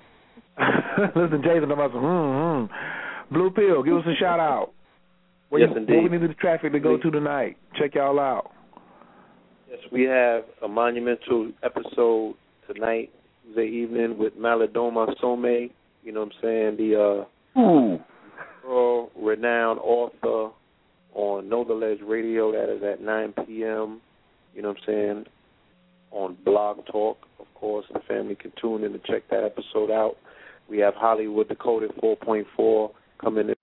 [1.20, 2.70] Listen, Jason, I'm about to, mm, mm.
[3.32, 4.72] Blue Pill, give us a shout out.
[5.50, 5.94] Where Yes, you, indeed.
[5.94, 7.58] Where we need the traffic to go to tonight.
[7.78, 8.52] Check y'all out.
[9.70, 12.36] Yes, we have a monumental episode
[12.72, 13.12] tonight,
[13.44, 15.70] Tuesday evening, with Malidoma Somé.
[16.04, 16.78] You know what I'm saying?
[16.78, 17.98] The uh,
[18.68, 20.54] world renowned author
[21.16, 22.52] on Know the Ledge Radio.
[22.52, 24.02] That is at 9 p.m.
[24.54, 25.26] You know what I'm saying?
[26.12, 27.86] On Blog Talk, of course.
[27.92, 30.18] The family can tune in to check that episode out.
[30.70, 33.55] We have Hollywood Decoded 4.4 coming